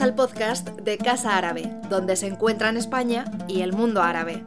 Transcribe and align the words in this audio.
Al 0.00 0.14
podcast 0.16 0.68
de 0.70 0.98
Casa 0.98 1.36
Árabe, 1.36 1.70
donde 1.88 2.16
se 2.16 2.26
encuentran 2.26 2.76
España 2.76 3.26
y 3.46 3.60
el 3.60 3.72
mundo 3.72 4.02
árabe. 4.02 4.42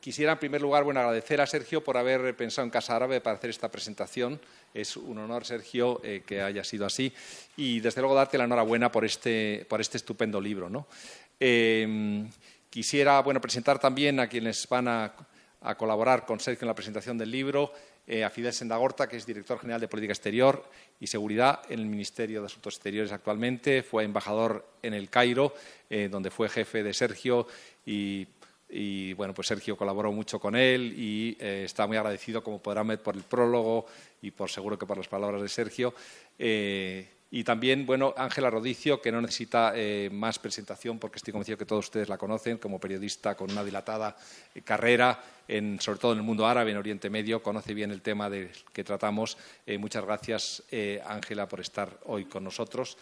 Quisiera 0.00 0.32
en 0.32 0.38
primer 0.38 0.62
lugar 0.62 0.84
bueno, 0.84 1.00
agradecer 1.00 1.42
a 1.42 1.46
Sergio 1.46 1.84
por 1.84 1.98
haber 1.98 2.34
pensado 2.36 2.64
en 2.64 2.70
Casa 2.70 2.96
Árabe 2.96 3.20
para 3.20 3.36
hacer 3.36 3.50
esta 3.50 3.70
presentación. 3.70 4.40
Es 4.72 4.96
un 4.96 5.18
honor, 5.18 5.44
Sergio, 5.44 6.00
eh, 6.02 6.22
que 6.24 6.40
haya 6.40 6.64
sido 6.64 6.86
así. 6.86 7.12
Y 7.56 7.80
desde 7.80 8.00
luego 8.00 8.14
darte 8.14 8.38
la 8.38 8.44
enhorabuena 8.44 8.90
por 8.90 9.04
este, 9.04 9.66
por 9.68 9.82
este 9.82 9.98
estupendo 9.98 10.40
libro. 10.40 10.86
Eh, 11.38 12.24
quisiera 12.70 13.20
bueno, 13.20 13.40
presentar 13.40 13.78
también 13.78 14.20
a 14.20 14.28
quienes 14.28 14.66
van 14.68 14.88
a, 14.88 15.12
colaborar 15.78 16.26
con 16.26 16.40
Sergio 16.40 16.64
en 16.64 16.68
la 16.68 16.74
presentación 16.74 17.18
del 17.18 17.30
libro. 17.30 17.72
Eh, 18.06 18.22
a 18.22 18.28
Fidel 18.28 18.52
Sendagorta, 18.52 19.08
que 19.08 19.16
es 19.16 19.24
director 19.24 19.58
general 19.58 19.80
de 19.80 19.88
Política 19.88 20.12
Exterior 20.12 20.62
y 21.00 21.06
Seguridad 21.06 21.62
en 21.70 21.80
el 21.80 21.86
Ministerio 21.86 22.40
de 22.40 22.46
Asuntos 22.46 22.74
Exteriores 22.74 23.12
actualmente. 23.12 23.82
Fue 23.82 24.04
embajador 24.04 24.66
en 24.82 24.92
el 24.92 25.08
Cairo, 25.08 25.54
eh, 25.88 26.08
donde 26.10 26.30
fue 26.30 26.50
jefe 26.50 26.82
de 26.82 26.92
Sergio 26.92 27.46
y 27.86 29.14
bueno, 29.14 29.32
pues 29.32 29.46
Sergio 29.48 29.76
colaboró 29.76 30.10
mucho 30.10 30.40
con 30.40 30.56
él 30.56 30.94
y 30.98 31.36
eh, 31.38 31.62
está 31.64 31.86
muy 31.86 31.96
agradecido, 31.96 32.42
como 32.42 32.60
podrán 32.60 32.88
ver, 32.88 33.00
por 33.00 33.14
el 33.14 33.22
prólogo 33.22 33.86
y 34.20 34.32
por 34.32 34.50
seguro 34.50 34.78
que 34.78 34.84
por 34.84 34.98
las 34.98 35.08
palabras 35.08 35.40
de 35.40 35.48
Sergio. 35.48 35.94
Y 37.34 37.42
también, 37.42 37.84
bueno, 37.84 38.14
Ángela 38.16 38.48
Rodicio, 38.48 39.02
que 39.02 39.10
no 39.10 39.20
necesita 39.20 39.72
eh, 39.74 40.08
más 40.12 40.38
presentación 40.38 41.00
porque 41.00 41.16
estoy 41.16 41.32
convencido 41.32 41.58
que 41.58 41.66
todos 41.66 41.86
ustedes 41.86 42.08
la 42.08 42.16
conocen 42.16 42.58
como 42.58 42.78
periodista 42.78 43.34
con 43.34 43.50
una 43.50 43.64
dilatada 43.64 44.16
eh, 44.54 44.62
carrera, 44.62 45.20
en, 45.48 45.80
sobre 45.80 45.98
todo 45.98 46.12
en 46.12 46.18
el 46.18 46.24
mundo 46.24 46.46
árabe, 46.46 46.70
en 46.70 46.76
Oriente 46.76 47.10
Medio, 47.10 47.42
conoce 47.42 47.74
bien 47.74 47.90
el 47.90 48.02
tema 48.02 48.30
del 48.30 48.50
que 48.72 48.84
tratamos. 48.84 49.36
Eh, 49.66 49.78
muchas 49.78 50.04
gracias, 50.04 50.62
Ángela, 51.04 51.48
por 51.48 51.58
estar 51.58 51.98
hoy 52.04 52.26
con 52.26 52.44
nosotros. 52.44 52.96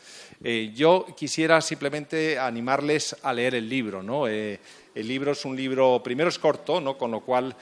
Yo 0.75 1.06
quisiera 1.15 1.61
simplemente 1.61 2.39
animarles 2.39 3.15
a 3.23 3.34
leer 3.34 3.55
el 3.55 3.69
libro, 3.69 4.27
el 4.27 5.09
libro 5.09 5.33
es 5.33 5.45
un 5.45 5.55
libro, 5.55 6.03
primero 6.03 6.31
es 6.31 6.39
corto, 6.39 6.81
¿no? 6.81 6.99
con 6.99 7.11
lo 7.11 7.21
cual 7.21 7.55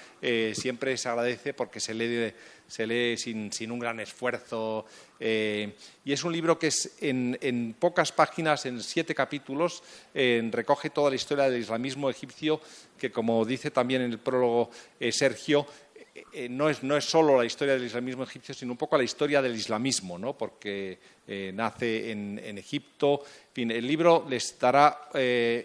siempre 0.53 0.97
se 0.97 1.09
agradece 1.09 1.53
porque 1.53 1.79
se 1.79 1.95
lee 1.95 2.33
se 2.71 2.87
lee 2.87 3.17
sin, 3.17 3.51
un 3.71 3.79
gran 3.79 3.99
esfuerzo. 4.01 4.87
Eh, 5.19 5.75
y 6.05 6.13
es 6.13 6.23
un 6.23 6.33
libro 6.33 6.59
que 6.59 6.69
es 6.69 6.97
en, 7.01 7.75
pocas 7.79 8.13
páginas, 8.13 8.65
en 8.65 8.81
siete 8.81 9.15
capítulos, 9.15 9.83
eh, 10.15 10.49
recoge 10.53 10.91
toda 10.91 11.11
la 11.11 11.17
historia 11.17 11.51
del 11.51 11.61
islamismo 11.61 12.09
egipcio, 12.09 12.61
que 12.97 13.11
como 13.11 13.45
dice 13.45 13.71
también 13.71 14.03
en 14.03 14.13
el 14.13 14.19
prólogo 14.19 14.71
eh, 15.01 15.11
Sergio, 15.11 15.67
no, 16.51 16.69
es, 16.69 16.83
no, 16.83 16.97
es, 16.97 17.05
solo 17.05 17.39
la 17.39 17.45
historia 17.45 17.75
del 17.75 17.85
islamismo 17.85 18.25
egipcio, 18.25 18.55
sino 18.55 18.73
un 18.73 18.79
poco 18.79 18.97
la 18.97 19.05
historia 19.05 19.41
del 19.41 19.55
islamismo, 19.55 20.19
¿no? 20.19 20.37
porque 20.37 20.99
nace 21.55 22.11
en, 22.11 22.41
en, 22.45 22.59
Egipto. 22.59 23.23
En 23.23 23.55
fin, 23.55 23.71
el 23.71 23.87
libro 23.87 24.27
les 24.29 24.59
dará 24.59 25.09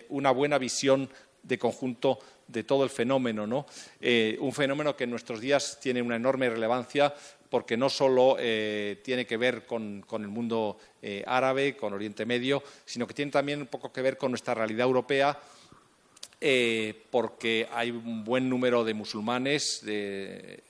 una 0.10 0.32
buena 0.32 0.58
visión 0.58 1.10
de 1.44 1.58
conjunto 1.60 2.20
de 2.48 2.64
todo 2.64 2.84
el 2.84 2.90
fenómeno, 2.90 3.48
¿no? 3.48 3.66
Eh, 4.00 4.38
un 4.40 4.54
fenómeno 4.54 4.96
que 4.96 5.06
en 5.06 5.12
nuestros 5.12 5.40
días 5.40 5.80
tiene 5.82 6.02
una 6.02 6.16
enorme 6.16 6.50
relevancia 6.50 7.14
porque 7.50 7.78
no 7.78 7.90
solo 7.90 8.38
eh, 8.40 9.00
tiene 9.04 9.26
que 9.26 9.38
ver 9.38 9.66
con, 9.66 10.04
con 10.06 10.24
el 10.24 10.28
mundo 10.28 10.78
eh, 11.02 11.24
árabe, 11.26 11.78
con 11.78 11.94
Oriente 11.94 12.26
Medio, 12.26 12.64
sino 12.86 13.08
que 13.08 13.14
tiene 13.14 13.32
también 13.32 13.62
un 13.62 13.68
poco 13.68 13.94
que 13.94 14.02
ver 14.02 14.18
con 14.18 14.32
nuestra 14.32 14.54
realidad 14.54 14.88
europea, 14.88 15.40
eh, 16.42 17.06
porque 17.10 17.68
hay 17.72 17.92
un 17.92 18.24
buen 18.24 18.50
número 18.50 18.84
de 18.84 18.94
musulmanes 18.94 19.82
de, 19.86 20.64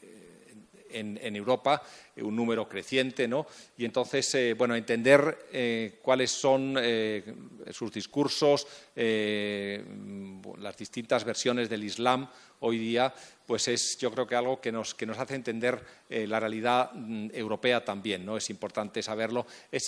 en, 0.99 1.35
Europa, 1.35 1.81
un 2.17 2.35
número 2.35 2.67
creciente, 2.67 3.27
¿no? 3.27 3.45
Y 3.77 3.85
entonces, 3.85 4.33
eh, 4.35 4.53
bueno, 4.53 4.75
entender 4.75 5.47
eh, 5.51 5.99
cuáles 6.01 6.31
son 6.31 6.77
eh, 6.79 7.23
sus 7.71 7.91
discursos, 7.91 8.67
las 8.95 10.77
distintas 10.77 11.23
versiones 11.23 11.69
del 11.69 11.83
Islam 11.83 12.27
hoy 12.61 12.77
día, 12.77 13.13
pues 13.45 13.67
es 13.67 13.97
yo 13.97 14.11
creo 14.11 14.25
que 14.25 14.35
algo 14.35 14.59
que 14.59 14.71
nos, 14.71 14.95
que 14.95 15.05
nos 15.05 15.17
hace 15.17 15.35
entender 15.35 15.83
eh, 16.09 16.25
la 16.27 16.39
realidad 16.39 16.91
mm, 16.93 17.29
europea 17.33 17.83
también, 17.83 18.25
¿no? 18.25 18.37
Es 18.37 18.49
importante 18.49 19.03
saberlo. 19.03 19.45
Es, 19.71 19.87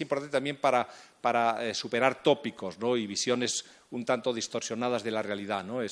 importante 0.00 0.30
también 0.30 0.56
para, 0.56 0.86
para 1.20 1.64
eh, 1.66 1.74
superar 1.74 2.22
tópicos 2.22 2.78
¿no? 2.78 2.96
y 2.96 3.06
visiones 3.06 3.64
un 3.90 4.04
tanto 4.04 4.32
distorsionadas 4.32 5.02
de 5.02 5.10
la 5.10 5.22
realidad, 5.22 5.64
¿no? 5.64 5.82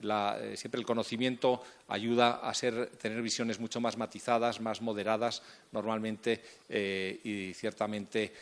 Eh, 0.00 0.04
la, 0.04 0.38
siempre 0.54 0.80
el 0.80 0.86
conocimiento 0.86 1.62
ayuda 1.88 2.40
a 2.42 2.52
ser, 2.54 2.86
tener 2.96 3.22
visiones 3.22 3.60
mucho 3.60 3.80
más 3.80 3.96
matizadas, 3.96 4.60
más 4.60 4.80
moderadas 4.82 5.42
normalmente 5.72 6.42
y 6.68 7.54
ciertamente 7.54 8.32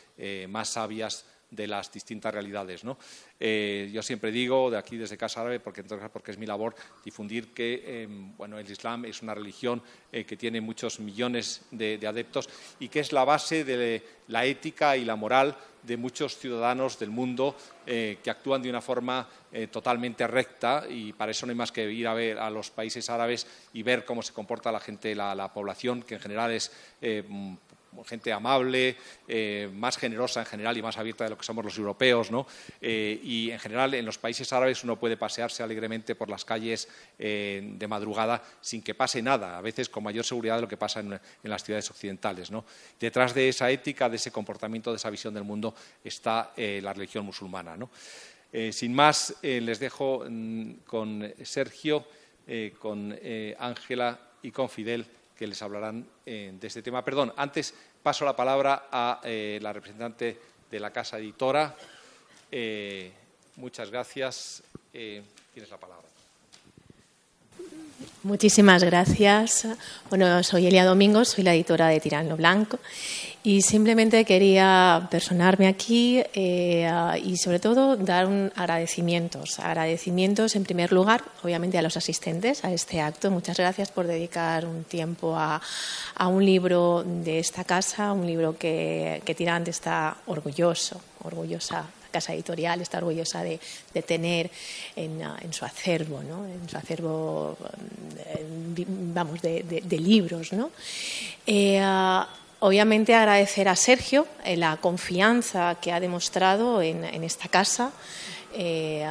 más 0.48 0.70
sabias 0.70 1.24
de 1.50 1.66
las 1.66 1.92
distintas 1.92 2.32
realidades. 2.32 2.84
¿no? 2.84 2.98
Eh, 3.38 3.90
yo 3.92 4.02
siempre 4.02 4.30
digo, 4.30 4.70
de 4.70 4.78
aquí 4.78 4.96
desde 4.96 5.16
Casa 5.16 5.40
Árabe, 5.40 5.60
porque, 5.60 5.82
porque 5.84 6.30
es 6.30 6.38
mi 6.38 6.46
labor, 6.46 6.74
difundir 7.04 7.52
que 7.52 7.82
eh, 7.84 8.08
bueno, 8.36 8.58
el 8.58 8.70
Islam 8.70 9.04
es 9.04 9.22
una 9.22 9.34
religión 9.34 9.82
eh, 10.12 10.24
que 10.24 10.36
tiene 10.36 10.60
muchos 10.60 11.00
millones 11.00 11.62
de, 11.70 11.98
de, 11.98 12.06
adeptos 12.06 12.48
y 12.80 12.88
que 12.88 13.00
es 13.00 13.12
la 13.12 13.24
base 13.24 13.64
de 13.64 14.02
la 14.28 14.44
ética 14.44 14.96
y 14.96 15.04
la 15.04 15.16
moral 15.16 15.56
de 15.82 15.96
muchos 15.98 16.38
ciudadanos 16.38 16.98
del 16.98 17.10
mundo 17.10 17.54
eh, 17.86 18.18
que 18.22 18.30
actúan 18.30 18.62
de 18.62 18.70
una 18.70 18.80
forma 18.80 19.28
totalmente 19.70 20.26
recta 20.26 20.84
y 20.90 21.12
para 21.12 21.30
eso 21.30 21.46
no 21.46 21.50
hay 21.50 21.56
más 21.56 21.70
que 21.70 21.88
ir 21.88 22.08
a 22.08 22.14
ver 22.14 22.40
a 22.40 22.50
los 22.50 22.70
países 22.70 23.08
árabes 23.08 23.46
y 23.72 23.84
ver 23.84 24.04
cómo 24.04 24.20
se 24.20 24.32
comporta 24.32 24.72
la 24.72 24.80
gente, 24.80 25.14
la, 25.14 25.32
la 25.32 25.52
población, 25.52 26.02
que 26.02 26.14
en 26.14 26.20
general 26.20 26.50
es 26.50 26.72
gente 28.02 28.32
amable, 28.32 28.96
eh, 29.28 29.70
más 29.72 29.96
generosa 29.96 30.40
en 30.40 30.46
general 30.46 30.76
y 30.76 30.82
más 30.82 30.98
abierta 30.98 31.24
de 31.24 31.30
lo 31.30 31.38
que 31.38 31.44
somos 31.44 31.64
los 31.64 31.78
europeos. 31.78 32.30
¿no? 32.30 32.46
Eh, 32.80 33.20
y 33.22 33.50
en 33.50 33.58
general 33.58 33.94
en 33.94 34.04
los 34.04 34.18
países 34.18 34.52
árabes 34.52 34.82
uno 34.84 34.98
puede 34.98 35.16
pasearse 35.16 35.62
alegremente 35.62 36.14
por 36.14 36.28
las 36.28 36.44
calles 36.44 36.88
eh, 37.18 37.62
de 37.76 37.86
madrugada 37.86 38.42
sin 38.60 38.82
que 38.82 38.94
pase 38.94 39.22
nada, 39.22 39.58
a 39.58 39.60
veces 39.60 39.88
con 39.88 40.02
mayor 40.02 40.24
seguridad 40.24 40.56
de 40.56 40.62
lo 40.62 40.68
que 40.68 40.76
pasa 40.76 41.00
en, 41.00 41.20
las 41.42 41.62
ciudades 41.62 41.90
occidentales. 41.90 42.50
¿no? 42.50 42.64
Detrás 42.98 43.34
de 43.34 43.48
esa 43.48 43.70
ética, 43.70 44.08
de 44.08 44.16
ese 44.16 44.30
comportamiento, 44.30 44.90
de 44.90 44.96
esa 44.96 45.10
visión 45.10 45.34
del 45.34 45.44
mundo 45.44 45.74
está 46.02 46.52
la 46.56 46.92
religión 46.92 47.24
musulmana. 47.24 47.76
¿no? 47.76 47.90
sin 48.70 48.94
más, 48.94 49.34
les 49.42 49.78
dejo 49.78 50.24
mmm, 50.28 50.72
con 50.86 51.32
Sergio, 51.42 52.06
con 52.78 53.18
Ángela 53.58 54.18
y 54.42 54.50
con 54.50 54.68
Fidel 54.68 55.06
que 55.36 55.46
les 55.46 55.60
hablarán 55.62 56.06
eh, 56.24 56.52
de 56.58 56.66
este 56.66 56.82
tema. 56.82 57.04
Perdón, 57.04 57.32
antes 57.36 57.74
paso 58.02 58.24
la 58.24 58.36
palabra 58.36 58.88
a 58.90 59.20
eh, 59.24 59.58
la 59.60 59.72
representante 59.72 60.38
de 60.70 60.80
la 60.80 60.90
casa 60.90 61.18
editora. 61.18 61.74
Eh, 62.50 63.12
muchas 63.56 63.90
gracias. 63.90 64.62
tienes 64.92 65.70
la 65.70 65.78
palabra. 65.78 66.04
Muchísimas 68.22 68.82
gracias. 68.84 69.66
Bueno, 70.08 70.42
soy 70.42 70.66
Elia 70.66 70.84
Domingos, 70.84 71.28
soy 71.28 71.44
la 71.44 71.54
editora 71.54 71.88
de 71.88 72.00
Tirano 72.00 72.36
Blanco 72.36 72.78
y 73.46 73.60
simplemente 73.60 74.24
quería 74.24 75.06
personarme 75.10 75.68
aquí 75.68 76.22
eh, 76.32 76.90
y 77.22 77.36
sobre 77.36 77.60
todo 77.60 77.94
dar 77.94 78.26
un 78.26 78.50
agradecimientos. 78.56 79.58
Agradecimientos 79.60 80.56
en 80.56 80.64
primer 80.64 80.92
lugar, 80.92 81.22
obviamente, 81.42 81.76
a 81.76 81.82
los 81.82 81.98
asistentes 81.98 82.64
a 82.64 82.72
este 82.72 83.02
acto. 83.02 83.30
Muchas 83.30 83.58
gracias 83.58 83.90
por 83.90 84.06
dedicar 84.06 84.64
un 84.64 84.84
tiempo 84.84 85.36
a, 85.36 85.60
a 86.14 86.28
un 86.28 86.42
libro 86.42 87.04
de 87.04 87.38
esta 87.38 87.64
casa, 87.64 88.12
un 88.12 88.26
libro 88.26 88.56
que, 88.56 89.20
que 89.26 89.34
Tirante 89.34 89.70
está 89.70 90.16
orgulloso, 90.26 91.00
orgullosa 91.22 91.84
casa 92.10 92.32
editorial 92.32 92.80
está 92.80 92.98
orgullosa 92.98 93.42
de, 93.42 93.58
de 93.92 94.02
tener 94.02 94.48
en, 94.94 95.20
en, 95.20 95.52
su 95.52 95.64
acervo, 95.64 96.22
¿no? 96.22 96.46
en 96.46 96.68
su 96.68 96.76
acervo, 96.76 97.56
vamos, 99.12 99.42
de, 99.42 99.64
de, 99.64 99.80
de 99.80 99.98
libros. 99.98 100.52
¿no? 100.52 100.70
Eh, 101.44 101.82
obviamente 102.64 103.14
agradecer 103.14 103.68
a 103.68 103.76
Sergio 103.76 104.26
eh, 104.42 104.56
la 104.56 104.78
confianza 104.78 105.76
que 105.82 105.92
ha 105.92 106.00
demostrado 106.00 106.80
en, 106.80 107.04
esta 107.22 107.46
casa. 107.48 107.92
Eh, 108.54 109.04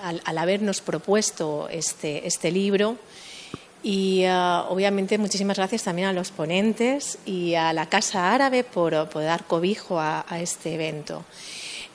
al, 0.00 0.38
habernos 0.38 0.80
propuesto 0.80 1.68
este, 1.70 2.26
este 2.26 2.52
libro 2.52 2.98
y 3.82 4.24
uh, 4.26 4.68
obviamente 4.68 5.18
muchísimas 5.18 5.56
gracias 5.56 5.84
también 5.84 6.08
a 6.08 6.12
los 6.12 6.30
ponentes 6.30 7.18
y 7.24 7.54
a 7.54 7.72
la 7.72 7.86
Casa 7.88 8.32
Árabe 8.34 8.62
por, 8.62 8.92
dar 8.92 9.44
cobijo 9.44 9.98
a, 9.98 10.24
este 10.40 10.74
evento. 10.74 11.24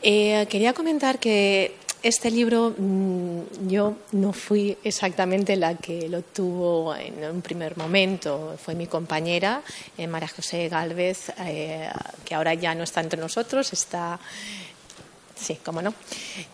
Eh, 0.02 0.48
quería 0.50 0.74
comentar 0.74 1.20
que 1.20 1.76
este 2.04 2.32
libro 2.32 2.74
mmm, 2.76 3.68
yo 3.68 3.96
no 4.14 4.34
fui 4.34 4.78
exactamente 4.84 5.56
la 5.56 5.76
que 5.76 6.10
lo 6.10 6.24
tuvo 6.24 6.96
en 6.96 7.24
un 7.24 7.42
primer 7.42 7.78
momento, 7.78 8.58
fue 8.64 8.74
mi 8.74 8.88
compañera, 8.88 9.62
eh, 9.98 10.08
María 10.08 10.28
José 10.28 10.68
Galvez, 10.68 11.32
eh, 11.40 11.90
que 12.26 12.36
ahora 12.36 12.54
ya 12.56 12.74
no 12.74 12.84
está 12.84 13.02
entre 13.02 13.20
nosotros, 13.20 13.72
está, 13.74 14.20
sí, 15.36 15.60
cómo 15.64 15.82
no, 15.82 15.94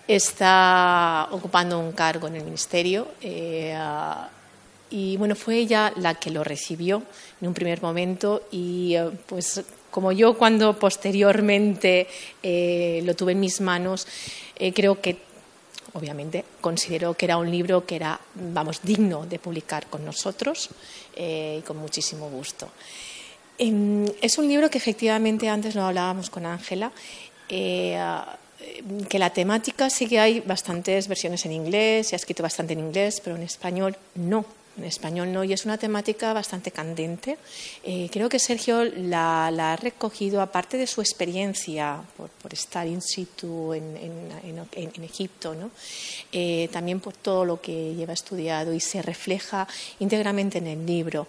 está 0.07 1.29
ocupando 1.31 1.79
un 1.79 1.93
cargo 1.93 2.27
en 2.27 2.35
el 2.35 2.43
ministerio. 2.43 3.07
Eh, 3.21 3.77
y 4.89 5.17
bueno, 5.17 5.35
fue 5.35 5.57
ella 5.57 5.91
la 5.97 6.15
que 6.15 6.31
lo 6.31 6.43
recibió 6.45 7.03
en 7.41 7.47
un 7.49 7.53
primer 7.53 7.81
momento 7.81 8.43
y 8.51 8.95
pues 9.25 9.61
como 9.91 10.13
yo 10.13 10.37
cuando 10.37 10.79
posteriormente 10.79 12.07
lo 13.03 13.13
tuve 13.13 13.33
en 13.33 13.39
mis 13.41 13.59
manos, 13.59 14.07
creo 14.73 15.01
que 15.01 15.26
obviamente 15.97 16.45
consideró 16.61 17.13
que 17.13 17.25
era 17.25 17.37
un 17.37 17.49
libro 17.49 17.85
que 17.85 17.95
era, 17.95 18.19
vamos, 18.35 18.81
digno 18.83 19.25
de 19.25 19.39
publicar 19.39 19.87
con 19.87 20.05
nosotros 20.05 20.69
y 21.15 21.61
con 21.61 21.77
muchísimo 21.77 22.29
gusto. 22.29 22.69
Em, 23.57 24.05
es 24.21 24.37
un 24.37 24.47
libro 24.47 24.69
que 24.69 24.77
efectivamente 24.77 25.49
antes 25.49 25.75
lo 25.75 25.83
hablábamos 25.83 26.29
con 26.29 26.45
Ángela 26.45 26.91
que 29.09 29.19
la 29.19 29.29
temática 29.29 29.89
sí 29.89 30.07
que 30.07 30.19
hay 30.19 30.39
bastantes 30.41 31.07
versiones 31.07 31.45
en 31.45 31.51
inglés, 31.51 32.07
se 32.07 32.15
ha 32.15 32.17
escrito 32.17 32.43
bastante 32.43 32.73
en 32.73 32.79
inglés, 32.79 33.21
pero 33.23 33.35
en 33.35 33.43
español 33.43 33.95
no 34.15 34.45
en 34.77 34.85
español 34.85 35.31
no, 35.31 35.43
y 35.43 35.53
es 35.53 35.65
una 35.65 35.77
temática 35.77 36.33
bastante 36.33 36.71
candente. 36.71 37.37
Eh, 37.83 38.09
creo 38.11 38.29
que 38.29 38.39
Sergio 38.39 38.83
la, 38.83 39.47
ha 39.47 39.75
recogido, 39.75 40.41
aparte 40.41 40.77
de 40.77 40.87
su 40.87 41.01
experiencia 41.01 42.01
por, 42.15 42.29
estar 42.53 42.87
in 42.87 43.01
situ 43.01 43.73
en, 43.73 43.87
Egipto, 45.03 45.53
¿no? 45.53 45.71
Eh, 46.31 46.69
también 46.71 46.99
por 46.99 47.13
todo 47.13 47.45
lo 47.45 47.61
que 47.61 47.93
lleva 47.95 48.13
estudiado 48.13 48.73
y 48.73 48.79
se 48.79 49.01
refleja 49.01 49.67
íntegramente 49.99 50.57
en 50.57 50.67
el 50.67 50.85
libro. 50.85 51.27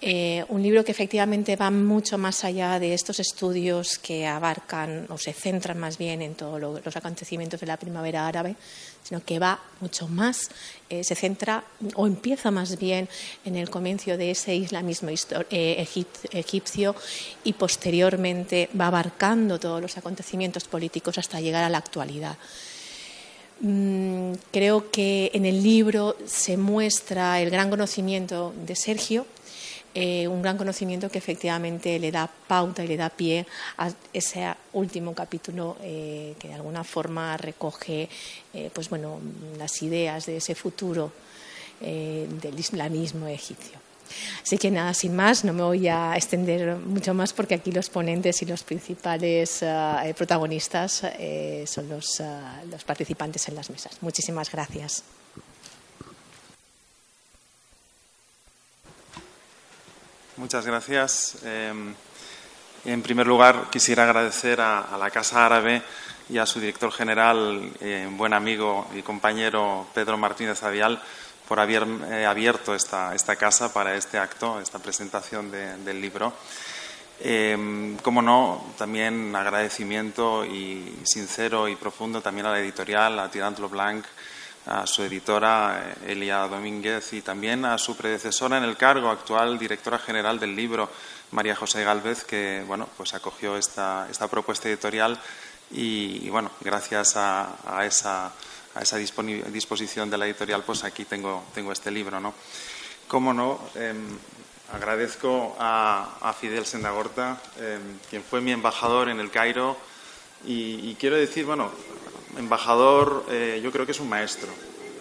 Eh, 0.00 0.44
un 0.48 0.62
libro 0.62 0.84
que 0.84 0.92
efectivamente 0.92 1.56
va 1.56 1.70
mucho 1.70 2.18
más 2.18 2.44
allá 2.44 2.78
de 2.78 2.94
estos 2.94 3.20
estudios 3.20 3.98
que 3.98 4.26
abarcan 4.26 5.06
o 5.10 5.18
se 5.18 5.32
centran 5.32 5.78
más 5.78 5.98
bien 5.98 6.22
en 6.22 6.34
todos 6.34 6.60
los 6.60 6.96
acontecimientos 6.96 7.60
de 7.60 7.66
la 7.66 7.76
primavera 7.76 8.26
árabe, 8.26 8.56
sino 9.02 9.24
que 9.24 9.38
va 9.38 9.60
mucho 9.80 10.08
más, 10.08 10.50
eh, 10.88 11.04
se 11.04 11.14
centra 11.14 11.64
o 11.94 12.06
empieza 12.06 12.50
más 12.50 12.78
bien 12.78 13.08
en 13.44 13.56
el 13.56 13.70
comienzo 13.70 14.16
de 14.16 14.30
ese 14.30 14.54
islamismo 14.54 15.10
eh, 15.10 15.86
egipcio 16.32 16.94
y 17.44 17.52
posteriormente 17.54 18.68
va 18.78 18.88
abarcando 18.88 19.58
todos 19.58 19.80
los 19.80 19.96
acontecimientos 19.96 20.64
políticos 20.64 21.18
hasta 21.18 21.40
llegar 21.40 21.64
a 21.64 21.70
la 21.70 21.78
actualidad. 21.78 22.36
Mm, 23.60 24.32
creo 24.50 24.90
que 24.90 25.30
en 25.34 25.44
el 25.44 25.62
libro 25.62 26.16
se 26.26 26.56
muestra 26.56 27.40
el 27.42 27.50
gran 27.50 27.68
conocimiento 27.68 28.54
de 28.64 28.74
Sergio 28.74 29.26
eh, 29.92 30.28
un 30.28 30.40
gran 30.40 30.56
conocimiento 30.56 31.10
que 31.10 31.18
efectivamente 31.18 31.98
le 31.98 32.12
da 32.12 32.28
pauta 32.28 32.84
y 32.84 32.86
le 32.86 32.96
da 32.96 33.10
pie 33.10 33.44
a 33.76 33.90
ese 34.12 34.46
último 34.72 35.14
capítulo 35.14 35.76
eh, 35.82 36.34
que 36.38 36.46
de 36.46 36.54
alguna 36.54 36.84
forma 36.84 37.36
recoge 37.36 38.08
eh, 38.54 38.70
pues 38.72 38.88
bueno, 38.88 39.18
las 39.58 39.82
ideas 39.82 40.26
de 40.26 40.36
ese 40.36 40.54
futuro 40.54 41.12
del 41.80 42.58
islamismo 42.58 43.26
egipcio. 43.26 43.78
Así 44.42 44.58
que 44.58 44.70
nada, 44.70 44.92
sin 44.92 45.16
más, 45.16 45.46
no 45.46 45.54
me 45.54 45.62
voy 45.62 45.88
a 45.88 46.14
extender 46.14 46.76
mucho 46.76 47.14
más 47.14 47.32
porque 47.32 47.54
aquí 47.54 47.72
los 47.72 47.88
ponentes 47.88 48.42
y 48.42 48.44
los 48.44 48.62
principales 48.64 49.64
protagonistas 50.14 51.02
son 51.64 51.88
los 51.88 52.84
participantes 52.84 53.48
en 53.48 53.54
las 53.54 53.70
mesas. 53.70 53.96
Muchísimas 54.02 54.52
gracias. 54.52 55.04
Muchas 60.40 60.64
gracias. 60.64 61.36
Em, 61.44 61.94
en 62.86 63.02
primer 63.02 63.26
lugar, 63.26 63.68
quisiera 63.70 64.04
agradecer 64.04 64.58
a, 64.58 64.96
la 64.98 65.10
Casa 65.10 65.44
Árabe 65.44 65.82
y 66.30 66.38
a 66.38 66.46
su 66.46 66.58
director 66.60 66.90
general, 66.90 67.70
eh, 67.78 68.08
buen 68.12 68.32
amigo 68.32 68.88
y 68.94 69.02
compañero 69.02 69.86
Pedro 69.92 70.16
Martínez 70.16 70.62
Avial, 70.62 70.98
por 71.46 71.60
haber 71.60 71.86
eh, 72.08 72.24
abierto 72.24 72.74
esta, 72.74 73.14
esta, 73.14 73.36
casa 73.36 73.74
para 73.74 73.94
este 73.96 74.16
acto, 74.16 74.58
esta 74.62 74.78
presentación 74.78 75.50
del 75.50 76.00
libro. 76.00 76.32
Em, 77.20 77.98
como 77.98 78.22
no, 78.22 78.72
también 78.78 79.36
agradecimiento 79.36 80.46
y 80.46 81.00
sincero 81.04 81.68
y 81.68 81.76
profundo 81.76 82.22
también 82.22 82.46
a 82.46 82.52
la 82.52 82.60
editorial, 82.60 83.18
a 83.18 83.30
Tirant 83.30 83.58
Blanc, 83.58 84.06
a 84.66 84.86
su 84.86 85.02
editora 85.02 85.94
Elia 86.06 86.46
Domínguez 86.46 87.12
y 87.12 87.22
también 87.22 87.64
a 87.64 87.78
su 87.78 87.96
predecesora 87.96 88.58
en 88.58 88.64
el 88.64 88.76
cargo, 88.76 89.08
actual 89.08 89.58
directora 89.58 89.98
general 89.98 90.38
del 90.38 90.54
libro, 90.54 90.90
María 91.32 91.56
José 91.56 91.82
Galvez, 91.84 92.24
que 92.24 92.62
bueno, 92.66 92.88
pues 92.96 93.14
acogió 93.14 93.56
esta, 93.56 94.06
esta 94.10 94.28
propuesta 94.28 94.68
editorial 94.68 95.18
y, 95.70 96.28
bueno, 96.30 96.50
gracias 96.60 97.16
a, 97.16 97.84
esa, 97.84 98.32
a 98.74 98.82
esa 98.82 98.96
disposición 98.96 100.10
de 100.10 100.18
la 100.18 100.26
editorial, 100.26 100.64
pues 100.64 100.84
aquí 100.84 101.04
tengo, 101.04 101.44
tengo 101.54 101.72
este 101.72 101.90
libro. 101.90 102.20
¿no? 102.20 102.34
Cómo 103.06 103.32
no, 103.32 103.60
em, 103.76 104.18
agradezco 104.72 105.56
a, 105.58 106.34
Fidel 106.38 106.66
Sendagorta, 106.66 107.40
em, 107.58 107.98
quien 108.08 108.22
fue 108.24 108.40
mi 108.40 108.52
embajador 108.52 109.08
en 109.08 109.20
el 109.20 109.30
Cairo, 109.30 109.76
y, 110.44 110.90
y 110.90 110.96
quiero 110.98 111.16
decir, 111.16 111.44
bueno, 111.44 111.70
embajador 112.36 113.24
eh, 113.30 113.60
yo 113.62 113.72
creo 113.72 113.86
que 113.86 113.92
es 113.92 114.00
un 114.00 114.08
maestro, 114.08 114.48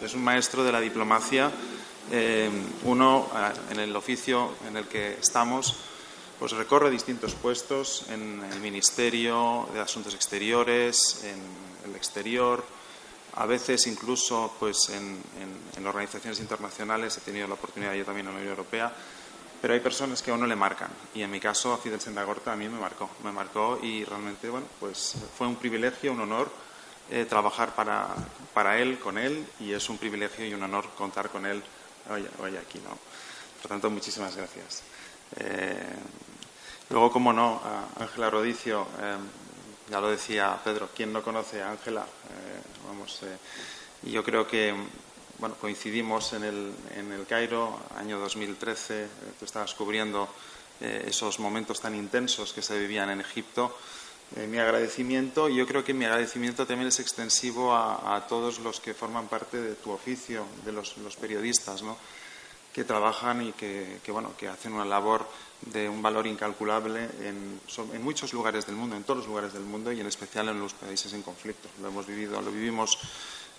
es 0.01 0.13
un 0.13 0.23
maestro 0.23 0.63
de 0.63 0.71
la 0.71 0.79
diplomacia. 0.79 1.51
Eh, 2.11 2.49
uno, 2.85 3.29
en 3.69 3.79
el 3.79 3.95
oficio 3.95 4.55
en 4.67 4.77
el 4.77 4.85
que 4.85 5.13
estamos, 5.13 5.75
pues 6.39 6.53
recorre 6.53 6.89
distintos 6.89 7.35
puestos 7.35 8.05
en 8.09 8.43
el 8.51 8.59
Ministerio 8.61 9.67
de 9.73 9.79
Asuntos 9.79 10.15
Exteriores, 10.15 11.23
en 11.23 11.89
el 11.89 11.95
exterior, 11.95 12.63
a 13.35 13.45
veces 13.45 13.87
incluso 13.87 14.53
pues 14.59 14.89
en, 14.89 15.19
organizaciones 15.85 16.39
internacionales, 16.39 17.17
he 17.17 17.21
tenido 17.21 17.47
la 17.47 17.53
oportunidad 17.53 17.93
yo 17.93 18.05
también 18.05 18.27
en 18.27 18.33
la 18.33 18.39
Unión 18.39 18.51
Europea, 18.51 18.91
pero 19.61 19.73
hay 19.73 19.79
personas 19.79 20.21
que 20.21 20.31
a 20.31 20.33
uno 20.33 20.45
le 20.45 20.55
marcan. 20.55 20.89
Y 21.15 21.21
en 21.21 21.31
mi 21.31 21.39
caso 21.39 21.73
a 21.73 21.77
Fidel 21.77 22.01
Sendagorta 22.01 22.53
a 22.53 22.55
mí 22.55 22.67
me 22.67 22.79
marcó, 22.79 23.09
me 23.23 23.31
marcó 23.31 23.79
y 23.81 24.03
realmente 24.03 24.49
bueno, 24.49 24.67
pues 24.79 25.15
fue 25.37 25.47
un 25.47 25.55
privilegio, 25.55 26.11
un 26.11 26.21
honor 26.21 26.49
eh, 27.11 27.25
trabajar 27.25 27.73
para, 27.73 28.07
para, 28.53 28.77
él, 28.77 28.99
con 28.99 29.17
él, 29.17 29.43
y 29.59 29.73
es 29.73 29.89
un 29.89 29.97
privilegio 29.97 30.45
y 30.45 30.53
un 30.53 30.61
honor 30.61 30.89
contar 30.95 31.29
con 31.29 31.43
él 31.43 31.63
hoy, 32.09 32.55
aquí. 32.55 32.79
¿no? 32.79 32.95
Por 33.61 33.69
tanto, 33.69 33.89
muchísimas 33.89 34.35
gracias. 34.35 34.83
Eh, 35.37 35.89
luego, 36.91 37.11
como 37.11 37.33
no, 37.33 37.61
Ángela 37.99 38.29
Rodicio, 38.29 38.85
eh, 39.01 39.17
ya 39.89 39.99
lo 39.99 40.11
decía 40.11 40.59
Pedro, 40.63 40.89
¿quién 40.95 41.11
no 41.11 41.23
conoce 41.23 41.63
a 41.63 41.71
Ángela? 41.71 42.05
vamos, 42.87 43.21
y 44.03 44.11
yo 44.11 44.23
creo 44.23 44.45
que 44.47 44.73
bueno, 45.39 45.55
coincidimos 45.55 46.33
en 46.33 46.43
el, 46.43 46.73
en 46.95 47.11
el 47.11 47.25
Cairo, 47.25 47.79
año 47.97 48.19
2013, 48.19 49.07
tú 49.39 49.45
estabas 49.45 49.73
cubriendo 49.73 50.29
esos 50.79 51.39
momentos 51.39 51.79
tan 51.81 51.95
intensos 51.95 52.53
que 52.53 52.61
se 52.61 52.77
vivían 52.77 53.09
en 53.09 53.21
Egipto. 53.21 53.75
Eh, 54.35 54.45
mi 54.45 54.59
agradecimiento. 54.59 55.49
Yo 55.49 55.65
creo 55.65 55.83
que 55.83 55.93
mi 55.93 56.05
agradecimiento 56.05 56.67
también 56.67 56.89
es 56.89 56.99
extensivo 56.99 57.75
a, 57.75 58.25
todos 58.29 58.59
los 58.59 58.79
que 58.79 58.93
forman 58.93 59.27
parte 59.27 59.59
de 59.59 59.73
tu 59.75 59.91
oficio, 59.91 60.45
de 60.65 60.71
los, 60.71 60.93
periodistas, 61.19 61.81
¿no? 61.81 61.97
que 62.71 62.83
trabajan 62.83 63.41
y 63.41 63.51
que, 63.53 63.99
bueno, 64.09 64.33
que 64.37 64.47
hacen 64.47 64.73
una 64.73 64.85
labor 64.85 65.27
de 65.61 65.89
un 65.89 66.01
valor 66.03 66.27
incalculable 66.27 67.09
en, 67.21 67.59
en, 67.93 68.03
muchos 68.03 68.31
lugares 68.31 68.67
del 68.67 68.75
mundo, 68.75 68.95
en 68.95 69.03
todos 69.03 69.17
los 69.17 69.27
lugares 69.27 69.53
del 69.53 69.63
mundo 69.63 69.91
y 69.91 69.99
en 69.99 70.05
especial 70.05 70.47
en 70.49 70.59
los 70.59 70.73
países 70.75 71.11
en 71.13 71.23
conflicto. 71.23 71.67
Lo 71.81 71.87
hemos 71.87 72.05
vivido, 72.05 72.39
lo 72.39 72.51
vivimos, 72.51 72.99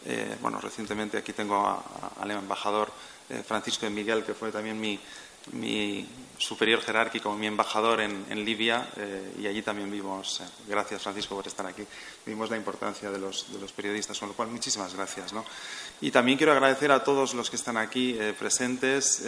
eh, 0.06 0.36
bueno, 0.40 0.60
recientemente 0.60 1.18
aquí 1.18 1.32
tengo 1.32 1.82
al 2.20 2.30
embajador 2.30 2.92
eh, 3.28 3.42
Francisco 3.46 3.86
de 3.86 3.90
Miguel, 3.90 4.24
que 4.24 4.34
fue 4.34 4.52
también 4.52 4.80
mi, 4.80 4.98
mi 5.52 6.08
superior 6.40 6.80
jerárquico, 6.80 7.36
mi 7.36 7.46
embajador 7.46 8.00
en, 8.00 8.44
Libia, 8.44 8.88
eh, 8.96 9.34
y 9.40 9.46
allí 9.46 9.60
también 9.60 9.90
vimos, 9.90 10.40
eh, 10.40 10.44
gracias 10.66 11.02
Francisco 11.02 11.36
por 11.36 11.46
estar 11.46 11.66
aquí, 11.66 11.84
vimos 12.24 12.48
la 12.48 12.56
importancia 12.56 13.10
de 13.10 13.18
los, 13.18 13.44
periodistas, 13.76 14.18
con 14.18 14.30
lo 14.30 14.34
cual 14.34 14.48
muchísimas 14.48 14.94
gracias. 14.94 15.34
Y 16.00 16.10
también 16.10 16.38
quiero 16.38 16.52
agradecer 16.52 16.90
a 16.92 17.04
todos 17.04 17.34
los 17.34 17.50
que 17.50 17.56
están 17.56 17.76
aquí 17.76 18.16
eh, 18.18 18.34
presentes, 18.36 19.22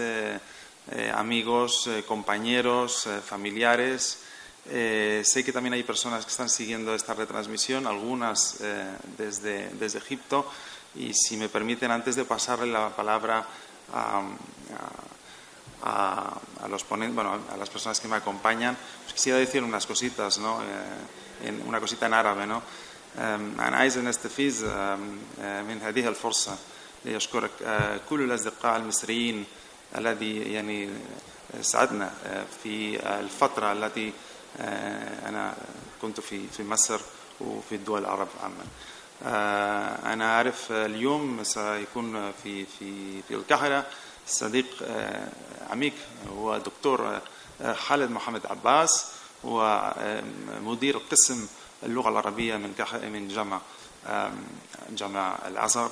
amigos, 1.14 1.88
compañeros, 2.09 3.07
familiares. 3.25 4.19
sé 4.64 5.45
que 5.45 5.52
también 5.52 5.75
hay 5.75 5.85
personas 5.85 6.25
que 6.25 6.31
están 6.31 6.49
siguiendo 6.49 6.92
esta 6.92 7.14
retransmisión, 7.14 7.87
algunas 7.87 8.59
desde, 9.16 9.69
desde 9.75 9.99
Egipto, 9.99 10.50
y 10.97 11.14
si 11.14 11.37
me 11.37 11.49
permiten, 11.49 11.92
antes 11.92 12.16
de 12.16 12.25
pasarle 12.25 12.73
la 12.73 12.88
palabra 12.88 13.47
a, 13.92 14.23
los 16.68 16.88
bueno, 16.88 17.40
a 17.52 17.56
las 17.56 17.70
personas 17.70 18.00
que 18.00 18.08
me 18.08 18.16
acompañan, 18.16 18.76
pues 19.02 19.14
quisiera 19.14 19.38
decir 19.38 19.62
unas 19.62 19.86
cositas, 19.86 20.38
¿no? 20.38 20.62
Eh, 20.62 21.48
en, 21.48 21.62
una 21.66 21.80
cosita 21.80 22.06
en 22.06 22.14
árabe, 22.14 22.46
¿no? 22.46 22.62
أنا 23.18 23.76
عايز 23.76 23.98
نستفيد 23.98 24.54
من 25.38 25.80
هذه 25.82 26.08
الفرصة 26.08 26.56
لأشكرك 27.04 27.50
كل 28.10 28.20
الأصدقاء 28.22 28.76
المصريين 28.76 29.44
الذي 29.96 30.52
يعني 30.52 30.90
ساعدنا 31.60 32.10
في 32.62 33.00
الفترة 33.20 33.72
التي 33.72 34.12
أنا 35.28 35.54
كنت 36.02 36.20
في 36.20 36.48
في 36.48 36.62
مصر 36.62 37.00
وفي 37.40 37.74
الدول 37.74 38.00
العرب 38.00 38.28
عامة. 38.42 38.64
أنا 40.12 40.36
أعرف 40.36 40.72
اليوم 40.72 41.44
سيكون 41.44 42.32
في 42.42 42.64
في 42.64 43.22
في 43.22 43.34
القاهرة 43.34 43.86
صديق 44.26 44.66
عميق 45.70 45.92
هو 46.36 46.56
الدكتور 46.56 47.20
خالد 47.74 48.10
محمد 48.10 48.46
عباس 48.46 49.06
هو 49.44 49.94
مدير 50.62 50.98
قسم 50.98 51.46
اللغة 51.82 52.08
العربية 52.08 52.56
من 52.56 52.74
من 53.02 53.28
جامعة 53.28 53.60
جامعة 54.90 55.38
الأزهر 55.48 55.90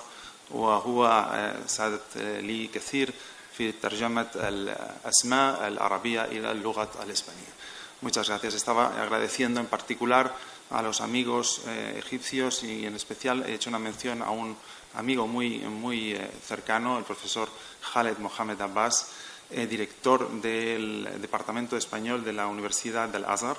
وهو 0.51 1.27
ساعدت 1.67 2.17
لي 2.17 2.67
كثير 2.67 3.13
في 3.53 3.73
ترجمة 3.73 4.27
الأسماء 4.35 5.69
العربية 5.69 6.25
إلى 6.25 6.53
اللغة 6.53 6.89
الإسبانية. 7.03 7.61
Muchas 8.03 8.29
gracias. 8.29 8.55
Estaba 8.55 8.99
agradeciendo 9.03 9.61
en 9.61 9.67
particular 9.67 10.33
a 10.71 10.81
los 10.81 11.03
amigos 11.03 11.61
eh, 11.67 11.97
egipcios 11.99 12.63
y 12.63 12.87
en 12.87 12.95
especial 12.95 13.45
he 13.47 13.55
hecho 13.55 13.69
una 13.69 13.79
mención 13.79 14.23
a 14.23 14.31
un 14.31 14.57
amigo 14.95 15.27
muy, 15.27 15.59
muy 15.59 16.13
eh, 16.13 16.31
cercano, 16.47 16.99
el 16.99 17.05
profesor 17.05 17.49
Khaled 17.93 18.19
Mohamed 18.19 18.61
Abbas, 18.61 19.09
eh, 19.51 19.67
director 19.67 20.31
del 20.41 21.09
Departamento 21.21 21.77
Español 21.77 22.25
de 22.25 22.33
la 22.33 22.47
Universidad 22.47 23.09
del 23.09 23.25
Azhar, 23.25 23.57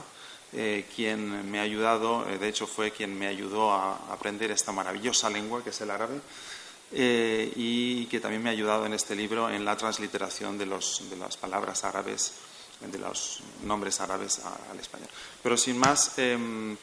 quien 0.95 1.50
me 1.50 1.59
ha 1.59 1.61
ayudado, 1.61 2.25
de 2.25 2.45
hecho 2.50 2.67
fue 2.67 2.91
quien 2.91 3.17
me 3.17 3.27
ayudó 3.27 3.71
a 3.71 4.11
aprender 4.11 4.51
esta 4.51 4.73
maravillosa 4.73 5.29
lengua 5.29 5.63
que 5.63 5.69
es 5.69 5.79
el 5.79 5.89
árabe. 5.89 6.19
y 6.91 8.05
que 8.07 8.19
también 8.19 8.43
me 8.43 8.50
ha 8.50 8.51
ayudado 8.51 8.85
en 8.85 8.91
este 8.91 9.15
libro 9.15 9.50
en 9.50 9.63
la 9.63 9.77
transliteración 9.77 10.57
de, 10.57 10.65
los, 10.65 11.09
de 11.09 11.15
las 11.15 11.38
palabras 11.38 11.85
árabes, 11.85 12.33
de 12.81 13.00
los 13.00 13.41
nombres 13.63 14.01
árabes 14.01 14.41
al 14.69 14.79
español. 14.79 15.07
Pero 15.41 15.55
sin 15.55 15.77
más, 15.77 16.17
em, 16.17 16.73
eh, 16.73 16.77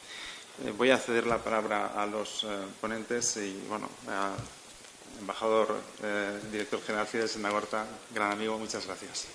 voy 0.77 0.91
a 0.91 0.99
ceder 0.99 1.27
la 1.27 1.38
palabra 1.38 1.93
a 1.97 2.07
los 2.07 2.45
eh, 2.45 2.47
ponentes 2.81 3.37
y, 3.37 3.62
bueno, 3.69 3.88
al 4.09 4.35
embajador, 5.21 5.77
eh, 6.03 6.41
director 6.50 6.83
general 6.83 7.07
Fidel 7.07 7.29
Senagorta, 7.29 7.87
gran 8.12 8.33
amigo, 8.33 8.59
muchas 8.59 8.87
gracias. 8.87 9.27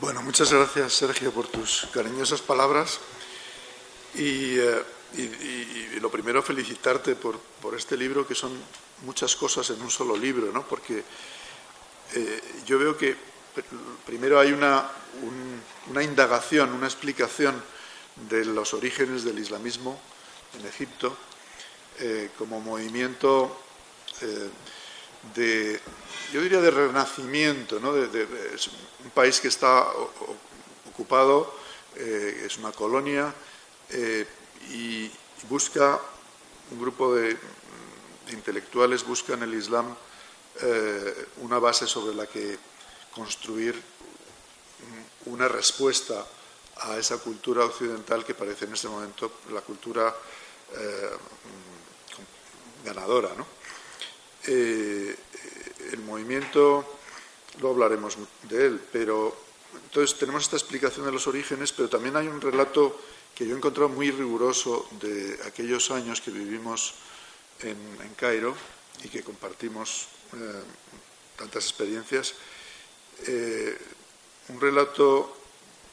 Bueno, 0.00 0.22
muchas 0.22 0.52
gracias, 0.52 0.94
Sergio, 0.94 1.30
por 1.32 1.46
tus 1.46 1.86
cariñosas 1.92 2.40
palabras. 2.40 3.00
Y, 4.14 4.56
lo 6.00 6.10
primero, 6.10 6.42
felicitarte 6.42 7.14
por, 7.14 7.38
por, 7.60 7.76
este 7.76 7.96
libro, 7.96 8.26
que 8.26 8.34
son 8.34 8.52
muchas 9.04 9.36
cosas 9.36 9.68
en 9.70 9.80
un 9.82 9.90
solo 9.90 10.16
libro, 10.16 10.50
¿no? 10.52 10.66
Porque 10.66 11.04
yo 12.64 12.78
veo 12.78 12.96
que 12.96 13.16
primero 14.06 14.40
hay 14.40 14.52
una, 14.52 14.88
una 15.88 16.02
indagación, 16.02 16.72
una 16.72 16.86
explicación 16.86 17.62
de 18.28 18.44
los 18.44 18.74
orígenes 18.74 19.24
del 19.24 19.38
islamismo 19.38 19.98
en 20.58 20.66
Egipto 20.66 21.16
eh, 21.98 22.30
como 22.38 22.60
movimiento 22.60 23.60
eh, 24.22 24.50
de, 25.34 25.80
yo 26.32 26.40
diría, 26.40 26.60
de 26.60 26.70
renacimiento, 26.70 27.78
¿no? 27.78 27.92
de, 27.92 28.54
es 28.54 28.68
un 29.04 29.10
país 29.10 29.40
que 29.40 29.48
está 29.48 29.86
ocupado, 30.88 31.54
eh, 31.96 32.44
es 32.46 32.56
una 32.56 32.72
colonia 32.72 33.34
y 34.70 35.10
busca, 35.48 36.00
un 36.70 36.80
grupo 36.80 37.14
de, 37.14 37.34
de 37.34 38.32
intelectuales 38.32 39.04
buscan 39.04 39.42
el 39.42 39.52
Islam 39.52 39.94
una 41.38 41.58
base 41.58 41.86
sobre 41.86 42.14
la 42.14 42.26
que 42.26 42.58
construir 43.12 43.74
una 45.26 45.48
respuesta 45.48 46.24
a 46.80 46.98
esa 46.98 47.18
cultura 47.18 47.64
occidental 47.64 48.24
que 48.24 48.34
parece 48.34 48.64
en 48.64 48.72
este 48.72 48.88
momento 48.88 49.44
la 49.52 49.60
cultura 49.60 50.14
eh, 50.76 51.10
ganadora. 52.84 53.30
Eh, 54.46 55.16
el 55.92 56.00
movimiento, 56.00 56.98
luego 57.60 57.74
hablaremos 57.74 58.16
de 58.48 58.66
él, 58.66 58.80
pero 58.92 59.36
entonces 59.84 60.18
tenemos 60.18 60.44
esta 60.44 60.56
explicación 60.56 61.04
de 61.04 61.12
los 61.12 61.26
orígenes, 61.26 61.72
pero 61.72 61.88
también 61.88 62.16
hay 62.16 62.28
un 62.28 62.40
relato 62.40 63.00
que 63.34 63.46
yo 63.46 63.54
he 63.54 63.58
encontrado 63.58 63.88
muy 63.88 64.10
riguroso 64.10 64.88
de 65.00 65.38
aquellos 65.44 65.90
años 65.90 66.20
que 66.20 66.30
vivimos 66.30 66.94
en, 67.60 67.78
Cairo 68.16 68.54
y 69.04 69.08
que 69.08 69.22
compartimos 69.22 70.08
eh, 70.34 70.62
tantas 71.36 71.64
experiencias. 71.64 72.34
un 74.48 74.60
relato 74.60 75.39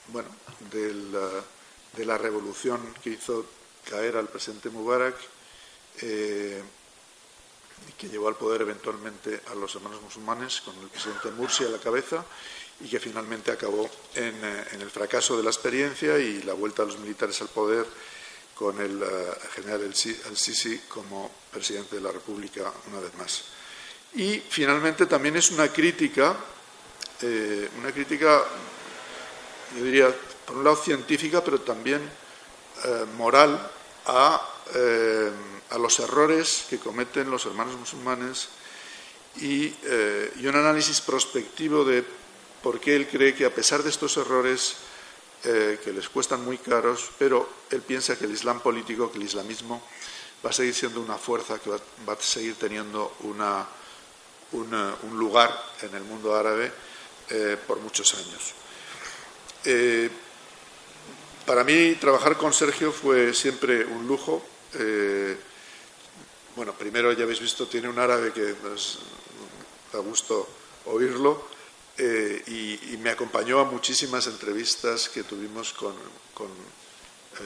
bueno, 0.09 0.29
de 0.71 2.05
la, 2.05 2.17
revolución 2.17 2.81
que 3.03 3.11
hizo 3.11 3.45
caer 3.89 4.17
al 4.17 4.27
presidente 4.27 4.69
Mubarak 4.69 5.15
eh, 6.01 6.61
y 7.87 7.91
que 7.93 8.09
llevó 8.09 8.27
al 8.27 8.35
poder 8.35 8.61
eventualmente 8.61 9.41
a 9.51 9.55
los 9.55 9.75
hermanos 9.75 10.01
musulmanes 10.01 10.61
con 10.61 10.75
el 10.77 10.87
presidente 10.87 11.31
Mursi 11.31 11.63
a 11.65 11.69
la 11.69 11.79
cabeza 11.79 12.23
y 12.79 12.89
que 12.89 12.99
finalmente 12.99 13.51
acabó 13.51 13.89
en, 14.15 14.35
eh, 14.43 14.65
el 14.73 14.89
fracaso 14.89 15.37
de 15.37 15.43
la 15.43 15.49
experiencia 15.49 16.17
y 16.17 16.43
la 16.43 16.53
vuelta 16.53 16.83
de 16.83 16.89
los 16.89 16.99
militares 16.99 17.41
al 17.41 17.49
poder 17.49 17.85
con 18.55 18.79
el 18.81 19.01
eh, 19.01 19.05
general 19.55 19.83
al-Sisi 19.83 20.79
como 20.87 21.31
presidente 21.51 21.95
de 21.95 22.01
la 22.01 22.11
República 22.11 22.71
una 22.91 22.99
vez 22.99 23.13
más. 23.15 23.43
Y 24.13 24.39
finalmente 24.39 25.05
también 25.05 25.35
es 25.35 25.51
una 25.51 25.71
crítica, 25.71 26.35
una 27.77 27.91
crítica 27.91 28.43
yo 29.75 29.83
diría, 29.83 30.15
por 30.45 30.57
un 30.57 30.63
lado 30.63 30.77
científica, 30.77 31.43
pero 31.43 31.59
también 31.59 32.01
eh, 32.85 33.05
moral 33.17 33.59
eh, 34.75 35.31
a, 35.71 35.77
los 35.77 35.99
errores 35.99 36.65
que 36.69 36.77
cometen 36.77 37.29
los 37.29 37.45
hermanos 37.45 37.75
musulmanes 37.75 38.49
eh, 39.41 40.31
y, 40.39 40.45
un 40.47 40.55
análisis 40.55 41.01
prospectivo 41.01 41.83
de 41.83 42.05
por 42.61 42.79
qué 42.79 42.95
él 42.95 43.07
cree 43.07 43.35
que 43.35 43.45
a 43.45 43.53
pesar 43.53 43.83
de 43.83 43.89
estos 43.89 44.15
errores 44.17 44.77
que 45.43 45.93
les 45.93 46.09
cuestan 46.09 46.43
muy 46.43 46.57
caros, 46.57 47.11
pero 47.17 47.47
él 47.69 47.81
piensa 47.81 48.17
que 48.17 48.25
el 48.25 48.33
Islam 48.33 48.59
político, 48.59 49.09
que 49.09 49.17
el 49.17 49.23
islamismo 49.23 49.81
va 50.45 50.49
a 50.49 50.53
seguir 50.53 50.73
siendo 50.73 50.99
una 50.99 51.17
fuerza 51.17 51.59
que 51.59 51.69
va, 51.69 51.77
a 51.77 52.17
seguir 52.19 52.55
teniendo 52.55 53.15
una, 53.21 53.65
un 54.51 55.17
lugar 55.17 55.55
en 55.83 55.95
el 55.95 56.03
mundo 56.03 56.35
árabe 56.35 56.69
por 57.65 57.79
muchos 57.79 58.13
años. 58.15 58.55
Eh, 59.65 60.09
para 61.45 61.63
mí 61.63 61.95
trabajar 61.95 62.37
con 62.37 62.53
Sergio 62.53 62.91
fue 62.91 63.33
siempre 63.33 63.85
un 63.85 64.07
lujo. 64.07 64.45
Eh, 64.73 65.37
bueno, 66.55 66.73
primero 66.73 67.11
ya 67.13 67.23
habéis 67.23 67.39
visto, 67.39 67.67
tiene 67.67 67.87
un 67.87 67.99
árabe 67.99 68.33
que 68.33 68.55
nos 68.63 68.99
da 69.91 69.99
gusto 69.99 70.47
oírlo 70.85 71.47
eh, 71.97 72.43
y, 72.47 72.97
me 72.97 73.11
acompañó 73.11 73.59
a 73.59 73.65
muchísimas 73.65 74.27
entrevistas 74.27 75.07
que 75.07 75.23
tuvimos 75.23 75.73
con, 75.73 75.95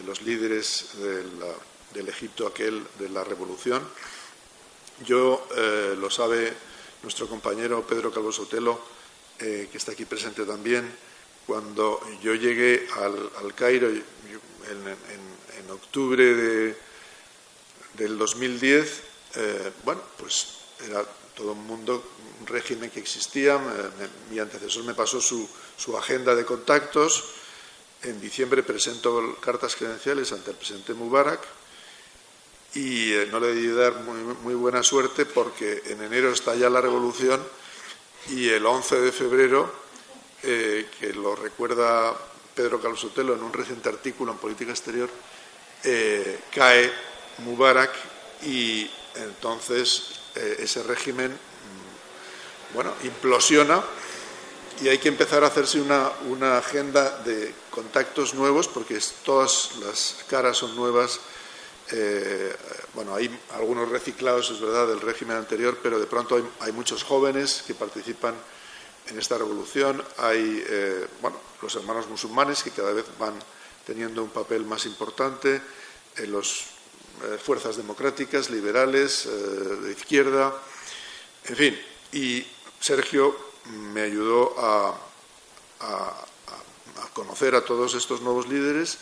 los 0.05 0.21
líderes 0.21 0.91
del, 1.93 2.07
Egipto 2.07 2.47
aquel 2.47 2.85
de 2.97 3.09
la 3.09 3.23
revolución. 3.23 3.85
Yo, 5.05 5.47
lo 5.99 6.09
sabe 6.09 6.53
nuestro 7.03 7.27
compañero 7.27 7.85
Pedro 7.85 8.11
Calvo 8.11 8.31
Sotelo, 8.31 8.81
que 9.37 9.69
está 9.73 9.91
aquí 9.91 10.05
presente 10.05 10.45
también, 10.45 10.89
cuando 11.51 11.99
yo 12.23 12.33
llegué 12.33 12.87
al, 12.95 13.53
Cairo 13.55 13.89
en, 13.89 14.01
octubre 15.69 16.23
de, 16.23 16.77
del 17.95 18.17
2010, 18.17 19.01
eh, 19.35 19.71
bueno, 19.83 20.01
pues 20.17 20.47
era 20.87 21.03
todo 21.35 21.51
un 21.51 21.67
mundo, 21.67 22.01
un 22.39 22.47
régimen 22.47 22.89
que 22.89 23.01
existía. 23.01 23.59
mi 24.29 24.39
antecesor 24.39 24.85
me 24.85 24.93
pasó 24.93 25.19
su, 25.19 25.45
agenda 25.97 26.35
de 26.35 26.45
contactos. 26.45 27.25
En 28.03 28.21
diciembre 28.21 28.63
presento 28.63 29.35
cartas 29.41 29.75
credenciales 29.75 30.31
ante 30.31 30.51
el 30.51 30.55
presidente 30.55 30.93
Mubarak 30.93 31.41
y 32.75 33.11
eh, 33.11 33.27
no 33.29 33.41
le 33.41 33.53
di 33.53 33.67
dar 33.67 33.95
muy, 34.03 34.19
muy, 34.41 34.53
buena 34.53 34.83
suerte 34.83 35.25
porque 35.25 35.83
en 35.87 36.01
enero 36.01 36.31
estalla 36.31 36.69
la 36.69 36.79
revolución 36.79 37.43
y 38.29 38.47
el 38.47 38.65
11 38.65 39.01
de 39.01 39.11
febrero 39.11 39.80
eh, 40.43 40.89
que 40.99 41.13
lo 41.13 41.35
recuerda 41.35 42.15
Pedro 42.55 42.81
Calosotelo 42.81 43.35
en 43.35 43.43
un 43.43 43.53
reciente 43.53 43.89
artículo 43.89 44.31
en 44.31 44.39
Política 44.39 44.71
Exterior, 44.71 45.07
eh, 45.83 46.39
cae 46.51 46.91
Mubarak 47.39 47.91
y 48.41 48.89
entonces 49.15 50.19
eh, 50.35 50.57
ese 50.59 50.81
régimen 50.81 51.31
mm, 51.31 52.73
bueno, 52.73 52.91
implosiona 53.03 53.83
y 54.81 54.87
hay 54.87 54.97
que 54.97 55.09
empezar 55.09 55.43
a 55.43 55.47
hacerse 55.47 55.79
una, 55.79 56.09
una, 56.27 56.57
agenda 56.57 57.19
de 57.19 57.53
contactos 57.69 58.33
nuevos 58.33 58.67
porque 58.67 58.99
todas 59.23 59.75
las 59.83 60.25
caras 60.27 60.57
son 60.57 60.75
nuevas. 60.75 61.19
bueno, 62.95 63.13
hay 63.13 63.29
algunos 63.53 63.89
reciclados, 63.89 64.49
es 64.49 64.59
verdad, 64.59 64.87
del 64.87 65.01
régimen 65.01 65.37
anterior, 65.37 65.77
pero 65.83 65.99
de 65.99 66.07
pronto 66.07 66.51
hay 66.61 66.71
muchos 66.71 67.03
jóvenes 67.03 67.63
que 67.67 67.75
participan 67.75 68.33
en 69.07 69.19
esta 69.19 69.37
revolución 69.37 70.03
hay 70.17 70.63
eh, 70.67 71.07
bueno, 71.21 71.37
los 71.61 71.75
hermanos 71.75 72.07
musulmanes 72.07 72.63
que 72.63 72.71
cada 72.71 72.91
vez 72.93 73.05
van 73.19 73.33
teniendo 73.85 74.23
un 74.23 74.29
papel 74.29 74.63
más 74.65 74.85
importante, 74.85 75.61
en 76.17 76.31
las 76.31 76.65
eh, 77.23 77.37
fuerzas 77.43 77.77
democráticas, 77.77 78.49
liberales, 78.49 79.25
eh, 79.25 79.29
de 79.29 79.91
izquierda, 79.91 80.53
en 81.45 81.55
fin. 81.55 81.81
Y 82.11 82.45
Sergio 82.79 83.35
me 83.93 84.01
ayudó 84.01 84.55
a, 84.57 85.07
conocer 87.13 87.55
a 87.55 87.65
todos 87.65 87.93
estos 87.95 88.21
nuevos 88.21 88.47
líderes 88.47 88.99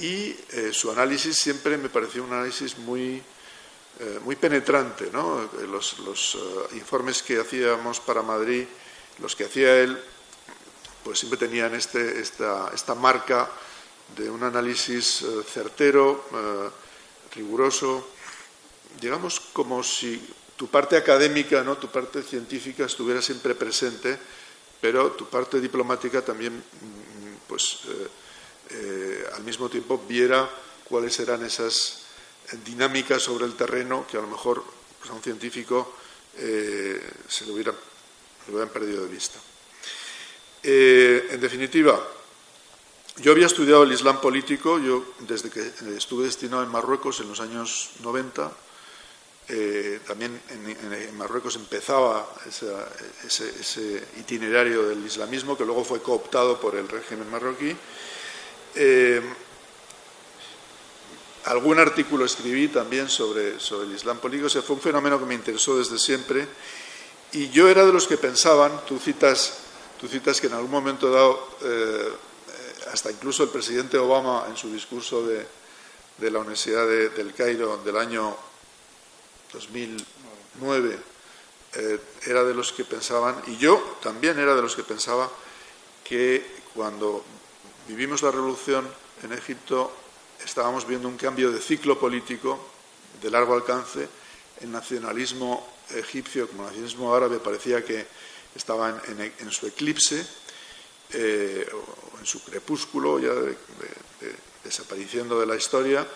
y 0.00 0.34
su 0.72 0.90
análisis 0.90 1.36
siempre 1.36 1.76
me 1.76 1.88
pareció 1.88 2.22
un 2.24 2.32
análisis 2.32 2.78
muy, 2.78 3.22
muy 4.24 4.36
penetrante. 4.36 5.10
¿no? 5.12 5.48
Los, 5.68 6.38
informes 6.72 7.22
que 7.22 7.40
hacíamos 7.40 8.00
para 8.00 8.22
Madrid, 8.22 8.64
los 9.20 9.34
que 9.36 9.44
hacía 9.44 9.76
él, 9.80 9.98
pues 11.04 11.18
siempre 11.18 11.38
tenían 11.38 11.74
este, 11.74 12.20
esta, 12.20 12.70
esta 12.74 12.94
marca 12.94 13.50
de 14.16 14.30
un 14.30 14.42
análisis 14.42 15.24
certero, 15.46 16.24
riguroso, 17.34 18.08
digamos 19.00 19.40
como 19.52 19.82
si 19.82 20.20
tu 20.56 20.66
parte 20.66 20.96
académica, 20.96 21.62
¿no? 21.62 21.78
tu 21.78 21.88
parte 21.88 22.22
científica 22.22 22.84
estuviera 22.84 23.22
siempre 23.22 23.54
presente, 23.54 24.18
pero 24.80 25.12
tu 25.12 25.28
parte 25.28 25.60
diplomática 25.60 26.22
también, 26.22 26.56
mm, 26.56 27.46
pues, 27.46 27.78
eh, 27.86 28.08
eh, 28.70 29.30
al 29.34 29.44
mismo 29.44 29.68
tiempo 29.68 30.04
viera 30.08 30.50
cuáles 30.84 31.18
eran 31.20 31.44
esas 31.44 32.02
dinámicas 32.64 33.22
sobre 33.22 33.44
el 33.46 33.54
terreno 33.54 34.06
que 34.10 34.16
a 34.16 34.20
lo 34.20 34.26
mejor 34.26 34.64
pues, 34.98 35.10
a 35.10 35.14
un 35.14 35.22
científico 35.22 35.94
eh, 36.36 37.00
se 37.28 37.46
lo, 37.46 37.54
hubiera, 37.54 37.72
hubieran 38.52 38.70
perdido 38.70 39.02
de 39.02 39.08
vista. 39.08 39.38
en 40.62 41.40
definitiva, 41.40 42.00
yo 43.20 43.32
había 43.32 43.46
estudiado 43.46 43.82
el 43.82 43.92
Islam 43.92 44.20
político, 44.20 44.78
yo 44.78 45.14
desde 45.20 45.50
que 45.50 45.72
estuve 45.96 46.24
destinado 46.24 46.62
en 46.62 46.68
Marruecos 46.68 47.18
en 47.20 47.28
los 47.28 47.40
años 47.40 47.90
90, 48.04 48.52
eh, 49.48 50.00
también 50.06 50.38
en, 50.50 51.16
Marruecos 51.16 51.56
empezaba 51.56 52.28
ese, 52.46 54.06
itinerario 54.20 54.86
del 54.88 55.04
islamismo 55.04 55.56
que 55.56 55.64
luego 55.64 55.84
fue 55.84 56.00
cooptado 56.00 56.60
por 56.60 56.76
el 56.76 56.88
régimen 56.88 57.28
marroquí. 57.30 57.74
Eh, 58.76 59.22
algún 61.46 61.78
artículo 61.80 62.24
escribí 62.24 62.68
también 62.68 63.08
sobre, 63.08 63.58
sobre 63.58 63.88
el 63.88 63.94
Islam 63.94 64.18
político, 64.18 64.46
o 64.46 64.62
fue 64.62 64.76
un 64.76 64.82
fenómeno 64.82 65.18
que 65.18 65.24
me 65.24 65.34
interesó 65.34 65.78
desde 65.78 65.98
siempre. 65.98 66.46
Y 67.32 67.50
yo 67.50 67.68
era 67.68 67.84
de 67.84 67.92
los 67.92 68.06
que 68.06 68.16
pensaban, 68.16 68.84
tú 68.86 68.98
citas, 68.98 69.58
citas 70.08 70.40
que 70.40 70.46
en 70.46 70.54
algún 70.54 70.70
momento 70.70 71.10
dado, 71.10 71.48
eh, 71.62 72.12
hasta 72.92 73.10
incluso 73.10 73.42
el 73.42 73.50
presidente 73.50 73.98
Obama 73.98 74.46
en 74.48 74.56
su 74.56 74.72
discurso 74.72 75.26
de, 75.26 75.46
la 76.30 76.38
Universidad 76.40 76.86
del 76.86 77.32
Cairo 77.34 77.76
del 77.78 77.96
año 77.96 78.34
2009, 79.52 80.98
eh, 81.74 82.00
era 82.24 82.44
de 82.44 82.54
los 82.54 82.72
que 82.72 82.84
pensaban, 82.84 83.40
y 83.46 83.56
yo 83.58 83.98
también 84.02 84.38
era 84.38 84.54
de 84.54 84.62
los 84.62 84.74
que 84.74 84.82
pensaba, 84.82 85.30
que 86.02 86.58
cuando 86.74 87.22
vivimos 87.86 88.22
la 88.22 88.30
revolución 88.30 88.88
en 89.22 89.32
Egipto 89.32 89.92
estábamos 90.42 90.86
viendo 90.86 91.08
un 91.08 91.16
cambio 91.16 91.50
de 91.52 91.60
ciclo 91.60 91.98
político 91.98 92.58
de 93.20 93.30
largo 93.30 93.54
alcance. 93.54 94.08
El 94.60 94.72
nacionalismo 94.72 95.77
egipcio, 95.94 96.48
como 96.48 96.62
el 96.62 96.68
nacionalismo 96.68 97.14
árabe, 97.14 97.38
parecía 97.38 97.84
que 97.84 98.06
estaba 98.54 99.00
en, 99.08 99.50
su 99.50 99.66
eclipse, 99.66 100.24
eh, 101.12 101.66
o 101.72 102.18
en 102.18 102.26
su 102.26 102.42
crepúsculo, 102.44 103.18
ya 103.18 103.32
desapareciendo 104.64 105.40
de 105.40 105.46
la 105.46 105.56
historia 105.56 106.06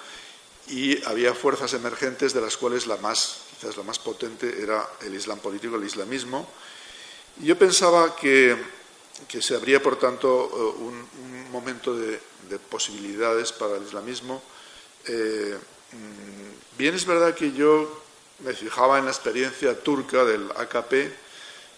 y 0.68 1.02
había 1.04 1.34
fuerzas 1.34 1.72
emergentes 1.74 2.32
de 2.32 2.40
las 2.40 2.56
cuales 2.56 2.86
la 2.86 2.96
más, 2.98 3.38
quizás 3.58 3.76
la 3.76 3.82
más 3.82 3.98
potente 3.98 4.62
era 4.62 4.88
el 5.00 5.14
Islam 5.14 5.38
político, 5.38 5.76
el 5.76 5.84
islamismo. 5.84 6.48
Y 7.40 7.46
yo 7.46 7.58
pensaba 7.58 8.14
que, 8.14 8.56
se 9.40 9.54
abría, 9.54 9.82
por 9.82 9.98
tanto, 9.98 10.28
eh, 10.28 10.82
un, 10.82 11.50
momento 11.50 11.94
de, 11.94 12.18
posibilidades 12.70 13.52
para 13.52 13.76
el 13.76 13.82
islamismo. 13.82 14.42
Eh, 15.06 15.56
mm, 15.92 16.78
bien 16.78 16.94
es 16.94 17.06
verdad 17.06 17.34
que 17.34 17.52
yo 17.52 18.01
me 18.44 18.54
fijaba 18.54 18.98
en 18.98 19.04
la 19.04 19.10
experiencia 19.10 19.78
turca 19.78 20.24
del 20.24 20.50
AKP, 20.50 21.12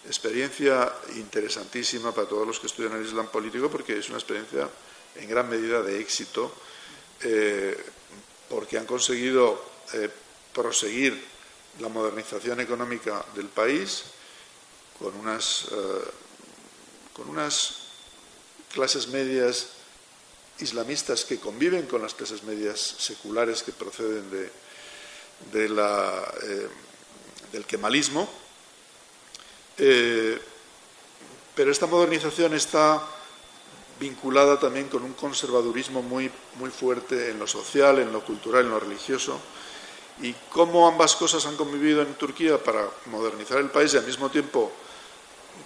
experiencia 0.07 0.91
interesantísima 1.15 2.11
para 2.11 2.27
todos 2.27 2.47
los 2.47 2.59
que 2.59 2.67
estudian 2.67 2.93
el 2.93 3.05
Islam 3.05 3.27
político, 3.27 3.69
porque 3.69 3.97
es 3.97 4.09
una 4.09 4.17
experiencia 4.17 4.69
en 5.15 5.29
gran 5.29 5.49
medida 5.49 5.81
de 5.81 5.99
éxito. 5.99 6.53
Eh, 7.21 7.77
porque 8.49 8.77
han 8.77 8.85
conseguido 8.85 9.61
eh, 9.93 10.09
proseguir 10.53 11.19
la 11.79 11.89
modernización 11.89 12.59
económica 12.59 13.25
del 13.35 13.47
país 13.47 14.03
con 14.99 15.15
unas, 15.15 15.65
eh, 15.71 16.11
con 17.13 17.29
unas 17.29 17.75
clases 18.73 19.07
medias 19.07 19.67
islamistas 20.59 21.25
que 21.25 21.39
conviven 21.39 21.85
con 21.87 22.01
las 22.01 22.13
clases 22.13 22.43
medias 22.43 22.79
seculares 22.79 23.63
que 23.63 23.73
proceden 23.73 24.29
de, 24.31 24.49
eh, 25.53 26.67
del 27.51 27.65
kemalismo. 27.65 28.29
pero 31.55 31.71
esta 31.71 31.87
modernización 31.87 32.53
está 32.53 33.01
vinculada 33.99 34.59
también 34.59 34.89
con 34.89 35.03
un 35.03 35.13
conservadurismo 35.13 36.01
muy, 36.01 36.29
muy 36.55 36.69
fuerte 36.69 37.29
en 37.31 37.39
lo 37.39 37.47
social, 37.47 37.99
en 37.99 38.11
lo 38.11 38.23
cultural, 38.23 38.65
en 38.65 38.71
lo 38.71 38.79
religioso, 38.79 39.39
y 40.21 40.33
cómo 40.49 40.87
ambas 40.87 41.15
cosas 41.15 41.45
han 41.45 41.55
convivido 41.55 42.01
en 42.01 42.13
Turquía 42.15 42.61
para 42.61 42.89
modernizar 43.05 43.57
el 43.59 43.69
país 43.69 43.93
y 43.93 43.97
al 43.97 44.05
mismo 44.05 44.29
tiempo 44.29 44.71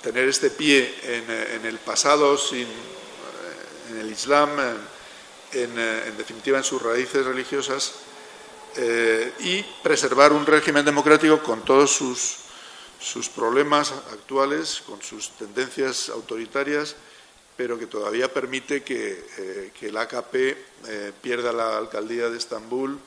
tener 0.02 0.28
este 0.28 0.50
pie 0.50 0.94
en, 1.04 1.66
el 1.66 1.78
pasado, 1.80 2.38
en 2.52 4.00
el 4.00 4.12
Islam, 4.12 4.50
en, 5.52 6.18
definitiva 6.18 6.58
en 6.58 6.64
sus 6.64 6.82
raíces 6.82 7.26
religiosas, 7.26 7.94
eh, 8.76 9.34
y 9.40 9.64
preservar 9.84 10.32
un 10.32 10.46
régimen 10.46 10.86
democrático 10.86 11.40
con 11.40 11.64
todos 11.64 11.92
sus, 11.92 12.38
sus 13.00 13.30
problemas 13.30 13.92
actuales, 14.12 14.82
con 14.86 15.02
sus 15.02 15.32
tendencias 15.32 16.10
autoritarias, 16.10 16.96
pero 17.60 17.78
que 17.78 17.88
todavía 17.88 18.32
permite 18.32 18.84
que, 18.84 19.26
eh, 19.38 19.72
el 19.82 19.98
AKP 19.98 20.58
eh, 20.88 21.12
pierda 21.22 21.52
la 21.52 21.78
alcaldía 21.78 22.30
de 22.30 22.38
Estambul 22.38 22.98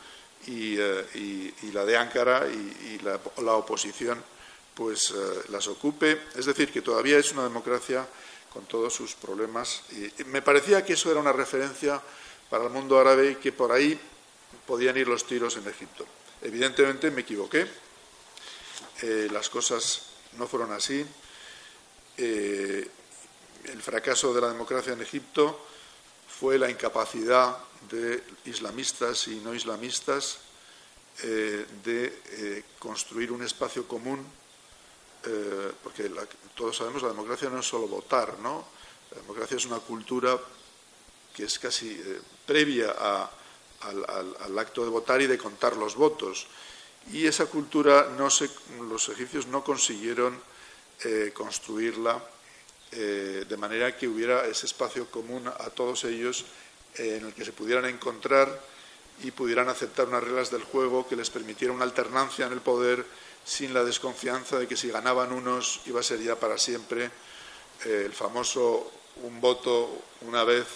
y, 0.47 0.77
eh, 0.79 1.55
la 1.73 1.87
de 1.87 1.97
Ankara 1.97 2.47
y, 2.49 2.99
la, 3.03 3.55
oposición 3.55 4.23
pues 4.75 5.15
las 5.49 5.69
ocupe. 5.69 6.21
Es 6.35 6.45
decir, 6.45 6.71
que 6.71 6.83
todavía 6.83 7.17
es 7.17 7.33
una 7.33 7.45
democracia 7.45 8.07
con 8.53 8.67
todos 8.67 8.93
sus 8.93 9.15
problemas. 9.15 9.85
Y 9.93 10.25
me 10.25 10.43
parecía 10.43 10.85
que 10.85 10.95
eso 10.95 11.11
era 11.11 11.21
una 11.21 11.33
referencia 11.33 11.99
para 12.51 12.65
el 12.65 12.71
mundo 12.71 12.99
árabe 13.01 13.31
y 13.31 13.35
que 13.37 13.53
por 13.53 13.73
ahí 13.73 13.99
podían 14.67 14.97
ir 14.97 15.09
los 15.09 15.27
tiros 15.27 15.57
en 15.57 15.69
Egipto. 15.69 16.07
Evidentemente 16.43 17.11
me 17.11 17.23
equivoqué. 17.23 17.67
las 19.31 19.49
cosas 19.49 20.03
no 20.39 20.47
fueron 20.47 20.73
así 20.73 21.05
el 23.65 23.83
fracaso 23.83 24.35
de 24.35 24.41
la 24.41 24.49
democracia 24.49 24.93
en 24.93 25.03
Egipto 25.03 25.59
fue 26.29 26.59
la 26.59 26.71
incapacidad 26.71 27.57
de 27.91 28.23
islamistas 28.45 29.29
y 29.29 29.37
no 29.37 29.55
islamistas 29.55 30.39
eh, 31.23 31.67
de 31.85 32.21
eh, 32.31 32.65
construir 32.79 33.31
un 33.31 33.43
espacio 33.43 33.87
común, 33.87 34.25
eh, 35.25 35.73
porque 35.83 36.11
todos 36.55 36.77
sabemos 36.77 37.03
la 37.03 37.09
democracia 37.09 37.51
no 37.51 37.61
es 37.61 37.67
solo 37.67 37.87
votar, 37.87 38.39
¿no? 38.39 38.67
La 39.11 39.21
democracia 39.21 39.57
es 39.57 39.67
una 39.67 39.79
cultura 39.79 40.39
que 41.35 41.45
es 41.45 41.59
casi 41.59 42.01
previa 42.47 42.95
al, 43.85 44.59
acto 44.59 44.85
de 44.85 44.91
votar 44.91 45.21
y 45.23 45.27
de 45.27 45.39
contar 45.39 45.77
los 45.77 45.97
votos. 45.97 46.47
Y 47.13 47.27
esa 47.27 47.47
cultura 47.47 48.07
los 48.17 49.09
egipcios 49.09 49.47
no 49.47 49.65
consiguieron 49.65 50.39
construirla 51.35 52.23
eh, 52.95 53.47
de 53.49 53.57
manera 53.57 53.97
que 53.97 54.07
hubiera 54.07 54.45
ese 54.45 54.67
espacio 54.67 55.11
común 55.11 55.49
a 55.49 55.71
todos 55.71 56.05
ellos 56.05 56.45
eh, 56.99 57.17
en 57.17 57.27
el 57.27 57.33
que 57.33 57.43
se 57.43 57.53
pudieran 57.53 57.87
encontrar 57.87 58.61
y 59.23 59.31
pudieran 59.31 59.71
aceptar 59.71 60.09
unas 60.09 60.23
reglas 60.23 60.51
del 60.51 60.63
juego 60.63 61.09
que 61.09 61.17
les 61.17 61.31
permitiera 61.31 61.73
una 61.73 61.85
alternancia 61.85 62.45
en 62.45 62.53
el 62.53 62.61
poder 62.61 63.07
sin 63.47 63.73
la 63.73 63.83
desconfianza 63.83 64.59
de 64.59 64.69
que 64.69 64.77
si 64.77 64.91
ganaban 64.91 65.33
unos 65.33 65.81
iba 65.87 66.01
a 66.01 66.03
ser 66.03 66.21
ya 66.21 66.37
para 66.37 66.59
siempre 66.59 67.11
eh, 67.87 68.03
el 68.05 68.13
famoso 68.13 68.93
un 69.23 69.41
voto 69.41 70.03
una 70.21 70.45
vez 70.45 70.67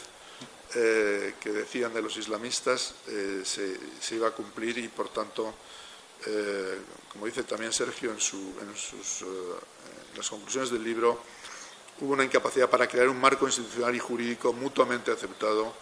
que 0.77 1.53
decían 1.53 1.95
de 1.95 2.03
los 2.03 2.17
islamistas 2.19 2.95
se, 3.45 4.15
iba 4.15 4.29
a 4.29 4.33
cumplir 4.33 4.77
y 4.77 4.89
por 4.89 5.09
tanto 5.09 5.55
como 7.13 7.25
dice 7.25 7.45
también 7.45 7.73
Sergio 7.73 8.11
en, 8.11 8.17
en 8.17 8.77
sus, 8.77 9.23
en 9.23 10.17
las 10.17 10.29
conclusiones 10.29 10.71
del 10.71 10.85
libro 10.85 11.19
hubo 12.01 12.13
una 12.13 12.25
incapacidad 12.25 12.69
para 12.69 12.87
crear 12.87 13.09
un 13.09 13.21
marco 13.21 13.47
institucional 13.47 13.95
y 13.95 13.99
jurídico 13.99 14.53
mutuamente 14.53 15.11
aceptado 15.11 15.73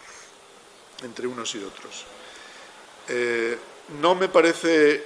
entre 1.03 1.27
unos 1.27 1.53
y 1.55 1.63
otros. 1.63 2.05
Eh, 3.07 3.57
no 4.01 4.15
me 4.15 4.29
parece 4.29 5.03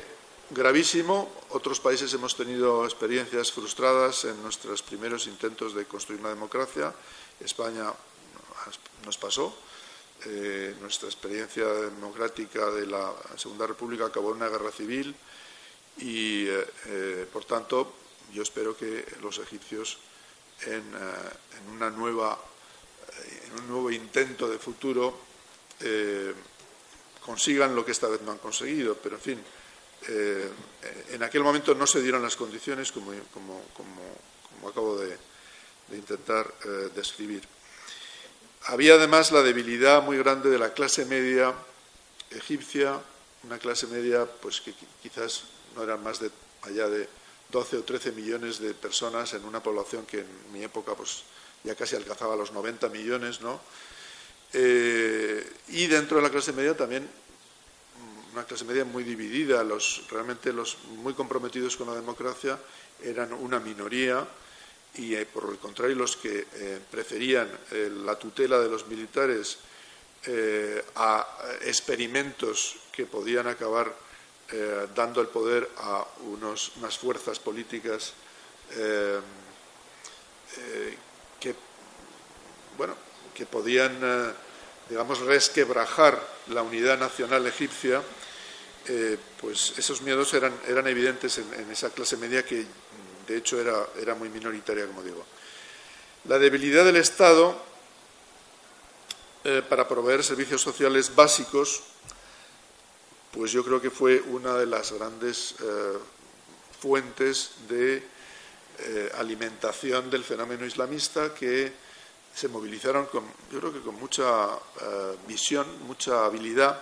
gravísimo, 0.52 1.30
otros 1.50 1.80
países 1.80 2.14
hemos 2.14 2.36
tenido 2.36 2.86
experiencias 2.86 3.52
frustradas 3.52 4.26
en 4.26 4.42
nuestros 4.42 4.82
primeros 4.82 5.28
intentos 5.28 5.74
de 5.74 5.86
construir 5.86 6.22
una 6.22 6.30
democracia. 6.30 6.94
España 7.40 7.92
nos 9.06 9.18
pasó. 9.18 9.56
Eh, 10.26 10.76
nuestra 10.82 11.08
experiencia 11.08 11.66
democrática 11.66 12.70
de 12.72 12.86
la 12.86 13.14
Segunda 13.38 13.66
República 13.66 14.06
acabó 14.06 14.32
en 14.32 14.38
una 14.38 14.50
guerra 14.50 14.70
civil 14.70 15.16
y, 15.98 16.46
eh, 16.46 16.66
eh, 16.88 17.28
por 17.32 17.46
tanto, 17.46 17.94
yo 18.34 18.44
espero 18.44 18.76
que 18.76 19.06
los 19.22 19.40
egipcios, 19.40 19.98
en, 20.66 20.84
un 21.70 21.80
nuevo 23.70 23.92
intento 23.92 24.50
de 24.50 24.60
futuro, 24.60 25.18
consigan 27.26 27.74
lo 27.74 27.86
que 27.86 27.92
esta 27.92 28.10
vez 28.10 28.22
no 28.22 28.32
han 28.32 28.38
conseguido. 28.40 28.96
Pero, 28.96 29.16
en 29.16 29.22
fin, 29.22 29.44
en 31.12 31.24
aquel 31.24 31.44
momento 31.44 31.74
no 31.74 31.88
se 31.88 32.02
dieron 32.02 32.22
las 32.22 32.36
condiciones 32.36 32.92
como, 32.92 33.14
acabo 34.70 34.98
de 34.98 35.18
intentar 35.96 36.54
describir. 36.94 37.48
Había 38.66 38.96
además 38.96 39.32
la 39.32 39.42
debilidad 39.42 40.04
muy 40.04 40.18
grande 40.18 40.50
de 40.50 40.60
la 40.60 40.74
clase 40.74 41.06
media 41.06 41.54
egipcia, 42.32 43.00
una 43.44 43.58
clase 43.58 43.88
media 43.88 44.26
pues 44.26 44.62
que 44.62 44.74
quizás 45.02 45.44
no 45.76 45.84
eran 45.84 46.04
más 46.04 46.20
de 46.20 46.30
allá 46.64 46.88
de 46.90 47.08
12 47.52 47.78
o 47.78 47.84
13 47.84 48.12
millones 48.12 48.60
de 48.60 48.74
personas 48.74 49.34
en 49.34 49.46
una 49.46 49.64
población 49.64 50.06
que 50.06 50.20
en 50.20 50.28
mi 50.54 50.64
época 50.64 50.94
pues 50.94 51.24
ya 51.64 51.76
casi 51.76 51.96
alcanzaba 51.96 52.36
los 52.36 52.52
90 52.52 52.90
millones, 52.90 53.42
¿no? 53.42 53.60
Eh, 54.54 55.52
y 55.70 55.88
dentro 55.88 56.18
de 56.18 56.24
la 56.24 56.30
clase 56.30 56.54
media 56.54 56.76
también 56.76 57.04
mm, 57.04 58.34
una 58.34 58.44
clase 58.46 58.66
media 58.66 58.86
muy 58.86 59.04
dividida, 59.04 59.64
los 59.64 60.04
realmente 60.10 60.54
los 60.54 60.78
muy 61.04 61.14
comprometidos 61.14 61.78
con 61.78 61.88
la 61.88 61.96
democracia 61.96 62.60
eran 63.02 63.34
una 63.34 63.60
minoría 63.60 64.28
y 64.96 65.16
eh, 65.16 65.26
por 65.26 65.50
el 65.50 65.58
contrario 65.58 65.96
los 65.96 66.18
que 66.18 66.48
eh, 66.54 66.80
preferían 66.90 67.50
eh, 67.72 67.92
la 68.04 68.18
tutela 68.18 68.60
de 68.60 68.70
los 68.70 68.88
militares 68.88 69.60
a 70.96 71.26
experimentos 71.62 72.76
que 72.92 73.06
podían 73.06 73.48
acabar 73.48 73.96
dando 74.94 75.22
el 75.22 75.28
poder 75.28 75.70
a 75.78 76.06
unos, 76.28 76.74
unas 76.76 76.98
fuerzas 76.98 77.40
políticas 77.40 78.12
que 81.40 81.56
bueno 82.78 82.98
que 83.34 83.46
podían 83.46 84.36
digamos 84.90 85.20
resquebrajar 85.20 86.22
la 86.48 86.64
unidad 86.64 87.00
nacional 87.00 87.48
egipcia 87.48 88.04
pues 89.40 89.76
esos 89.78 90.02
miedos 90.02 90.34
eran, 90.34 90.54
eran 90.68 90.86
evidentes 90.88 91.38
en 91.38 91.72
esa 91.72 91.92
clase 91.92 92.18
media 92.18 92.44
que 92.44 92.66
de 93.30 93.38
hecho 93.38 93.62
era, 93.62 93.88
era 94.02 94.16
muy 94.16 94.28
minoritaria, 94.30 94.88
como 94.88 95.04
digo. 95.04 95.24
La 96.26 96.40
debilidad 96.40 96.84
del 96.84 96.96
Estado 96.96 97.56
eh, 99.44 99.62
para 99.70 99.88
proveer 99.88 100.24
servicios 100.24 100.62
sociales 100.62 101.14
básicos, 101.16 101.84
pues 103.32 103.52
yo 103.52 103.64
creo 103.64 103.80
que 103.80 103.92
fue 103.92 104.20
una 104.20 104.56
de 104.56 104.66
las 104.66 104.92
grandes 104.92 105.54
eh, 105.62 105.98
fuentes 106.82 107.52
de 107.70 108.04
eh, 108.80 109.12
alimentación 109.20 110.10
del 110.10 110.24
fenómeno 110.24 110.66
islamista 110.66 111.32
que 111.32 111.72
se 112.34 112.48
movilizaron, 112.48 113.06
con, 113.06 113.24
yo 113.52 113.60
creo 113.60 113.74
que 113.74 113.82
con 113.82 113.96
mucha 113.96 114.50
visión, 115.28 115.68
mucha 115.86 116.26
habilidad 116.26 116.80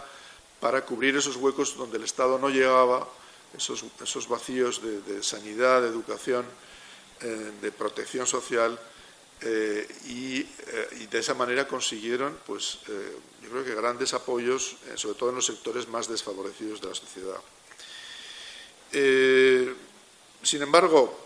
para 0.59 0.85
cubrir 0.85 1.15
esos 1.17 1.35
huecos 1.35 1.75
donde 1.75 1.97
el 1.97 2.03
Estado 2.03 2.37
no 2.37 2.49
llegaba 2.49 3.07
esos, 3.55 4.27
vacíos 4.27 4.81
de, 4.81 5.23
sanidad, 5.23 5.81
de 5.81 5.87
educación, 5.87 6.45
eh, 7.21 7.51
de 7.61 7.71
protección 7.71 8.27
social, 8.27 8.79
eh, 9.41 9.87
eh, 10.05 10.47
y, 10.99 11.05
de 11.07 11.19
esa 11.19 11.33
manera 11.33 11.67
consiguieron, 11.67 12.37
pues, 12.45 12.79
yo 13.41 13.49
creo 13.49 13.63
que 13.63 13.75
grandes 13.75 14.13
apoyos, 14.13 14.77
sobre 14.95 15.17
todo 15.17 15.29
en 15.29 15.35
los 15.35 15.45
sectores 15.45 15.87
más 15.87 16.07
desfavorecidos 16.07 16.81
de 16.81 16.87
la 16.87 16.95
sociedad. 16.95 17.39
sin 20.43 20.61
embargo, 20.61 21.25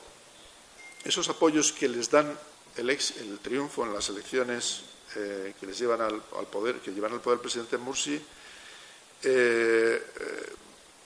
esos 1.03 1.27
apoyos 1.29 1.71
que 1.71 1.87
les 1.87 2.09
dan 2.09 2.37
el, 2.77 2.89
el 2.89 3.39
triunfo 3.41 3.85
en 3.85 3.93
las 3.93 4.09
elecciones 4.09 4.83
que 5.13 5.65
les 5.65 5.77
llevan 5.77 6.01
al, 6.01 6.21
poder, 6.51 6.79
que 6.79 6.91
llevan 6.91 7.13
al 7.13 7.21
poder 7.21 7.37
el 7.37 7.41
presidente 7.41 7.77
Mursi, 7.77 8.21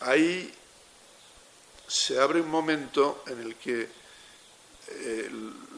ahí 0.02 0.54
se 1.96 2.20
abre 2.20 2.42
un 2.42 2.50
momento 2.50 3.24
en 3.28 3.40
el 3.40 3.56
que 3.56 3.88
eh, 4.88 5.30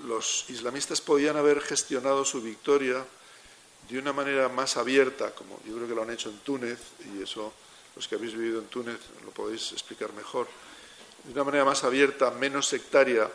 los 0.05 0.49
islamistas 0.49 0.99
podían 0.99 1.37
haber 1.37 1.61
gestionado 1.61 2.25
su 2.25 2.41
victoria 2.41 3.05
de 3.87 3.99
una 3.99 4.13
manera 4.13 4.49
más 4.49 4.77
abierta, 4.77 5.29
como 5.35 5.59
yo 5.63 5.75
creo 5.75 5.87
que 5.87 5.93
lo 5.93 6.01
han 6.01 6.09
hecho 6.09 6.29
en 6.29 6.39
Túnez, 6.39 6.79
y 7.13 7.21
eso 7.21 7.53
los 7.95 8.07
que 8.07 8.15
habéis 8.15 8.35
vivido 8.35 8.59
en 8.59 8.65
Túnez 8.65 8.97
lo 9.23 9.29
podéis 9.29 9.71
explicar 9.71 10.11
mejor, 10.13 10.47
de 11.23 11.33
una 11.33 11.43
manera 11.43 11.65
más 11.65 11.83
abierta, 11.83 12.31
menos 12.31 12.67
sectaria, 12.67 13.29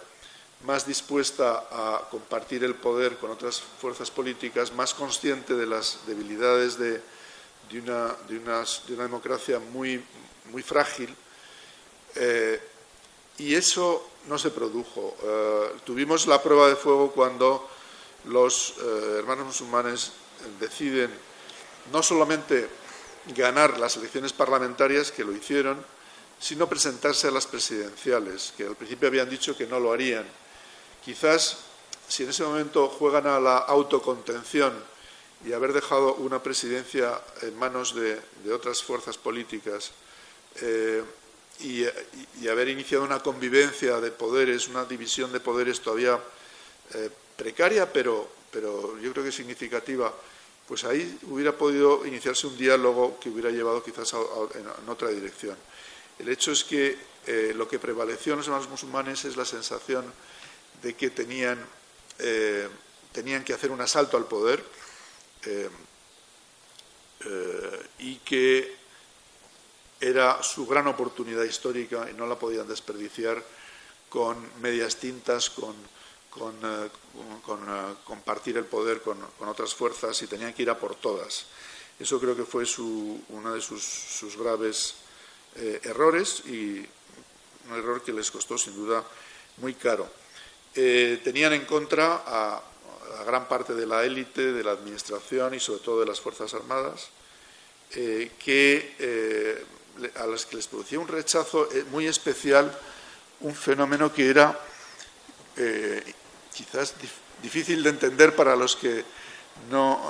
más 0.65 0.85
dispuesta 0.85 1.69
a 1.71 2.09
compartir 2.11 2.65
el 2.65 2.75
poder 2.75 3.17
con 3.17 3.31
otras 3.31 3.61
fuerzas 3.61 4.11
políticas, 4.11 4.73
más 4.73 4.93
consciente 4.93 5.55
de 5.55 5.67
las 5.67 6.01
debilidades 6.07 6.79
de, 6.79 7.01
una, 7.81 8.17
de, 8.29 8.39
una, 8.39 8.65
democracia 9.05 9.61
muy, 9.61 10.05
muy 10.51 10.63
frágil, 10.63 11.15
eh, 12.17 12.61
y 13.39 13.55
eso 13.55 14.09
no 14.29 14.39
se 14.39 14.51
produjo. 14.51 15.17
Eh, 15.23 15.73
tuvimos 15.85 16.27
la 16.27 16.43
prueba 16.43 16.69
de 16.69 16.77
fuego 16.77 17.11
cuando 17.13 17.69
los 18.27 18.75
eh, 18.81 19.17
hermanos 19.19 19.47
musulmanes 19.47 20.13
deciden 20.61 21.11
no 21.93 22.03
solamente 22.03 22.69
ganar 23.35 23.79
las 23.79 23.97
elecciones 23.97 24.33
parlamentarias, 24.33 25.11
que 25.11 25.25
lo 25.25 25.33
hicieron, 25.33 25.85
sino 26.39 26.69
presentarse 26.69 27.29
a 27.29 27.31
las 27.31 27.47
presidenciales, 27.47 28.53
que 28.57 28.65
al 28.65 28.77
principio 28.77 29.09
habían 29.09 29.31
dicho 29.31 29.57
que 29.57 29.67
no 29.67 29.79
lo 29.79 29.93
harían. 29.93 30.27
Quizás 31.05 31.59
si 32.09 32.25
en 32.25 32.31
ese 32.31 32.45
momento 32.45 32.89
juegan 32.89 33.27
a 33.27 33.41
la 33.41 33.59
autocontención 33.59 34.73
y 35.45 35.53
haber 35.53 35.73
dejado 35.73 36.15
una 36.15 36.43
presidencia 36.43 37.21
en 37.43 37.57
manos 37.59 37.95
de, 37.95 38.21
otras 38.53 38.83
fuerzas 38.83 39.17
políticas, 39.19 39.93
y, 41.61 41.85
haber 42.49 42.69
iniciado 42.69 43.05
una 43.05 43.21
convivencia 43.21 44.01
de 44.01 44.11
poderes, 44.11 44.69
una 44.69 44.85
división 44.85 45.33
de 45.33 45.41
poderes 45.41 45.81
todavía 45.81 46.19
eh, 46.95 47.11
precaria, 47.37 47.91
pero, 47.93 48.29
pero 48.51 48.99
yo 48.99 49.13
creo 49.13 49.25
que 49.25 49.33
significativa, 49.33 50.13
pues 50.67 50.85
ahí 50.85 51.19
hubiera 51.25 51.53
podido 51.57 52.07
iniciarse 52.07 52.47
un 52.47 52.57
diálogo 52.57 53.19
que 53.21 53.29
hubiera 53.29 53.51
llevado 53.51 53.83
quizás 53.83 54.13
en, 54.15 54.89
otra 54.89 55.09
dirección. 55.09 55.57
El 56.19 56.29
hecho 56.29 56.53
es 56.53 56.65
que 56.65 56.97
eh, 57.27 57.53
lo 57.55 57.69
que 57.69 57.79
prevaleció 57.79 58.33
en 58.33 58.39
los 58.39 58.47
hermanos 58.47 58.69
musulmanes 58.69 59.25
es 59.25 59.37
la 59.37 59.45
sensación 59.45 60.05
de 60.83 60.95
que 60.95 61.11
tenían, 61.11 61.65
eh, 62.19 62.69
tenían 63.13 63.45
que 63.45 63.55
hacer 63.55 63.71
un 63.71 63.81
asalto 63.81 64.17
al 64.17 64.27
poder 64.27 64.63
y 67.99 68.17
que 68.17 68.82
era 70.03 70.43
su 70.43 70.67
gran 70.67 70.89
oportunidad 70.89 71.45
histórica 71.45 72.09
y 72.11 72.15
no 72.15 72.27
la 72.27 72.35
podían 72.37 72.67
desperdiciar 72.67 73.43
con 74.09 74.37
medias 74.61 74.97
tintas, 74.97 75.49
con, 75.49 75.73
eh, 75.73 76.89
eh, 76.89 77.95
compartir 78.05 78.57
el 78.59 78.65
poder 78.65 79.01
con, 79.01 79.17
otras 79.47 79.75
fuerzas 79.75 80.21
y 80.23 80.27
tenían 80.27 80.53
que 80.53 80.63
ir 80.63 80.71
a 80.71 80.79
por 80.79 80.97
todas. 80.97 81.47
Eso 82.01 82.19
creo 82.19 82.37
que 82.37 82.45
fue 82.45 82.65
uno 83.29 83.55
de 83.55 83.61
sus, 83.61 84.37
graves 84.37 84.97
eh, 85.55 85.81
errores 85.85 86.43
y 86.47 86.85
un 87.71 87.77
error 87.77 88.03
que 88.03 88.13
les 88.13 88.31
costó 88.31 88.59
sin 88.59 88.75
duda 88.75 89.05
muy 89.59 89.75
caro. 89.75 90.11
tenían 90.75 91.53
en 91.53 91.65
contra 91.65 92.25
a, 92.27 92.57
a, 93.21 93.25
gran 93.25 93.47
parte 93.47 93.73
de 93.73 93.87
la 93.87 94.05
élite, 94.05 94.53
de 94.53 94.65
la 94.65 94.73
administración 94.73 95.55
y 95.55 95.61
sobre 95.61 95.81
todo 95.81 96.01
de 96.01 96.07
las 96.07 96.21
Fuerzas 96.21 96.53
Armadas, 96.55 97.09
que 97.91 99.63
a 100.17 100.27
las 100.27 100.47
que 100.47 100.57
les 100.57 100.67
producía 100.67 100.99
un 100.99 101.09
rechazo 101.09 101.71
eh, 101.73 101.85
muy 101.91 102.07
especial 102.07 102.73
un 103.41 103.55
fenómeno 103.55 104.13
que 104.13 104.31
era 104.31 104.59
eh, 105.57 106.15
quizás 106.55 106.95
difícil 107.43 107.83
de 107.83 107.91
entender 107.91 108.35
para 108.35 108.57
los 108.57 108.77
que 108.77 109.01
eh, 109.01 109.05
no, 109.71 110.01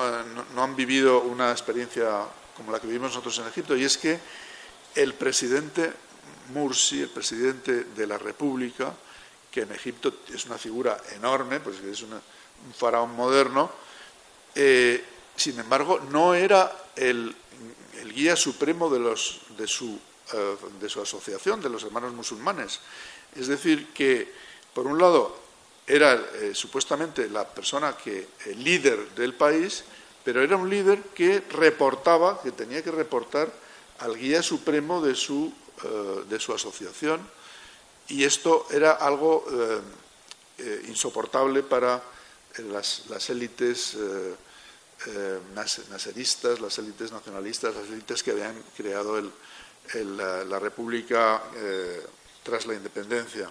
no, 0.55 0.63
han 0.63 0.77
vivido 0.77 1.21
una 1.21 1.51
experiencia 1.51 2.27
como 2.57 2.71
la 2.71 2.81
que 2.81 2.87
vivimos 2.87 3.11
nosotros 3.11 3.39
en 3.39 3.47
Egipto, 3.47 3.77
y 3.77 3.85
es 3.85 3.97
que 3.97 4.19
el 4.95 5.15
presidente 5.15 5.93
Mursi, 6.53 7.01
el 7.01 7.09
presidente 7.09 7.85
de 7.85 8.07
la 8.07 8.19
República, 8.19 8.95
que 9.51 9.63
en 9.63 9.73
Egipto 9.73 10.13
es 10.33 10.45
una 10.47 10.59
figura 10.59 11.01
enorme, 11.17 11.61
pues 11.61 11.79
es 11.81 12.03
un 12.03 12.21
faraón 12.77 13.17
moderno, 13.17 13.71
sin 15.37 15.59
embargo, 15.59 16.01
no 16.11 16.35
era 16.35 16.71
el 16.97 17.35
guía 18.15 18.37
supremo 18.37 18.95
eh, 18.95 20.57
de 20.81 20.89
su 20.89 21.01
asociación, 21.01 21.61
de 21.61 21.69
los 21.69 21.85
hermanos 21.85 22.13
musulmanes. 22.13 22.81
Es 23.37 23.49
decir, 23.49 23.93
que, 23.93 24.33
por 24.75 24.87
un 24.87 24.99
lado, 24.99 25.37
era 25.87 26.15
eh, 26.15 26.53
supuestamente 26.55 27.29
la 27.29 27.47
persona 27.47 27.97
que, 27.97 28.29
el 28.47 28.63
líder 28.63 29.11
del 29.15 29.35
país, 29.35 29.85
pero 30.25 30.43
era 30.43 30.57
un 30.57 30.71
líder 30.71 31.03
que 31.15 31.41
reportaba, 31.51 32.41
que 32.43 32.53
tenía 32.53 32.83
que 32.83 32.91
reportar 32.91 33.53
al 33.99 34.17
guía 34.17 34.43
supremo 34.43 35.03
de 35.03 35.15
su, 35.15 35.53
eh, 35.85 36.25
de 36.29 36.41
su 36.41 36.55
asociación, 36.55 37.21
y 38.09 38.25
esto 38.25 38.67
era 38.71 38.93
algo 38.93 39.47
insoportable 40.89 41.63
para 41.63 42.03
las, 42.59 43.05
las 43.09 43.31
élites 43.31 43.97
naseristas, 45.55 46.61
las 46.61 46.79
élites 46.79 47.11
nacionalistas, 47.13 47.75
las 47.75 47.89
élites 47.89 48.23
que 48.23 48.31
habían 48.31 48.63
creado 48.77 49.21
la, 49.95 50.59
República 50.59 51.43
eh, 51.57 52.03
tras 52.43 52.67
la 52.67 52.75
independencia. 52.75 53.51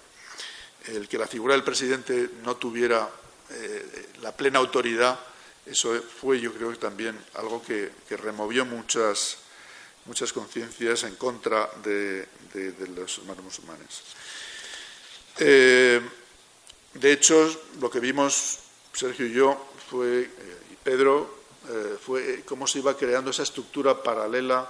El 0.87 1.07
que 1.07 1.17
la 1.17 1.27
figura 1.27 1.53
del 1.53 1.63
presidente 1.63 2.29
no 2.43 2.55
tuviera 2.55 3.07
eh, 3.49 4.09
la 4.21 4.35
plena 4.35 4.59
autoridad, 4.59 5.19
eso 5.65 6.01
fue 6.01 6.39
yo 6.39 6.53
creo 6.53 6.71
que 6.71 6.77
también 6.77 7.17
algo 7.35 7.61
que, 7.61 7.91
removió 8.17 8.65
muchas, 8.65 9.37
muchas 10.05 10.33
conciencias 10.33 11.03
en 11.03 11.15
contra 11.15 11.69
de, 11.83 12.27
los 12.95 13.19
hermanos 13.19 13.43
musulmanes. 13.43 14.01
Eh, 15.37 16.01
de 16.95 17.11
hecho, 17.11 17.63
lo 17.79 17.89
que 17.89 17.99
vimos 17.99 18.59
Sergio 18.93 19.25
y 19.27 19.33
yo 19.33 19.69
fue, 19.89 20.29
y 20.71 20.75
Pedro, 20.83 21.40
fue 22.03 22.43
cómo 22.43 22.65
se 22.65 22.79
iba 22.79 22.97
creando 22.97 23.29
esa 23.29 23.43
estructura 23.43 24.01
paralela 24.01 24.67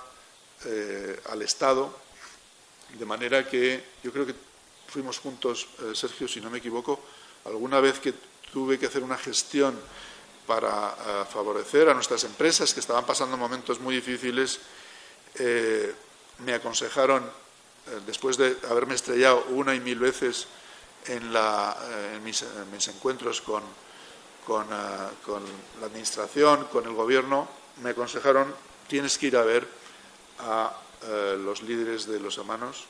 eh, 0.63 1.19
al 1.32 1.41
Estado, 1.41 1.91
de 2.93 3.06
manera 3.06 3.49
que 3.49 3.84
yo 4.04 4.12
creo 4.12 4.27
que 4.27 4.36
fuimos 4.88 5.17
juntos, 5.17 5.67
eh, 5.82 5.95
Sergio, 5.95 6.27
si 6.27 6.39
no 6.39 6.51
me 6.51 6.60
equivoco, 6.60 6.99
alguna 7.45 7.80
vez 7.80 7.97
que 7.97 8.13
tuve 8.54 8.77
que 8.77 8.86
hacer 8.86 9.01
una 9.01 9.17
gestión 9.17 9.80
para 10.45 10.93
eh, 10.93 11.25
favorecer 11.27 11.89
a 11.89 11.95
nuestras 11.95 12.25
empresas 12.25 12.75
que 12.75 12.80
estaban 12.80 13.08
pasando 13.08 13.38
momentos 13.38 13.80
muy 13.80 13.95
difíciles, 13.95 14.60
me 16.39 16.54
aconsejaron, 16.54 17.23
después 18.06 18.36
de 18.36 18.58
haberme 18.69 18.95
estrellado 18.95 19.45
una 19.51 19.73
y 19.73 19.80
mil 19.80 19.97
veces 19.97 20.45
en, 21.08 21.32
mis, 22.21 22.88
encuentros 22.89 23.39
con, 23.39 23.63
con 24.45 24.69
la 24.69 25.86
Administración, 25.86 26.65
con 26.65 26.86
el 26.86 26.93
Gobierno, 26.93 27.47
me 27.82 27.91
aconsejaron, 27.91 28.54
tienes 28.88 29.17
que 29.17 29.27
ir 29.27 29.38
a 29.38 29.43
ver 29.43 29.67
a 30.39 30.73
eh, 31.04 31.38
los 31.39 31.62
líderes 31.63 32.06
de 32.06 32.19
los 32.19 32.38
hermanos. 32.38 32.86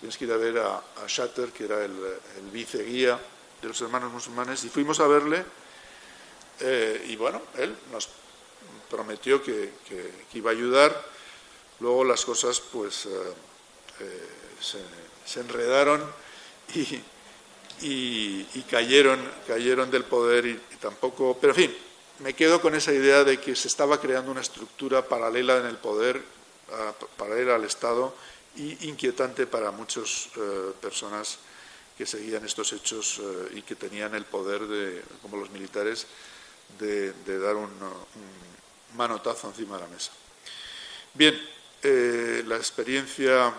Tienes 0.00 0.16
que 0.18 0.24
ir 0.26 0.32
a 0.32 0.36
ver 0.36 0.58
a, 0.58 0.82
Shatter, 1.06 1.50
que 1.50 1.64
era 1.64 1.84
el, 1.84 1.92
el 2.38 2.50
viceguía 2.52 3.18
de 3.62 3.68
los 3.68 3.80
hermanos 3.80 4.12
musulmanes, 4.12 4.62
y 4.64 4.68
fuimos 4.68 5.00
a 5.00 5.06
verle. 5.06 5.44
Eh, 6.60 7.06
y 7.08 7.16
bueno, 7.16 7.42
él 7.58 7.76
nos 7.92 8.08
prometió 8.90 9.42
que, 9.42 9.72
iba 10.34 10.50
a 10.50 10.54
ayudar. 10.54 11.04
Luego 11.80 12.04
las 12.04 12.24
cosas, 12.24 12.60
pues, 12.60 13.06
eh, 13.06 14.28
se, 14.60 15.40
enredaron 15.40 16.04
y, 16.74 17.00
cayeron, 18.70 19.20
cayeron 19.46 19.90
del 19.90 20.04
poder 20.04 20.46
y, 20.46 20.50
y 20.50 20.76
tampoco. 20.80 21.36
Pero 21.40 21.52
en 21.52 21.56
fin, 21.56 21.76
me 22.20 22.34
quedo 22.34 22.60
con 22.60 22.74
esa 22.74 22.92
idea 22.92 23.24
de 23.24 23.38
que 23.38 23.54
se 23.54 23.68
estaba 23.68 24.00
creando 24.00 24.30
una 24.30 24.40
estructura 24.40 25.06
paralela 25.06 25.58
en 25.58 25.66
el 25.66 25.76
poder 25.76 26.22
para 27.16 27.40
ir 27.40 27.48
al 27.48 27.64
Estado 27.64 28.14
y 28.56 28.88
inquietante 28.88 29.46
para 29.46 29.70
muchas 29.70 30.28
eh, 30.36 30.72
personas 30.80 31.38
que 31.96 32.06
seguían 32.06 32.44
estos 32.44 32.72
hechos 32.72 33.20
eh, 33.22 33.58
y 33.58 33.62
que 33.62 33.76
tenían 33.76 34.14
el 34.14 34.24
poder, 34.24 34.66
de, 34.66 35.02
como 35.22 35.36
los 35.36 35.50
militares, 35.50 36.06
de, 36.78 37.12
dar 37.38 37.56
un, 37.56 37.70
manotazo 38.94 39.48
encima 39.48 39.76
de 39.76 39.82
la 39.82 39.88
mesa. 39.88 40.10
Bien, 41.14 41.38
eh, 41.82 42.42
la 42.46 42.56
experiencia, 42.56 43.52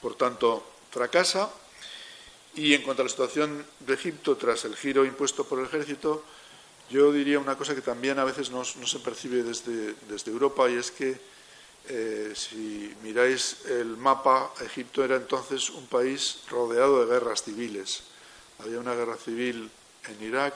por 0.00 0.14
tanto, 0.14 0.64
fracasa 0.90 1.50
y 2.54 2.74
en 2.74 2.82
cuanto 2.82 3.02
a 3.02 3.04
la 3.04 3.10
situación 3.10 3.64
de 3.80 3.94
Egipto 3.94 4.36
tras 4.36 4.64
el 4.64 4.76
giro 4.76 5.04
impuesto 5.04 5.44
por 5.44 5.58
el 5.58 5.66
ejército, 5.66 6.22
yo 6.90 7.10
diría 7.10 7.38
una 7.38 7.56
cosa 7.56 7.74
que 7.74 7.80
también 7.80 8.18
a 8.18 8.24
veces 8.24 8.50
no, 8.50 8.64
se 8.64 8.98
percibe 8.98 9.42
desde, 9.42 10.30
Europa 10.30 10.68
y 10.68 10.74
es 10.74 10.90
que 10.90 11.18
eh, 11.88 12.32
si 12.36 12.94
miráis 13.02 13.64
el 13.66 13.96
mapa, 13.96 14.52
Egipto 14.60 15.02
era 15.02 15.16
entonces 15.16 15.70
un 15.70 15.86
país 15.86 16.40
rodeado 16.50 17.00
de 17.00 17.12
guerras 17.12 17.42
civiles. 17.42 18.02
Había 18.58 18.78
una 18.78 18.94
guerra 18.94 19.16
civil 19.16 19.70
en 20.08 20.22
Irak, 20.22 20.54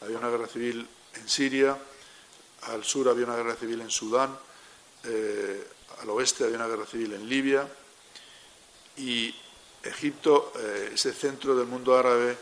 había 0.00 0.18
una 0.18 0.30
guerra 0.30 0.46
civil 0.46 0.88
en 1.14 1.28
Siria, 1.28 1.76
al 2.62 2.82
sur 2.82 3.08
había 3.08 3.26
una 3.26 3.36
guerra 3.36 3.54
civil 3.54 3.82
en 3.82 3.90
Sudán, 3.90 4.36
eh, 5.04 5.68
al 6.00 6.10
oeste 6.10 6.44
había 6.44 6.56
una 6.56 6.68
guerra 6.68 6.86
civil 6.86 7.12
en 7.12 7.28
Libia 7.28 7.68
y 8.96 9.34
Egipto, 9.88 10.52
eh, 10.58 10.90
ese 10.94 11.12
centro 11.12 11.56
del 11.56 11.66
mundo 11.66 11.96
árabe, 11.96 12.36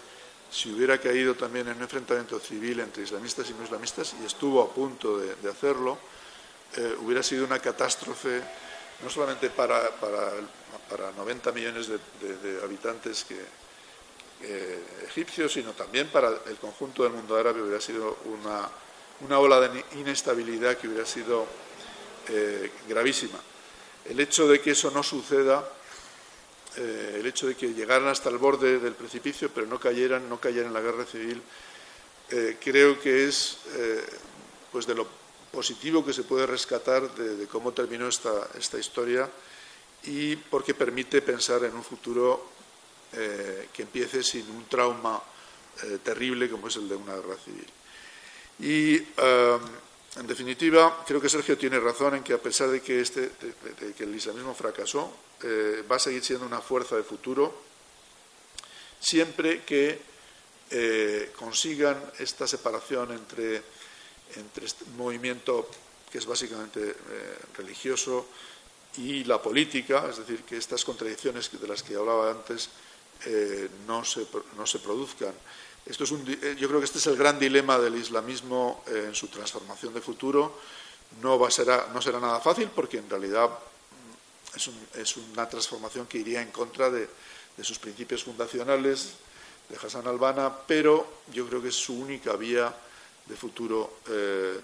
si 0.51 0.73
hubiera 0.73 0.99
caído 0.99 1.35
también 1.35 1.69
en 1.69 1.77
un 1.77 1.83
enfrentamiento 1.83 2.39
civil 2.39 2.81
entre 2.81 3.03
islamistas 3.03 3.49
y 3.51 3.55
no 3.55 3.65
islamistas, 3.65 4.15
y 4.23 4.25
estuvo 4.25 4.63
a 4.63 4.73
punto 4.73 5.19
de 5.19 5.51
hacerlo, 5.51 5.99
eh, 6.77 6.97
hubiera 7.01 7.23
sido 7.23 7.45
una 7.45 7.59
catástrofe 7.59 8.41
no 9.03 9.11
solamente 9.11 9.51
para, 9.51 9.91
para, 9.91 10.33
90 11.17 11.53
millones 11.53 11.89
de, 11.89 11.99
habitantes 12.63 13.27
egipcios, 15.09 15.53
sino 15.53 15.73
también 15.73 16.09
para 16.09 16.29
el 16.47 16.57
conjunto 16.57 17.03
del 17.03 17.13
mundo 17.13 17.37
árabe 17.37 17.63
hubiera 17.63 17.81
sido 17.81 18.19
una, 18.27 18.69
una 19.21 19.39
ola 19.39 19.61
de 19.61 19.85
inestabilidad 19.97 20.77
que 20.77 20.89
hubiera 20.89 21.07
sido 21.07 21.47
eh, 22.29 22.71
gravísima. 22.89 23.39
El 24.05 24.19
hecho 24.21 24.49
de 24.49 24.61
que 24.61 24.71
eso 24.73 24.91
no 24.91 25.03
suceda, 25.03 25.67
eh, 26.77 27.17
el 27.21 27.27
hecho 27.27 27.47
de 27.47 27.55
que 27.55 27.75
llegaran 27.75 28.09
hasta 28.09 28.29
el 28.29 28.39
borde 28.39 28.79
del 28.79 28.95
precipicio, 28.95 29.51
pero 29.55 29.67
no 29.67 29.79
cayeran, 29.79 30.29
no 30.29 30.41
cayeran 30.41 30.69
en 30.69 30.75
la 30.75 30.81
guerra 30.81 31.05
civil, 31.05 31.43
creo 32.59 32.99
que 32.99 33.29
es 33.29 33.59
pues 34.73 34.87
de 34.87 34.95
lo 34.95 35.07
positivo 35.55 36.05
que 36.05 36.13
se 36.13 36.25
puede 36.25 36.47
rescatar 36.47 37.15
de, 37.15 37.47
cómo 37.47 37.73
terminó 37.73 38.09
esta, 38.09 38.49
esta, 38.59 38.77
historia 38.77 39.31
y 40.03 40.35
porque 40.35 40.75
permite 40.75 41.23
pensar 41.23 41.63
en 41.65 41.75
un 41.75 41.85
futuro 41.85 42.51
eh, 43.13 43.69
que 43.73 43.83
empiece 43.83 44.25
sin 44.25 44.51
un 44.51 44.65
trauma 44.67 45.23
eh, 45.85 45.99
terrible 46.03 46.51
como 46.51 46.67
es 46.67 46.77
el 46.77 46.89
de 46.89 46.97
una 46.97 47.15
guerra 47.15 47.37
civil. 47.37 47.67
Y, 48.59 48.97
eh, 48.97 49.59
en 50.17 50.27
definitiva, 50.27 51.05
creo 51.07 51.21
que 51.21 51.29
Sergio 51.29 51.59
tiene 51.59 51.81
razón 51.81 52.17
en 52.17 52.23
que 52.23 52.35
a 52.35 52.39
pesar 52.39 52.69
de 52.69 52.81
que, 52.81 53.01
este, 53.01 53.33
que 53.97 54.05
el 54.05 54.15
islamismo 54.15 54.55
fracasó, 54.55 55.13
va 55.91 55.97
a 55.97 55.99
seguir 55.99 56.25
siendo 56.25 56.47
una 56.47 56.61
fuerza 56.61 56.97
de 56.97 57.03
futuro 57.03 57.63
siempre 59.01 59.63
que 59.65 60.01
consigan 61.37 62.01
esta 62.19 62.47
separación 62.47 63.13
entre 63.13 63.63
este 64.63 64.85
movimiento 64.97 65.69
que 66.15 66.19
es 66.19 66.27
básicamente 66.27 66.91
eh, 66.91 66.95
religioso 67.57 68.29
y 68.99 69.25
la 69.25 69.43
política, 69.43 70.07
es 70.09 70.19
decir, 70.19 70.45
que 70.45 70.57
estas 70.57 70.85
contradicciones 70.85 71.51
de 71.51 71.67
las 71.67 71.83
que 71.83 71.97
hablaba 71.97 72.31
antes 72.31 72.69
eh, 73.27 73.69
no, 73.85 74.05
se, 74.05 74.25
produzcan. 74.79 75.35
Esto 75.87 76.05
es 76.05 76.11
un, 76.11 76.25
eh, 76.27 76.57
yo 76.59 76.69
creo 76.69 76.81
que 76.81 76.87
este 76.87 76.99
es 76.99 77.07
el 77.07 77.17
gran 77.17 77.39
dilema 77.39 77.79
del 77.79 77.97
islamismo 77.97 78.85
en 78.87 79.15
su 79.15 79.29
transformación 79.29 79.93
de 79.93 80.01
futuro. 80.01 80.59
No, 81.23 81.39
va 81.39 81.49
a 81.49 81.51
ser, 81.51 81.69
no 81.93 82.01
será 82.01 82.19
nada 82.19 82.41
fácil 82.41 82.71
porque 82.75 82.99
en 82.99 83.09
realidad 83.09 83.49
mm, 83.49 84.57
es, 84.57 84.71
es 84.95 85.17
una 85.17 85.49
transformación 85.49 86.07
que 86.07 86.19
iría 86.19 86.43
en 86.43 86.51
contra 86.51 86.91
de, 86.91 87.09
sus 87.63 87.79
principios 87.79 88.25
fundacionales 88.25 89.13
de 89.69 89.77
Hassan 89.77 90.09
Albana, 90.09 90.53
pero 90.67 91.23
yo 91.33 91.47
creo 91.47 91.63
que 91.63 91.69
es 91.69 91.77
su 91.77 91.95
única 91.95 92.35
vía 92.35 92.75
de 93.27 93.37
futuro 93.37 93.99
eh, 94.09 94.61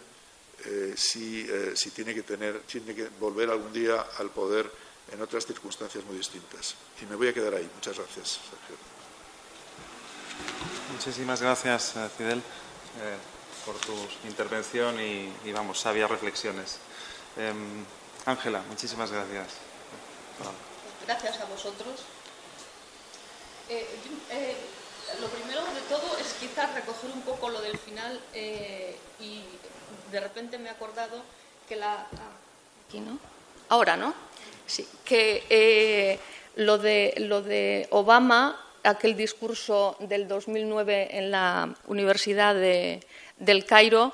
eh, 0.67 0.95
si, 0.97 1.47
eh, 1.49 1.73
si, 1.75 1.91
tiene 1.91 2.15
que 2.15 2.23
tener, 2.23 2.61
tiene 2.61 2.95
que 2.95 3.09
volver 3.19 3.49
algún 3.49 3.73
día 3.73 4.07
al 4.19 4.31
poder 4.31 4.71
en 5.11 5.23
otras 5.23 5.47
circunstancias 5.47 6.05
muy 6.05 6.19
distintas. 6.19 6.75
Y 7.01 7.07
me 7.07 7.17
voy 7.17 7.29
a 7.29 7.33
quedar 7.33 7.55
ahí. 7.55 7.69
Muchas 7.75 7.97
gracias, 7.97 8.41
Sergio. 8.51 8.77
Muchísimas 11.01 11.41
gracias, 11.41 11.95
Fidel, 12.19 12.43
por 13.65 13.75
tu 13.77 13.95
intervención 14.29 15.01
y, 15.01 15.33
y, 15.47 15.53
vamos, 15.53 15.81
sabias 15.81 16.11
reflexiones. 16.11 16.77
Em, 17.39 17.85
Ángela, 18.27 18.63
muchísimas 18.69 19.11
gracias. 19.11 19.47
Gracias 21.07 21.41
a 21.41 21.47
vosotros 21.47 22.05
lo 25.21 25.29
primero 25.29 25.63
de 25.63 25.81
todo 25.89 26.17
es 26.19 26.35
quizás 26.35 26.75
recoger 26.75 27.11
un 27.11 27.23
poco 27.23 27.49
lo 27.49 27.61
del 27.61 27.79
final 27.79 28.21
eh, 28.35 28.97
y 29.19 29.43
de 30.13 30.21
repente 30.21 30.59
me 30.59 30.69
he 30.69 30.71
acordado 30.71 31.23
que 31.69 31.77
la... 31.77 31.93
Ah, 31.95 32.87
aquí 32.87 33.01
no. 33.01 33.19
Ahora, 33.69 33.97
¿no? 33.97 34.15
Sí, 34.67 34.87
que 35.05 35.45
eh, 35.49 36.19
lo, 36.57 36.79
de, 36.79 37.15
lo 37.19 37.43
de 37.43 37.89
Obama, 37.91 38.59
aquel 38.85 39.17
discurso 39.17 39.97
del 40.01 40.29
2009 40.29 41.17
en 41.19 41.31
la 41.31 41.75
Universidad 41.87 42.55
de, 42.55 43.01
del 43.39 43.65
Cairo, 43.65 44.13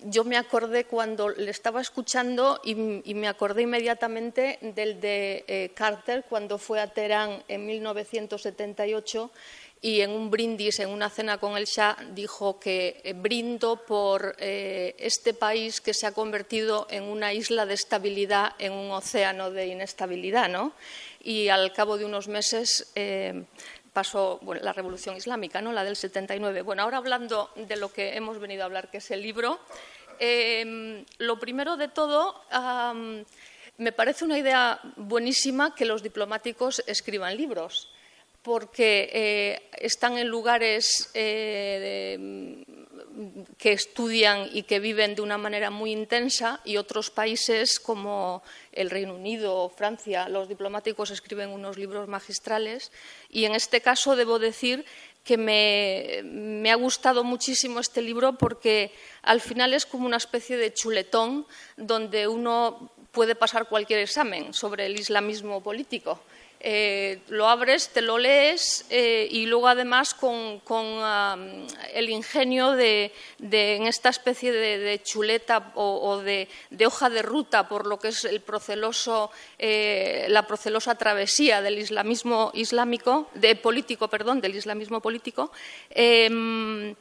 yo 0.00 0.24
me 0.24 0.36
acordé 0.36 0.84
cuando 0.84 1.30
le 1.30 1.50
estaba 1.50 1.80
escuchando 1.80 2.60
y, 2.62 2.74
me 2.74 3.28
acordé 3.28 3.62
inmediatamente 3.62 4.58
del 4.60 5.00
de 5.00 5.44
eh, 5.48 5.70
Carter 5.74 6.24
cuando 6.28 6.58
fue 6.58 6.80
a 6.80 6.88
Teherán 6.88 7.42
en 7.48 7.64
1978 7.66 9.30
y 9.80 10.00
en 10.00 10.10
un 10.10 10.30
brindis, 10.30 10.80
en 10.80 10.90
una 10.90 11.08
cena 11.08 11.38
con 11.38 11.56
el 11.56 11.64
Shah, 11.64 11.96
dijo 12.12 12.58
que 12.58 13.00
eh, 13.04 13.12
brindo 13.14 13.84
por 13.86 14.36
eh, 14.38 14.94
este 14.98 15.32
país 15.32 15.80
que 15.80 15.94
se 15.94 16.06
ha 16.06 16.12
convertido 16.12 16.86
en 16.90 17.04
una 17.04 17.32
isla 17.32 17.66
de 17.66 17.74
estabilidad 17.74 18.52
en 18.58 18.72
un 18.72 18.90
océano 18.90 19.50
de 19.50 19.66
inestabilidad. 19.66 20.48
¿no? 20.48 20.72
Y 21.22 21.48
al 21.48 21.72
cabo 21.72 21.98
de 21.98 22.04
unos 22.04 22.28
meses 22.28 22.92
pasó 23.96 24.38
la 24.60 24.74
revolución 24.74 25.16
islámica, 25.16 25.62
¿no? 25.62 25.72
la 25.72 25.82
del 25.82 25.96
79. 25.96 26.60
Bueno, 26.60 26.82
ahora 26.82 26.98
hablando 26.98 27.50
de 27.56 27.76
lo 27.76 27.90
que 27.90 28.14
hemos 28.14 28.38
venido 28.38 28.60
a 28.60 28.66
hablar, 28.66 28.90
que 28.90 28.98
es 28.98 29.10
el 29.10 29.22
libro, 29.22 29.58
em, 30.18 31.02
lo 31.16 31.38
primero 31.38 31.78
de 31.78 31.88
todo. 31.88 32.42
me 33.78 33.92
parece 33.92 34.26
una 34.26 34.38
idea 34.38 34.78
buenísima 34.96 35.74
que 35.74 35.86
los 35.86 36.02
diplomáticos 36.02 36.82
escriban 36.86 37.38
libros 37.38 37.88
porque 38.42 39.08
eh, 39.12 39.70
están 39.72 40.18
en 40.18 40.28
lugares 40.28 41.10
eh, 41.14 42.62
que 43.58 43.72
estudian 43.72 44.48
y 44.52 44.64
que 44.64 44.80
viven 44.80 45.14
de 45.14 45.22
una 45.22 45.38
manera 45.38 45.70
muy 45.70 45.92
intensa 45.92 46.60
y 46.64 46.76
otros 46.76 47.10
países 47.10 47.80
como 47.80 48.42
el 48.72 48.90
Reino 48.90 49.14
Unido 49.14 49.56
o 49.56 49.68
Francia, 49.68 50.28
los 50.28 50.48
diplomáticos 50.48 51.10
escriben 51.10 51.50
unos 51.50 51.78
libros 51.78 52.08
magistrales 52.08 52.92
y 53.30 53.44
en 53.44 53.54
este 53.54 53.80
caso 53.80 54.16
debo 54.16 54.38
decir 54.38 54.84
que 55.24 55.36
me, 55.36 56.20
me, 56.24 56.70
ha 56.70 56.76
gustado 56.76 57.24
muchísimo 57.24 57.80
este 57.80 58.00
libro 58.00 58.38
porque 58.38 58.92
al 59.22 59.40
final 59.40 59.74
es 59.74 59.84
como 59.84 60.06
una 60.06 60.18
especie 60.18 60.56
de 60.56 60.72
chuletón 60.72 61.46
donde 61.76 62.28
uno 62.28 62.92
puede 63.10 63.34
pasar 63.34 63.66
cualquier 63.68 64.00
examen 64.00 64.52
sobre 64.52 64.86
el 64.86 65.00
islamismo 65.00 65.62
político. 65.62 66.20
Eh, 66.68 67.20
lo 67.28 67.48
abres, 67.48 67.90
te 67.90 68.02
lo 68.02 68.18
lees 68.18 68.86
eh, 68.90 69.28
y 69.30 69.46
luego 69.46 69.68
además 69.68 70.14
con, 70.14 70.60
el 71.94 72.10
ingenio 72.10 72.72
de, 72.72 73.12
en 73.38 73.86
esta 73.86 74.08
especie 74.08 74.50
de, 74.50 75.00
chuleta 75.00 75.70
o, 75.76 76.18
de, 76.18 76.48
hoja 76.84 77.08
de 77.08 77.22
ruta 77.22 77.68
por 77.68 77.86
lo 77.86 78.00
que 78.00 78.08
es 78.08 78.24
el 78.24 78.40
proceloso, 78.40 79.30
eh, 79.60 80.26
la 80.28 80.48
procelosa 80.48 80.96
travesía 80.96 81.62
del 81.62 81.78
islamismo 81.78 82.50
islámico, 82.52 83.30
de 83.34 83.54
político, 83.54 84.08
perdón, 84.08 84.40
del 84.40 84.56
islamismo 84.56 85.00
político 85.00 85.52
em, 85.90 86.96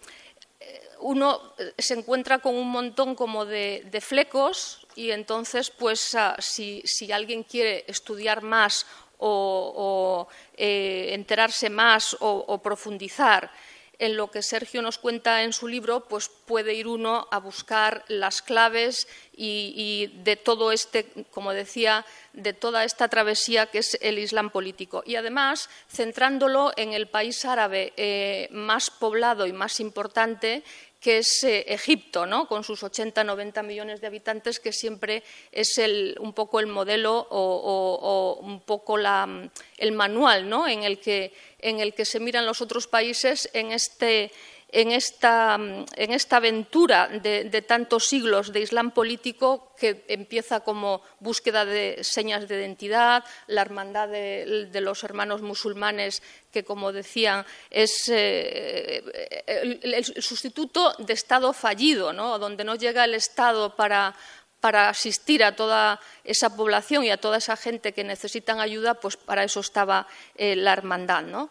uno 0.99 1.54
se 1.78 1.93
encuentra 1.93 2.39
con 2.39 2.56
un 2.56 2.69
montón 2.69 3.15
como 3.15 3.45
de, 3.45 3.99
flecos 4.01 4.88
y 4.95 5.12
entonces, 5.12 5.69
pues, 5.69 6.15
ah, 6.15 6.36
si, 6.39 6.82
si, 6.86 7.12
alguien 7.12 7.43
quiere 7.43 7.84
estudiar 7.88 8.41
más 8.41 8.86
o, 9.19 10.28
eh, 10.56 11.10
enterarse 11.12 11.69
más 11.69 12.15
o, 12.19 12.62
profundizar 12.62 13.51
en 13.97 14.17
lo 14.17 14.30
que 14.30 14.41
Sergio 14.41 14.82
nos 14.82 14.97
cuenta 14.97 15.43
en 15.43 15.54
su 15.54 15.69
libro, 15.69 16.01
pues 16.01 16.28
puede 16.28 16.73
ir 16.73 16.86
uno 16.88 17.28
a 17.32 17.39
buscar 17.39 18.04
las 18.10 18.41
claves 18.41 19.08
y, 19.36 20.12
de 20.23 20.36
todo 20.36 20.73
este, 20.73 21.06
como 21.32 21.54
decía, 21.54 22.06
de 22.34 22.51
toda 22.51 22.84
esta 22.84 23.08
travesía 23.08 23.67
que 23.67 23.78
es 23.78 23.97
el 24.01 24.19
Islam 24.19 24.49
político. 24.49 25.01
Y 25.06 25.15
además, 25.15 25.69
centrándolo 25.89 26.73
en 26.75 26.91
el 26.91 27.08
país 27.08 27.45
árabe 27.45 27.93
eh, 27.95 28.49
más 28.51 28.89
poblado 28.89 29.47
y 29.47 29.54
más 29.54 29.80
importante, 29.80 30.63
que 30.99 31.19
es 31.19 31.43
eh, 31.43 31.65
Egipto, 31.67 32.25
¿no? 32.25 32.47
con 32.47 32.63
sus 32.63 32.84
80-90 32.84 33.63
millones 33.63 34.01
de 34.01 34.08
habitantes, 34.08 34.60
que 34.60 34.71
siempre 34.71 35.23
es 35.51 35.79
un 36.19 36.34
poco 36.34 36.60
el 36.60 36.67
modelo 36.67 37.27
o, 37.29 38.39
un 38.41 38.62
poco 38.62 38.97
el 38.97 39.91
manual 39.91 40.49
¿no? 40.49 40.67
en, 40.67 40.84
el 40.84 40.99
que, 40.99 41.34
en 41.60 41.79
el 41.79 41.93
que 41.93 42.05
se 42.05 42.19
miran 42.19 42.45
los 42.45 42.62
otros 42.62 42.88
países 42.88 43.49
en 43.53 43.71
este 43.71 44.31
en 44.69 44.91
esta, 44.91 45.56
en 45.56 46.12
esta 46.12 46.38
aventura 46.38 47.08
de, 47.08 47.62
tantos 47.62 48.06
siglos 48.06 48.51
de 48.51 48.62
Islam 48.62 48.91
político 48.91 49.71
que 49.78 50.04
empieza 50.08 50.62
como 50.62 51.01
búsqueda 51.19 51.65
de 51.65 51.99
señas 52.04 52.47
de 52.47 52.60
identidad, 52.60 53.23
la 53.47 53.62
hermandad 53.62 54.10
de, 54.10 54.69
los 54.82 55.04
hermanos 55.04 55.41
musulmanes, 55.41 56.21
que 56.51 56.63
como 56.63 56.91
decían 56.91 57.45
es 57.69 58.10
eh, 58.10 59.04
el, 59.47 60.04
sustituto 60.21 60.93
de 60.99 61.13
Estado 61.13 61.54
fallido, 61.54 62.12
¿no? 62.12 62.39
donde 62.39 62.63
no 62.63 62.75
llega 62.75 63.06
el 63.06 63.13
Estado 63.13 63.75
para, 63.75 64.15
para 64.60 64.89
asistir 64.89 65.43
a 65.43 65.56
toda 65.56 65.99
esa 66.23 66.56
población 66.56 67.04
y 67.04 67.12
a 67.12 67.17
toda 67.17 67.38
esa 67.38 67.56
gente 67.56 67.93
que 67.93 68.04
necesitan 68.04 68.60
ayuda, 68.60 68.95
pues 68.95 69.15
para 69.15 69.43
eso 69.43 69.60
estaba 69.60 70.08
eh, 70.36 70.56
la 70.56 70.73
hermandad. 70.73 71.23
¿no? 71.23 71.49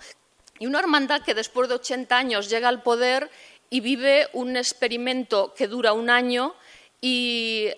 Y 0.59 0.67
una 0.67 0.79
hermandad 0.79 1.23
que 1.23 1.35
después 1.35 1.69
de 1.69 1.75
80 1.77 2.17
años 2.17 2.49
llega 2.49 2.69
al 2.69 2.83
poder 2.83 3.31
y 3.71 3.81
vive 3.81 4.29
un 4.33 4.57
experimento 4.57 5.53
que 5.55 5.67
dura 5.67 5.93
un 5.93 6.11
año 6.11 6.55
y 7.01 7.71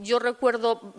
yo 0.00 0.18
recuerdo 0.20 0.94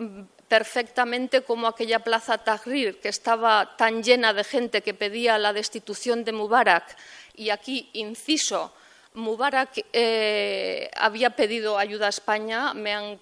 perfectamente 0.48 1.42
cómo 1.42 1.66
aquella 1.66 2.00
plaza 2.00 2.38
Tahrir, 2.38 3.00
que 3.00 3.08
estaba 3.08 3.76
tan 3.76 4.02
llena 4.02 4.32
de 4.32 4.44
gente 4.44 4.82
que 4.82 4.94
pedía 4.94 5.38
la 5.38 5.52
destitución 5.52 6.24
de 6.24 6.32
Mubarak, 6.32 6.96
y 7.34 7.50
aquí 7.50 7.88
inciso, 7.92 8.72
Mubarak 9.14 9.84
eh, 9.92 10.90
había 10.96 11.30
pedido 11.30 11.78
ayuda 11.78 12.06
a 12.06 12.10
España, 12.10 12.74
me 12.74 12.92
han, 12.94 13.18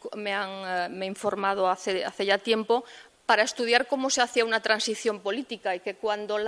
eh, 1.02 1.06
informado 1.06 1.68
hace, 1.68 2.04
ya 2.18 2.38
tiempo, 2.38 2.84
para 3.26 3.42
estudiar 3.42 3.88
cómo 3.88 4.08
se 4.08 4.22
hacía 4.22 4.44
una 4.44 4.62
transición 4.62 5.20
política 5.20 5.74
y 5.74 5.80
que 5.80 5.96
cuando, 5.96 6.38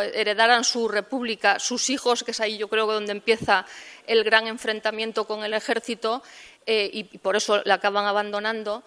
heredaran 0.00 0.62
su 0.62 0.88
república, 0.88 1.58
sus 1.58 1.90
hijos, 1.90 2.22
que 2.22 2.30
es 2.30 2.40
ahí 2.40 2.56
yo 2.56 2.68
creo 2.68 2.86
que 2.86 2.94
donde 2.94 3.12
empieza 3.12 3.66
el 4.06 4.22
gran 4.22 4.46
enfrentamiento 4.46 5.26
con 5.26 5.44
el 5.44 5.54
ejército, 5.54 6.22
eh, 6.66 6.88
y, 6.92 7.18
por 7.18 7.34
eso 7.34 7.60
la 7.64 7.74
acaban 7.74 8.06
abandonando, 8.06 8.84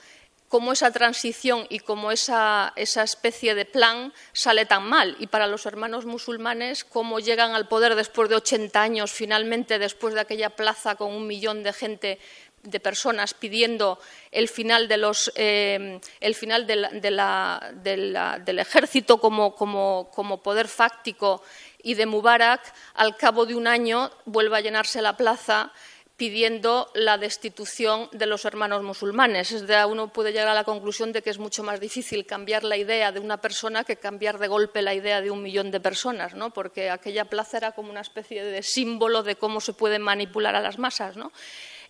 cómo 0.47 0.71
esa 0.71 0.91
transición 0.91 1.65
y 1.69 1.79
cómo 1.79 2.11
esa, 2.11 2.71
esa, 2.77 3.03
especie 3.03 3.55
de 3.55 3.65
plan 3.65 4.13
sale 4.31 4.65
tan 4.65 4.87
mal. 4.87 5.17
Y 5.19 5.27
para 5.27 5.47
los 5.47 5.65
hermanos 5.65 6.05
musulmanes, 6.05 6.85
cómo 6.85 7.19
llegan 7.19 7.55
al 7.55 7.67
poder 7.67 7.95
después 7.95 8.29
de 8.29 8.35
80 8.35 8.81
años, 8.81 9.11
finalmente, 9.11 9.79
después 9.79 10.13
de 10.13 10.21
aquella 10.21 10.51
plaza 10.51 10.95
con 10.95 11.11
un 11.11 11.27
millón 11.27 11.63
de 11.63 11.73
gente 11.73 12.19
de 12.65 12.79
personas 12.79 13.33
pidiendo 13.33 13.99
el 14.31 14.49
final, 14.49 14.87
de 14.87 14.97
los, 14.97 15.31
eh, 15.35 15.99
el 16.19 16.35
final 16.35 16.67
del 16.67 18.59
ejército 18.59 19.19
como, 19.19 20.41
poder 20.43 20.67
fáctico 20.67 21.41
y 21.81 21.93
de 21.93 22.05
Mubarak, 22.05 22.61
al 22.95 23.15
cabo 23.15 23.45
de 23.45 23.55
un 23.55 23.67
año 23.67 24.11
vuelve 24.25 24.57
a 24.57 24.61
llenarse 24.61 25.01
la 25.01 25.15
plaza 25.15 25.71
pidiendo 26.17 26.89
la 26.93 27.17
destitución 27.17 28.07
de 28.13 28.25
los 28.25 28.45
hermanos 28.45 28.81
musulmanes. 28.83 29.51
uno 29.87 30.07
puede 30.07 30.31
llegar 30.31 30.47
a 30.47 30.53
la 30.53 30.63
conclusión 30.63 31.11
de 31.11 31.21
que 31.21 31.29
es 31.29 31.39
mucho 31.39 31.61
más 31.61 31.79
difícil 31.79 32.25
cambiar 32.25 32.63
la 32.63 32.77
idea 32.77 33.11
de 33.11 33.19
una 33.19 33.41
persona 33.41 33.83
que 33.83 33.97
cambiar 33.97 34.39
de 34.39 34.47
golpe 34.47 34.81
la 34.81 34.93
idea 34.93 35.19
de 35.19 35.29
un 35.29 35.43
millón 35.43 35.71
de 35.71 35.81
personas, 35.81 36.33
¿no? 36.33 36.51
porque 36.51 36.89
aquella 36.89 37.25
plaza 37.25 37.57
era 37.57 37.71
como 37.73 37.89
una 37.89 38.01
especie 38.01 38.43
de 38.43 38.63
símbolo 38.63 39.23
de 39.23 39.35
cómo 39.35 39.59
se 39.59 39.73
pueden 39.73 40.01
manipular 40.01 40.55
a 40.55 40.61
las 40.61 40.79
masas. 40.79 41.17
¿no? 41.17 41.33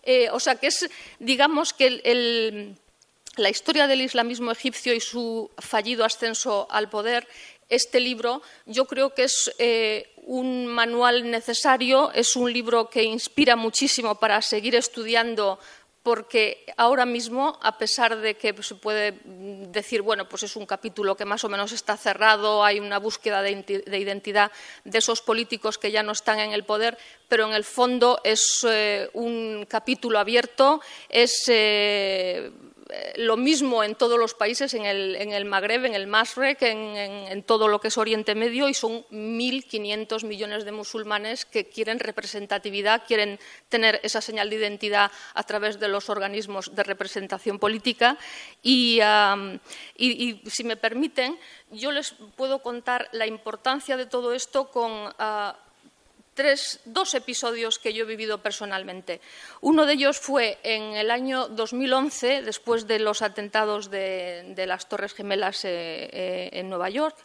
Eh, 0.06 0.28
o 0.30 0.38
sea 0.38 0.54
que 0.54 0.68
es, 0.68 0.88
digamos 1.18 1.72
que 1.72 2.00
la 3.36 3.50
historia 3.50 3.88
del 3.88 4.02
islamismo 4.02 4.52
egipcio 4.52 4.94
y 4.94 5.00
su 5.00 5.50
fallido 5.58 6.04
ascenso 6.04 6.68
al 6.70 6.88
poder, 6.88 7.26
este 7.68 7.98
libro 7.98 8.40
yo 8.66 8.84
creo 8.86 9.14
que 9.14 9.24
es 9.24 9.52
eh, 9.58 10.14
un 10.18 10.68
manual 10.68 11.28
necesario, 11.28 12.12
es 12.12 12.36
un 12.36 12.52
libro 12.52 12.88
que 12.88 13.02
inspira 13.02 13.56
muchísimo 13.56 14.14
para 14.14 14.40
seguir 14.42 14.76
estudiando 14.76 15.58
porque 16.06 16.64
ahora 16.76 17.04
mismo, 17.04 17.58
a 17.60 17.78
pesar 17.78 18.16
de 18.18 18.36
que 18.36 18.54
se 18.62 18.76
puede 18.76 19.18
decir, 19.24 20.02
bueno, 20.02 20.28
pues 20.28 20.44
es 20.44 20.54
un 20.54 20.64
capítulo 20.64 21.16
que 21.16 21.24
más 21.24 21.42
o 21.42 21.48
menos 21.48 21.72
está 21.72 21.96
cerrado, 21.96 22.64
hay 22.64 22.78
una 22.78 23.00
búsqueda 23.00 23.42
de 23.42 23.98
identidad 23.98 24.52
de 24.84 24.98
esos 24.98 25.20
políticos 25.20 25.78
que 25.78 25.90
ya 25.90 26.04
no 26.04 26.12
están 26.12 26.38
en 26.38 26.52
el 26.52 26.62
poder, 26.62 26.96
pero 27.26 27.48
en 27.48 27.54
el 27.54 27.64
fondo 27.64 28.20
es 28.22 28.64
eh, 28.70 29.10
un 29.14 29.66
capítulo 29.68 30.20
abierto, 30.20 30.80
es. 31.08 31.42
Eh, 31.48 32.52
lo 33.16 33.36
mismo 33.36 33.82
en 33.82 33.94
todos 33.94 34.18
los 34.18 34.34
países, 34.34 34.72
en 34.74 34.84
el, 34.84 35.16
en 35.16 35.32
el 35.32 35.44
Magreb, 35.44 35.84
en 35.84 35.94
el 35.94 36.06
Masrek, 36.06 36.62
en, 36.62 37.42
todo 37.42 37.68
lo 37.68 37.80
que 37.80 37.88
es 37.88 37.98
Oriente 37.98 38.34
Medio, 38.34 38.68
y 38.68 38.74
son 38.74 39.04
1.500 39.10 40.24
millones 40.24 40.64
de 40.64 40.72
musulmanes 40.72 41.44
que 41.44 41.68
quieren 41.68 41.98
representatividad, 41.98 43.02
quieren 43.06 43.38
tener 43.68 44.00
esa 44.02 44.20
señal 44.20 44.50
de 44.50 44.56
identidad 44.56 45.10
a 45.34 45.42
través 45.42 45.80
de 45.80 45.88
los 45.88 46.08
organismos 46.10 46.74
de 46.74 46.82
representación 46.82 47.58
política. 47.58 48.18
Y, 48.62 49.00
si 50.46 50.64
me 50.64 50.76
permiten, 50.76 51.38
yo 51.70 51.90
les 51.92 52.14
puedo 52.36 52.62
contar 52.62 53.08
la 53.12 53.26
importancia 53.26 53.96
de 53.96 54.06
todo 54.06 54.32
esto 54.32 54.70
con 54.70 55.12
ah, 56.38 56.54
dos 56.84 57.14
episodios 57.14 57.78
que 57.78 57.92
yo 57.92 58.04
he 58.04 58.06
vivido 58.08 58.38
personalmente. 58.38 59.20
Uno 59.60 59.86
de 59.86 59.94
ellos 59.94 60.18
fue 60.18 60.58
en 60.62 60.94
el 60.94 61.10
año 61.10 61.48
2011, 61.48 62.42
después 62.42 62.86
de 62.86 62.98
los 62.98 63.22
atentados 63.22 63.90
de, 63.90 64.54
las 64.66 64.88
Torres 64.88 65.14
Gemelas 65.14 65.64
eh, 65.64 66.08
eh, 66.12 66.50
en 66.52 66.68
Nueva 66.68 66.90
York, 66.90 67.16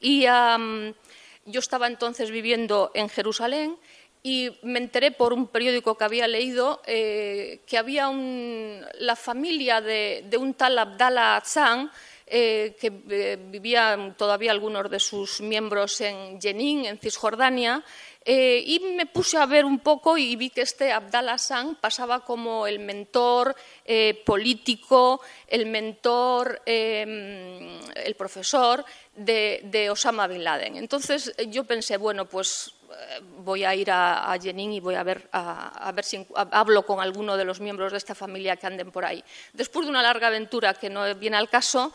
y 0.00 0.22
yo 0.24 1.60
estaba 1.60 1.86
entonces 1.86 2.30
viviendo 2.30 2.90
en 2.94 3.08
Jerusalén 3.08 3.76
y 4.22 4.50
me 4.62 4.80
enteré 4.80 5.12
por 5.12 5.32
un 5.32 5.46
periódico 5.46 5.96
que 5.96 6.04
había 6.04 6.28
leído 6.28 6.82
eh, 6.86 7.60
que 7.66 7.78
había 7.78 8.10
la 8.10 9.16
familia 9.16 9.80
de, 9.80 10.28
un 10.38 10.54
tal 10.54 10.78
Abdallah 10.78 11.36
Azzan, 11.36 11.90
que 12.26 13.38
vivían 13.50 14.14
todavía 14.14 14.50
algunos 14.50 14.90
de 14.90 15.00
sus 15.00 15.40
miembros 15.40 15.98
en 16.02 16.38
Jenin, 16.38 16.84
en 16.84 16.98
Cisjordania, 16.98 17.82
eh, 18.30 18.62
y 18.66 18.78
me 18.80 19.06
puse 19.06 19.38
a 19.38 19.46
ver 19.46 19.64
un 19.64 19.78
poco 19.78 20.18
y 20.18 20.36
vi 20.36 20.50
que 20.50 20.60
este 20.60 20.92
Abdallah 20.92 21.38
San 21.38 21.76
pasaba 21.76 22.26
como 22.26 22.66
el 22.66 22.78
mentor 22.78 23.56
eh, 23.86 24.22
político, 24.26 25.22
el 25.46 25.64
mentor, 25.64 26.60
em, 26.66 27.80
el 27.94 28.14
profesor 28.16 28.84
de, 29.16 29.88
Osama 29.90 30.26
Bin 30.26 30.44
Laden. 30.44 30.76
Entonces 30.76 31.32
yo 31.46 31.64
pensé, 31.64 31.96
bueno, 31.96 32.26
pues 32.26 32.74
eh, 32.90 33.20
voy 33.38 33.64
a 33.64 33.74
ir 33.74 33.90
a, 33.90 34.30
a 34.30 34.38
Jenin 34.38 34.74
y 34.74 34.80
voy 34.80 34.96
a 34.96 35.04
ver, 35.04 35.26
a, 35.32 35.90
ver 35.92 36.04
si 36.04 36.26
hablo 36.34 36.84
con 36.84 37.00
alguno 37.00 37.34
de 37.34 37.46
los 37.46 37.60
miembros 37.60 37.92
de 37.92 37.96
esta 37.96 38.14
familia 38.14 38.56
que 38.56 38.66
anden 38.66 38.90
por 38.90 39.06
ahí. 39.06 39.24
Después 39.54 39.86
de 39.86 39.90
una 39.90 40.02
larga 40.02 40.26
aventura 40.26 40.74
que 40.74 40.90
no 40.90 41.14
viene 41.14 41.38
al 41.38 41.48
caso, 41.48 41.94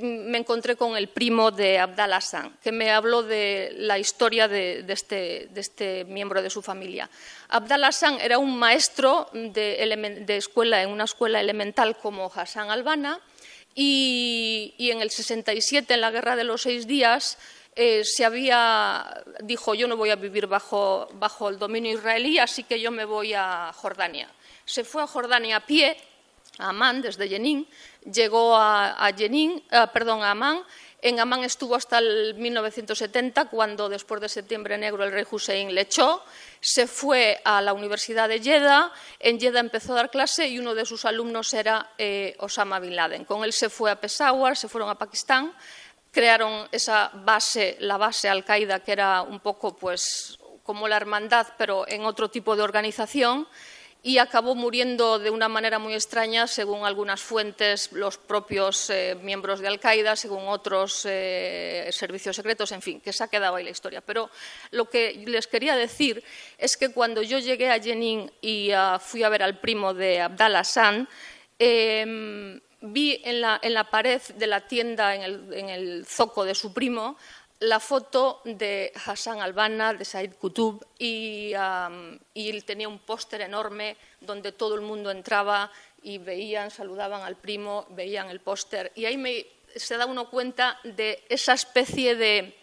me 0.00 0.36
encontré 0.36 0.76
con 0.76 0.96
el 0.96 1.08
primo 1.08 1.50
de 1.50 1.78
Abdal 1.78 2.12
Hassan, 2.12 2.58
que 2.62 2.72
me 2.72 2.90
habló 2.90 3.22
de 3.22 3.72
la 3.76 3.98
historia 3.98 4.44
este, 4.44 5.48
de, 5.50 5.60
este, 5.60 6.04
miembro 6.04 6.42
de 6.42 6.50
su 6.50 6.60
familia. 6.60 7.08
Abdal 7.48 7.84
Hassan 7.84 8.20
era 8.20 8.38
un 8.38 8.58
maestro 8.58 9.30
de, 9.32 10.36
escuela 10.36 10.82
en 10.82 10.90
una 10.90 11.04
escuela 11.04 11.40
elemental 11.40 11.96
como 11.96 12.30
Hassan 12.34 12.70
Albana 12.70 13.18
y, 13.74 14.74
en 14.78 15.00
el 15.00 15.10
67, 15.10 15.94
en 15.94 16.00
la 16.02 16.10
Guerra 16.10 16.36
de 16.36 16.44
los 16.44 16.62
Seis 16.62 16.86
Días, 16.86 17.38
eh, 17.74 18.02
se 18.04 18.24
había 18.24 19.24
dijo 19.40 19.74
yo 19.74 19.86
no 19.86 19.96
voy 19.96 20.10
a 20.10 20.16
vivir 20.16 20.48
bajo, 20.48 21.08
el 21.48 21.58
dominio 21.58 21.92
israelí, 21.92 22.38
así 22.38 22.64
que 22.64 22.80
yo 22.80 22.90
me 22.90 23.06
voy 23.06 23.32
a 23.32 23.72
Jordania. 23.72 24.28
Se 24.66 24.84
fue 24.84 25.02
a 25.02 25.06
Jordania 25.06 25.56
a 25.56 25.60
pie 25.60 25.96
Amán 26.58 27.02
desde 27.02 27.28
Jenin, 27.28 27.66
llegó 28.12 28.56
a, 28.56 29.10
Jenin, 29.16 29.62
eh, 29.70 29.86
perdón, 29.92 30.22
a 30.22 30.32
Amán. 30.32 30.62
En 31.00 31.20
Amán 31.20 31.44
estuvo 31.44 31.76
hasta 31.76 31.98
el 31.98 32.34
1970, 32.34 33.44
cuando 33.44 33.88
después 33.88 34.20
de 34.20 34.28
Septiembre 34.28 34.76
Negro 34.76 35.04
el 35.04 35.12
rey 35.12 35.24
Hussein 35.30 35.72
le 35.72 35.82
echó. 35.82 36.24
Se 36.60 36.88
fue 36.88 37.40
a 37.44 37.60
la 37.60 37.72
Universidad 37.72 38.28
de 38.28 38.40
Jeddah. 38.40 38.92
En 39.20 39.38
Jeddah 39.38 39.60
empezó 39.60 39.92
a 39.92 39.96
dar 39.96 40.10
clase 40.10 40.48
y 40.48 40.58
uno 40.58 40.74
de 40.74 40.84
sus 40.84 41.04
alumnos 41.04 41.54
era 41.54 41.90
eh, 41.98 42.34
Osama 42.40 42.80
Bin 42.80 42.96
Laden. 42.96 43.24
Con 43.24 43.44
él 43.44 43.52
se 43.52 43.70
fue 43.70 43.92
a 43.92 44.00
Peshawar, 44.00 44.56
se 44.56 44.66
fueron 44.68 44.90
a 44.90 44.98
Pakistán. 44.98 45.54
Crearon 46.10 46.68
esa 46.72 47.12
base, 47.14 47.76
la 47.78 47.96
base 47.96 48.28
Al-Qaeda, 48.28 48.80
que 48.80 48.90
era 48.90 49.22
un 49.22 49.38
poco 49.38 49.76
pues, 49.76 50.36
como 50.64 50.88
la 50.88 50.96
hermandad, 50.96 51.46
pero 51.56 51.86
en 51.86 52.04
otro 52.06 52.28
tipo 52.28 52.56
de 52.56 52.62
organización 52.62 53.46
y 54.02 54.18
acabó 54.18 54.54
muriendo 54.54 55.18
de 55.18 55.30
una 55.30 55.48
manera 55.48 55.78
muy 55.78 55.94
extraña, 55.94 56.46
según 56.46 56.84
algunas 56.84 57.20
fuentes, 57.20 57.90
los 57.92 58.16
propios 58.16 58.90
eh, 58.90 59.16
miembros 59.22 59.58
de 59.60 59.66
Al-Qaeda, 59.66 60.14
según 60.14 60.46
otros 60.46 61.02
eh, 61.04 61.88
servicios 61.90 62.36
secretos, 62.36 62.70
en 62.72 62.80
fin, 62.80 63.00
que 63.00 63.12
se 63.12 63.24
ha 63.24 63.28
quedado 63.28 63.56
ahí 63.56 63.64
la 63.64 63.70
historia. 63.70 64.00
Pero 64.00 64.30
lo 64.70 64.88
que 64.88 65.24
les 65.26 65.48
quería 65.48 65.74
decir 65.74 66.22
es 66.58 66.76
que 66.76 66.90
cuando 66.90 67.22
yo 67.22 67.40
llegué 67.40 67.70
a 67.70 67.80
Jenin 67.80 68.30
y 68.40 68.70
ah, 68.70 69.00
fui 69.00 69.24
a 69.24 69.28
ver 69.28 69.42
al 69.42 69.58
primo 69.58 69.92
de 69.92 70.20
Abdallah 70.20 70.64
San, 70.64 71.08
em, 71.58 72.60
vi 72.80 73.20
en 73.24 73.40
la, 73.40 73.88
pared 73.90 74.22
de 74.36 74.46
la 74.46 74.60
tienda, 74.60 75.16
en 75.16 75.52
en 75.52 75.68
el 75.68 76.06
zoco 76.06 76.44
de 76.44 76.54
su 76.54 76.72
primo, 76.72 77.16
la 77.60 77.80
foto 77.80 78.40
de 78.44 78.92
Hassan 79.06 79.40
Albana, 79.40 79.94
de 79.94 80.04
Said 80.04 80.34
Qutb, 80.34 80.84
y, 80.98 81.52
él 82.34 82.64
tenía 82.64 82.88
un 82.88 83.00
póster 83.00 83.40
enorme 83.40 83.96
donde 84.20 84.52
todo 84.52 84.74
el 84.74 84.82
mundo 84.82 85.10
entraba 85.10 85.70
y 86.02 86.18
veían, 86.18 86.70
saludaban 86.70 87.22
al 87.22 87.36
primo, 87.36 87.86
veían 87.90 88.30
el 88.30 88.40
póster. 88.40 88.92
Y 88.94 89.06
ahí 89.06 89.46
se 89.74 89.96
da 89.96 90.06
uno 90.06 90.30
cuenta 90.30 90.78
de 90.84 91.24
esa 91.28 91.54
especie 91.54 92.14
de 92.14 92.56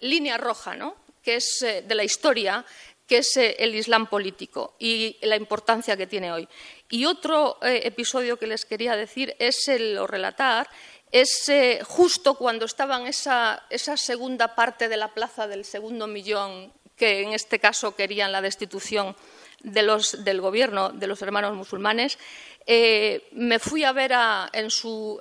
línea 0.00 0.36
roja, 0.36 0.74
¿no? 0.74 0.96
que 1.22 1.36
es 1.36 1.62
eh, 1.62 1.82
de 1.86 1.94
la 1.94 2.04
historia, 2.04 2.64
que 3.06 3.18
es 3.18 3.36
eh, 3.36 3.56
el 3.58 3.74
Islam 3.74 4.06
político 4.06 4.74
y 4.78 5.16
la 5.22 5.36
importancia 5.36 5.96
que 5.96 6.06
tiene 6.06 6.32
hoy. 6.32 6.48
Y 6.90 7.04
otro 7.04 7.58
eh, 7.62 7.82
episodio 7.84 8.38
que 8.38 8.46
les 8.46 8.64
quería 8.64 8.96
decir 8.96 9.34
es 9.38 9.68
el, 9.68 9.96
o 9.98 10.06
relatar 10.06 10.68
es 11.12 11.52
justo 11.86 12.34
cuando 12.34 12.64
estaban 12.64 13.06
esa, 13.06 13.62
esa 13.70 13.96
segunda 13.96 14.54
parte 14.54 14.88
de 14.88 14.96
la 14.96 15.08
plaza 15.08 15.46
del 15.46 15.64
segundo 15.64 16.06
millón, 16.06 16.72
que 16.96 17.22
en 17.22 17.32
este 17.32 17.58
caso 17.58 17.94
querían 17.94 18.32
la 18.32 18.40
destitución 18.40 19.14
del 19.62 20.40
gobierno 20.40 20.90
de 20.90 21.06
los 21.06 21.22
hermanos 21.22 21.54
musulmanes, 21.54 22.18
eh, 22.66 23.28
me 23.32 23.58
fui 23.58 23.84
a 23.84 23.92
ver 23.92 24.12
en 24.52 24.70
su, 24.70 25.20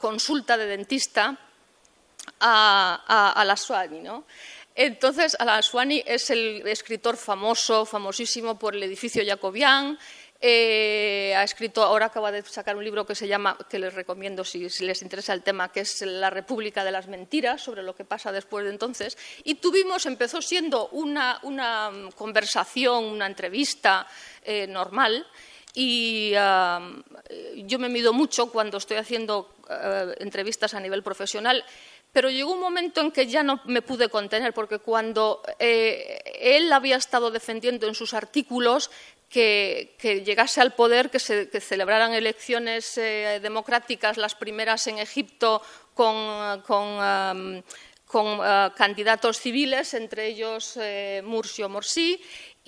consulta 0.00 0.56
de 0.56 0.66
dentista 0.66 1.38
a, 2.40 3.04
a, 3.06 3.40
Al-Aswani. 3.40 4.02
Entonces, 4.74 5.36
Al-Aswani 5.38 6.02
es 6.06 6.30
el 6.30 6.66
escritor 6.66 7.16
famoso, 7.16 7.84
famosísimo 7.84 8.58
por 8.58 8.76
el 8.76 8.82
edificio 8.82 9.24
jacobián, 9.26 9.98
eh, 10.40 11.34
ha 11.36 11.42
escrito, 11.42 11.82
ahora 11.82 12.06
acaba 12.06 12.30
de 12.30 12.42
sacar 12.42 12.76
un 12.76 12.84
libro 12.84 13.04
que 13.04 13.16
se 13.16 13.26
llama, 13.26 13.58
que 13.68 13.80
les 13.80 13.92
recomiendo 13.92 14.44
si, 14.44 14.68
les 14.80 15.02
interesa 15.02 15.32
el 15.32 15.42
tema, 15.42 15.72
que 15.72 15.80
es 15.80 16.00
La 16.02 16.30
República 16.30 16.84
de 16.84 16.92
las 16.92 17.08
Mentiras, 17.08 17.60
sobre 17.60 17.82
lo 17.82 17.96
que 17.96 18.04
pasa 18.04 18.30
después 18.30 18.64
de 18.64 18.70
entonces. 18.70 19.18
Y 19.42 19.56
tuvimos, 19.56 20.06
empezó 20.06 20.40
siendo 20.40 20.88
una, 20.90 21.40
conversación, 22.14 23.04
una 23.04 23.26
entrevista 23.26 24.06
eh, 24.44 24.68
normal. 24.68 25.26
Y 25.74 26.32
yo 26.32 27.78
me 27.78 27.88
mido 27.88 28.12
mucho 28.12 28.50
cuando 28.50 28.78
estoy 28.78 28.96
haciendo 28.96 29.54
eh, 29.68 30.14
entrevistas 30.18 30.74
a 30.74 30.80
nivel 30.80 31.02
profesional 31.02 31.64
pero 32.10 32.30
llegó 32.30 32.54
un 32.54 32.60
momento 32.60 33.02
en 33.02 33.12
que 33.12 33.26
ya 33.26 33.42
no 33.42 33.60
me 33.66 33.82
pude 33.82 34.08
contener, 34.08 34.54
porque 34.54 34.78
cuando 34.78 35.42
él 35.58 36.72
había 36.72 36.96
estado 36.96 37.30
defendiendo 37.30 37.86
en 37.86 37.94
sus 37.94 38.14
artículos 38.14 38.90
que, 39.28 39.94
que, 39.98 40.24
llegase 40.24 40.60
al 40.60 40.74
poder, 40.74 41.10
que 41.10 41.18
se 41.18 41.48
que 41.50 41.60
celebraran 41.60 42.12
elecciones 42.12 42.96
eh, 42.98 43.40
democráticas, 43.42 44.16
las 44.16 44.34
primeras 44.34 44.86
en 44.86 44.98
Egipto, 44.98 45.62
con, 45.94 46.62
con, 46.62 46.86
um, 46.98 47.62
con 48.06 48.40
uh, 48.40 48.72
candidatos 48.74 49.38
civiles, 49.38 49.92
entre 49.94 50.26
ellos 50.26 50.78
eh, 50.80 51.20
Mursi 51.24 51.62
o 51.62 51.68
Morsi, 51.68 52.20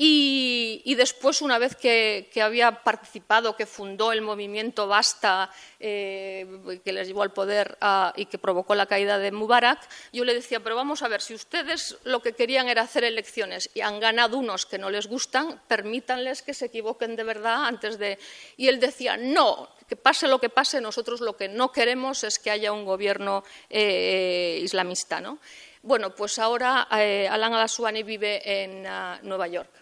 y, 0.02 0.94
después, 0.94 1.42
una 1.42 1.58
vez 1.58 1.76
que, 1.76 2.30
había 2.42 2.82
participado, 2.82 3.54
que 3.54 3.66
fundó 3.66 4.12
el 4.12 4.22
movimiento 4.22 4.86
Basta, 4.86 5.50
eh, 5.78 6.80
que 6.82 6.92
les 6.92 7.06
llevó 7.06 7.22
al 7.22 7.32
poder 7.32 7.76
y 8.16 8.24
que 8.26 8.38
provocó 8.38 8.74
la 8.74 8.86
caída 8.86 9.18
de 9.18 9.30
Mubarak, 9.30 9.78
yo 10.12 10.24
le 10.24 10.32
decía, 10.32 10.60
pero 10.60 10.74
vamos 10.74 11.02
a 11.02 11.08
ver, 11.08 11.20
si 11.20 11.34
ustedes 11.34 11.98
lo 12.04 12.22
que 12.22 12.32
querían 12.32 12.68
era 12.68 12.82
hacer 12.82 13.04
elecciones 13.04 13.68
y 13.74 13.82
han 13.82 14.00
ganado 14.00 14.38
unos 14.38 14.64
que 14.64 14.78
no 14.78 14.88
les 14.88 15.06
gustan, 15.06 15.60
permítanles 15.68 16.40
que 16.40 16.54
se 16.54 16.66
equivoquen 16.66 17.14
de 17.14 17.24
verdad 17.24 17.66
antes 17.66 17.98
de... 17.98 18.18
Y 18.56 18.68
él 18.68 18.80
decía, 18.80 19.18
no, 19.18 19.68
que 19.86 19.96
pase 19.96 20.28
lo 20.28 20.40
que 20.40 20.48
pase, 20.48 20.80
nosotros 20.80 21.20
lo 21.20 21.36
que 21.36 21.48
no 21.48 21.72
queremos 21.72 22.24
es 22.24 22.38
que 22.38 22.50
haya 22.50 22.72
un 22.72 22.86
gobierno 22.86 23.44
eh, 23.68 24.60
islamista. 24.62 25.20
¿no? 25.20 25.38
Bueno, 25.82 26.14
pues 26.14 26.38
ahora 26.38 26.88
eh, 26.92 27.28
Alan 27.30 27.52
al 27.52 28.04
vive 28.04 28.62
en 28.62 28.86
ah, 28.86 29.18
Nueva 29.22 29.46
York 29.46 29.79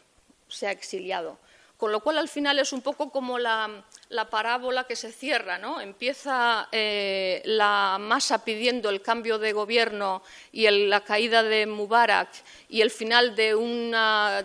se 0.48 0.66
ha 0.66 0.70
exiliado. 0.70 1.38
Con 1.78 1.92
lo 1.92 2.00
cual, 2.00 2.18
al 2.18 2.28
final, 2.28 2.58
es 2.58 2.72
un 2.72 2.82
poco 2.82 3.10
como 3.10 3.38
la, 3.38 3.84
la 4.08 4.28
parábola 4.28 4.82
que 4.84 4.96
se 4.96 5.12
cierra, 5.12 5.58
¿no? 5.58 5.80
Empieza 5.80 6.68
eh, 6.72 7.40
la 7.44 7.98
masa 8.00 8.44
pidiendo 8.44 8.90
el 8.90 9.00
cambio 9.00 9.38
de 9.38 9.52
gobierno 9.52 10.22
y 10.50 10.68
la 10.68 11.04
caída 11.04 11.44
de 11.44 11.66
Mubarak 11.66 12.30
y 12.68 12.80
el 12.80 12.90
final 12.90 13.36
de 13.36 13.54
un 13.54 13.94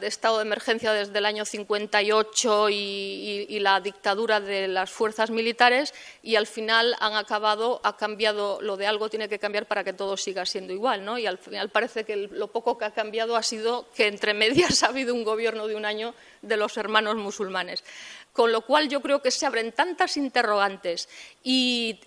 estado 0.01 0.37
de 0.37 0.43
emergencia 0.43 0.91
desde 0.91 1.17
el 1.17 1.25
año 1.25 1.43
58 1.43 2.69
y, 2.69 3.47
y, 3.49 3.59
la 3.59 3.79
dictadura 3.79 4.39
de 4.39 4.67
las 4.67 4.91
fuerzas 4.91 5.31
militares 5.31 5.93
y 6.25 6.37
al 6.37 6.47
final 6.47 6.95
han 7.01 7.15
acabado, 7.15 7.81
ha 7.83 7.97
cambiado, 7.97 8.61
lo 8.61 8.77
de 8.77 8.87
algo 8.87 9.09
tiene 9.09 9.27
que 9.27 9.39
cambiar 9.39 9.65
para 9.65 9.83
que 9.83 9.91
todo 9.91 10.15
siga 10.15 10.45
siendo 10.45 10.71
igual, 10.71 11.03
¿no? 11.03 11.17
Y 11.19 11.25
al 11.25 11.37
final 11.37 11.69
parece 11.69 12.05
que 12.05 12.15
lo 12.15 12.47
poco 12.47 12.77
que 12.77 12.85
ha 12.85 12.91
cambiado 12.91 13.35
ha 13.35 13.43
sido 13.43 13.91
que 13.93 14.07
entre 14.07 14.33
medias 14.33 14.83
ha 14.83 14.87
habido 14.87 15.13
un 15.13 15.25
gobierno 15.25 15.67
de 15.67 15.75
un 15.75 15.83
año 15.83 16.15
de 16.41 16.55
los 16.55 16.77
hermanos 16.77 17.17
musulmanes. 17.17 17.83
Con 18.31 18.51
lo 18.51 18.61
cual 18.61 18.89
yo 18.89 19.01
creo 19.01 19.21
que 19.21 19.29
se 19.29 19.45
abren 19.45 19.73
tantas 19.73 20.17
interrogantes 20.17 21.07
y, 21.43 21.99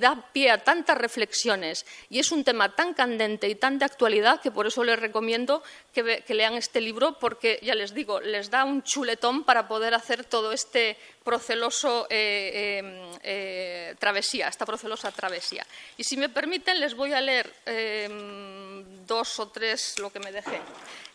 da 0.00 0.30
pie 0.32 0.50
a 0.50 0.64
tantas 0.64 0.96
reflexiones 0.96 1.84
y 2.08 2.20
es 2.20 2.32
un 2.32 2.42
tema 2.42 2.74
tan 2.74 2.94
candente 2.94 3.48
y 3.48 3.54
tan 3.54 3.78
de 3.78 3.84
actualidad 3.84 4.40
que 4.40 4.50
por 4.50 4.66
eso 4.66 4.82
les 4.82 4.98
recomiendo 4.98 5.62
que, 5.92 6.24
lean 6.28 6.54
este 6.54 6.80
libro 6.80 7.18
porque, 7.18 7.58
ya 7.62 7.74
les 7.74 7.92
digo, 7.92 8.20
les 8.20 8.50
da 8.50 8.64
un 8.64 8.82
chuletón 8.82 9.44
para 9.44 9.68
poder 9.68 9.92
hacer 9.92 10.24
todo 10.24 10.52
este 10.52 10.96
proceloso 11.28 12.06
eh, 12.08 12.80
em, 12.80 12.88
eh, 13.20 13.94
travesía, 14.00 14.48
esta 14.48 14.64
procelosa 14.64 15.12
travesía. 15.12 15.60
Y 15.98 16.02
si 16.02 16.16
me 16.16 16.30
permiten, 16.30 16.80
les 16.80 16.96
voy 16.96 17.12
a 17.12 17.20
leer 17.20 17.52
em, 17.66 19.04
dos 19.04 19.36
o 19.38 19.52
tres, 19.52 19.98
lo 19.98 20.08
que 20.08 20.20
me 20.20 20.32
dejé, 20.32 20.58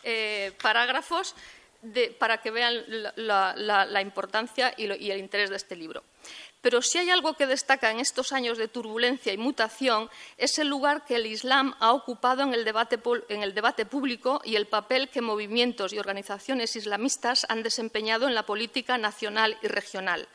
eh, 0.04 0.52
parágrafos 0.62 1.34
para 2.20 2.38
que 2.38 2.50
vean 2.52 2.86
la, 3.16 4.00
importancia 4.00 4.72
y, 4.76 4.86
el 4.86 5.18
interés 5.18 5.50
de 5.50 5.56
este 5.56 5.74
libro. 5.74 6.04
Pero 6.64 6.80
si 6.80 6.96
hay 6.96 7.10
algo 7.10 7.34
que 7.34 7.46
destaca 7.46 7.90
en 7.90 8.00
estos 8.00 8.32
años 8.32 8.56
de 8.56 8.68
turbulencia 8.68 9.34
y 9.34 9.36
mutación 9.36 10.08
es 10.38 10.58
el 10.58 10.68
lugar 10.68 11.04
que 11.04 11.16
el 11.16 11.26
Islam 11.26 11.74
ha 11.78 11.92
ocupado 11.92 12.42
en 12.42 12.54
el, 12.54 12.64
debate, 12.64 13.84
público 13.84 14.40
y 14.42 14.56
el 14.56 14.66
papel 14.66 15.10
que 15.10 15.20
movimientos 15.20 15.92
y 15.92 15.98
organizaciones 15.98 16.74
islamistas 16.74 17.44
han 17.50 17.62
desempeñado 17.62 18.26
en 18.28 18.34
la 18.34 18.46
política 18.46 18.96
nacional 18.96 19.58
y 19.60 19.68
regional. 19.68 20.26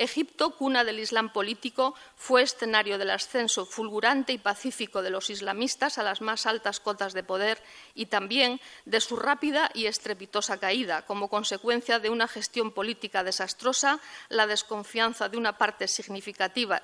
Egipto, 0.00 0.56
cuna 0.56 0.82
del 0.82 0.98
Islam 0.98 1.30
político, 1.30 1.94
fue 2.16 2.40
escenario 2.40 2.96
del 2.96 3.10
ascenso 3.10 3.66
fulgurante 3.66 4.32
y 4.32 4.38
pacífico 4.38 5.02
de 5.02 5.10
los 5.10 5.28
islamistas 5.28 5.98
a 5.98 6.02
las 6.02 6.22
más 6.22 6.46
altas 6.46 6.80
cotas 6.80 7.12
de 7.12 7.22
poder 7.22 7.62
y 7.94 8.06
también 8.06 8.62
de 8.86 9.02
su 9.02 9.16
rápida 9.16 9.70
y 9.74 9.84
estrepitosa 9.84 10.56
caída, 10.56 11.02
como 11.02 11.28
consecuencia 11.28 11.98
de 11.98 12.08
una 12.08 12.28
gestión 12.28 12.72
política 12.72 13.24
desastrosa, 13.24 14.00
la 14.30 14.46
desconfianza 14.46 15.28
de 15.28 15.36
una 15.36 15.58
parte 15.58 15.86
significativa 15.86 16.80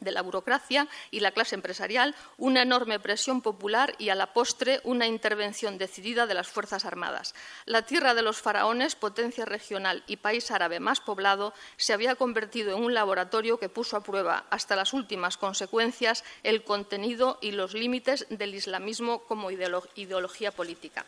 de 0.00 0.10
la 0.10 0.22
burocracia 0.22 0.88
y 1.10 1.20
la 1.20 1.32
clase 1.32 1.54
empresarial, 1.54 2.14
una 2.38 2.62
enorme 2.62 3.00
presión 3.00 3.40
popular 3.40 3.94
y, 3.98 4.10
a 4.10 4.14
la 4.14 4.32
postre, 4.32 4.80
una 4.84 5.06
intervención 5.06 5.78
decidida 5.78 6.26
de 6.26 6.34
las 6.34 6.48
Fuerzas 6.48 6.84
Armadas. 6.84 7.34
La 7.64 7.82
tierra 7.82 8.14
de 8.14 8.22
los 8.22 8.40
faraones, 8.40 8.94
potencia 8.94 9.44
regional 9.44 10.02
y 10.06 10.16
país 10.16 10.50
árabe 10.50 10.80
más 10.80 11.00
poblado, 11.00 11.54
se 11.76 11.92
había 11.92 12.14
convertido 12.16 12.76
en 12.76 12.82
un 12.82 12.94
laboratorio 12.94 13.58
que 13.58 13.68
puso 13.68 13.96
a 13.96 14.02
prueba, 14.02 14.44
hasta 14.50 14.76
las 14.76 14.92
últimas 14.92 15.36
consecuencias, 15.36 16.24
el 16.42 16.64
contenido 16.64 17.38
y 17.40 17.52
los 17.52 17.74
límites 17.74 18.26
del 18.30 18.54
islamismo 18.54 19.20
como 19.24 19.50
ideología 19.50 20.52
política. 20.52 21.04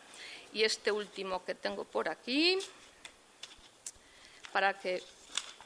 Y 0.52 0.62
este 0.62 0.90
último 0.90 1.44
que 1.44 1.54
tengo 1.54 1.84
por 1.84 2.08
aquí, 2.08 2.58
para 4.52 4.78
que 4.78 5.02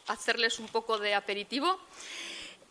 hacerles 0.09 0.59
un 0.59 0.69
poco 0.69 0.99
de 0.99 1.15
aperitivo. 1.15 1.79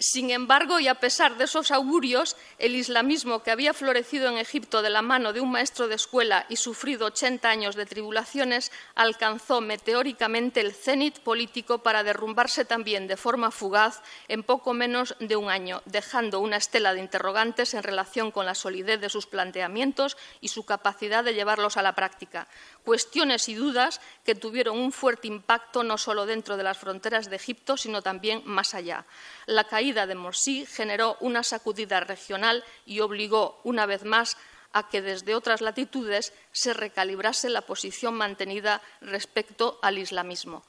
Sin 0.02 0.30
embargo, 0.30 0.80
y 0.80 0.88
a 0.88 0.95
pesar 0.95 1.36
de 1.36 1.43
esos 1.43 1.72
augurios, 1.72 2.38
el 2.58 2.74
islamismo 2.74 3.43
que 3.43 3.52
había 3.52 3.74
florecido 3.74 4.30
en 4.30 4.38
Egipto 4.38 4.82
de 4.82 4.89
la 4.89 5.02
mano 5.02 5.34
de 5.34 5.41
un 5.41 5.52
maestro 5.52 5.89
de 5.89 5.95
escuela 5.95 6.45
y 6.47 6.56
sufrido 6.56 7.08
80 7.08 7.50
años 7.50 7.76
de 7.76 7.86
tribulaciones, 7.86 8.72
alcanzó 8.95 9.60
meteóricamente 9.60 10.62
el 10.62 10.74
cenit 10.74 11.20
político 11.20 11.80
para 11.80 12.04
derrumbarse 12.04 12.64
también 12.64 13.08
de 13.08 13.18
forma 13.18 13.52
fugaz 13.52 14.02
en 14.30 14.43
poco 14.43 14.74
menos 14.74 15.18
de 15.20 15.36
un 15.36 15.50
año, 15.50 15.82
dejando 15.84 16.39
una 16.39 16.56
estela 16.56 16.93
de 16.93 17.02
interrogantes 17.02 17.74
en 17.74 17.84
relación 17.84 18.32
con 18.32 18.45
la 18.45 18.56
solidez 18.56 19.02
de 19.02 19.10
sus 19.10 19.28
planteamientos 19.28 20.16
y 20.39 20.47
su 20.47 20.64
capacidad 20.64 21.26
de 21.26 21.34
llevarlos 21.34 21.76
a 21.76 21.82
la 21.82 21.95
práctica. 21.95 22.47
Cuestiones 22.86 23.50
y 23.50 23.56
dudas 23.56 24.00
que 24.24 24.34
tuvieron 24.34 24.80
un 24.80 24.93
fuerte 24.93 25.28
impacto 25.28 25.84
no 25.84 25.97
solo 25.97 26.26
dentro 26.26 26.56
de 26.56 26.64
las 26.64 26.78
fronteras 26.78 27.30
de 27.30 27.36
Egipto, 27.36 27.76
sino 27.76 28.02
también 28.02 28.43
más 28.45 28.74
allá. 28.74 29.06
La 29.45 29.66
caída 29.66 29.89
de 29.94 30.16
Morsi 30.16 30.66
generó 30.66 31.18
una 31.20 31.44
sacudida 31.44 32.00
regional 32.00 32.64
y 32.86 33.00
obligó, 33.00 33.60
una 33.64 33.86
vez 33.86 34.04
más, 34.04 34.38
a 34.72 34.88
que 34.88 35.02
desde 35.02 35.36
otras 35.36 35.62
latitudes 35.62 36.34
se 36.52 36.74
recalibrase 36.74 37.50
la 37.50 37.62
posición 37.62 38.14
mantenida 38.14 38.82
respecto 39.02 39.80
al 39.82 39.98
islamismo. 39.98 40.64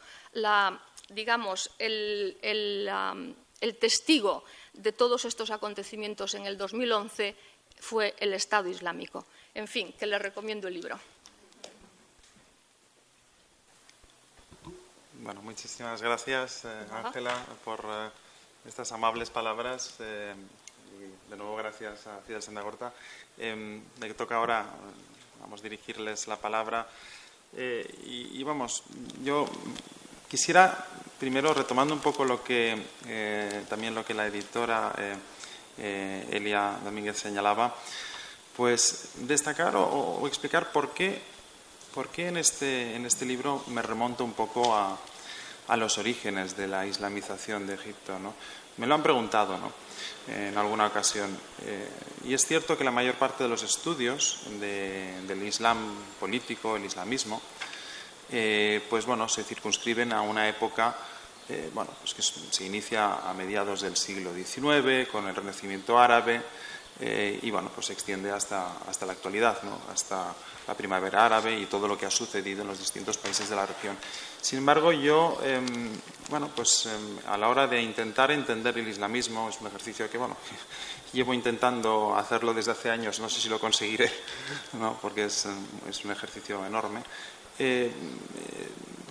digamos, 1.10 1.70
el, 1.78 2.38
el 2.40 3.76
testigo 3.76 4.44
de 4.72 4.92
todos 4.92 5.24
estos 5.24 5.50
acontecimientos 5.50 6.34
en 6.34 6.46
el 6.46 6.56
2011 6.56 7.36
fue 7.78 8.14
el 8.20 8.32
Estado 8.32 8.68
Islámico. 8.68 9.26
En 9.54 9.66
fin, 9.66 9.92
que 9.98 10.06
les 10.06 10.22
recomiendo 10.22 10.68
el 10.68 10.74
libro. 10.74 10.98
Bueno, 15.22 15.42
muchísimas 15.42 16.00
gracias, 16.00 16.64
eh, 16.64 16.86
Ángela, 16.92 17.36
por 17.62 17.80
eh, 17.84 18.08
estas 18.66 18.92
amables 18.92 19.30
palabras. 19.30 19.94
Eh, 20.00 20.34
de 21.28 21.36
nuevo, 21.36 21.56
gracias 21.56 22.06
a 22.06 22.18
Fidel 22.26 22.42
Sendagorta. 22.42 22.92
me 23.38 24.14
toca 24.14 24.36
ahora, 24.36 24.66
vamos 25.40 25.62
dirigirles 25.62 26.26
la 26.28 26.36
palabra. 26.36 26.86
Y, 27.56 28.42
vamos, 28.42 28.82
yo 29.22 29.46
quisiera, 30.28 30.86
primero, 31.18 31.54
retomando 31.54 31.94
un 31.94 32.00
poco 32.00 32.24
lo 32.24 32.44
que 32.44 32.80
también 33.68 33.94
lo 33.94 34.04
que 34.04 34.14
la 34.14 34.26
editora 34.26 34.92
Elia 35.78 36.78
Domínguez 36.84 37.18
señalaba, 37.18 37.74
pues 38.56 39.12
destacar 39.14 39.74
o, 39.76 40.26
explicar 40.26 40.70
por 40.72 40.90
qué, 40.90 41.20
por 41.94 42.08
qué 42.08 42.28
en, 42.28 42.36
este, 42.36 42.94
en 42.94 43.06
este 43.06 43.24
libro 43.24 43.62
me 43.68 43.82
remonto 43.82 44.24
un 44.24 44.32
poco 44.32 44.74
a, 44.74 44.98
a 45.70 45.76
los 45.76 45.98
orígenes 45.98 46.56
de 46.56 46.66
la 46.66 46.84
islamización 46.84 47.66
de 47.66 47.74
Egipto. 47.74 48.18
¿no? 48.18 48.34
Me 48.76 48.88
lo 48.88 48.96
han 48.96 49.02
preguntado 49.02 49.56
¿no? 49.56 49.72
en 50.28 50.58
alguna 50.58 50.86
ocasión. 50.86 51.30
Eh, 51.64 51.88
y 52.26 52.34
es 52.34 52.44
cierto 52.44 52.76
que 52.76 52.82
la 52.82 52.90
mayor 52.90 53.14
parte 53.14 53.44
de 53.44 53.48
los 53.48 53.62
estudios 53.62 54.40
del 54.58 55.42
Islam 55.42 55.78
político, 56.18 56.74
el 56.74 56.84
islamismo, 56.84 57.40
eh, 58.32 58.82
pues 58.90 59.06
bueno, 59.06 59.28
se 59.28 59.44
circunscriben 59.44 60.12
a 60.12 60.22
una 60.22 60.48
época 60.48 60.96
eh, 61.48 61.70
bueno, 61.72 61.90
pues 62.00 62.14
que 62.14 62.22
se 62.22 62.64
inicia 62.64 63.28
a 63.28 63.34
mediados 63.34 63.80
del 63.80 63.96
siglo 63.96 64.32
XIX 64.32 65.08
con 65.08 65.26
el 65.26 65.34
Renacimiento 65.34 65.98
árabe 65.98 66.40
y 67.00 67.50
bueno, 67.50 67.70
pues 67.74 67.86
se 67.86 67.92
extiende 67.94 68.30
hasta, 68.30 68.78
hasta 68.86 69.06
la 69.06 69.12
actualidad, 69.12 69.62
¿no? 69.62 69.80
hasta 69.90 70.34
la 70.70 70.76
primavera 70.76 71.26
árabe 71.26 71.58
y 71.58 71.66
todo 71.66 71.88
lo 71.88 71.98
que 71.98 72.06
ha 72.06 72.10
sucedido 72.10 72.62
en 72.62 72.68
los 72.68 72.78
distintos 72.78 73.18
países 73.18 73.48
de 73.48 73.56
la 73.56 73.66
región. 73.66 73.96
Sin 74.40 74.58
embargo, 74.58 74.92
yo, 74.92 75.40
em, 75.42 75.90
bueno, 76.28 76.48
pues 76.54 76.86
em, 76.86 77.18
a 77.26 77.36
la 77.36 77.48
hora 77.48 77.66
de 77.66 77.82
intentar 77.82 78.30
entender 78.30 78.78
el 78.78 78.86
islamismo, 78.86 79.48
es 79.48 79.60
un 79.60 79.66
ejercicio 79.66 80.08
que, 80.08 80.18
bueno, 80.18 80.36
llevo 81.12 81.34
intentando 81.34 82.14
hacerlo 82.16 82.54
desde 82.54 82.70
hace 82.70 82.88
años, 82.88 83.18
no 83.18 83.28
sé 83.28 83.40
si 83.40 83.48
lo 83.48 83.58
conseguiré, 83.58 84.12
¿no? 84.74 84.96
porque 85.02 85.24
es, 85.24 85.46
em, 85.46 85.66
es, 85.88 86.04
un 86.04 86.12
ejercicio 86.12 86.64
enorme, 86.64 87.02
eh, 87.58 87.90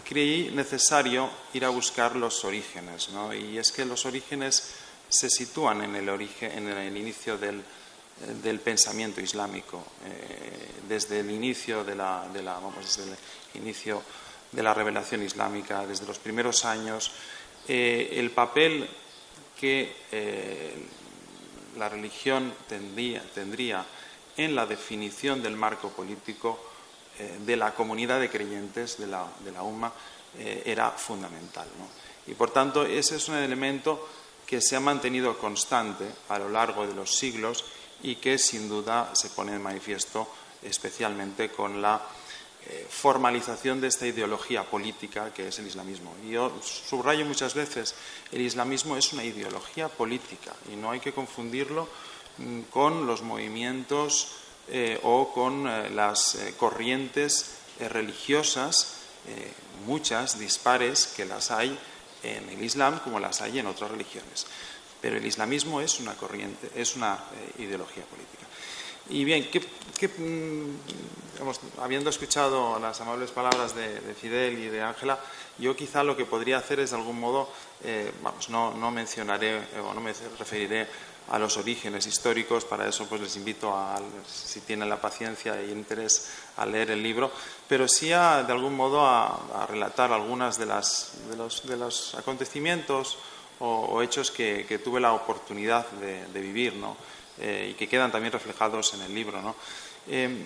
creí 0.08 0.52
necesario 0.52 1.30
ir 1.54 1.66
a 1.66 1.70
buscar 1.70 2.16
los 2.16 2.46
orígenes, 2.46 3.10
¿no? 3.10 3.34
y 3.34 3.58
es 3.58 3.72
que 3.74 3.84
los 3.84 4.06
orígenes 4.06 4.76
se 5.10 5.30
sitúan 5.30 5.82
en 5.82 5.96
el, 5.96 6.08
origen, 6.08 6.52
en 6.52 6.70
el 6.70 6.96
inicio 6.96 7.38
del, 7.38 7.64
del 8.20 8.60
pensamiento 8.60 9.22
islámico, 9.22 9.84
eh, 10.06 10.72
desde 10.88 11.22
el 11.22 11.32
inicio 11.32 11.84
de 11.84 11.96
la, 11.96 12.28
de 12.34 12.44
la, 12.44 12.54
vamos, 12.54 12.76
desde 12.84 13.12
el 13.12 13.62
inicio 13.62 14.02
de 14.52 14.64
la 14.64 14.74
revelación 14.74 15.24
islámica, 15.24 15.86
desde 15.86 16.06
los 16.06 16.20
primeros 16.20 16.66
años, 16.66 17.12
eh, 17.68 18.10
el 18.14 18.32
papel 18.32 18.90
que 19.60 19.96
eh, 20.12 20.74
la 21.78 21.88
religión 21.88 22.54
tendría, 22.68 23.22
tendría, 23.34 23.86
en 24.36 24.56
la 24.56 24.66
definición 24.66 25.42
del 25.44 25.56
marco 25.56 25.90
político 25.90 26.66
de 27.46 27.58
la 27.58 27.74
comunidad 27.74 28.22
de 28.22 28.30
creyentes 28.30 28.98
de 28.98 29.08
la, 29.08 29.28
de 29.44 29.52
la 29.52 29.64
UMA 29.64 29.92
era 30.64 30.92
fundamental. 30.92 31.68
Y 32.26 32.34
por 32.34 32.50
tanto, 32.52 32.86
ese 32.86 33.18
es 33.18 33.28
un 33.28 33.36
elemento 33.36 34.08
que 34.46 34.62
se 34.62 34.78
ha 34.78 34.80
mantenido 34.80 35.38
constante 35.38 36.06
a 36.30 36.40
lo 36.40 36.48
largo 36.48 36.88
de 36.88 36.96
los 36.96 37.14
siglos 37.14 37.66
y 38.04 38.16
que 38.16 38.38
sin 38.38 38.70
duda 38.70 39.12
se 39.14 39.30
pone 39.30 39.56
en 39.56 39.62
manifiesto 39.62 40.28
especialmente 40.64 41.50
con 41.50 41.82
la 41.82 42.02
eh, 42.68 42.86
formalización 42.90 43.80
de 43.80 43.88
esta 43.88 44.06
ideología 44.06 44.64
política 44.64 45.34
que 45.34 45.48
es 45.48 45.60
el 45.60 45.68
islamismo. 45.68 46.14
Y 46.26 46.32
yo 46.32 46.52
subrayo 46.62 47.26
muchas 47.26 47.54
veces, 47.54 47.96
el 48.32 48.42
islamismo 48.42 48.98
es 48.98 49.14
una 49.14 49.24
ideología 49.24 49.88
política 49.88 50.54
y 50.72 50.76
no 50.76 50.92
hay 50.92 51.00
que 51.00 51.14
confundirlo 51.14 51.88
mm, 52.38 52.62
con 52.64 53.08
los 53.08 53.22
movimientos 53.22 54.34
eh, 54.68 55.00
o 55.04 55.34
con 55.34 55.68
eh, 55.68 55.90
las 55.90 56.38
corrientes 56.58 57.56
religiosas, 57.80 58.96
muchas 59.86 60.38
dispares 60.38 61.08
que 61.08 61.24
las 61.24 61.52
hay 61.52 61.78
en 62.24 62.50
el 62.50 62.62
Islam 62.62 63.00
como 63.00 63.20
las 63.20 63.42
hay 63.42 63.60
en 63.60 63.68
otras 63.68 63.92
religiones. 63.92 64.48
Pero 65.02 65.18
el 65.18 65.26
islamismo 65.26 65.82
es 65.82 66.00
una 66.00 66.14
corriente, 66.16 66.70
es 66.76 66.96
una 66.96 67.18
ideología 67.58 68.04
política. 68.04 68.46
Y 69.10 69.24
bien, 69.24 69.50
mm, 70.20 71.82
habiendo 71.82 72.12
escuchado 72.12 72.78
las 72.80 73.02
amables 73.02 73.32
palabras 73.32 73.74
de, 73.74 74.14
Fidel 74.14 74.60
y 74.60 74.68
de 74.68 74.84
Ángela, 74.84 75.18
yo 75.58 75.76
quizá 75.76 76.04
lo 76.04 76.16
que 76.16 76.26
podría 76.26 76.58
hacer 76.60 76.80
es 76.80 76.92
de 76.92 76.98
algún 76.98 77.20
modo, 77.20 77.50
eh, 77.84 78.12
vamos, 78.22 78.50
no, 78.50 78.92
mencionaré 78.92 79.58
eh, 79.58 79.80
o 79.84 79.94
no 79.94 80.02
me 80.02 80.14
referiré 80.38 80.88
a 81.30 81.40
los 81.40 81.58
orígenes 81.58 82.06
históricos, 82.08 82.66
para 82.66 82.88
eso 82.88 83.06
pues 83.08 83.22
les 83.22 83.36
invito 83.36 83.72
a, 83.76 84.00
si 84.28 84.62
tienen 84.62 84.90
la 84.90 85.02
paciencia 85.02 85.62
y 85.62 85.72
interés, 85.72 86.30
a 86.58 86.66
leer 86.66 86.92
el 86.92 87.02
libro, 87.02 87.32
pero 87.68 87.88
sí 87.88 88.10
de 88.10 88.14
algún 88.14 88.76
modo 88.76 89.06
a, 89.06 89.66
relatar 89.68 90.12
algunas 90.12 90.58
de, 90.58 90.66
las, 90.66 91.14
de, 91.30 91.78
los, 91.78 92.16
acontecimientos 92.16 93.18
o, 93.60 94.02
hechos 94.02 94.32
que, 94.32 94.80
tuve 94.84 95.00
la 95.00 95.14
oportunidad 95.14 95.88
de, 95.92 96.42
vivir, 96.42 96.76
¿no? 96.76 96.96
Eh, 97.42 97.70
y 97.72 97.74
que 97.76 97.88
quedan 97.88 98.12
también 98.12 98.34
reflejados 98.34 98.94
en 98.96 99.02
el 99.02 99.16
libro. 99.16 99.42
¿no? 99.42 99.56
Eh, 100.08 100.46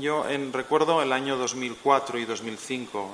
yo 0.00 0.26
en, 0.28 0.52
recuerdo 0.52 1.02
el 1.02 1.12
año 1.12 1.36
2004 1.36 2.18
y 2.18 2.24
2005, 2.24 3.10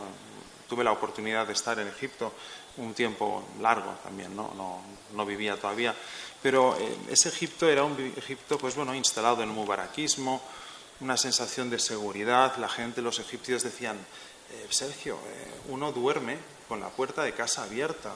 tuve 0.68 0.84
la 0.84 0.92
oportunidad 0.92 1.46
de 1.46 1.52
estar 1.52 1.78
en 1.80 1.88
Egipto 1.88 2.32
un 2.76 2.94
tiempo 2.94 3.42
largo 3.60 3.90
también, 4.04 4.36
no, 4.36 4.52
no, 5.12 5.26
vivía 5.26 5.56
todavía, 5.56 5.96
pero 6.40 6.76
eh, 6.78 6.96
ese 7.10 7.28
Egipto 7.28 7.68
era 7.68 7.82
un 7.82 7.96
Egipto 8.16 8.56
pues, 8.56 8.76
bueno, 8.76 8.94
instalado 8.94 9.42
en 9.42 9.48
un 9.48 9.56
mubarakismo, 9.56 10.40
una 11.00 11.16
sensación 11.16 11.70
de 11.70 11.80
seguridad, 11.80 12.56
la 12.58 12.68
gente, 12.68 13.02
los 13.02 13.18
egipcios 13.18 13.64
decían, 13.64 13.98
Sergio, 14.70 15.18
uno 15.68 15.92
duerme 15.92 16.38
con 16.68 16.80
la 16.80 16.88
puerta 16.88 17.22
de 17.22 17.32
casa 17.32 17.64
abierta, 17.64 18.12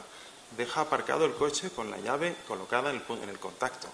deja 0.57 0.83
aparcado 0.83 1.25
el 1.25 1.35
coche 1.35 1.71
con 1.71 1.91
la 1.91 1.99
llave 1.99 2.35
colocada 2.47 2.91
en 2.91 3.29
el, 3.29 3.39
contacto 3.39 3.89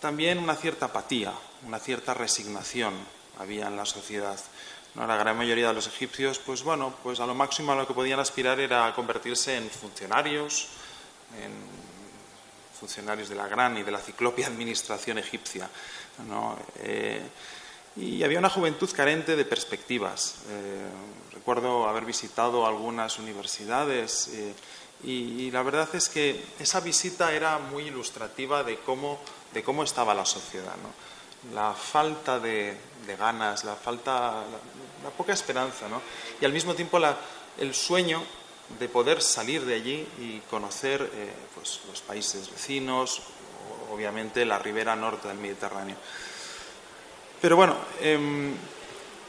también 0.00 0.38
una 0.38 0.54
cierta 0.54 0.86
apatía, 0.86 1.32
una 1.66 1.78
cierta 1.78 2.14
resignación 2.14 2.94
había 3.38 3.66
en 3.66 3.76
la 3.76 3.84
sociedad. 3.84 4.38
¿no? 4.94 5.06
La 5.06 5.16
gran 5.16 5.36
mayoría 5.36 5.68
de 5.68 5.74
los 5.74 5.86
egipcios, 5.86 6.38
pues 6.38 6.62
bueno, 6.62 6.94
pues 7.02 7.20
a 7.20 7.26
lo 7.26 7.34
máximo 7.34 7.72
a 7.72 7.76
lo 7.76 7.86
que 7.86 7.94
podían 7.94 8.20
aspirar 8.20 8.60
era 8.60 8.92
convertirse 8.94 9.56
en 9.56 9.68
funcionarios, 9.68 10.68
en 11.42 11.52
funcionarios 12.78 13.28
de 13.28 13.34
la 13.34 13.48
gran 13.48 13.76
y 13.76 13.82
de 13.82 13.90
la 13.90 13.98
ciclopia 13.98 14.46
administración 14.46 15.18
egipcia. 15.18 15.68
Eh, 16.80 17.22
y 17.98 18.22
había 18.22 18.38
una 18.38 18.50
juventud 18.50 18.88
carente 18.94 19.34
de 19.34 19.44
perspectivas. 19.44 20.36
Eh, 20.48 20.86
recuerdo 21.32 21.88
haber 21.88 22.04
visitado 22.04 22.66
algunas 22.66 23.18
universidades. 23.18 24.28
Eh, 24.28 24.54
y, 25.04 25.50
la 25.50 25.62
verdad 25.62 25.88
es 25.94 26.08
que 26.08 26.44
esa 26.58 26.80
visita 26.80 27.32
era 27.32 27.58
muy 27.58 27.84
ilustrativa 27.84 28.64
de 28.64 28.78
cómo, 28.78 29.18
de 29.52 29.62
cómo 29.62 29.82
estaba 29.82 30.14
la 30.14 30.24
sociedad. 30.24 30.74
¿no? 30.82 31.54
La 31.54 31.72
falta 31.72 32.38
de, 32.38 32.76
ganas, 33.18 33.64
la 33.64 33.74
falta, 33.74 34.44
la, 35.02 35.10
poca 35.10 35.32
esperanza, 35.32 35.88
¿no? 35.88 36.02
y 36.40 36.44
al 36.44 36.52
mismo 36.52 36.74
tiempo 36.74 37.00
el 37.58 37.74
sueño 37.74 38.22
de 38.78 38.88
poder 38.88 39.22
salir 39.22 39.64
de 39.64 39.74
allí 39.74 40.06
y 40.18 40.40
conocer 40.50 41.10
eh, 41.14 41.32
pues, 41.54 41.80
los 41.88 42.02
países 42.02 42.50
vecinos, 42.50 43.22
obviamente 43.90 44.44
la 44.44 44.58
ribera 44.58 44.94
norte 44.94 45.28
del 45.28 45.38
Mediterráneo. 45.38 45.96
Pero 47.40 47.54
bueno, 47.54 47.76
eh, 48.00 48.18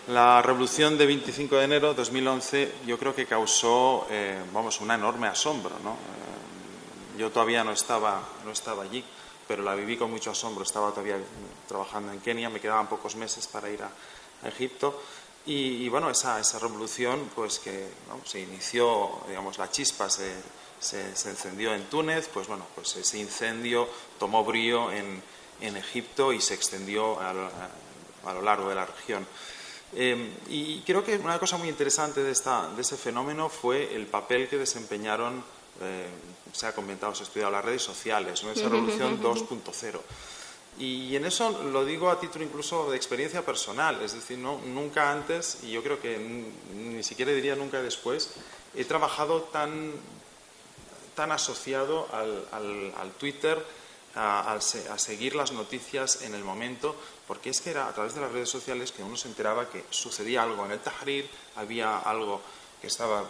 la 0.07 0.41
revolución 0.41 0.97
de 0.97 1.05
25 1.05 1.57
de 1.57 1.65
enero 1.65 1.89
de 1.89 1.95
2011 1.95 2.73
yo 2.87 2.97
creo 2.97 3.13
que 3.13 3.27
causó 3.27 4.07
eh, 4.09 4.41
vamos, 4.51 4.81
un 4.81 4.89
enorme 4.89 5.27
asombro. 5.27 5.75
¿no? 5.83 5.91
Eh, 5.91 7.19
yo 7.19 7.29
todavía 7.29 7.63
no 7.63 7.71
estaba, 7.71 8.23
no 8.43 8.51
estaba 8.51 8.83
allí, 8.83 9.03
pero 9.47 9.61
la 9.61 9.75
viví 9.75 9.95
con 9.97 10.09
mucho 10.09 10.31
asombro. 10.31 10.63
Estaba 10.63 10.89
todavía 10.89 11.17
trabajando 11.67 12.11
en 12.11 12.21
Kenia, 12.21 12.49
me 12.49 12.59
quedaban 12.59 12.87
pocos 12.87 13.15
meses 13.15 13.45
para 13.47 13.69
ir 13.69 13.83
a, 13.83 13.91
Egipto. 14.47 15.01
Y, 15.45 15.89
bueno, 15.89 16.09
esa, 16.09 16.39
esa, 16.39 16.59
revolución 16.59 17.29
pues 17.35 17.59
que 17.59 17.89
se 18.23 18.39
inició, 18.39 19.19
digamos, 19.27 19.57
la 19.57 19.69
chispa 19.69 20.09
se, 20.09 20.33
se, 20.79 21.09
encendió 21.29 21.73
en 21.73 21.83
Túnez, 21.85 22.29
pues 22.33 22.47
bueno, 22.47 22.65
pues 22.73 22.95
ese 22.95 23.17
incendio 23.17 23.87
tomó 24.17 24.45
brío 24.45 24.91
en, 24.91 25.21
en 25.59 25.75
Egipto 25.75 26.31
y 26.31 26.39
se 26.39 26.53
extendió 26.53 27.19
a, 27.19 27.33
a 28.25 28.33
lo 28.33 28.41
largo 28.41 28.69
de 28.69 28.75
la 28.75 28.85
región. 28.85 29.25
Em, 29.95 30.29
y 30.49 30.81
creo 30.81 31.03
que 31.03 31.17
una 31.17 31.39
cosa 31.39 31.57
muy 31.57 31.67
interesante 31.67 32.21
de, 32.21 32.31
esta, 32.31 32.69
de 32.75 32.81
ese 32.81 32.95
fenómeno 32.95 33.49
fue 33.49 33.95
el 33.95 34.05
papel 34.05 34.47
que 34.47 34.57
desempeñaron, 34.57 35.43
eh, 35.81 36.07
se 36.53 36.67
ha 36.67 36.73
comentado, 36.73 37.15
se 37.15 37.23
ha 37.23 37.25
estudiado 37.25 37.51
las 37.51 37.65
redes 37.65 37.81
sociales, 37.81 38.43
¿no? 38.43 38.51
esa 38.51 38.69
revolución 38.69 39.21
2.0. 39.21 39.99
Y 40.77 41.15
en 41.15 41.25
eso 41.25 41.63
lo 41.63 41.83
digo 41.83 42.09
a 42.09 42.19
título 42.19 42.45
incluso 42.45 42.89
de 42.89 42.95
experiencia 42.95 43.43
personal, 43.45 44.01
es 44.01 44.13
decir, 44.13 44.37
no, 44.37 44.59
nunca 44.59 45.11
antes, 45.11 45.59
y 45.63 45.71
yo 45.71 45.83
creo 45.83 45.99
que 45.99 46.17
ni 46.73 47.03
siquiera 47.03 47.31
diría 47.31 47.55
nunca 47.55 47.81
después, 47.81 48.31
he 48.75 48.85
trabajado 48.85 49.41
tan, 49.43 49.91
tan 51.15 51.31
asociado 51.31 52.07
al, 52.13 52.47
al, 52.51 52.93
al 52.97 53.11
Twitter 53.13 53.61
a, 54.15 54.57
seguir 54.97 55.35
las 55.35 55.51
noticias 55.51 56.21
en 56.23 56.33
el 56.33 56.43
momento, 56.43 56.95
porque 57.29 57.51
es 57.51 57.61
que 57.61 57.69
era 57.69 57.87
a 57.87 57.93
través 57.93 58.15
de 58.15 58.21
las 58.21 58.31
redes 58.31 58.49
sociales 58.49 58.91
que 58.91 59.03
uno 59.03 59.15
se 59.15 59.27
enteraba 59.27 59.69
que 59.69 59.85
sucedía 59.91 60.41
algo 60.41 60.65
en 60.65 60.71
el 60.71 60.79
Tahrir, 60.79 61.29
había 61.57 61.99
algo 61.99 62.41
que 62.81 62.87
estaba 62.87 63.23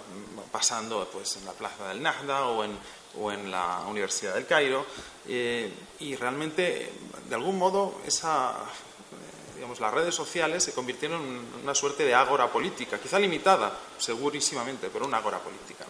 pasando 0.53 1.05
pues, 1.11 1.35
en 1.35 1.43
la 1.43 1.51
Plaza 1.51 1.89
del 1.89 2.01
Nahda 2.01 2.45
o 2.45 2.63
en, 2.63 2.77
o 3.19 3.29
en 3.29 3.51
la 3.51 3.81
Universidad 3.89 4.35
del 4.35 4.45
Cairo, 4.45 4.85
eh, 5.27 5.69
y 5.99 6.15
realmente, 6.15 6.93
de 7.27 7.35
algún 7.35 7.57
modo, 7.57 7.99
esa, 8.05 8.51
eh, 8.51 9.55
digamos, 9.55 9.81
las 9.81 9.93
redes 9.93 10.15
sociales 10.15 10.63
se 10.63 10.71
convirtieron 10.71 11.21
en 11.21 11.63
una 11.63 11.75
suerte 11.75 12.05
de 12.05 12.15
ágora 12.15 12.49
política, 12.49 13.01
quizá 13.01 13.19
limitada, 13.19 13.77
segurísimamente, 13.97 14.89
pero 14.93 15.07
una 15.07 15.17
ágora 15.17 15.39
política. 15.39 15.83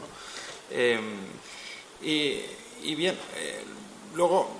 Eh, 0.72 1.00
y, 2.02 2.96
bien, 2.96 3.20
luego 4.16 4.59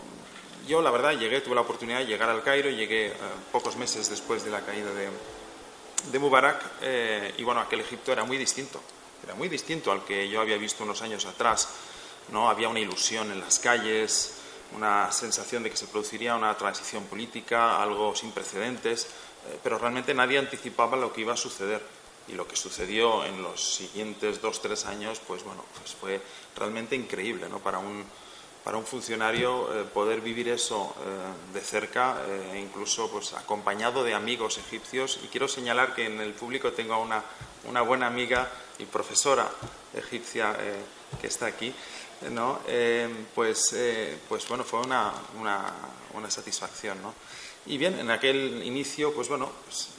yo, 0.70 0.84
la 0.84 0.92
verdad, 0.92 1.18
llegué, 1.18 1.42
tuve 1.42 1.56
la 1.56 1.62
oportunidad 1.62 1.98
de 1.98 2.06
llegar 2.06 2.30
al 2.30 2.44
Cairo, 2.44 2.70
llegué 2.70 3.08
eh, 3.08 3.14
pocos 3.52 3.76
meses 3.76 4.08
después 4.08 4.46
de 4.46 4.52
la 4.52 4.62
caída 4.62 4.92
de, 4.94 6.20
Mubarak, 6.20 6.64
eh, 6.82 7.34
y 7.38 7.44
bueno, 7.44 7.60
aquel 7.60 7.82
Egipto 7.82 8.12
era 8.12 8.24
muy 8.24 8.38
distinto, 8.38 8.80
era 9.24 9.34
muy 9.34 9.50
distinto 9.50 9.92
al 9.92 10.06
que 10.06 10.30
yo 10.30 10.40
había 10.40 10.58
visto 10.58 10.84
unos 10.84 11.02
años 11.02 11.26
atrás. 11.26 11.70
¿no? 12.32 12.50
Había 12.50 12.70
una 12.70 12.80
ilusión 12.80 13.32
en 13.32 13.40
las 13.40 13.58
calles, 13.58 14.36
una 14.76 15.12
sensación 15.12 15.64
de 15.64 15.72
que 15.72 15.78
se 15.78 15.88
produciría 15.88 16.36
una 16.36 16.56
transición 16.56 17.06
política, 17.06 17.82
algo 17.82 18.16
sin 18.16 18.32
precedentes, 18.32 19.06
eh, 19.06 19.60
pero 19.64 19.80
realmente 19.80 20.14
nadie 20.14 20.38
anticipaba 20.38 20.96
lo 20.96 21.12
que 21.12 21.22
iba 21.22 21.34
a 21.34 21.38
suceder. 21.38 21.82
Y 22.28 22.34
lo 22.34 22.48
que 22.48 22.56
sucedió 22.56 23.26
en 23.26 23.42
los 23.42 23.74
siguientes 23.74 24.40
dos, 24.40 24.62
tres 24.62 24.86
años, 24.86 25.20
pues 25.26 25.44
bueno, 25.44 25.66
pues 25.80 25.96
fue 25.96 26.22
realmente 26.56 26.96
increíble 26.96 27.50
¿no? 27.50 27.58
para 27.58 27.80
un 27.80 28.06
para 28.64 28.78
un 28.78 28.86
funcionario 28.86 29.74
eh, 29.74 29.84
poder 29.86 30.22
vivir 30.22 30.50
eso 30.50 30.94
eh, 31.00 31.54
de 31.54 31.62
cerca, 31.62 32.22
eh, 32.28 32.62
incluso 32.62 33.10
pues, 33.10 33.34
acompañado 33.34 34.04
de 34.04 34.14
amigos 34.14 34.58
egipcios. 34.58 35.20
Y 35.24 35.28
quiero 35.28 35.48
señalar 35.48 35.96
que 35.96 36.06
en 36.06 36.20
el 36.20 36.34
público 36.34 36.72
tengo 36.74 36.94
a 36.94 36.98
una, 36.98 37.82
buena 37.82 38.08
amiga 38.08 38.52
y 38.78 38.86
profesora 38.86 39.50
egipcia 39.94 40.56
que 41.20 41.28
está 41.28 41.46
aquí. 41.46 41.74
¿no? 42.32 42.60
pues, 43.34 43.76
pues 44.28 44.48
bueno, 44.48 44.64
fue 44.64 44.82
una, 44.82 45.14
una, 45.40 45.74
una, 46.14 46.30
satisfacción. 46.30 47.02
¿no? 47.02 47.14
Y 47.66 47.78
bien, 47.78 47.98
en 47.98 48.12
aquel 48.12 48.62
inicio, 48.64 49.14
pues 49.14 49.30
bueno, 49.30 49.50
pues, 49.66 49.90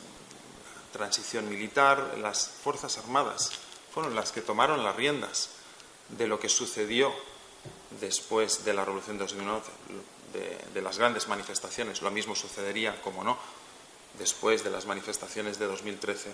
transición 0.92 1.48
militar, 1.48 2.18
las 2.20 2.48
Fuerzas 2.62 2.98
Armadas 2.98 3.52
fueron 3.92 4.14
las 4.14 4.32
que 4.32 4.42
tomaron 4.42 4.84
las 4.84 4.96
riendas 4.96 5.50
de 6.08 6.26
lo 6.26 6.38
que 6.38 6.48
sucedió 6.48 7.12
después 8.00 8.64
de 8.64 8.74
la 8.74 8.84
Revolución 8.84 9.18
de 9.18 9.24
2011, 9.24 9.70
de, 10.74 10.82
las 10.82 10.98
grandes 10.98 11.28
manifestaciones. 11.28 12.02
Lo 12.02 12.10
mismo 12.10 12.34
sucedería, 12.34 13.00
como 13.02 13.24
no, 13.24 13.36
después 14.18 14.64
de 14.64 14.70
las 14.70 14.86
manifestaciones 14.86 15.58
de 15.58 15.66
2013 15.66 16.32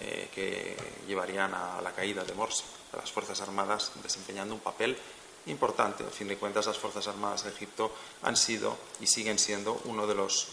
eh, 0.00 0.28
que 0.34 0.76
llevarían 1.06 1.54
a 1.54 1.80
la 1.80 1.92
caída 1.92 2.24
de 2.24 2.34
Morsi, 2.34 2.64
de 2.92 2.98
las 2.98 3.10
Fuerzas 3.10 3.40
Armadas 3.40 3.92
desempeñando 4.02 4.54
un 4.54 4.60
papel 4.60 4.96
importante. 5.46 6.04
A 6.04 6.10
fin 6.10 6.28
de 6.28 6.36
cuentas, 6.36 6.66
las 6.66 6.78
Fuerzas 6.78 7.08
Armadas 7.08 7.44
de 7.44 7.50
Egipto 7.50 7.92
han 8.22 8.36
sido 8.36 8.76
y 9.00 9.06
siguen 9.06 9.38
siendo 9.38 9.80
uno 9.84 10.06
de 10.06 10.14
los 10.14 10.44
eh, 10.44 10.48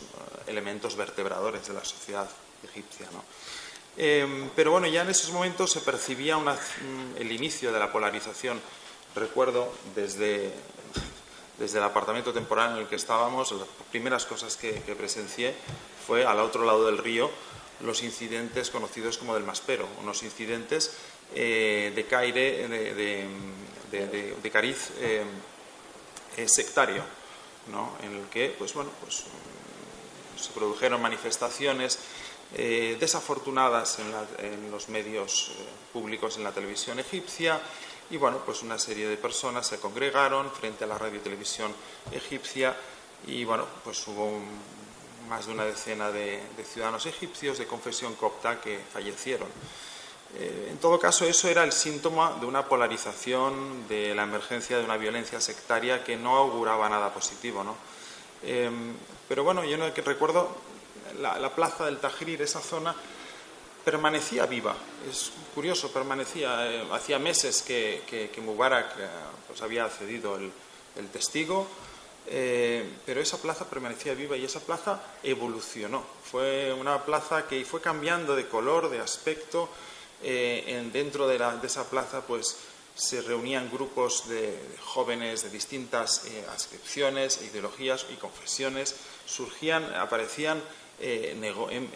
elementos 0.48 0.96
vertebradores 0.96 1.68
de 1.68 1.74
la 1.74 1.86
sociedad 1.86 2.30
egipcia. 2.64 3.08
Em, 3.98 4.50
pero 4.56 4.72
bueno, 4.72 4.88
ya 4.88 5.02
en 5.02 5.10
esos 5.10 5.32
momentos 5.32 5.72
se 5.72 5.82
percibía 5.82 6.38
mm, 6.38 7.18
el 7.18 7.32
inicio 7.32 7.72
de 7.72 7.80
la 7.80 7.92
polarización. 7.92 8.62
Recuerdo 9.16 9.72
desde, 9.96 10.52
desde 11.58 11.78
el 11.80 11.84
apartamento 11.84 12.32
temporal 12.32 12.74
en 12.74 12.78
el 12.80 12.88
que 12.88 12.96
estábamos, 12.96 13.52
las 13.52 13.68
primeras 13.92 14.26
cosas 14.26 14.56
que, 14.56 14.72
presencié 14.98 15.56
fue 16.06 16.26
al 16.26 16.40
otro 16.40 16.64
lado 16.66 16.86
del 16.86 16.98
río 16.98 17.30
los 17.82 18.04
incidentes 18.04 18.70
conocidos 18.70 19.18
como 19.18 19.34
del 19.34 19.44
Maspero, 19.44 19.88
unos 20.02 20.24
incidentes 20.24 20.92
eh, 21.34 21.94
de 21.96 22.06
caire, 22.06 22.68
de, 22.68 24.50
cariz 24.52 24.92
eh, 25.00 25.24
eh, 26.38 26.48
sectario, 26.48 27.04
¿no? 27.72 27.94
en 28.04 28.16
el 28.16 28.26
que 28.28 28.54
pues, 28.58 28.74
bueno, 28.74 28.92
pues, 29.02 29.24
se 30.40 30.52
produjeron 30.52 31.02
manifestaciones 31.02 32.00
desafortunadas 32.52 34.00
en, 34.00 34.72
los 34.72 34.90
medios 34.90 35.52
públicos 35.94 36.38
en 36.38 36.44
la 36.44 36.52
televisión 36.52 36.98
egipcia 36.98 37.62
y 38.10 38.18
bueno, 38.18 38.40
pues 38.46 38.64
una 38.64 38.78
serie 38.78 39.08
de 39.08 39.18
personas 39.18 39.68
se 39.68 39.80
congregaron 39.80 40.52
frente 40.52 40.84
a 40.84 40.88
la 40.88 40.98
radio 40.98 41.18
y 41.18 41.24
televisión 41.24 41.74
egipcia 42.12 42.76
y 43.28 43.44
bueno, 43.46 43.66
pues 43.84 44.08
hubo 44.08 44.40
más 45.28 45.46
de 45.46 45.54
una 45.54 45.64
decena 45.64 46.12
de, 46.12 46.42
ciudadanos 46.64 47.06
egipcios 47.06 47.58
de 47.58 47.68
confesión 47.68 48.16
copta 48.16 48.60
que 48.60 48.80
fallecieron. 48.92 49.48
Eh, 50.36 50.70
en 50.72 50.78
todo 50.78 51.00
caso, 51.00 51.26
eso 51.26 51.48
era 51.48 51.64
el 51.64 51.72
síntoma 51.72 52.38
de 52.40 52.46
una 52.46 52.66
polarización, 52.66 53.88
de 53.88 54.14
la 54.16 54.24
emergencia 54.24 54.78
de 54.78 54.86
una 54.86 54.98
violencia 54.98 55.40
sectaria 55.40 56.04
que 56.04 56.18
no 56.18 56.38
auguraba 56.38 56.90
nada 56.90 57.14
positivo. 57.14 57.64
¿no? 57.64 57.76
Em, 58.44 58.96
pero 59.28 59.44
bueno, 59.44 59.64
yo 59.64 59.78
no 59.78 59.90
recuerdo 59.90 60.56
la, 61.20 61.54
plaza 61.54 61.86
del 61.86 61.98
Tahrir, 61.98 62.42
esa 62.42 62.62
zona, 62.62 62.96
permanecía 63.84 64.46
viva. 64.46 64.76
Es 65.10 65.32
curioso, 65.56 65.92
permanecía. 65.92 66.70
Eh, 66.70 66.88
hacía 66.92 67.20
meses 67.20 67.62
que, 67.62 68.30
Mubarak 68.44 68.98
eh, 69.00 69.08
pues 69.48 69.62
había 69.62 69.88
cedido 69.90 70.36
el, 70.36 70.52
testigo, 71.14 71.66
pero 73.06 73.22
esa 73.22 73.38
plaza 73.42 73.70
permanecía 73.70 74.14
viva 74.14 74.36
y 74.36 74.44
esa 74.44 74.60
plaza 74.60 75.02
evolucionó. 75.24 76.04
Fue 76.30 76.74
una 76.74 77.06
plaza 77.06 77.48
que 77.48 77.64
fue 77.64 77.80
cambiando 77.80 78.36
de 78.36 78.50
color, 78.50 78.90
de 78.90 79.00
aspecto, 79.00 79.70
eh, 80.22 80.90
dentro 80.92 81.28
de, 81.28 81.40
esa 81.64 81.90
plaza 81.90 82.22
pues 82.22 82.58
se 82.96 83.22
reunían 83.22 83.72
grupos 83.72 84.28
de, 84.28 84.60
jóvenes 84.84 85.44
de 85.44 85.50
distintas 85.50 86.26
eh, 86.26 86.46
adscripciones, 86.52 87.42
ideologías 87.42 88.06
y 88.12 88.16
confesiones, 88.16 88.96
surgían, 89.26 89.86
aparecían 89.96 90.62
eh, 91.00 91.38
em, 91.72 91.88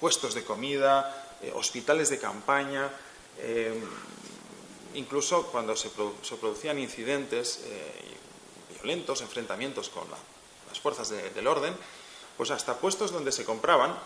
puestos 0.00 0.34
de 0.34 0.44
comida, 0.44 1.24
hospitales 1.54 2.08
de 2.10 2.18
campaña, 2.18 2.90
incluso 4.94 5.46
cuando 5.46 5.76
se, 5.76 5.90
producían 5.90 6.78
incidentes 6.78 7.60
violentos, 8.74 9.20
enfrentamientos 9.20 9.88
con 9.88 10.04
las 10.68 10.80
fuerzas 10.80 11.10
del 11.10 11.46
orden, 11.46 11.74
pues 12.36 12.50
hasta 12.50 12.74
puestos 12.78 13.12
donde 13.12 13.32
se 13.32 13.44
compraban 13.44 13.96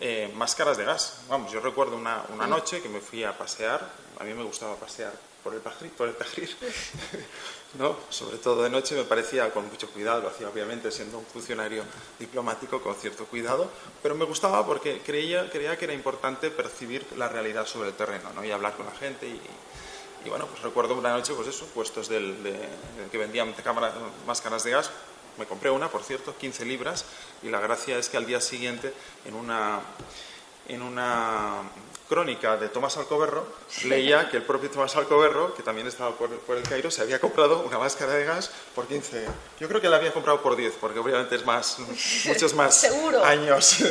eh, 0.00 0.32
máscaras 0.34 0.76
de 0.76 0.84
gas. 0.84 1.18
Vamos, 1.28 1.52
yo 1.52 1.60
recuerdo 1.60 1.96
una, 1.96 2.24
noche 2.48 2.82
que 2.82 2.88
me 2.88 3.00
fui 3.00 3.22
a 3.24 3.38
pasear, 3.38 3.88
a 4.18 4.24
mí 4.24 4.34
me 4.34 4.42
gustaba 4.42 4.74
pasear 4.74 5.12
por 5.44 5.54
el 5.54 5.60
Tahrir, 5.60 5.92
por 5.92 6.08
el 6.08 6.16
¿no? 7.74 7.96
sobre 8.10 8.38
todo 8.38 8.62
de 8.62 8.70
noche 8.70 8.94
me 8.94 9.04
parecía 9.04 9.50
con 9.50 9.68
mucho 9.68 9.88
cuidado, 9.88 10.22
lo 10.22 10.28
hacía 10.28 10.48
obviamente 10.48 10.90
siendo 10.90 11.18
un 11.18 11.26
funcionario 11.26 11.84
diplomático 12.18 12.80
con 12.82 12.94
cierto 12.94 13.24
cuidado, 13.26 13.70
pero 14.02 14.14
me 14.14 14.24
gustaba 14.24 14.66
porque 14.66 15.00
creía, 15.00 15.48
creía 15.50 15.76
que 15.78 15.86
era 15.86 15.94
importante 15.94 16.50
percibir 16.50 17.06
la 17.16 17.28
realidad 17.28 17.66
sobre 17.66 17.88
el 17.88 17.94
terreno 17.94 18.30
¿no? 18.34 18.44
y 18.44 18.50
hablar 18.50 18.74
con 18.76 18.86
la 18.86 18.92
gente 18.92 19.26
y, 19.26 20.28
bueno, 20.28 20.46
pues 20.46 20.62
recuerdo 20.62 20.94
una 20.94 21.10
noche, 21.10 21.34
pues 21.34 21.48
eso, 21.48 21.66
puestos 21.66 22.08
del, 22.08 22.36
que 23.10 23.18
vendían 23.18 23.52
cámaras, 23.54 23.92
máscaras 24.26 24.62
de 24.62 24.70
gas, 24.70 24.90
me 25.36 25.46
compré 25.46 25.70
una, 25.70 25.88
por 25.88 26.04
cierto, 26.04 26.36
15 26.36 26.64
libras, 26.64 27.04
y 27.42 27.48
la 27.48 27.58
gracia 27.58 27.98
es 27.98 28.08
que 28.08 28.18
al 28.18 28.26
día 28.26 28.40
siguiente, 28.40 28.94
en 29.24 29.34
una, 29.34 29.80
en 30.68 30.82
una 30.82 31.62
crónica 32.12 32.58
de 32.58 32.68
Tomás 32.68 32.98
Alcoberro, 32.98 33.46
leía 33.84 34.28
que 34.28 34.36
el 34.36 34.42
propio 34.42 34.68
Tomás 34.68 34.94
Alcoberro, 34.96 35.54
que 35.54 35.62
también 35.62 35.86
estaba 35.86 36.14
por, 36.14 36.28
el 36.30 36.62
Cairo, 36.62 36.90
se 36.90 37.00
había 37.00 37.18
comprado 37.18 37.60
una 37.60 37.78
máscara 37.78 38.12
de 38.12 38.26
gas 38.26 38.50
por 38.74 38.86
15. 38.86 39.24
Yo 39.58 39.66
creo 39.66 39.80
que 39.80 39.88
la 39.88 39.96
había 39.96 40.12
comprado 40.12 40.42
por 40.42 40.54
10, 40.54 40.74
porque 40.78 40.98
obviamente 40.98 41.36
es 41.36 41.46
más, 41.46 41.78
muchos 42.26 42.52
más 42.52 42.84
años 43.24 43.78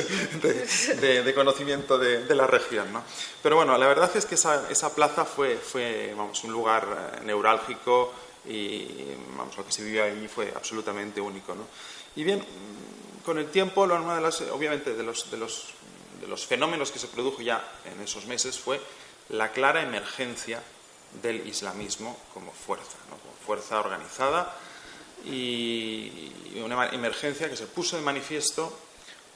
de, 1.02 1.34
conocimiento 1.34 1.98
de, 1.98 2.36
la 2.36 2.46
región. 2.46 2.94
¿no? 2.94 3.04
Pero 3.42 3.56
bueno, 3.56 3.76
la 3.76 3.88
verdad 3.88 4.12
es 4.14 4.28
que 4.28 4.36
esa, 4.36 4.70
esa 4.70 4.94
plaza 4.94 5.26
fue, 5.26 5.56
fue 5.56 6.14
vamos, 6.16 6.44
un 6.44 6.52
lugar 6.52 7.16
eh, 7.16 7.26
neurálgico 7.26 8.14
y 8.46 8.86
vamos, 9.36 9.58
lo 9.58 9.66
que 9.66 9.72
se 9.72 9.84
vivió 9.84 10.04
allí 10.04 10.28
fue 10.28 10.54
absolutamente 10.56 11.20
único. 11.20 11.56
¿no? 11.56 11.66
Y 12.16 12.24
bien, 12.24 12.46
con 13.26 13.38
el 13.38 13.48
tiempo, 13.48 13.82
una 13.82 14.16
de 14.16 14.22
las, 14.22 14.42
obviamente, 14.42 14.94
de 14.94 15.04
los, 15.04 15.30
de, 15.32 15.38
los, 15.38 15.74
de 16.22 16.28
los 16.28 16.46
fenómenos 16.46 16.92
que 16.92 17.00
se 17.00 17.08
produjo 17.08 17.42
ya 17.42 17.62
en 17.86 18.00
esos 18.02 18.26
meses 18.26 18.60
fue 18.60 18.80
la 19.30 19.52
clara 19.52 19.82
emergencia 19.82 20.62
del 21.22 21.46
islamismo 21.48 22.18
como 22.34 22.52
fuerza, 22.52 22.98
como 23.10 23.34
fuerza 23.46 23.80
organizada 23.80 24.56
y 25.26 26.32
una 26.64 26.88
emergencia 26.90 27.50
que 27.50 27.58
se 27.58 27.68
puso 27.68 27.98
de 27.98 28.02
manifiesto 28.04 28.72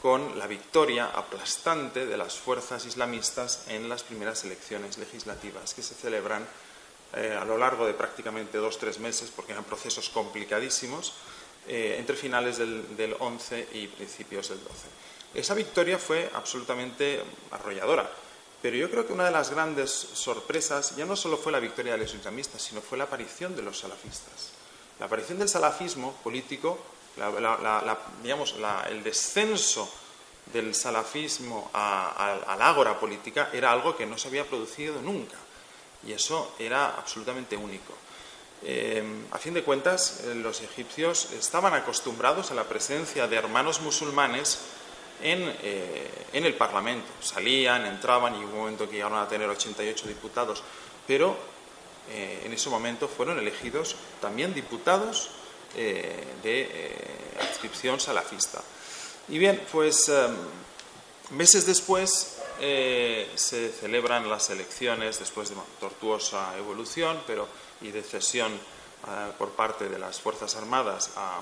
con 0.01 0.38
la 0.38 0.47
victoria 0.47 1.07
aplastante 1.07 2.05
de 2.05 2.17
las 2.17 2.36
fuerzas 2.36 2.86
islamistas 2.86 3.65
en 3.69 3.89
las 3.89 4.03
primeras 4.03 4.43
elecciones 4.43 4.97
legislativas 4.97 5.73
que 5.73 5.81
se 5.81 5.95
celebran 5.95 6.45
eh, 7.15 7.36
a 7.39 7.45
lo 7.45 7.57
largo 7.57 7.88
de 7.88 7.93
prácticamente 7.93 8.57
dos 8.57 8.75
o 8.75 8.79
tres 8.79 8.99
meses, 8.99 9.31
porque 9.33 9.53
eran 9.53 9.63
procesos 9.63 10.09
complicadísimos, 10.09 11.13
eh, 11.67 11.95
entre 11.97 12.15
finales 12.15 12.57
del, 12.57 12.95
del, 12.97 13.15
11 13.17 13.69
y 13.73 13.88
principios 13.88 14.49
del 14.49 14.61
12. 14.63 14.73
Esa 15.36 15.53
victoria 15.53 15.99
fue 15.99 16.31
absolutamente 16.33 17.21
arrolladora, 17.51 18.09
pero 18.61 18.77
yo 18.77 18.89
creo 18.89 19.05
que 19.05 19.13
una 19.13 19.25
de 19.25 19.31
las 19.31 19.49
grandes 19.49 19.91
sorpresas 19.91 20.95
ya 20.95 21.05
no 21.05 21.15
solo 21.15 21.38
fue 21.38 21.51
la 21.51 21.59
victoria 21.59 21.91
de 21.91 21.99
los 21.99 22.13
islamistas, 22.13 22.61
sino 22.61 22.81
fue 22.81 22.97
la 22.97 23.03
aparición 23.03 23.55
de 23.55 23.61
los 23.61 23.79
salafistas. 23.79 24.53
La 24.97 25.07
aparición 25.07 25.38
del 25.38 25.49
salafismo 25.49 26.13
político, 26.23 26.79
digamos, 28.23 28.55
el 28.89 29.03
descenso 29.03 29.91
del 30.53 30.73
salafismo 30.73 31.69
al 31.73 32.61
ágora 32.61 32.97
política 32.97 33.49
era 33.51 33.71
algo 33.71 33.95
que 33.97 34.05
no 34.05 34.17
se 34.17 34.29
había 34.29 34.45
producido 34.45 35.01
nunca. 35.01 35.36
Y 36.07 36.13
eso 36.13 36.55
era 36.59 36.95
absolutamente 36.95 37.57
único. 37.57 37.93
Eh, 38.63 39.03
a 39.31 39.38
fin 39.38 39.53
de 39.53 39.63
cuentas, 39.63 40.21
eh, 40.23 40.36
los 40.36 40.61
egipcios 40.61 41.31
estaban 41.33 41.73
acostumbrados 41.73 42.51
a 42.51 42.55
la 42.55 42.63
presencia 42.63 43.27
de 43.27 43.36
hermanos 43.36 43.81
musulmanes 43.81 44.59
en, 45.26 45.53
eh, 45.63 46.28
en, 46.34 46.45
el 46.45 46.53
Parlamento. 46.53 47.07
Salían, 47.21 47.86
entraban 47.86 48.36
y 48.36 48.38
hubo 48.39 48.53
un 48.53 48.59
momento 48.59 48.88
que 48.88 48.97
llegaron 48.97 49.19
a 49.19 49.28
tener 49.28 49.49
88 49.49 50.07
diputados, 50.07 50.63
pero 51.07 51.55
en 52.07 52.53
ese 52.53 52.69
momento 52.69 53.07
fueron 53.07 53.39
elegidos 53.39 53.95
también 54.21 54.53
diputados 54.53 55.32
de 55.73 57.01
adscripción 57.41 57.99
salafista. 57.99 58.61
Y 59.28 59.39
bien, 59.39 59.59
pues 59.71 60.11
meses 61.32 61.65
después 61.65 62.36
eh, 62.59 63.30
se 63.36 63.69
celebran 63.69 64.30
las 64.30 64.49
elecciones 64.49 65.19
después 65.19 65.49
de 65.49 65.55
una 65.55 65.65
tortuosa 65.80 66.55
evolución 66.57 67.21
pero, 67.28 67.47
y 67.82 67.91
de 67.91 68.01
cesión 68.01 68.53
eh, 68.53 69.32
por 69.38 69.49
parte 69.49 69.89
de 69.89 69.99
las 69.99 70.21
Fuerzas 70.21 70.55
Armadas 70.55 71.11
a, 71.17 71.41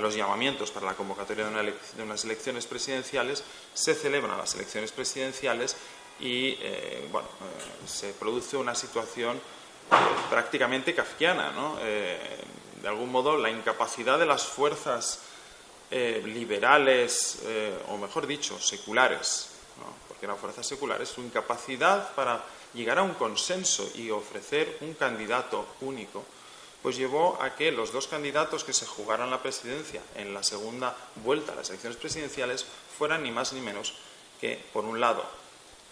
los 0.00 0.14
llamamientos 0.14 0.70
para 0.70 0.86
la 0.86 0.94
convocatoria 0.94 1.46
de, 1.46 2.02
unas 2.02 2.24
elecciones 2.24 2.66
presidenciales, 2.66 3.44
se 3.74 3.94
celebran 3.94 4.36
las 4.38 4.54
elecciones 4.54 4.92
presidenciales 4.92 5.76
y 6.20 6.56
eh, 6.60 7.08
bueno, 7.10 7.28
se 7.86 8.12
produce 8.12 8.56
una 8.56 8.74
situación 8.74 9.40
prácticamente 10.30 10.94
kafkiana. 10.94 11.50
¿no? 11.52 11.76
de 11.76 12.88
algún 12.88 13.10
modo, 13.10 13.38
la 13.38 13.50
incapacidad 13.50 14.18
de 14.18 14.26
las 14.26 14.44
fuerzas 14.44 15.20
liberales, 15.90 17.42
o 17.88 17.96
mejor 17.96 18.26
dicho, 18.26 18.58
seculares, 18.58 19.50
porque 20.08 20.26
eran 20.26 20.36
fuerzas 20.36 20.66
seculares, 20.66 21.08
su 21.08 21.22
incapacidad 21.22 22.14
para 22.14 22.42
llegar 22.74 22.98
a 22.98 23.02
un 23.02 23.14
consenso 23.14 23.88
y 23.94 24.10
ofrecer 24.10 24.78
un 24.80 24.94
candidato 24.94 25.66
único, 25.80 26.24
pues 26.84 26.98
llevó 26.98 27.38
a 27.40 27.56
que 27.56 27.72
los 27.72 27.92
dos 27.92 28.08
candidatos 28.08 28.62
que 28.62 28.74
se 28.74 28.84
jugaran 28.84 29.30
la 29.30 29.40
presidencia 29.40 30.02
en 30.16 30.34
la 30.34 30.42
segunda 30.42 30.94
vuelta 31.24 31.52
a 31.52 31.54
las 31.54 31.70
elecciones 31.70 31.98
presidenciales 31.98 32.66
fueran 32.98 33.22
ni 33.22 33.30
más 33.30 33.54
ni 33.54 33.62
menos 33.62 33.94
que, 34.38 34.62
por 34.70 34.84
un 34.84 35.00
lado, 35.00 35.24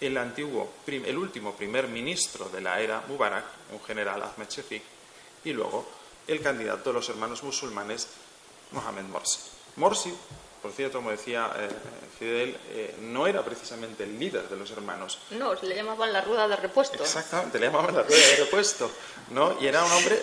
el 0.03 0.19
antiguo, 0.19 0.71
el 0.87 1.17
último 1.17 1.55
primer 1.55 1.89
ministro 1.89 2.51
de 2.51 2.61
la 2.61 2.79
era 2.79 3.03
Mubarak, 3.09 3.47
un 3.73 3.83
general 3.83 4.23
Ahmed 4.23 4.51
Shafik, 4.51 4.83
y 5.47 5.55
luego 5.55 5.89
el 6.27 6.43
candidato 6.43 6.91
de 6.91 6.95
los 6.97 7.09
hermanos 7.09 7.43
musulmanes, 7.43 8.09
Mohamed 8.73 9.05
Morsi. 9.05 9.41
Morsi 9.77 10.15
por 10.61 10.73
cierto, 10.73 10.99
como 10.99 11.11
decía 11.11 11.51
eh, 11.57 11.69
Fidel, 12.19 12.57
eh, 12.69 12.97
no 13.01 13.27
era 13.27 13.43
precisamente 13.43 14.05
el 14.05 14.17
líder 14.17 14.49
de 14.49 14.57
los 14.57 14.71
hermanos. 14.71 15.19
No, 15.31 15.55
le 15.55 15.75
llamaban 15.75 16.13
la 16.13 16.21
rueda 16.21 16.47
de 16.47 16.55
repuesto. 16.55 17.03
Exactamente, 17.03 17.59
le 17.59 17.67
llamaban 17.67 17.97
la 17.97 18.03
rueda 18.03 18.27
de 18.29 18.37
repuesto, 18.37 18.89
¿no? 19.31 19.57
Y 19.61 19.67
era 19.67 19.85
un 19.85 19.91
hombre 19.91 20.23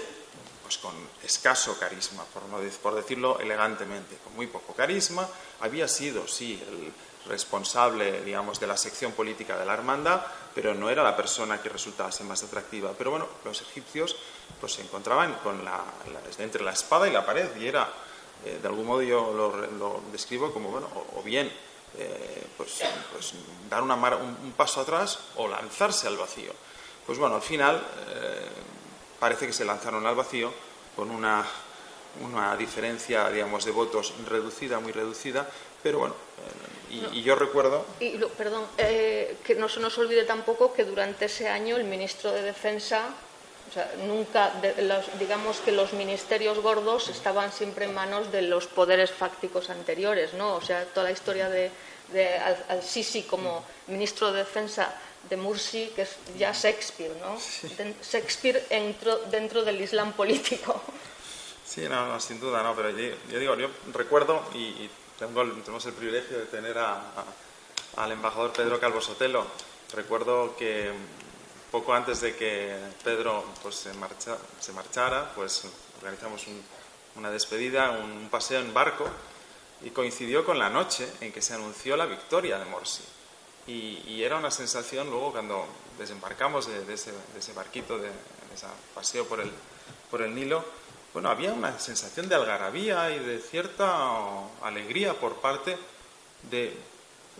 pues, 0.70 0.78
con 0.78 0.94
escaso 1.24 1.80
carisma, 1.80 2.24
por, 2.26 2.44
no, 2.44 2.60
por 2.84 2.94
decirlo 2.94 3.40
elegantemente, 3.40 4.18
con 4.24 4.36
muy 4.36 4.46
poco 4.46 4.76
carisma. 4.76 5.28
Había 5.62 5.88
sido, 5.88 6.28
sí, 6.28 6.62
el 6.70 6.94
responsable, 7.28 8.22
digamos, 8.22 8.60
de 8.60 8.68
la 8.68 8.78
sección 8.78 9.14
política 9.14 9.58
de 9.58 9.66
la 9.66 9.74
hermandad, 9.74 10.22
pero 10.54 10.76
no 10.76 10.92
era 10.92 11.02
la 11.02 11.18
persona 11.18 11.60
que 11.60 11.70
resultaba 11.70 12.12
ser 12.12 12.28
más 12.28 12.44
atractiva. 12.44 12.94
Pero 12.96 13.10
bueno, 13.10 13.28
los 13.44 13.60
egipcios 13.62 14.16
pues, 14.60 14.74
se 14.74 14.84
encontraban 14.84 15.40
con 15.44 15.66
la, 15.66 15.84
entre 16.38 16.64
la 16.64 16.74
espada 16.74 17.08
y 17.08 17.12
la 17.14 17.26
pared 17.26 17.50
y 17.60 17.66
era, 17.66 17.90
eh, 18.46 18.60
de 18.62 18.68
algún 18.68 18.86
modo 18.86 19.02
yo 19.02 19.34
lo, 19.34 20.04
describo 20.12 20.54
como, 20.54 20.70
bueno, 20.70 20.88
o, 21.16 21.24
bien 21.24 21.52
eh, 21.98 22.46
pues, 22.56 22.82
pues, 23.12 23.34
dar 23.68 23.82
una 23.82 23.96
un, 23.96 24.54
paso 24.56 24.82
atrás 24.82 25.18
o 25.38 25.48
lanzarse 25.48 26.06
al 26.06 26.18
vacío. 26.18 26.54
Pues 27.08 27.18
bueno, 27.18 27.38
al 27.38 27.42
final 27.42 27.84
eh, 28.10 28.50
parece 29.20 29.48
que 29.48 29.54
se 29.54 29.66
lanzaron 29.66 30.06
al 30.06 30.16
vacío 30.16 30.52
con 30.96 31.12
una, 31.12 31.46
una 32.22 32.56
diferencia, 32.56 33.30
digamos, 33.30 33.66
de 33.66 33.72
votos 33.72 34.14
reducida, 34.28 34.80
muy 34.80 34.92
reducida, 34.92 35.48
pero 35.82 36.00
bueno, 36.00 36.16
y, 36.90 37.22
yo 37.22 37.36
recuerdo... 37.36 37.86
Y, 38.00 38.18
perdón, 38.38 38.66
eh, 38.78 39.38
que 39.44 39.56
no 39.56 39.70
se 39.70 39.80
nos 39.80 39.98
olvide 39.98 40.24
tampoco 40.24 40.74
que 40.74 40.84
durante 40.84 41.26
ese 41.26 41.48
año 41.48 41.76
el 41.76 41.84
ministro 41.84 42.32
de 42.32 42.42
Defensa, 42.42 43.10
o 43.70 43.74
sea, 43.74 43.92
nunca, 44.08 44.52
digamos 45.20 45.60
que 45.60 45.72
los 45.72 45.94
ministerios 45.94 46.60
gordos 46.60 47.10
estaban 47.10 47.52
siempre 47.52 47.86
en 47.86 47.94
manos 47.94 48.32
de 48.32 48.42
los 48.42 48.66
poderes 48.66 49.12
fácticos 49.12 49.70
anteriores, 49.70 50.34
¿no? 50.34 50.56
O 50.56 50.62
sea, 50.62 50.86
toda 50.86 51.06
la 51.06 51.12
historia 51.12 51.50
de, 51.50 51.72
Al-Sisi 52.70 53.24
como 53.24 53.64
ministro 53.88 54.32
de 54.32 54.40
Defensa 54.40 54.92
de 55.30 55.38
Mursi, 55.38 55.92
que 55.96 56.04
es 56.04 56.18
ya 56.38 56.52
Shakespeare, 56.52 57.16
¿no? 57.22 57.38
Shakespeare 58.04 58.66
entró 58.70 59.18
dentro 59.32 59.64
del 59.64 59.80
Islam 59.82 60.14
político. 60.14 60.82
Sí, 61.66 61.82
no, 61.88 62.20
sin 62.20 62.40
duda, 62.40 62.64
no, 62.64 62.76
pero 62.76 62.90
yo, 62.90 63.40
digo, 63.40 63.56
yo 63.56 63.70
recuerdo, 63.94 64.44
y 64.56 64.90
tenemos 65.18 65.86
el 65.86 65.94
privilegio 65.94 66.40
de 66.40 66.46
tener 66.46 66.78
al 66.78 68.12
embajador 68.12 68.54
Pedro 68.54 68.80
Calvo 68.80 69.02
Sotelo. 69.02 69.46
Recuerdo 69.94 70.56
que 70.58 70.92
poco 71.72 71.94
antes 71.94 72.22
de 72.22 72.36
que 72.36 72.76
Pedro 73.04 73.46
pues, 73.62 73.76
se, 73.76 73.92
se 74.60 74.74
marchara, 74.74 75.32
pues 75.36 75.64
organizamos 76.00 76.46
una 77.16 77.30
despedida, 77.30 77.92
un 77.92 78.30
paseo 78.30 78.62
en 78.62 78.74
barco, 78.74 79.08
y 79.82 79.92
coincidió 79.92 80.44
con 80.46 80.58
la 80.58 80.70
noche 80.70 81.08
en 81.22 81.32
que 81.32 81.42
se 81.42 81.54
anunció 81.54 81.96
la 81.96 82.06
victoria 82.06 82.58
de 82.58 82.66
Morsi. 82.66 83.04
Y, 83.70 84.24
era 84.24 84.36
una 84.36 84.52
sensación 84.52 85.10
luego 85.10 85.32
cuando 85.32 85.66
desembarcamos 85.98 86.68
de, 86.68 86.94
ese, 86.94 87.14
barquito, 87.54 87.98
de, 87.98 88.10
ese 88.54 88.66
paseo 88.94 89.26
por 89.28 89.40
el, 89.40 89.52
por 90.10 90.22
el 90.22 90.34
Nilo, 90.34 90.66
bueno, 91.14 91.30
había 91.30 91.54
una 91.54 91.80
sensación 91.80 92.28
de 92.28 92.36
algarabía 92.36 93.12
y 93.12 93.20
de 93.20 93.40
cierta 93.40 94.48
alegría 94.62 95.14
por 95.14 95.36
parte 95.36 95.78
de 96.50 96.76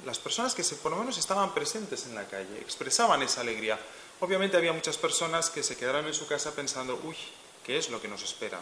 las 0.06 0.20
personas 0.20 0.56
que 0.56 0.64
por 0.82 0.92
lo 0.92 1.00
menos 1.00 1.18
estaban 1.18 1.54
presentes 1.54 2.06
en 2.06 2.16
la 2.16 2.26
calle, 2.26 2.60
expresaban 2.60 3.22
esa 3.24 3.42
alegría. 3.42 3.80
Obviamente 4.20 4.58
había 4.58 4.74
muchas 4.74 4.98
personas 4.98 5.50
que 5.50 5.64
se 5.64 5.78
quedaron 5.78 6.06
en 6.08 6.14
su 6.14 6.28
casa 6.28 6.52
pensando, 6.54 7.00
uy, 7.04 7.16
¿qué 7.64 7.78
es 7.78 7.90
lo 7.90 8.02
que 8.02 8.08
nos 8.08 8.24
espera? 8.24 8.60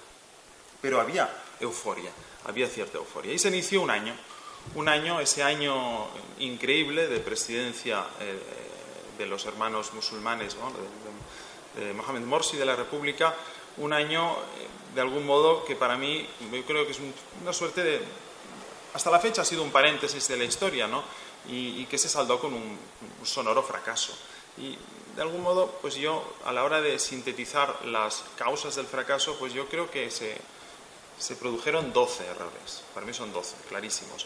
Pero 0.82 1.00
había 1.00 1.30
euforia, 1.60 2.12
había 2.46 2.68
cierta 2.68 2.98
euforia. 2.98 3.34
Y 3.34 3.40
se 3.40 3.50
inició 3.50 3.82
un 3.82 3.90
año, 3.90 4.16
un 4.76 4.90
año, 4.90 5.20
ese 5.20 5.44
año 5.44 6.08
increíble 6.40 7.08
de 7.08 7.20
presidencia 7.20 8.06
eh, 8.20 8.40
de 9.18 9.26
los 9.26 9.46
hermanos 9.46 9.94
musulmanes, 9.94 10.56
de, 11.76 11.86
de 11.86 11.94
Mohamed 11.94 12.22
Morsi 12.22 12.58
de 12.58 12.66
la 12.66 12.76
República, 12.76 13.36
un 13.78 13.94
año 13.94 14.32
eh, 14.32 14.96
de 14.96 15.02
algún 15.02 15.26
modo 15.26 15.64
que 15.66 15.76
para 15.76 15.98
mí 15.98 16.28
yo 16.52 16.66
creo 16.66 16.86
que 16.86 16.92
es 16.92 17.00
una 17.42 17.54
suerte 17.54 17.84
de 17.84 18.02
hasta 18.94 19.12
la 19.12 19.20
fecha 19.20 19.44
ha 19.44 19.46
sido 19.46 19.62
un 19.62 19.72
paréntesis 19.72 20.28
de 20.28 20.38
la 20.38 20.44
historia 20.44 20.88
¿no? 20.88 21.04
y, 21.48 21.86
que 21.86 21.98
se 21.98 22.10
saldó 22.10 22.40
con 22.40 22.54
un, 22.54 22.80
sonoro 23.24 23.62
fracaso. 23.62 24.18
Y 24.58 24.76
de 25.16 25.22
algún 25.22 25.42
modo 25.44 25.78
pues 25.82 25.96
yo 25.96 26.34
a 26.46 26.52
la 26.52 26.64
hora 26.64 26.82
de 26.82 26.98
sintetizar 26.98 27.86
las 27.86 28.24
causas 28.38 28.76
del 28.76 28.88
fracaso 28.88 29.38
pues 29.38 29.54
yo 29.54 29.68
creo 29.68 29.92
que 29.92 30.10
se, 30.10 30.36
se 31.20 31.36
produjeron 31.36 31.94
12 31.94 32.26
errores. 32.26 32.82
Para 32.94 33.06
mí 33.06 33.14
son 33.14 33.32
12 33.32 33.56
clarísimos 33.70 34.26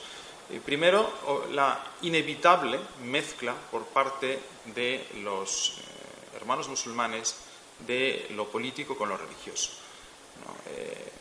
primero 0.60 1.48
la 1.52 1.84
inevitable 2.02 2.80
mezcla 3.04 3.54
por 3.72 3.86
parte 3.86 4.40
de 4.74 5.08
los 5.24 5.78
eh, 5.78 6.36
hermanos 6.38 6.68
musulmanes 6.68 7.36
de 7.88 8.28
lo 8.32 8.48
político 8.48 8.98
con 8.98 9.10
lo 9.10 9.18
religioso. 9.18 9.72
¿no? 10.46 10.56
Eh, 10.72 11.12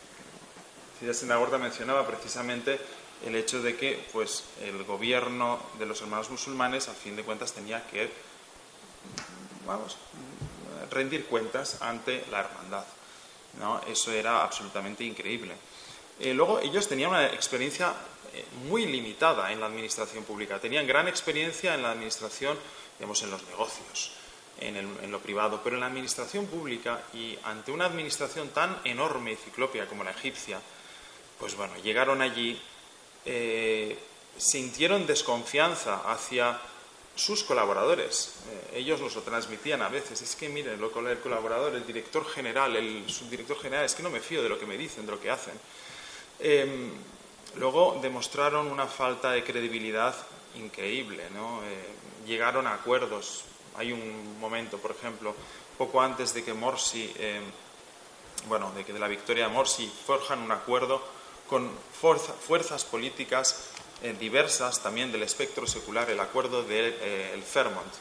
Fidel 0.99 1.59
mencionaba 1.59 2.05
precisamente 2.05 2.79
el 3.25 3.35
hecho 3.35 3.61
de 3.61 3.75
que 3.75 4.07
pues, 4.11 4.43
el 4.61 4.83
gobierno 4.83 5.59
de 5.79 5.85
los 5.85 6.01
hermanos 6.01 6.29
musulmanes, 6.29 6.89
a 6.89 6.93
fin 6.93 7.15
de 7.15 7.23
cuentas, 7.23 7.53
tenía 7.53 7.85
que 7.87 8.09
rendir 10.89 11.25
cuentas 11.25 11.81
ante 11.81 12.25
la 12.29 12.41
hermandad. 12.41 12.85
¿no? 13.59 13.81
Eso 13.87 14.11
era 14.11 14.43
absolutamente 14.43 15.03
increíble. 15.03 15.55
Eh, 16.19 16.33
luego, 16.33 16.59
ellos 16.59 16.87
tenían 16.87 17.09
una 17.09 17.25
experiencia 17.27 17.89
eh, 17.89 18.20
muy 18.67 18.85
limitada 18.85 19.51
en 19.51 19.59
la 19.59 19.65
administración 19.65 20.23
pública. 20.23 20.59
Tenían 20.59 20.87
gran 20.87 21.07
experiencia 21.07 21.75
en 21.75 21.81
la 21.83 21.91
administración, 21.91 22.57
digamos, 22.97 23.21
en 23.23 23.31
los 23.31 23.43
negocios 23.47 24.11
en, 24.61 25.11
lo 25.11 25.19
privado, 25.19 25.61
pero 25.63 25.75
en 25.75 25.81
la 25.81 25.87
administración 25.87 26.45
pública 26.45 27.01
y 27.13 27.37
ante 27.43 27.71
una 27.71 27.85
administración 27.85 28.49
tan 28.49 28.79
enorme 28.83 29.33
y 29.33 29.35
ciclópea 29.35 29.87
como 29.87 30.03
la 30.03 30.11
egipcia, 30.11 30.61
pues 31.39 31.55
bueno, 31.55 31.75
llegaron 31.77 32.21
allí, 32.21 32.59
eh, 33.25 33.97
sintieron 34.37 35.07
desconfianza 35.07 36.11
hacia 36.11 36.59
sus 37.15 37.43
colaboradores. 37.43 38.35
Eh, 38.49 38.79
ellos 38.79 39.01
nos 39.01 39.15
lo 39.15 39.21
transmitían 39.21 39.81
a 39.81 39.89
veces. 39.89 40.21
Es 40.21 40.35
que, 40.35 40.47
miren, 40.47 40.79
lo, 40.79 40.87
el 41.09 41.19
colaborador, 41.19 41.73
el 41.73 41.85
director 41.85 42.25
general, 42.27 42.75
el 42.75 43.09
subdirector 43.09 43.59
general, 43.59 43.85
es 43.85 43.95
que 43.95 44.03
no 44.03 44.09
me 44.09 44.19
fío 44.19 44.43
de 44.43 44.49
lo 44.49 44.59
que 44.59 44.67
me 44.67 44.77
dicen, 44.77 45.05
de 45.05 45.11
lo 45.11 45.19
que 45.19 45.31
hacen. 45.31 45.53
Em, 46.39 46.91
luego 47.55 47.99
demostraron 48.01 48.67
una 48.67 48.87
falta 48.87 49.31
de 49.31 49.43
credibilidad 49.43 50.15
increíble. 50.55 51.23
Eh, 51.23 52.27
llegaron 52.27 52.67
a 52.67 52.73
acuerdos 52.73 53.45
hay 53.77 53.91
un 53.91 54.39
momento, 54.39 54.77
por 54.77 54.91
ejemplo, 54.91 55.33
poco 55.77 56.01
antes 56.01 56.33
de 56.33 56.43
que 56.43 56.53
Morsi, 56.53 57.11
eh, 57.17 57.41
bueno, 58.47 58.71
de 58.75 58.83
que 58.83 58.93
de 58.93 58.99
la 58.99 59.07
victoria 59.07 59.47
de 59.47 59.53
Morsi, 59.53 59.91
forjan 60.05 60.39
un 60.39 60.51
acuerdo 60.51 61.01
con 61.47 61.69
fuerzas 61.93 62.85
políticas 62.85 63.69
eh, 64.01 64.15
diversas 64.19 64.81
también 64.81 65.11
del 65.11 65.23
espectro 65.23 65.67
secular, 65.67 66.09
el 66.09 66.19
acuerdo 66.19 66.63
del 66.63 67.43
de. 67.43 67.99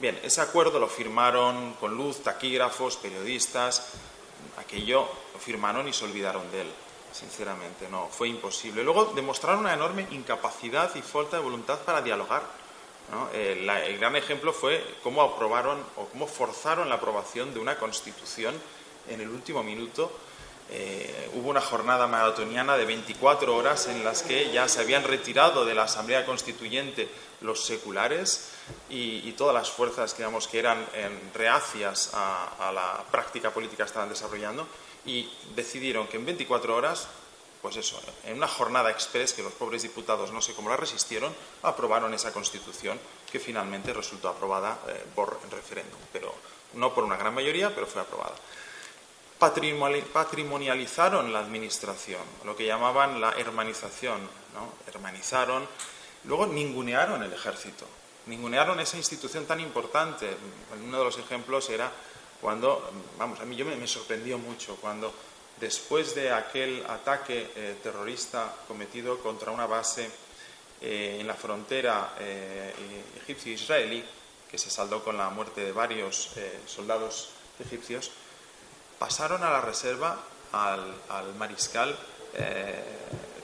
Bien, 0.00 0.18
ese 0.22 0.40
acuerdo 0.40 0.78
lo 0.78 0.88
firmaron 0.88 1.74
con 1.74 1.96
luz, 1.96 2.22
taquígrafos, 2.22 2.96
periodistas, 2.96 3.94
aquello 4.58 5.08
lo 5.32 5.40
firmaron 5.40 5.88
y 5.88 5.92
se 5.92 6.04
olvidaron 6.04 6.50
de 6.52 6.62
él, 6.62 6.72
sinceramente, 7.18 7.88
no, 7.90 8.08
fue 8.08 8.28
imposible. 8.28 8.84
Luego 8.84 9.06
demostraron 9.14 9.60
una 9.60 9.74
enorme 9.74 10.06
incapacidad 10.10 10.94
y 10.94 11.02
falta 11.02 11.36
de 11.36 11.42
voluntad 11.42 11.78
para 11.80 12.02
dialogar 12.02 12.42
eh, 13.32 13.66
el 13.86 13.98
gran 13.98 14.16
ejemplo 14.16 14.52
fue 14.52 14.84
cómo 15.02 15.22
aprobaron 15.22 15.78
o 15.96 16.06
cómo 16.06 16.26
forzaron 16.26 16.88
la 16.88 16.96
aprobación 16.96 17.54
de 17.54 17.60
una 17.60 17.78
constitución 17.78 18.54
en 19.08 19.20
el 19.20 19.28
último 19.30 19.62
minuto. 19.62 20.12
Eh, 20.70 21.30
hubo 21.32 21.48
una 21.48 21.62
jornada 21.62 22.06
maratoniana 22.06 22.76
de 22.76 22.84
24 22.84 23.56
horas 23.56 23.86
en 23.86 24.04
las 24.04 24.22
que 24.22 24.50
ya 24.50 24.68
se 24.68 24.80
habían 24.82 25.04
retirado 25.04 25.64
de 25.64 25.74
la 25.74 25.84
Asamblea 25.84 26.26
Constituyente 26.26 27.08
los 27.40 27.64
seculares 27.64 28.50
y, 28.90 29.32
todas 29.32 29.54
las 29.54 29.70
fuerzas 29.70 30.14
digamos, 30.14 30.46
que 30.46 30.58
eran 30.58 30.84
reacias 31.32 32.10
a, 32.12 32.68
a 32.68 32.72
la 32.72 33.02
práctica 33.10 33.50
política 33.50 33.84
estaban 33.84 34.10
desarrollando 34.10 34.68
y 35.08 35.28
decidieron 35.56 36.06
que 36.06 36.18
en 36.18 36.26
24 36.26 36.76
horas 36.76 37.08
pues 37.62 37.76
eso, 37.76 38.00
en 38.24 38.36
una 38.36 38.46
jornada 38.46 38.90
express 38.90 39.32
que 39.32 39.42
los 39.42 39.52
pobres 39.52 39.82
diputados 39.82 40.32
no 40.32 40.40
sé 40.40 40.54
cómo 40.54 40.70
la 40.70 40.76
resistieron, 40.76 41.34
aprobaron 41.62 42.14
esa 42.14 42.32
constitución 42.32 43.00
que 43.30 43.40
finalmente 43.40 43.92
resultó 43.92 44.28
aprobada 44.28 44.78
eh, 44.86 45.04
por 45.12 45.40
referéndum, 45.50 45.98
pero 46.12 46.32
no 46.74 46.94
por 46.94 47.02
una 47.02 47.16
gran 47.16 47.34
mayoría, 47.34 47.74
pero 47.74 47.88
fue 47.88 48.02
aprobada. 48.02 48.34
Patrimonializaron 49.38 51.32
la 51.32 51.40
administración, 51.40 52.20
lo 52.44 52.54
que 52.54 52.66
llamaban 52.66 53.20
la 53.20 53.32
hermanización, 53.32 54.20
¿no? 54.54 54.72
hermanizaron, 54.86 55.66
luego 56.24 56.46
ningunearon 56.46 57.24
el 57.24 57.32
ejército, 57.32 57.86
ningunearon 58.26 58.78
esa 58.78 58.98
institución 58.98 59.46
tan 59.46 59.58
importante. 59.58 60.36
Uno 60.84 60.98
de 60.98 61.04
los 61.04 61.18
ejemplos 61.18 61.70
era 61.70 61.90
cuando, 62.40 62.90
vamos, 63.18 63.40
a 63.40 63.44
mí 63.44 63.56
yo 63.56 63.64
me 63.64 63.86
sorprendió 63.86 64.38
mucho 64.38 64.76
cuando 64.76 65.12
después 65.58 66.14
de 66.14 66.30
aquel 66.32 66.84
ataque 66.88 67.50
eh, 67.56 67.76
terrorista 67.82 68.54
cometido 68.68 69.18
contra 69.18 69.50
una 69.50 69.66
base 69.66 70.08
en 70.80 71.26
la 71.26 71.34
frontera 71.34 72.14
egipcio-israelí, 73.26 74.04
que 74.48 74.58
se 74.58 74.70
saldó 74.70 75.02
con 75.02 75.16
la 75.16 75.28
muerte 75.28 75.60
de 75.62 75.72
varios 75.72 76.30
soldados 76.68 77.30
egipcios, 77.58 78.12
pasaron 78.96 79.42
a 79.42 79.50
la 79.50 79.60
reserva 79.60 80.16
al, 80.52 81.34
mariscal 81.36 81.98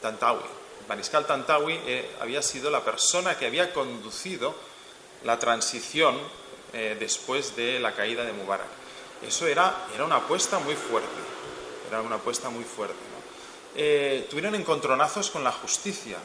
Tantawi. 0.00 0.44
El 0.82 0.86
mariscal 0.86 1.26
Tantawi 1.26 1.80
había 2.20 2.40
sido 2.40 2.70
la 2.70 2.84
persona 2.84 3.36
que 3.36 3.46
había 3.46 3.74
conducido 3.74 4.54
la 5.24 5.36
transición 5.36 6.16
después 6.72 7.56
de 7.56 7.80
la 7.80 7.96
caída 7.96 8.24
de 8.24 8.32
Mubarak. 8.32 8.83
Eso 9.26 9.46
era, 9.46 9.86
era 9.94 10.04
una 10.04 10.16
apuesta 10.16 10.58
muy 10.58 10.74
fuerte, 10.74 11.08
era 11.88 12.00
una 12.00 12.16
apuesta 12.16 12.50
muy 12.50 12.64
fuerte. 12.64 12.94
Eh, 13.74 14.26
tuvieron 14.30 14.54
encontronazos 14.54 15.30
con 15.30 15.42
la 15.42 15.52
justicia, 15.52 16.18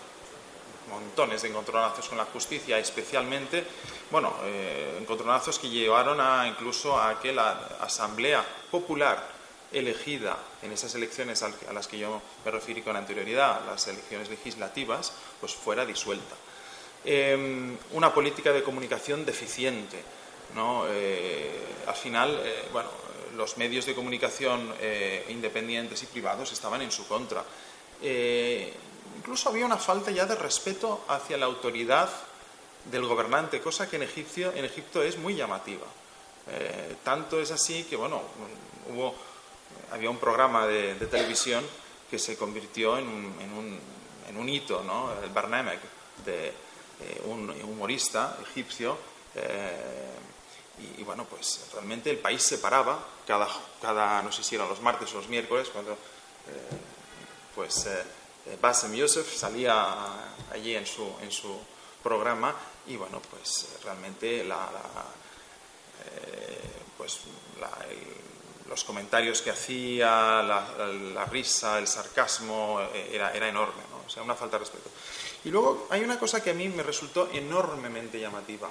montones 0.89 1.41
de 1.41 1.49
encontronazos 1.49 2.09
con 2.09 2.17
la 2.17 2.25
justicia, 2.25 2.77
especialmente, 2.77 3.65
bueno, 4.11 4.33
eh, 4.43 4.97
encontronazos 4.99 5.57
que 5.59 5.69
llevaron 5.69 6.19
a, 6.19 6.47
incluso 6.47 6.99
a 6.99 7.19
que 7.19 7.31
la 7.31 7.77
Asamblea 7.81 8.45
Popular 8.69 9.39
elegida 9.71 10.37
en 10.61 10.71
esas 10.71 10.95
elecciones 10.95 11.43
a 11.43 11.73
las 11.73 11.87
que 11.87 11.99
yo 11.99 12.21
me 12.43 12.51
referí 12.51 12.81
con 12.81 12.95
anterioridad, 12.95 13.61
las 13.65 13.87
elecciones 13.87 14.29
legislativas, 14.29 15.13
pues 15.39 15.53
fuera 15.53 15.85
disuelta. 15.85 16.35
Em, 17.05 17.77
una 17.93 18.13
política 18.13 18.51
de 18.51 18.61
comunicación 18.61 19.25
deficiente. 19.25 20.03
¿No? 20.55 20.85
Eh, 20.87 21.51
al 21.87 21.95
final, 21.95 22.41
bueno, 22.71 22.89
los 23.39 23.57
medios 23.57 23.85
de 23.85 23.95
comunicación 23.95 24.73
eh, 24.81 25.25
independientes 25.29 26.03
y 26.03 26.07
privados 26.07 26.51
estaban 26.51 26.81
en 26.81 26.91
su 26.91 27.07
contra. 27.07 27.41
Eh, 28.01 28.73
incluso 29.17 29.47
había 29.47 29.65
una 29.65 29.77
falta 29.77 30.11
ya 30.11 30.25
de 30.25 30.35
respeto 30.35 31.05
hacia 31.07 31.37
la 31.37 31.45
autoridad 31.45 32.09
del 32.91 33.05
gobernante, 33.05 33.61
cosa 33.61 33.89
que 33.89 33.95
en, 33.95 34.03
en 34.03 34.65
Egipto 34.65 35.01
es 35.01 35.17
muy 35.17 35.35
llamativa. 35.35 35.87
Eh, 36.51 36.97
tanto 37.01 37.39
es 37.39 37.51
así 37.51 37.85
que, 37.85 37.95
bueno, 37.95 38.21
hubo, 38.93 39.15
había 39.91 40.09
un 40.09 40.17
programa 40.17 40.67
de, 40.67 40.95
televisión 40.95 41.63
que 42.11 42.19
se 42.19 42.35
convirtió 42.35 42.97
en 42.97 43.07
un, 43.07 43.79
en 44.27 44.37
un, 44.37 44.49
hito, 44.49 44.83
¿no? 44.83 45.13
el 45.23 45.29
Barnamek, 45.29 45.79
de 46.25 46.53
un 47.25 47.49
humorista 47.63 48.37
egipcio 48.41 48.97
y, 50.97 51.03
bueno, 51.03 51.25
pues 51.25 51.67
realmente 51.73 52.09
el 52.09 52.19
país 52.19 52.41
se 52.41 52.57
paraba 52.57 52.99
cada, 53.27 53.47
cada, 53.81 54.21
no 54.21 54.31
sé 54.31 54.43
si 54.43 54.55
eran 54.55 54.69
los 54.69 54.81
martes 54.81 55.11
o 55.13 55.17
los 55.17 55.27
miércoles, 55.27 55.69
cuando 55.69 55.93
eh, 55.93 55.97
pues 57.53 57.85
eh, 57.85 58.57
Bassem 58.61 58.93
Youssef 58.93 59.31
salía 59.35 59.95
allí 60.51 60.75
en 60.75 60.85
su, 60.85 61.11
en 61.21 61.31
su 61.31 61.59
programa 62.01 62.55
y 62.87 62.95
bueno, 62.95 63.21
pues 63.29 63.77
realmente 63.83 64.43
la, 64.43 64.69
eh, 66.05 66.71
pues 66.97 67.21
los 68.67 68.83
comentarios 68.83 69.41
que 69.41 69.49
hacía, 69.49 70.41
la, 70.43 71.25
risa, 71.29 71.79
el 71.79 71.87
sarcasmo, 71.87 72.79
era, 73.11 73.33
era 73.33 73.49
enorme, 73.49 73.81
¿no? 73.91 74.05
o 74.05 74.09
sea, 74.09 74.23
una 74.23 74.35
falta 74.35 74.57
de 74.57 74.59
respeto. 74.59 74.89
Y 75.45 75.49
luego 75.49 75.87
hay 75.89 76.03
una 76.03 76.19
cosa 76.19 76.43
que 76.43 76.49
a 76.49 76.53
mí 76.53 76.67
me 76.67 76.83
resultó 76.83 77.29
enormemente 77.31 78.19
llamativa 78.19 78.69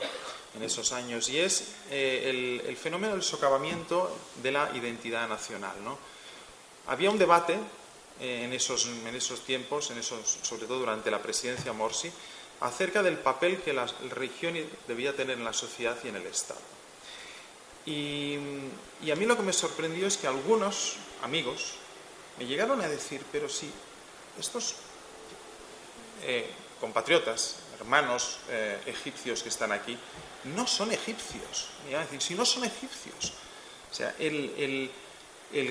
en 0.54 0.62
esos 0.62 0.92
años 0.92 1.28
y 1.28 1.38
es 1.38 1.72
eh, 1.90 2.62
el, 2.66 2.76
fenómeno 2.76 3.14
del 3.14 3.22
socavamiento 3.22 4.14
de 4.42 4.52
la 4.52 4.70
identidad 4.74 5.28
nacional. 5.28 5.76
Había 6.86 7.10
un 7.10 7.18
debate 7.18 7.54
eh, 8.20 8.42
en, 8.44 8.52
esos, 8.52 8.86
en 8.86 9.14
esos 9.14 9.44
tiempos, 9.44 9.90
en 9.90 9.98
esos, 9.98 10.38
sobre 10.42 10.66
todo 10.66 10.80
durante 10.80 11.10
la 11.10 11.22
presidencia 11.22 11.72
Morsi, 11.72 12.10
acerca 12.60 13.02
del 13.02 13.18
papel 13.18 13.62
que 13.62 13.72
la 13.72 13.86
religión 14.10 14.54
debía 14.86 15.14
tener 15.14 15.38
en 15.38 15.44
la 15.44 15.52
sociedad 15.52 15.96
y 16.04 16.08
en 16.08 16.16
el 16.16 16.26
Estado. 16.26 16.60
Y, 17.86 18.36
a 19.10 19.16
mí 19.16 19.24
lo 19.24 19.36
que 19.36 19.42
me 19.42 19.52
sorprendió 19.52 20.06
es 20.06 20.18
que 20.18 20.26
algunos 20.26 20.96
amigos 21.22 21.74
me 22.38 22.46
llegaron 22.46 22.80
a 22.82 22.88
decir, 22.88 23.22
pero 23.32 23.48
si 23.48 23.70
estos 24.38 24.74
eh, 26.22 26.50
compatriotas, 26.80 27.56
hermanos 27.78 28.38
eh, 28.48 28.80
egipcios 28.86 29.42
que 29.42 29.48
están 29.48 29.72
aquí, 29.72 29.96
no 30.44 30.66
son 30.66 30.92
egipcios. 30.92 31.68
decir, 31.88 32.20
si 32.20 32.34
no 32.34 32.44
son 32.44 32.64
egipcios. 32.64 33.32
O 33.90 33.94
sea, 33.94 34.14
el, 34.18 34.90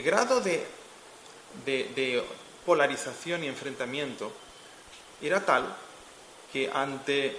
grado 0.04 0.42
de, 0.42 0.66
polarización 2.66 3.44
y 3.44 3.48
enfrentamiento 3.48 4.32
era 5.22 5.46
tal 5.46 5.76
que 6.52 6.70
ante 6.74 7.38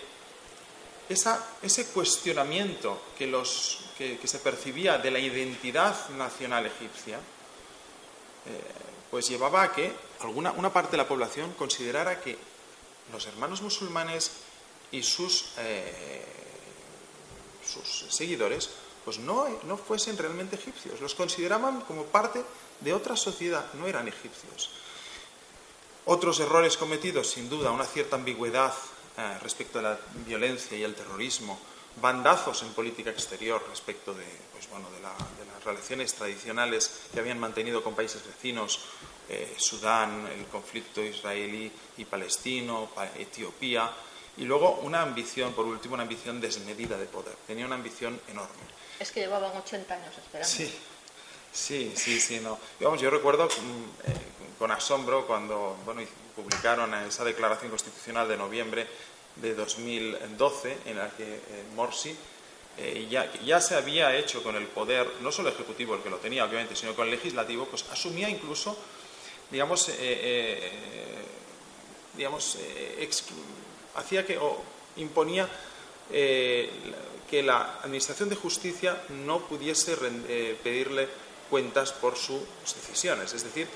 ese 1.09 1.87
cuestionamiento 1.93 3.03
que, 3.17 3.27
los, 3.27 3.81
que, 3.97 4.19
se 4.25 4.39
percibía 4.39 4.99
de 4.99 5.11
la 5.11 5.19
identidad 5.19 6.09
nacional 6.11 6.67
egipcia, 6.67 7.17
eh, 7.17 8.61
pues 9.11 9.29
llevaba 9.29 9.63
a 9.63 9.73
que 9.73 9.93
alguna, 10.21 10.53
una 10.53 10.73
parte 10.73 10.93
de 10.93 10.99
la 10.99 11.09
población 11.09 11.53
considerara 11.55 12.21
que 12.21 12.37
los 13.13 13.27
hermanos 13.27 13.63
musulmanes 13.63 14.31
y 14.91 15.03
sus, 15.03 15.53
eh, 15.59 16.25
sus 17.65 18.15
seguidores 18.15 18.71
pues 19.05 19.19
no, 19.19 19.47
no 19.65 19.79
fuesen 19.79 20.19
realmente 20.19 20.57
egipcios, 20.57 21.01
los 21.01 21.15
consideraban 21.15 21.81
como 21.83 22.05
parte 22.05 22.45
de 22.81 22.93
otra 22.93 23.17
sociedad, 23.17 23.65
no 23.75 23.87
eran 23.87 24.07
egipcios. 24.07 24.71
Otros 26.05 26.41
errores 26.41 26.77
cometidos, 26.77 27.31
sin 27.31 27.49
duda, 27.49 27.71
una 27.71 27.85
cierta 27.85 28.17
ambigüedad 28.17 28.75
eh, 29.17 29.39
respecto 29.43 29.79
a 29.79 29.83
la 29.83 29.99
violencia 30.27 30.77
y 30.77 30.83
el 30.83 30.95
terrorismo, 30.95 31.59
bandazos 32.01 32.63
en 32.63 32.69
política 32.75 33.11
exterior 33.11 33.65
respecto 33.69 34.15
de, 34.15 34.25
pues, 34.53 34.69
bueno, 34.71 34.89
de, 34.91 35.01
las 35.01 35.65
relaciones 35.65 36.15
tradicionales 36.15 37.01
que 37.13 37.21
habían 37.21 37.39
mantenido 37.39 37.83
con 37.83 37.95
países 37.95 38.25
vecinos, 38.25 38.81
eh, 39.29 39.55
Sudán, 39.57 40.27
el 40.27 40.47
conflicto 40.47 41.03
israelí 41.03 41.71
y 41.97 42.05
palestino, 42.05 42.89
Etiopía, 43.19 43.91
y 44.37 44.45
luego 44.45 44.81
una 44.83 45.03
ambición, 45.03 45.53
por 45.53 45.67
último, 45.67 45.95
una 45.95 46.05
ambición 46.05 46.41
desmedida 46.41 46.97
de 46.97 47.07
poder. 47.07 47.35
Tenía 47.47 47.67
una 47.67 47.75
ambición 47.75 48.21
enorme. 48.29 48.63
Es 48.99 49.11
que 49.11 49.21
llevaban 49.21 49.57
80 49.57 49.95
años 49.95 50.17
esperando. 50.17 50.49
Sí, 50.49 50.73
sí, 51.53 51.93
sí, 51.97 52.21
sí. 52.21 52.41
No. 52.41 52.59
yo 52.97 53.11
recuerdo 53.11 53.47
mm, 53.47 54.11
eh, 54.11 54.15
con 54.59 54.71
asombro 54.71 55.27
cuando 55.27 55.77
bueno, 55.85 56.03
publicaron 56.35 56.95
esa 56.95 57.25
declaración 57.25 57.71
constitucional 57.71 58.29
de 58.29 58.37
noviembre 58.37 58.87
de 59.37 59.55
2012 59.55 60.79
en 60.87 60.99
la 60.99 61.11
que 61.11 61.25
eh, 61.25 61.65
Morsi 61.75 62.17
eh, 62.77 63.09
ya, 63.11 63.33
ya, 63.45 63.61
se 63.61 63.75
había 63.75 64.15
hecho 64.17 64.43
con 64.43 64.55
el 64.55 64.67
poder, 64.67 65.11
no 65.21 65.33
solo 65.33 65.49
ejecutivo 65.49 65.97
el 65.97 66.01
que 66.01 66.11
lo 66.11 66.19
tenía 66.19 66.45
obviamente, 66.45 66.77
sino 66.77 66.95
con 66.95 67.07
el 67.07 67.11
legislativo, 67.11 67.67
pues 67.67 67.85
asumía 67.91 68.29
incluso, 68.29 68.77
digamos, 69.51 69.89
eh, 69.99 70.73
digamos 72.17 72.59
hacía 73.95 74.27
que, 74.27 74.39
o 74.39 74.63
imponía 74.97 75.49
que 76.11 77.43
la 77.43 77.81
Administración 77.83 78.29
de 78.29 78.37
Justicia 78.37 79.03
no 79.11 79.41
pudiese 79.41 79.97
pedirle 80.63 81.09
cuentas 81.51 81.93
por 81.93 82.17
sus 82.17 82.43
decisiones, 82.75 83.33
es 83.35 83.45
decir, 83.45 83.69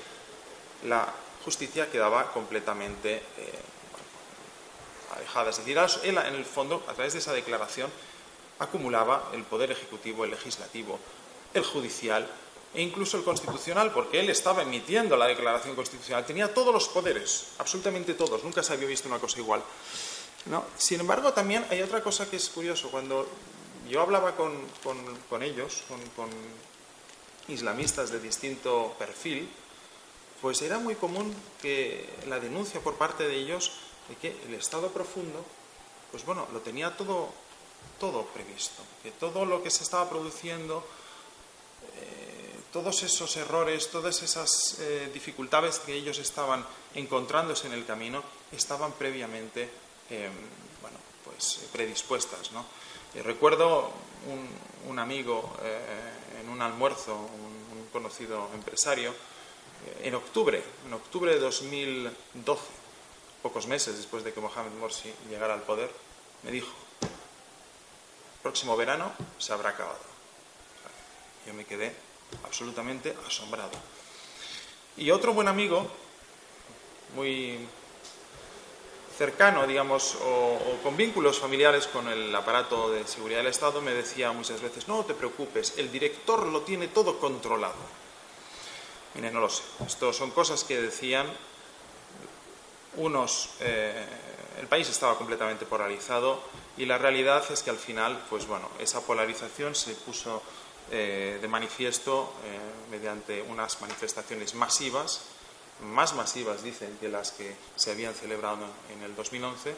la 0.85 1.13
justicia 1.43 1.89
quedaba 1.89 2.31
completamente 2.31 3.21
es 5.49 5.57
decir, 5.57 5.77
él 6.03 6.17
en 6.17 6.35
el 6.35 6.45
fondo, 6.45 6.83
a 6.87 6.93
través 6.93 7.13
de 7.13 7.19
esa 7.19 7.33
declaración, 7.33 7.89
acumulaba 8.59 9.29
el 9.33 9.43
poder 9.43 9.71
ejecutivo, 9.71 10.25
el 10.25 10.31
legislativo, 10.31 10.99
el 11.53 11.63
judicial 11.63 12.27
e 12.73 12.81
incluso 12.81 13.17
el 13.17 13.23
constitucional, 13.23 13.91
porque 13.91 14.19
él 14.19 14.29
estaba 14.29 14.63
emitiendo 14.63 15.15
la 15.15 15.27
declaración 15.27 15.75
constitucional, 15.75 16.25
tenía 16.25 16.53
todos 16.53 16.73
los 16.73 16.87
poderes, 16.87 17.47
absolutamente 17.59 18.13
todos, 18.15 18.43
nunca 18.43 18.63
se 18.63 18.73
había 18.73 18.87
visto 18.87 19.07
una 19.07 19.19
cosa 19.19 19.39
igual. 19.39 19.63
¿no? 20.47 20.65
Sin 20.77 20.99
embargo, 20.99 21.33
también 21.33 21.65
hay 21.69 21.81
otra 21.81 22.01
cosa 22.01 22.29
que 22.29 22.37
es 22.37 22.49
curioso, 22.49 22.89
cuando 22.89 23.27
yo 23.89 24.01
hablaba 24.01 24.35
con, 24.35 24.53
ellos, 25.41 25.83
con, 25.87 25.99
con 26.15 26.29
islamistas 27.47 28.09
de 28.11 28.19
distinto 28.19 28.95
perfil, 28.97 29.49
pues 30.41 30.61
era 30.61 30.79
muy 30.79 30.95
común 30.95 31.33
que 31.61 32.09
la 32.27 32.39
denuncia 32.39 32.81
por 32.81 32.95
parte 32.95 33.27
de 33.27 33.35
ellos 33.35 33.71
de 34.09 34.15
que 34.15 34.35
el 34.45 34.53
estado 34.55 34.89
profundo, 34.89 35.45
pues 36.11 36.25
bueno, 36.25 36.47
lo 36.51 36.59
tenía 36.59 36.97
todo, 36.97 37.29
todo 37.99 38.25
previsto, 38.25 38.83
que 39.01 39.11
todo 39.11 39.45
lo 39.45 39.63
que 39.63 39.69
se 39.69 39.83
estaba 39.83 40.09
produciendo, 40.09 40.85
todos 42.73 43.03
esos 43.03 43.37
errores, 43.37 43.89
todas 43.89 44.23
esas 44.23 44.79
eh, 44.79 45.09
dificultades 45.13 45.79
que 45.79 45.93
ellos 45.93 46.17
estaban 46.17 46.65
encontrándose 46.95 47.67
en 47.67 47.73
el 47.73 47.85
camino, 47.85 48.23
estaban 48.51 48.91
previamente, 48.93 49.69
em, 50.09 50.33
bueno, 50.81 50.97
pues 51.23 51.69
predispuestas, 51.71 52.51
¿no? 52.51 52.65
recuerdo 53.23 53.91
un, 54.87 54.97
amigo 54.97 55.55
eh, 55.61 56.41
en 56.41 56.49
un 56.49 56.61
almuerzo, 56.63 57.15
un 57.15 57.87
conocido 57.91 58.49
empresario, 58.55 59.13
en 60.01 60.15
octubre, 60.15 60.63
en 60.85 60.93
octubre 60.93 61.31
de 61.33 61.39
2012, 61.39 62.61
pocos 63.41 63.67
meses 63.67 63.97
después 63.97 64.23
de 64.23 64.33
que 64.33 64.39
Mohamed 64.39 64.71
Morsi 64.79 65.13
llegara 65.29 65.53
al 65.53 65.61
poder, 65.61 65.91
me 66.43 66.51
dijo, 66.51 66.73
próximo 68.41 68.75
verano 68.75 69.11
se 69.37 69.53
habrá 69.53 69.69
acabado. 69.69 69.99
Yo 71.45 71.53
me 71.53 71.65
quedé 71.65 71.93
absolutamente 72.43 73.15
asombrado. 73.27 73.71
Y 74.97 75.11
otro 75.11 75.33
buen 75.33 75.47
amigo, 75.47 75.87
muy 77.15 77.59
cercano, 79.17 79.65
digamos, 79.67 80.17
o, 80.23 80.79
con 80.83 80.97
vínculos 80.97 81.39
familiares 81.39 81.87
con 81.87 82.07
el 82.07 82.33
aparato 82.35 82.91
de 82.91 83.05
seguridad 83.07 83.39
del 83.39 83.47
Estado, 83.47 83.81
me 83.81 83.91
decía 83.91 84.31
muchas 84.31 84.61
veces, 84.61 84.87
no 84.87 85.03
te 85.05 85.13
preocupes, 85.13 85.75
el 85.77 85.91
director 85.91 86.45
lo 86.47 86.61
tiene 86.61 86.87
todo 86.87 87.19
controlado. 87.19 88.03
Mire, 89.15 89.31
no 89.31 89.39
lo 89.39 89.49
sé. 89.49 89.63
Esto 89.85 90.11
son 90.11 90.31
cosas 90.31 90.63
que 90.63 90.81
decían 90.81 91.27
unos... 92.97 93.49
Eh, 93.59 94.05
el 94.59 94.67
país 94.67 94.87
estaba 94.87 95.17
completamente 95.17 95.65
polarizado 95.65 96.39
y 96.77 96.85
la 96.85 96.97
realidad 96.97 97.43
es 97.51 97.63
que 97.63 97.69
al 97.69 97.77
final, 97.77 98.23
pues 98.29 98.47
bueno, 98.47 98.69
esa 98.79 99.01
polarización 99.01 99.75
se 99.75 99.93
puso 99.93 100.41
eh, 100.91 101.39
de 101.41 101.47
manifiesto 101.47 102.33
eh, 102.45 102.59
mediante 102.91 103.41
unas 103.41 103.81
manifestaciones 103.81 104.55
masivas 104.55 105.21
más 105.81 106.13
masivas, 106.15 106.63
dicen, 106.63 106.97
que 106.99 107.09
las 107.09 107.31
que 107.31 107.55
se 107.75 107.91
habían 107.91 108.13
celebrado 108.13 108.65
en 108.93 109.03
el 109.03 109.15
2011 109.15 109.75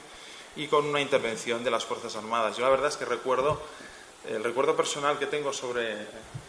y 0.55 0.67
con 0.67 0.85
una 0.85 1.01
intervención 1.01 1.63
de 1.63 1.71
las 1.71 1.85
Fuerzas 1.85 2.15
Armadas. 2.15 2.57
Yo 2.57 2.63
la 2.63 2.69
verdad 2.69 2.87
es 2.87 2.97
que 2.97 3.05
recuerdo, 3.05 3.61
el 4.27 4.43
recuerdo 4.43 4.75
personal 4.75 5.19
que 5.19 5.27
tengo 5.27 5.51
sobre, 5.53 5.97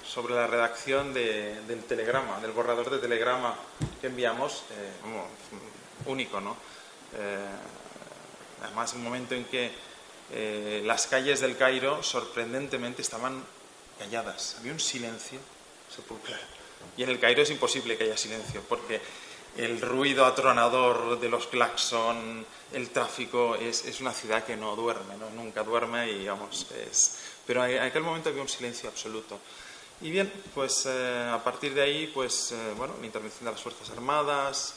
sobre 0.07 0.34
la 0.34 0.46
redacción 0.46 1.12
del 1.12 1.84
telegrama, 1.88 2.40
del 2.40 2.52
borrador 2.52 2.90
de 2.90 2.98
telegrama 2.98 3.54
que 4.00 4.09
enviamos, 4.09 4.64
eh, 4.70 6.11
único, 6.11 6.40
¿no? 6.40 6.57
Eh, 7.14 7.46
además, 8.62 8.92
un 8.94 9.02
momento 9.02 9.34
en 9.34 9.44
que 9.44 9.70
eh, 10.32 10.82
las 10.84 11.07
calles 11.07 11.40
del 11.40 11.57
Cairo 11.57 12.02
sorprendentemente 12.02 13.02
estaban 13.02 13.42
calladas, 13.99 14.57
había 14.59 14.72
un 14.72 14.80
silencio 14.80 15.38
sepulcral. 15.94 16.40
Y 16.97 17.03
en 17.03 17.11
el 17.11 17.18
Cairo 17.18 17.42
es 17.42 17.51
imposible 17.51 17.97
que 17.97 18.05
haya 18.05 18.16
silencio, 18.16 18.62
porque 18.68 19.01
el 19.57 19.80
ruido 19.80 20.26
atronador 20.26 21.18
de 21.18 21.28
los 21.28 21.47
claxon, 21.47 22.44
el 22.72 22.90
tráfico, 22.90 23.55
es, 23.57 24.01
una 24.01 24.12
ciudad 24.12 24.44
que 24.44 24.57
no 24.57 24.76
duerme, 24.76 25.16
¿no? 25.16 25.30
nunca 25.30 25.62
duerme 25.62 26.11
y 26.11 26.26
vamos, 26.26 26.66
es... 26.90 27.18
Pero 27.47 27.64
en 27.64 27.80
aquel 27.80 28.03
momento 28.03 28.28
había 28.28 28.42
un 28.42 28.49
silencio 28.49 28.88
absoluto. 28.88 29.38
Y 30.01 30.11
bien, 30.11 30.30
pues 30.55 30.84
eh, 30.86 31.30
a 31.32 31.42
partir 31.42 31.72
de 31.72 31.82
ahí, 31.82 32.11
pues 32.12 32.53
eh, 32.53 32.74
bueno, 32.76 32.94
la 33.01 33.07
intervención 33.07 33.44
de 33.44 33.53
las 33.53 33.62
Fuerzas 33.62 33.88
Armadas, 33.90 34.74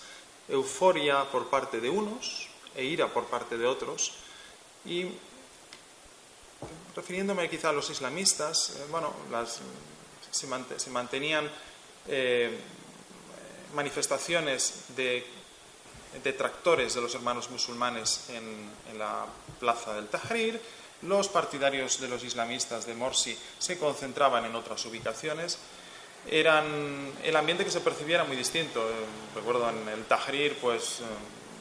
euforia 0.48 1.24
por 1.30 1.50
parte 1.50 1.82
de 1.82 1.90
unos 1.90 2.48
e 2.76 2.86
ira 2.86 3.08
por 3.08 3.26
parte 3.26 3.58
de 3.58 3.66
otros. 3.66 4.14
Y 4.86 5.08
refiriéndome 7.00 7.50
quizá 7.50 7.70
a 7.70 7.74
los 7.74 7.90
islamistas, 7.90 8.76
eh, 8.76 8.86
bueno, 8.92 9.14
las, 9.32 9.62
se, 10.32 10.90
mantenían 10.90 11.50
manifestaciones 13.74 14.86
de 14.96 15.26
detractores 16.24 16.94
de 16.96 17.02
los 17.02 17.14
hermanos 17.16 17.50
musulmanes 17.50 18.30
en, 18.30 18.98
la 18.98 19.26
plaza 19.60 19.94
del 19.94 20.08
Tahrir, 20.08 20.60
los 21.04 21.30
partidarios 21.30 22.02
de 22.02 22.10
los 22.10 22.24
islamistas 22.24 22.86
de 22.86 22.94
Morsi 22.96 23.38
se 23.58 23.78
concentraban 23.78 24.44
en 24.46 24.56
otras 24.56 24.86
ubicaciones. 24.86 25.58
Eran, 26.30 27.14
el 27.24 27.36
ambiente 27.36 27.64
que 27.64 27.72
se 27.72 27.80
percibía 27.80 28.16
era 28.16 28.26
muy 28.26 28.36
distinto. 28.36 28.82
Eh, 28.82 28.94
recuerdo 29.36 29.70
en 29.70 29.88
el 29.88 30.04
Tahrir, 30.06 30.58
pues 30.60 31.00
eh, 31.00 31.04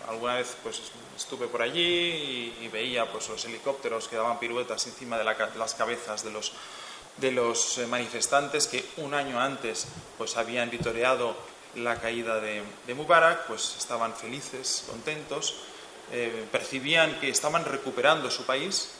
alguna 0.08 0.36
vez 0.36 0.56
pues, 0.62 0.80
estuve 1.16 1.46
por 1.46 1.62
allí 1.62 2.54
y, 2.60 2.68
veía 2.68 3.10
pues, 3.10 3.28
los 3.28 3.44
helicópteros 3.44 4.08
que 4.08 4.16
daban 4.16 4.38
piruetas 4.38 4.86
encima 4.86 5.18
de, 5.18 5.24
las 5.24 5.74
cabezas 5.74 6.24
de 6.24 6.30
los, 6.30 6.52
de 7.18 7.32
los 7.32 7.78
eh, 7.78 7.86
manifestantes 7.86 8.66
que 8.66 8.84
un 8.98 9.14
año 9.14 9.40
antes 9.40 9.86
pues, 10.16 10.36
habían 10.36 10.70
vitoreado 10.70 11.36
la 11.74 12.00
caída 12.00 12.40
de, 12.40 12.64
Mubarak, 12.94 13.46
pues 13.46 13.76
estaban 13.78 14.14
felices, 14.14 14.84
contentos, 14.88 15.54
eh, 16.10 16.46
percibían 16.50 17.20
que 17.20 17.28
estaban 17.28 17.64
recuperando 17.64 18.30
su 18.30 18.44
país. 18.44 18.92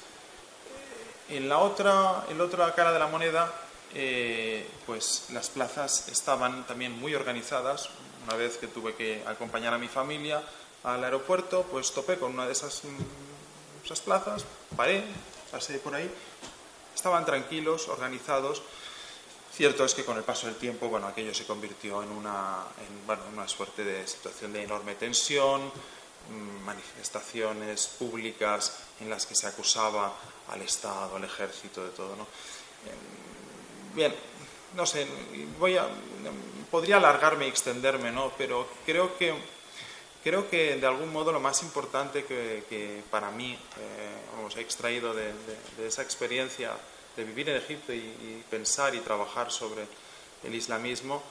En 1.31 1.49
la 1.49 1.59
otra, 1.59 2.25
en 2.29 2.39
la 2.39 2.45
otra 2.45 2.75
cara 2.75 2.93
de 2.93 2.99
la 2.99 3.07
moneda, 3.07 3.53
eh, 3.95 4.67
pues 4.87 5.27
las 5.33 5.49
plazas 5.49 6.09
estaban 6.09 6.67
también 6.67 6.93
muy 6.93 7.15
organizadas. 7.15 7.89
Una 8.25 8.37
vez 8.37 8.59
que 8.59 8.67
tuve 8.67 8.95
que 8.95 9.23
acompañar 9.27 9.73
a 9.73 9.79
mi 9.79 9.89
familia 9.89 10.43
al 10.95 11.05
aeropuerto, 11.05 11.65
pues 11.71 11.93
topé 11.93 12.19
con 12.19 12.33
una 12.33 12.47
de 12.47 12.53
esas, 12.53 12.85
mm, 12.85 13.85
esas 13.85 14.01
plazas, 14.01 14.45
paré, 14.77 15.05
pasé 15.51 15.79
por 15.79 15.95
ahí. 15.95 16.11
Estaban 16.95 17.25
tranquilos, 17.25 17.89
organizados 17.89 18.63
Cierto 19.59 19.85
es 19.85 19.93
que 19.93 20.05
con 20.05 20.17
el 20.17 20.23
paso 20.23 20.47
del 20.47 20.55
tiempo, 20.55 20.89
bueno, 20.89 21.09
aquello 21.09 21.35
se 21.35 21.45
convirtió 21.45 22.01
en 22.01 22.13
una, 22.13 22.63
bueno, 23.07 23.23
una 23.33 23.49
suerte 23.49 23.83
de 23.83 24.07
situación 24.07 24.53
de 24.53 24.63
enorme 24.63 24.95
tensión, 24.95 25.67
mm, 25.67 26.65
manifestaciones 26.65 27.89
públicas 27.89 28.79
en 29.01 29.11
las 29.11 29.27
que 29.27 29.35
se 29.35 29.49
acusaba 29.49 30.15
al 30.47 30.63
Estado, 30.63 31.17
al 31.17 31.25
ejército, 31.25 31.85
de 31.85 31.91
todo, 31.91 32.15
¿no? 32.15 32.29
Em, 32.87 33.97
bien, 33.97 34.15
no 34.77 34.87
sé, 34.87 35.09
voy 35.59 35.77
a, 35.77 35.89
podría 36.71 36.99
alargarme 36.99 37.47
y 37.47 37.49
extenderme, 37.49 38.13
¿no? 38.13 38.31
Pero 38.39 38.69
creo 38.87 39.19
que, 39.19 39.35
creo 40.29 40.51
que 40.51 40.77
de 40.77 40.87
algún 40.87 41.11
modo 41.11 41.33
lo 41.33 41.41
más 41.41 41.63
importante 41.63 42.25
que, 42.25 43.03
para 43.11 43.31
mí, 43.31 43.55
eh, 43.55 44.57
he 44.57 44.61
extraído 44.61 45.15
de 45.15 45.33
esa 45.87 46.03
experiencia 46.03 46.77
de 47.17 47.25
vivir 47.25 47.49
en 47.49 47.57
Egipto 47.57 47.93
y, 47.93 48.45
pensar 48.49 48.95
y 48.95 49.01
trabajar 49.01 49.51
sobre 49.51 49.87
el 50.45 50.55
islamismo, 50.55 51.23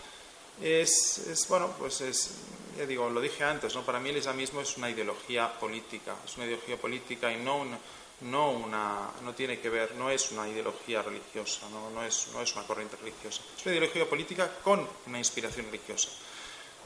es, 0.62 1.46
bueno, 1.48 1.74
pues 1.80 2.02
es, 2.02 2.32
ya 2.78 2.86
digo, 2.86 3.10
lo 3.10 3.22
dije 3.22 3.44
antes, 3.44 3.74
¿no? 3.76 3.86
para 3.86 4.00
mí 4.00 4.10
el 4.10 4.18
islamismo 4.18 4.62
es 4.62 4.76
una 4.78 4.90
ideología 4.90 5.48
política, 5.60 6.16
es 6.26 6.36
una 6.36 6.46
ideología 6.46 6.78
política 6.78 7.32
y 7.32 7.38
no 7.38 7.58
una, 7.58 7.80
no, 8.22 8.52
una, 8.52 9.12
no 9.24 9.34
tiene 9.34 9.60
que 9.60 9.70
ver, 9.70 9.96
no 9.96 10.10
es 10.10 10.32
una 10.32 10.50
ideología 10.50 11.04
religiosa, 11.04 11.70
no, 11.70 11.90
no, 11.92 12.04
es, 12.04 12.28
no 12.34 12.42
es 12.42 12.54
una 12.56 12.66
corriente 12.66 12.98
religiosa, 12.98 13.42
es 13.58 13.66
una 13.66 13.76
ideología 13.76 14.10
política 14.10 14.52
con 14.64 14.88
una 15.06 15.20
inspiración 15.20 15.68
religiosa, 15.68 16.10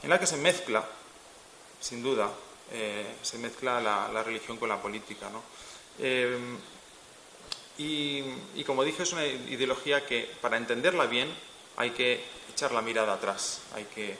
en 0.02 0.10
la 0.10 0.20
que 0.20 0.26
se 0.26 0.36
mezcla, 0.36 0.86
sin 1.82 2.02
duda, 2.02 2.30
eh, 2.70 3.16
se 3.20 3.38
mezcla 3.38 3.80
la, 3.80 4.22
religión 4.22 4.56
con 4.56 4.68
la 4.68 4.80
política. 4.80 5.28
¿no? 5.28 5.42
Eh, 5.98 6.38
y, 7.76 8.64
como 8.64 8.84
dije, 8.84 9.02
es 9.02 9.12
una 9.12 9.26
ideología 9.26 10.06
que 10.06 10.30
para 10.40 10.56
entenderla 10.56 11.06
bien 11.06 11.28
hay 11.76 11.90
que 11.90 12.24
echar 12.52 12.72
la 12.72 12.80
mirada 12.80 13.14
atrás, 13.14 13.62
hay 13.74 13.84
que 13.84 14.10
eh, 14.10 14.16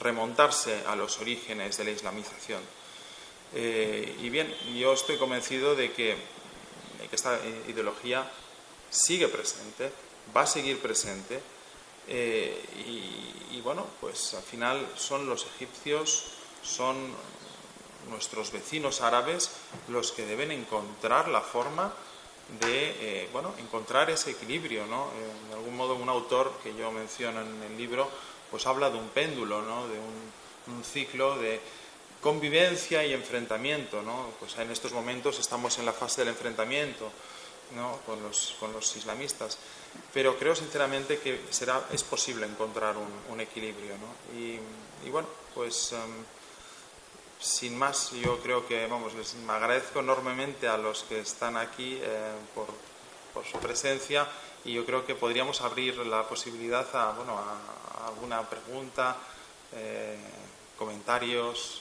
remontarse 0.00 0.84
a 0.86 0.94
los 0.94 1.18
orígenes 1.18 1.76
de 1.76 1.84
la 1.84 1.90
islamización. 1.90 2.62
Y 3.52 4.30
bien, 4.30 4.54
yo 4.78 4.92
estoy 4.92 5.16
convencido 5.16 5.74
de 5.74 5.92
que, 5.92 6.16
esta 7.10 7.40
ideología 7.66 8.30
sigue 8.88 9.26
presente, 9.26 9.90
va 10.36 10.42
a 10.42 10.46
seguir 10.46 10.78
presente, 10.78 11.42
eh, 12.12 12.60
y, 13.52 13.60
bueno, 13.60 13.86
pues 14.00 14.34
al 14.34 14.42
final 14.42 14.84
son 14.96 15.28
los 15.28 15.46
egipcios, 15.54 16.24
son 16.62 16.96
nuestros 18.08 18.50
vecinos 18.50 19.00
árabes 19.00 19.52
los 19.88 20.10
que 20.10 20.26
deben 20.26 20.50
encontrar 20.50 21.28
la 21.28 21.40
forma 21.40 21.94
de 22.58 23.22
eh, 23.22 23.28
bueno, 23.32 23.54
encontrar 23.58 24.10
ese 24.10 24.32
equilibrio. 24.32 24.86
¿no? 24.86 25.04
Eh, 25.04 25.48
de 25.50 25.54
algún 25.54 25.76
modo, 25.76 25.94
un 25.94 26.08
autor 26.08 26.52
que 26.64 26.74
yo 26.74 26.90
menciono 26.90 27.42
en 27.42 27.62
el 27.62 27.78
libro 27.78 28.10
pues 28.50 28.66
habla 28.66 28.90
de 28.90 28.98
un 28.98 29.08
péndulo, 29.10 29.62
¿no? 29.62 29.86
de 29.86 29.98
un, 29.98 30.74
un 30.74 30.82
ciclo 30.82 31.38
de 31.38 31.60
convivencia 32.20 33.04
y 33.04 33.12
enfrentamiento. 33.12 34.02
¿no? 34.02 34.30
Pues 34.40 34.58
en 34.58 34.70
estos 34.72 34.92
momentos 34.92 35.38
estamos 35.38 35.78
en 35.78 35.86
la 35.86 35.92
fase 35.92 36.22
del 36.22 36.30
enfrentamiento 36.30 37.12
¿no? 37.74 37.98
con, 38.06 38.22
los, 38.22 38.56
con 38.60 38.72
los 38.72 38.96
islamistas, 38.96 39.58
pero 40.12 40.38
creo 40.38 40.54
sinceramente 40.54 41.18
que 41.18 41.40
será, 41.50 41.86
es 41.92 42.02
posible 42.02 42.46
encontrar 42.46 42.96
un, 42.96 43.40
equilibrio. 43.40 43.94
¿no? 43.98 44.38
Y, 44.38 45.10
bueno, 45.10 45.28
pues. 45.54 45.92
Em, 45.92 46.24
sin 47.40 47.76
más, 47.78 48.10
yo 48.12 48.38
creo 48.40 48.66
que, 48.66 48.86
vamos, 48.86 49.14
les 49.14 49.34
agradezco 49.48 50.00
enormemente 50.00 50.68
a 50.68 50.76
los 50.76 51.04
que 51.04 51.20
están 51.20 51.56
aquí 51.56 51.98
eh, 52.00 52.32
por, 52.54 52.68
su 53.50 53.58
presencia 53.58 54.28
y 54.64 54.74
yo 54.74 54.84
creo 54.84 55.06
que 55.06 55.14
podríamos 55.14 55.62
abrir 55.62 55.96
la 55.98 56.28
posibilidad 56.28 56.86
a, 56.94 57.12
bueno, 57.12 57.38
a, 57.38 58.08
alguna 58.08 58.42
pregunta, 58.48 59.16
eh, 59.72 60.18
comentarios, 60.76 61.80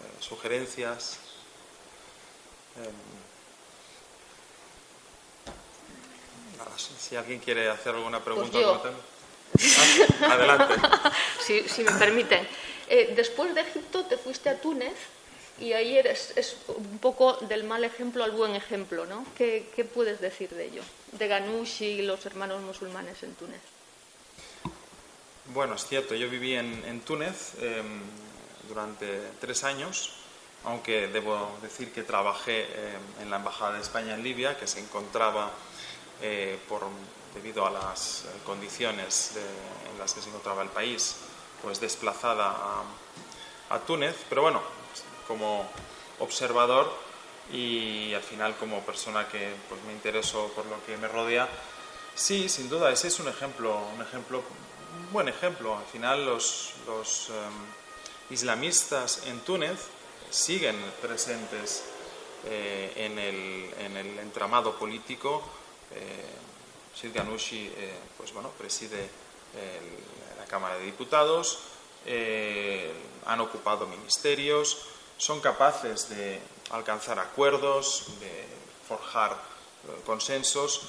eh, 0.00 0.22
sugerencias. 0.22 1.18
Si 6.76 7.16
alguien 7.16 7.40
quiere 7.40 7.68
hacer 7.68 7.94
alguna 7.94 8.22
pregunta, 8.22 8.58
pues 9.52 9.78
ah, 10.22 10.32
adelante. 10.32 10.74
si, 11.40 11.68
si 11.68 11.84
me 11.84 11.92
permiten. 11.92 12.46
Eh, 12.88 13.14
después 13.16 13.54
de 13.54 13.62
Egipto 13.62 14.04
te 14.04 14.18
fuiste 14.18 14.50
a 14.50 14.60
Túnez 14.60 14.94
y 15.58 15.72
ahí 15.72 15.96
eres, 15.96 16.32
es 16.36 16.56
un 16.68 16.98
poco 16.98 17.34
del 17.34 17.64
mal 17.64 17.84
ejemplo 17.84 18.24
al 18.24 18.32
buen 18.32 18.54
ejemplo, 18.54 19.06
¿no? 19.06 19.24
¿Qué, 19.36 19.70
qué 19.74 19.84
puedes 19.84 20.20
decir 20.20 20.50
de 20.50 20.66
ello? 20.66 20.82
De 21.12 21.28
Ganush 21.28 21.82
y 21.82 22.02
los 22.02 22.26
hermanos 22.26 22.60
musulmanes 22.62 23.22
en 23.22 23.34
Túnez. 23.34 23.60
Bueno, 25.52 25.74
es 25.74 25.86
cierto, 25.86 26.14
yo 26.14 26.28
viví 26.28 26.54
en, 26.54 27.00
Túnez 27.02 27.54
em, 27.60 28.00
durante 28.66 29.20
tres 29.40 29.62
años, 29.62 30.14
aunque 30.64 31.06
debo 31.08 31.56
decir 31.62 31.92
que 31.92 32.02
trabajé 32.02 32.62
em, 32.62 33.22
en 33.22 33.30
la 33.30 33.36
Embajada 33.36 33.74
de 33.74 33.82
España 33.82 34.14
en 34.14 34.24
Libia, 34.24 34.58
que 34.58 34.66
se 34.66 34.80
encontraba, 34.80 35.52
eh, 36.22 36.58
por, 36.68 36.82
debido 37.34 37.66
a 37.66 37.70
las 37.70 38.24
condiciones 38.44 39.32
en 39.92 39.98
las 39.98 40.14
que 40.14 40.20
se 40.20 40.28
encontraba 40.28 40.62
el 40.62 40.68
país, 40.68 41.16
pues 41.62 41.80
desplazada 41.80 42.50
a, 42.50 42.84
a 43.74 43.78
Túnez, 43.80 44.16
pero 44.28 44.42
bueno, 44.42 44.60
como 45.26 45.68
observador 46.20 46.92
y 47.52 48.14
al 48.14 48.22
final 48.22 48.56
como 48.56 48.80
persona 48.80 49.28
que 49.28 49.54
pues, 49.68 49.82
me 49.84 49.92
intereso 49.92 50.48
por 50.54 50.66
lo 50.66 50.84
que 50.86 50.96
me 50.96 51.08
rodea, 51.08 51.48
sí, 52.14 52.48
sin 52.48 52.68
duda, 52.68 52.90
ese 52.90 53.08
es 53.08 53.18
un 53.20 53.28
ejemplo, 53.28 53.78
un 53.94 54.02
ejemplo 54.02 54.42
un 54.94 55.12
buen 55.12 55.28
ejemplo. 55.28 55.76
Al 55.76 55.84
final 55.84 56.24
los, 56.24 56.74
em, 57.28 58.34
islamistas 58.34 59.26
en 59.26 59.40
Túnez 59.40 59.78
siguen 60.30 60.76
presentes 61.02 61.84
eh, 62.46 62.92
en, 62.96 63.18
el, 63.18 64.18
entramado 64.18 64.76
político. 64.78 65.42
Eh, 65.94 66.34
Sid 66.94 67.14
Ghanouchi 67.14 67.72
eh, 67.76 67.98
pues 68.16 68.32
bueno, 68.32 68.50
preside 68.50 69.08
la 70.36 70.46
Cámara 70.46 70.76
de 70.78 70.84
Diputados, 70.84 71.60
han 73.24 73.40
ocupado 73.40 73.86
ministerios, 73.86 74.78
son 75.16 75.40
capaces 75.40 76.08
de 76.08 76.40
alcanzar 76.70 77.20
acuerdos, 77.20 78.06
de 78.18 78.46
forjar 78.88 79.40
consensos. 80.04 80.82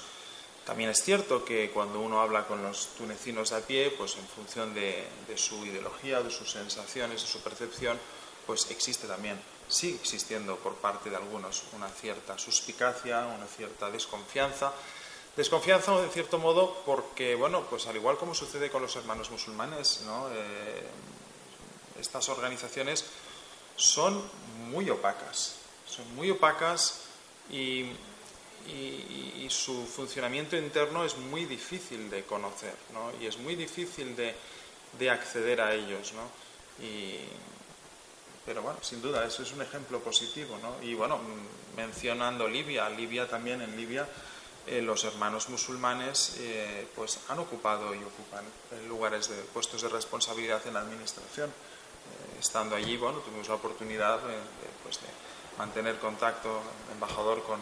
También 0.66 0.90
es 0.90 1.04
cierto 1.04 1.46
que 1.46 1.70
cuando 1.70 2.00
uno 2.00 2.22
habla 2.22 2.48
con 2.48 2.64
los 2.64 2.88
tunecinos 2.98 3.52
a 3.52 3.62
pie, 3.62 3.92
pues 3.92 4.16
en 4.18 4.26
función 4.28 4.74
de, 4.74 5.08
su 5.36 5.64
ideología, 5.64 6.22
de 6.22 6.32
sus 6.32 6.52
sensaciones, 6.52 7.22
de 7.22 7.28
su 7.28 7.40
percepción, 7.42 8.00
pues 8.48 8.72
existe 8.72 9.08
también, 9.08 9.40
sigue 9.68 9.96
existiendo 9.96 10.58
por 10.58 10.76
parte 10.76 11.10
de 11.10 11.16
algunos 11.16 11.64
una 11.74 11.90
cierta 11.90 12.38
suspicacia, 12.38 13.26
una 13.26 13.48
cierta 13.48 13.90
desconfianza. 13.90 14.74
Desconfianza, 15.36 16.00
en 16.02 16.10
cierto 16.12 16.40
modo, 16.40 16.82
porque, 16.86 17.36
bueno, 17.36 17.66
pues 17.70 17.88
al 17.88 17.96
igual 17.96 18.18
como 18.18 18.34
sucede 18.34 18.70
con 18.70 18.82
los 18.82 18.96
hermanos 18.96 19.30
musulmanes, 19.32 20.02
eh, 20.32 20.82
estas 22.00 22.30
organizaciones 22.30 23.06
son 23.76 24.24
muy 24.70 24.90
opacas, 24.90 25.56
son 25.86 26.16
muy 26.16 26.32
opacas 26.32 27.02
y 27.50 27.92
y, 28.68 29.48
su 29.50 29.86
funcionamiento 29.86 30.58
interno 30.58 31.06
es 31.06 31.18
muy 31.18 31.46
difícil 31.46 32.10
de 32.10 32.24
conocer 32.24 32.74
¿no? 32.94 33.12
y 33.22 33.28
es 33.28 33.38
muy 33.38 33.56
difícil 33.56 34.16
de, 34.16 34.36
de 34.98 35.10
acceder 35.10 35.62
a 35.62 35.74
ellos. 35.74 36.14
¿no? 36.14 36.84
Y, 36.84 37.20
pero 38.46 38.62
bueno, 38.62 38.80
sin 38.82 39.02
duda, 39.02 39.26
eso 39.26 39.44
es 39.44 39.52
un 39.52 39.62
ejemplo 39.62 40.00
positivo. 40.00 40.58
¿no? 40.62 40.76
Y 40.86 40.94
bueno, 40.94 41.20
mencionando 41.76 42.48
Libia, 42.48 42.90
Libia 42.90 43.28
también, 43.28 43.62
en 43.62 43.76
Libia, 43.76 44.08
eh, 44.68 44.82
los 44.82 45.04
hermanos 45.04 45.50
musulmanes 45.50 46.38
eh, 46.40 46.88
pues 46.96 47.20
han 47.30 47.40
ocupado 47.40 47.94
y 47.94 48.00
ocupan 48.00 48.44
lugares 48.88 49.30
de 49.30 49.36
puestos 49.54 49.82
de 49.82 49.90
responsabilidad 49.90 50.66
en 50.66 50.74
la 50.74 50.82
administración. 50.82 51.50
Eh, 51.50 52.40
estando 52.40 52.76
allí, 52.76 52.98
bueno, 52.98 53.20
tuvimos 53.20 53.48
la 53.48 53.56
oportunidad 53.56 54.20
pues 54.84 55.00
de 55.02 55.08
mantener 55.58 55.98
contacto, 56.00 56.62
embajador, 56.94 57.44
con 57.44 57.60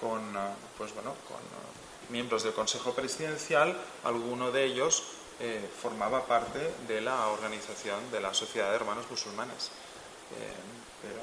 con, 0.00 0.20
eh, 0.20 0.54
pues 0.76 0.94
bueno, 0.94 1.14
con 1.28 1.38
eh, 1.38 2.10
miembros 2.10 2.42
del 2.42 2.52
Consejo 2.52 2.92
Presidencial, 2.92 3.76
alguno 4.04 4.52
de 4.52 4.64
ellos 4.64 5.02
eh, 5.40 5.68
formaba 5.80 6.26
parte 6.26 6.72
de 6.86 7.00
la 7.00 7.28
organización 7.28 8.10
de 8.10 8.20
la 8.20 8.34
Sociedad 8.34 8.70
de 8.70 8.76
Hermanos 8.76 9.06
Musulmanes. 9.10 9.70
Pero, 11.02 11.22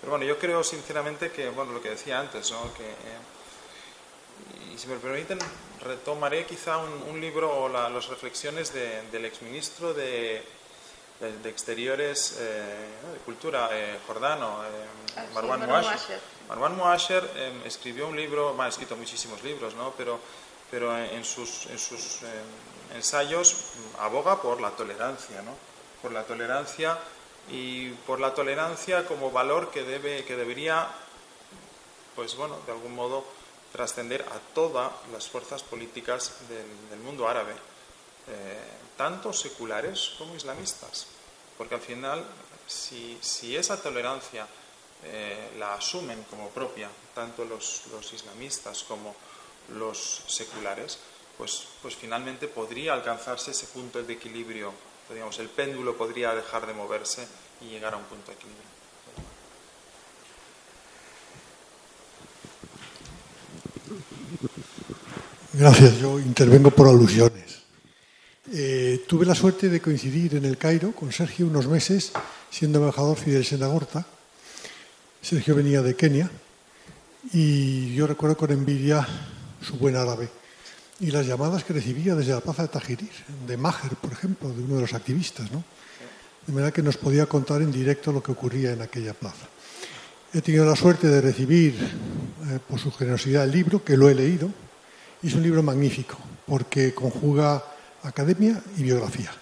pero, 0.00 0.10
bueno, 0.10 0.24
yo 0.24 0.38
creo 0.38 0.62
sinceramente 0.62 1.30
que, 1.30 1.48
bueno, 1.50 1.72
lo 1.72 1.82
que 1.82 1.90
decía 1.90 2.20
antes, 2.20 2.50
¿no? 2.50 2.72
que, 2.74 2.94
y 4.72 4.78
si 4.78 4.88
me 4.88 4.96
permiten, 4.96 5.38
retomaré 5.80 6.44
quizá 6.44 6.78
un, 6.78 7.20
libro 7.20 7.50
o 7.50 7.68
las 7.68 8.06
reflexiones 8.08 8.72
del 8.72 9.24
exministro 9.24 9.94
de, 9.94 10.42
de, 11.20 11.48
Exteriores, 11.48 12.38
de 12.38 13.18
Cultura, 13.24 13.70
Jordano, 14.06 14.60
ah, 14.60 15.24
Marwan 15.32 15.66
Marwan 16.48 16.76
Moasher 16.76 17.28
em, 17.36 17.66
escribió 17.66 18.06
un 18.06 18.16
libro, 18.16 18.54
ha 18.60 18.68
escrito 18.68 18.96
muchísimos 18.96 19.42
libros, 19.42 19.74
¿no? 19.74 19.92
pero, 19.96 20.20
pero 20.70 20.96
en 20.96 21.24
sus, 21.24 21.66
en 21.66 21.78
sus 21.78 22.22
em, 22.22 22.96
ensayos 22.96 23.72
aboga 23.98 24.40
por 24.40 24.60
la 24.60 24.70
tolerancia, 24.70 25.42
¿no? 25.42 25.54
por 26.02 26.12
la 26.12 26.22
tolerancia 26.22 26.98
y 27.50 27.90
por 28.06 28.20
la 28.20 28.34
tolerancia 28.34 29.06
como 29.06 29.30
valor 29.30 29.70
que, 29.70 29.82
debe, 29.82 30.24
que 30.24 30.36
debería, 30.36 30.88
pues 32.14 32.36
bueno, 32.36 32.58
de 32.66 32.72
algún 32.72 32.94
modo 32.94 33.24
trascender 33.72 34.22
a 34.22 34.38
todas 34.54 34.92
las 35.12 35.28
fuerzas 35.28 35.62
políticas 35.62 36.32
del, 36.48 37.00
mundo 37.00 37.28
árabe, 37.28 37.52
eh, 38.28 38.58
tanto 38.96 39.32
seculares 39.32 40.14
como 40.18 40.34
islamistas, 40.34 41.06
porque 41.58 41.74
al 41.74 41.80
final, 41.80 42.24
si, 42.66 43.18
si 43.20 43.56
esa 43.56 43.80
tolerancia 43.80 44.46
eh, 45.04 45.52
la 45.58 45.74
asumen 45.74 46.24
como 46.24 46.48
propia, 46.50 46.88
tanto 47.14 47.44
los, 47.44 47.82
islamistas 48.12 48.82
como 48.82 49.14
los 49.74 50.22
seculares, 50.26 50.98
pues, 51.36 51.68
pues 51.82 51.94
finalmente 51.94 52.48
podría 52.48 52.94
alcanzarse 52.94 53.50
ese 53.50 53.66
punto 53.66 54.02
de 54.02 54.12
equilibrio, 54.12 54.72
digamos, 55.14 55.38
el 55.38 55.48
péndulo 55.48 55.96
podría 55.96 56.34
dejar 56.34 56.66
de 56.66 56.74
moverse 56.74 57.26
y 57.60 57.70
llegar 57.70 57.94
a 57.94 57.96
un 57.96 58.04
punto 58.04 58.30
de 58.30 58.32
equilibrio. 58.34 58.66
Gracias, 65.52 65.98
yo 65.98 66.18
intervengo 66.18 66.70
por 66.70 66.88
alusiones. 66.88 67.62
Eh, 68.52 69.04
tuve 69.08 69.24
la 69.26 69.34
suerte 69.34 69.68
de 69.68 69.80
coincidir 69.80 70.34
en 70.36 70.44
el 70.44 70.58
Cairo 70.58 70.92
con 70.92 71.12
Sergio 71.12 71.46
unos 71.46 71.66
meses, 71.66 72.12
siendo 72.50 72.78
embajador 72.78 73.16
Fidel 73.16 73.44
Senagorta, 73.44 74.06
Sergio 75.26 75.56
venía 75.56 75.82
de 75.82 75.96
Kenia 75.96 76.30
y 77.32 77.92
yo 77.94 78.06
recuerdo 78.06 78.36
con 78.36 78.52
envidia 78.52 79.04
su 79.60 79.76
buen 79.76 79.96
árabe 79.96 80.28
y 81.00 81.10
las 81.10 81.26
llamadas 81.26 81.64
que 81.64 81.74
recibía 81.74 82.14
desde 82.14 82.32
la 82.32 82.40
plaza 82.40 82.62
de 82.62 82.68
Tajirir, 82.68 83.10
de 83.46 83.56
Maher, 83.56 83.96
por 84.00 84.12
ejemplo, 84.12 84.48
de 84.50 84.62
uno 84.62 84.76
de 84.76 84.80
los 84.82 84.94
activistas, 84.94 85.50
¿no? 85.52 85.62
De 86.46 86.52
manera 86.52 86.72
que 86.72 86.82
nos 86.82 86.96
podía 86.96 87.26
contar 87.26 87.60
en 87.60 87.72
directo 87.72 88.12
lo 88.12 88.22
que 88.22 88.32
ocurría 88.32 88.72
en 88.72 88.80
aquella 88.80 89.12
plaza. 89.12 89.46
He 90.32 90.40
tenido 90.40 90.64
la 90.64 90.76
suerte 90.76 91.08
de 91.08 91.20
recibir, 91.20 91.74
eh, 91.74 92.58
por 92.68 92.78
su 92.78 92.90
generosidad, 92.92 93.44
el 93.44 93.50
libro, 93.50 93.84
que 93.84 93.96
lo 93.96 94.08
he 94.08 94.14
leído, 94.14 94.48
y 95.22 95.28
es 95.28 95.34
un 95.34 95.42
libro 95.42 95.62
magnífico, 95.62 96.16
porque 96.46 96.94
conjuga 96.94 97.62
academia 98.02 98.62
y 98.76 98.84
biografía. 98.84 99.32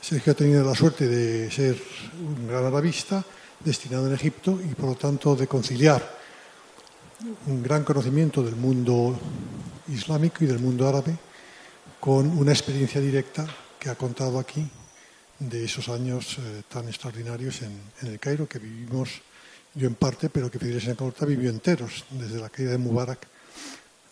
Sergio 0.00 0.32
ha 0.32 0.36
tenido 0.36 0.64
la 0.64 0.74
suerte 0.74 1.08
de 1.08 1.50
ser 1.50 1.80
un 2.20 2.48
gran 2.48 2.64
arabista, 2.64 3.24
destinado 3.64 4.06
en 4.06 4.14
Egipto 4.14 4.60
y 4.62 4.74
por 4.74 4.90
lo 4.90 4.94
tanto 4.94 5.34
de 5.34 5.46
conciliar 5.46 6.18
un 7.46 7.62
gran 7.62 7.84
conocimiento 7.84 8.42
del 8.42 8.56
mundo 8.56 9.18
islámico 9.88 10.44
y 10.44 10.46
del 10.46 10.58
mundo 10.58 10.88
árabe 10.88 11.16
con 12.00 12.26
una 12.38 12.52
experiencia 12.52 13.00
directa 13.00 13.46
que 13.78 13.90
ha 13.90 13.94
contado 13.94 14.38
aquí 14.38 14.66
de 15.38 15.64
esos 15.64 15.88
años 15.88 16.38
eh, 16.38 16.62
tan 16.68 16.88
extraordinarios 16.88 17.62
en, 17.62 17.80
el 18.02 18.18
Cairo 18.18 18.48
que 18.48 18.58
vivimos 18.58 19.20
yo 19.74 19.88
en 19.88 19.94
parte, 19.94 20.30
pero 20.30 20.50
que 20.50 20.58
Fidel 20.58 20.96
Corta 20.96 21.26
vivió 21.26 21.50
enteros, 21.50 22.04
desde 22.10 22.40
la 22.40 22.48
caída 22.48 22.70
de 22.70 22.78
Mubarak 22.78 23.26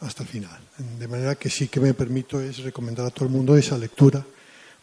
hasta 0.00 0.24
el 0.24 0.28
final. 0.28 0.60
De 0.98 1.06
manera 1.06 1.36
que 1.36 1.48
sí 1.48 1.68
que 1.68 1.78
me 1.78 1.94
permito 1.94 2.40
es 2.40 2.58
recomendar 2.58 3.06
a 3.06 3.10
todo 3.10 3.26
el 3.26 3.30
mundo 3.30 3.56
esa 3.56 3.78
lectura, 3.78 4.24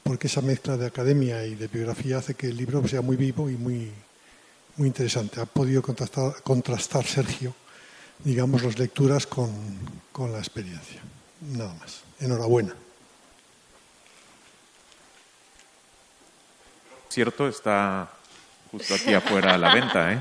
porque 0.02 0.28
esa 0.28 0.42
mezcla 0.42 0.78
de 0.78 0.88
academia 0.88 1.46
y 1.46 1.56
de 1.56 1.68
biografía 1.68 2.20
hace 2.20 2.34
que 2.34 2.48
el 2.48 2.56
libro 2.56 2.88
sea 2.88 3.02
muy 3.02 3.18
vivo 3.18 3.50
y 3.50 3.56
muy, 3.56 3.92
muy 4.78 4.88
interesante. 4.88 5.42
Ha 5.42 5.46
podido 5.46 5.82
contrastar 5.82 7.06
Sergio, 7.06 7.54
digamos, 8.24 8.64
las 8.64 8.78
lecturas 8.78 9.26
con, 9.26 9.52
con 10.12 10.32
la 10.32 10.40
experiencia. 10.40 11.02
Nada 11.42 11.74
más. 11.76 12.02
Enhorabuena. 12.20 12.76
Cierto, 17.10 17.48
está 17.48 18.10
justo 18.72 18.94
aquí 18.94 19.14
afuera 19.14 19.56
a 19.56 19.58
la 19.58 19.74
venta. 19.74 20.14
¿eh? 20.14 20.20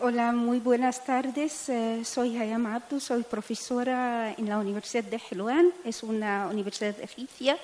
Hola, 0.00 0.32
muy 0.32 0.58
buenas 0.58 1.04
tardes. 1.04 1.68
Eh, 1.68 2.02
soy 2.04 2.36
Hayam 2.36 2.66
Abdu, 2.66 2.98
soy 2.98 3.22
profesora 3.22 4.34
en 4.36 4.48
la 4.48 4.58
Universidad 4.58 5.04
de 5.04 5.20
Helwan, 5.30 5.72
es 5.84 6.02
una 6.02 6.48
universidad 6.48 6.98
egipcia 7.00 7.56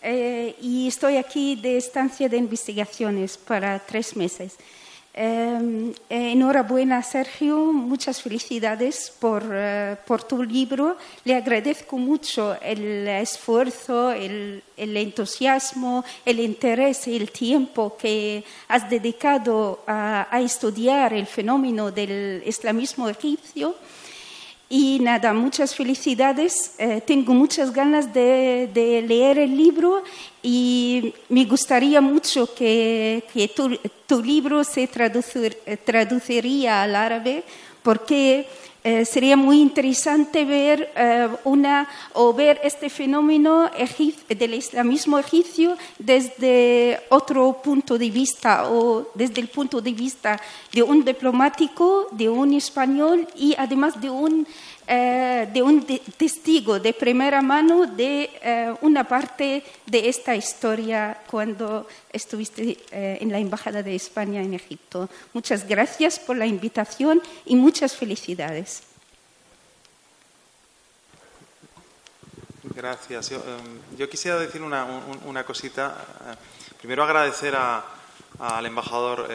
eh, 0.00 0.56
y 0.62 0.88
estoy 0.88 1.18
aquí 1.18 1.56
de 1.56 1.76
estancia 1.76 2.26
de 2.28 2.38
investigaciones 2.38 3.36
para 3.36 3.78
tres 3.80 4.16
meses. 4.16 4.54
Eh, 5.20 5.92
enhorabuena, 6.08 7.02
Sergio. 7.02 7.72
Muchas 7.72 8.22
felicidades 8.22 9.12
por, 9.18 9.42
eh, 9.50 9.96
por, 10.06 10.22
tu 10.22 10.44
libro. 10.44 10.96
Le 11.24 11.34
agradezco 11.34 11.98
mucho 11.98 12.56
el 12.62 13.08
esfuerzo, 13.08 14.12
el, 14.12 14.62
entusiasmo, 14.76 16.04
el 16.24 16.38
interés 16.38 17.08
y 17.08 17.16
el 17.16 17.32
tiempo 17.32 17.96
que 17.96 18.44
has 18.68 18.88
dedicado 18.88 19.80
a 19.88 20.40
estudiar 20.40 21.12
el 21.12 21.26
fenómeno 21.26 21.90
del 21.90 22.40
islamismo 22.46 23.08
egipcio. 23.08 23.74
Y 24.70 24.98
nada, 25.00 25.32
muchas 25.32 25.74
felicidades. 25.74 26.72
Eh, 26.78 27.00
tengo 27.06 27.32
muchas 27.32 27.72
ganas 27.72 28.12
de, 28.12 28.70
leer 29.06 29.38
el 29.38 29.56
libro 29.56 30.02
y 30.42 31.14
me 31.30 31.46
gustaría 31.46 32.02
mucho 32.02 32.54
que, 32.54 33.24
tu, 34.06 34.22
libro 34.22 34.62
se 34.64 34.86
traducir, 34.86 35.56
traduciría 35.84 36.82
al 36.82 36.96
árabe 36.96 37.44
porque 37.82 38.46
eh, 38.88 39.04
sería 39.04 39.36
muy 39.36 39.60
interesante 39.60 40.46
ver 40.46 40.90
eh, 40.96 41.28
una 41.44 41.86
o 42.14 42.32
ver 42.32 42.58
este 42.64 42.88
fenómeno 42.88 43.70
del 44.30 44.54
islamismo 44.54 45.18
egipcio 45.18 45.76
desde 45.98 46.98
otro 47.10 47.60
punto 47.62 47.98
de 47.98 48.08
vista 48.08 48.70
o 48.70 49.06
desde 49.14 49.42
el 49.42 49.48
punto 49.48 49.82
de 49.82 49.92
vista 49.92 50.40
de 50.72 50.82
un 50.82 51.04
diplomático, 51.04 52.08
de 52.12 52.30
un 52.30 52.54
español 52.54 53.28
y 53.36 53.54
además 53.58 54.00
de 54.00 54.08
un 54.08 54.46
eh, 54.90 55.46
de 55.52 55.60
un 55.60 55.84
testigo 56.16 56.80
de 56.80 56.94
primera 56.94 57.42
mano 57.42 57.84
de 57.84 58.30
eh, 58.40 58.74
una 58.80 59.04
parte 59.04 59.62
de 59.84 60.08
esta 60.08 60.34
historia 60.34 61.20
cuando 61.28 61.86
estuviste 62.10 62.78
eh, 62.90 63.18
en 63.20 63.30
la 63.30 63.38
Embajada 63.38 63.82
de 63.82 63.94
España 63.94 64.40
en 64.40 64.54
Egipto. 64.54 65.10
Muchas 65.34 65.68
gracias 65.68 66.18
por 66.18 66.38
la 66.38 66.46
invitación 66.46 67.20
y 67.44 67.54
muchas 67.54 67.94
felicidades. 67.94 68.82
Gracias. 72.74 73.28
Yo, 73.28 73.36
um, 73.40 73.98
yo 73.98 74.08
quisiera 74.08 74.38
decir 74.38 74.62
una, 74.62 74.86
un, 74.86 75.20
una 75.26 75.44
cosita. 75.44 75.96
primero 76.80 77.04
agradecer 77.04 77.54
a, 77.54 77.84
al 78.38 78.64
embajador 78.64 79.28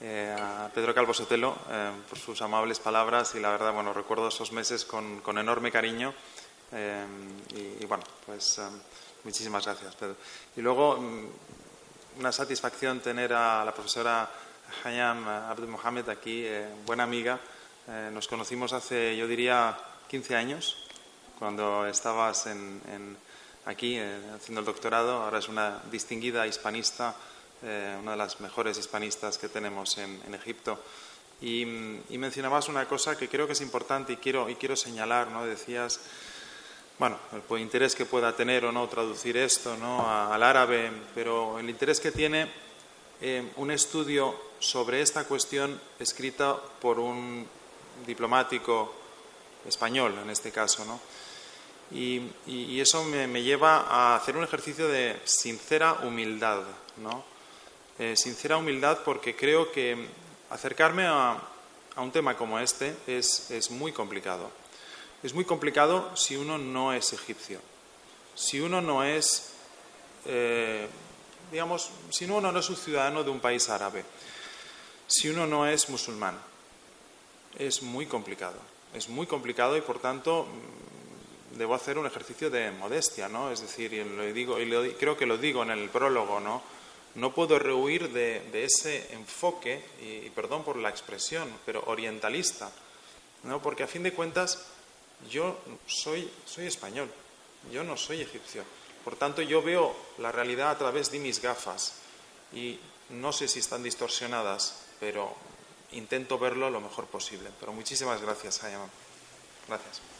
eh, 0.00 0.34
a 0.38 0.70
Pedro 0.72 0.94
Calvo 0.94 1.12
Sotelo 1.12 1.56
eh, 1.70 1.90
por 2.08 2.18
sus 2.18 2.40
amables 2.42 2.78
palabras 2.78 3.34
y 3.34 3.40
la 3.40 3.50
verdad, 3.50 3.72
bueno, 3.72 3.92
recuerdo 3.92 4.28
esos 4.28 4.52
meses 4.52 4.84
con, 4.84 5.20
con 5.20 5.38
enorme 5.38 5.72
cariño 5.72 6.14
eh, 6.72 7.04
y, 7.80 7.84
bueno, 7.86 8.04
pues 8.24 8.60
muchísimas 9.24 9.64
gracias, 9.64 9.94
Pedro. 9.96 10.16
Y 10.56 10.60
luego, 10.60 10.98
una 12.18 12.30
satisfacción 12.30 13.00
tener 13.00 13.32
a 13.32 13.64
la 13.64 13.74
profesora 13.74 14.30
Hayam 14.84 15.26
Abdul 15.26 15.68
Mohamed 15.68 16.08
aquí, 16.10 16.46
buena 16.84 17.04
amiga. 17.04 17.40
nos 18.12 18.28
conocimos 18.28 18.72
hace, 18.72 19.16
yo 19.16 19.26
diría, 19.26 19.78
15 20.08 20.36
años, 20.36 20.76
cuando 21.38 21.86
estabas 21.86 22.46
en 22.46 23.16
aquí 23.68 23.98
haciendo 23.98 24.60
el 24.60 24.66
doctorado. 24.66 25.22
Ahora 25.22 25.38
es 25.38 25.48
una 25.48 25.80
distinguida 25.90 26.46
hispanista 26.46 27.14
eh, 27.62 27.96
una 28.00 28.12
de 28.12 28.16
las 28.16 28.40
mejores 28.40 28.78
hispanistas 28.78 29.38
que 29.38 29.48
tenemos 29.48 29.98
en, 29.98 30.20
en 30.26 30.34
Egipto. 30.34 30.80
Y, 31.40 31.62
y, 31.62 32.18
mencionabas 32.18 32.68
una 32.68 32.86
cosa 32.86 33.16
que 33.16 33.28
creo 33.28 33.46
que 33.46 33.52
es 33.52 33.60
importante 33.60 34.12
y 34.12 34.16
quiero, 34.16 34.48
y 34.48 34.56
quiero 34.56 34.74
señalar, 34.74 35.28
¿no? 35.28 35.46
Decías, 35.46 36.00
bueno, 36.98 37.16
el 37.50 37.60
interés 37.60 37.94
que 37.94 38.06
pueda 38.06 38.34
tener 38.34 38.64
o 38.64 38.72
no 38.72 38.88
traducir 38.88 39.36
esto 39.36 39.76
¿no? 39.76 40.00
A, 40.00 40.34
al 40.34 40.42
árabe, 40.42 40.90
pero 41.14 41.58
el 41.60 41.70
interés 41.70 42.00
que 42.00 42.10
tiene 42.10 42.50
eh, 43.20 43.52
un 43.56 43.70
estudio 43.70 44.34
sobre 44.58 45.00
esta 45.00 45.24
cuestión 45.24 45.80
escrita 46.00 46.56
por 46.80 46.98
un 46.98 47.46
diplomático 48.04 48.94
español, 49.66 50.18
en 50.22 50.30
este 50.30 50.50
caso, 50.50 50.84
¿no? 50.84 51.00
Y, 51.90 52.20
y 52.46 52.80
eso 52.80 53.02
me, 53.04 53.26
me, 53.26 53.42
lleva 53.42 53.86
a 53.88 54.16
hacer 54.16 54.36
un 54.36 54.44
ejercicio 54.44 54.88
de 54.88 55.18
sincera 55.24 55.94
humildad, 56.02 56.62
¿no? 56.98 57.24
Eh, 57.98 58.14
sincera 58.16 58.56
humildad 58.56 58.98
porque 59.04 59.34
creo 59.34 59.72
que 59.72 60.06
acercarme 60.50 61.06
a, 61.06 61.40
un 61.96 62.12
tema 62.12 62.36
como 62.36 62.60
este 62.60 62.94
es, 63.08 63.50
es, 63.50 63.72
muy 63.72 63.90
complicado. 63.90 64.52
Es 65.24 65.34
muy 65.34 65.44
complicado 65.44 66.16
si 66.16 66.36
uno 66.36 66.56
no 66.56 66.92
es 66.92 67.12
egipcio, 67.12 67.60
si 68.36 68.60
uno 68.60 68.80
no 68.80 69.02
es, 69.02 69.50
eh, 70.26 70.86
digamos, 71.50 71.90
si 72.10 72.24
uno 72.26 72.52
no 72.52 72.56
es 72.56 72.70
un 72.70 72.76
ciudadano 72.76 73.24
de 73.24 73.30
un 73.30 73.40
país 73.40 73.68
árabe, 73.68 74.04
si 75.08 75.28
uno 75.28 75.46
no 75.48 75.66
es 75.66 75.88
musulmán. 75.88 76.38
Es 77.58 77.82
muy 77.82 78.06
complicado, 78.06 78.60
es 78.94 79.08
muy 79.08 79.26
complicado 79.26 79.76
y 79.76 79.80
por 79.80 79.98
tanto 79.98 80.46
mm, 80.46 81.58
debo 81.58 81.74
hacer 81.74 81.98
un 81.98 82.06
ejercicio 82.06 82.48
de 82.48 82.70
modestia, 82.70 83.28
¿no? 83.28 83.50
Es 83.50 83.60
decir, 83.60 83.92
y, 83.92 84.04
lo 84.04 84.22
digo, 84.32 84.60
y 84.60 84.92
creo 84.92 85.16
que 85.16 85.26
lo 85.26 85.36
digo 85.36 85.64
en 85.64 85.70
el 85.70 85.88
prólogo, 85.88 86.38
¿no? 86.38 86.62
No 87.18 87.34
puedo 87.34 87.58
rehuir 87.58 88.12
de, 88.12 88.64
ese 88.64 89.12
enfoque, 89.12 89.84
y, 90.00 90.30
perdón 90.30 90.62
por 90.62 90.76
la 90.76 90.88
expresión, 90.88 91.48
pero 91.66 91.82
orientalista, 91.86 92.70
¿no? 93.42 93.60
porque 93.60 93.82
a 93.82 93.88
fin 93.88 94.04
de 94.04 94.12
cuentas 94.12 94.66
yo 95.28 95.58
soy, 95.86 96.30
español, 96.58 97.10
yo 97.72 97.82
no 97.82 97.96
soy 97.96 98.20
egipcio. 98.20 98.62
Por 99.04 99.16
tanto, 99.16 99.42
yo 99.42 99.62
veo 99.62 99.96
la 100.18 100.30
realidad 100.30 100.70
a 100.70 100.78
través 100.78 101.10
de 101.10 101.18
mis 101.18 101.42
gafas 101.42 101.94
y 102.52 102.78
no 103.10 103.32
sé 103.32 103.48
si 103.48 103.58
están 103.58 103.82
distorsionadas, 103.82 104.84
pero 105.00 105.34
intento 105.92 106.38
verlo 106.38 106.70
lo 106.70 106.80
mejor 106.80 107.06
posible. 107.06 107.50
Pero 107.58 107.72
muchísimas 107.72 108.20
gracias, 108.22 108.62
Hayama. 108.62 108.88
Gracias. 109.66 110.17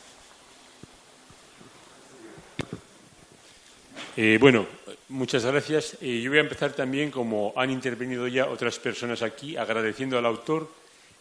Eh, 4.21 4.37
bueno, 4.41 4.67
Muchas 5.11 5.47
gracias. 5.47 5.97
Eh, 6.03 6.21
yo 6.21 6.31
voy 6.31 6.39
a 6.39 6.43
empezar 6.43 6.75
también, 6.75 7.11
como 7.11 7.55
han 7.57 7.71
intervenido 7.71 8.29
ya 8.29 8.47
otras 8.47 8.79
personas 8.79 9.23
aquí, 9.23 9.57
agradeciendo 9.57 10.19
al 10.19 10.27
autor 10.27 10.69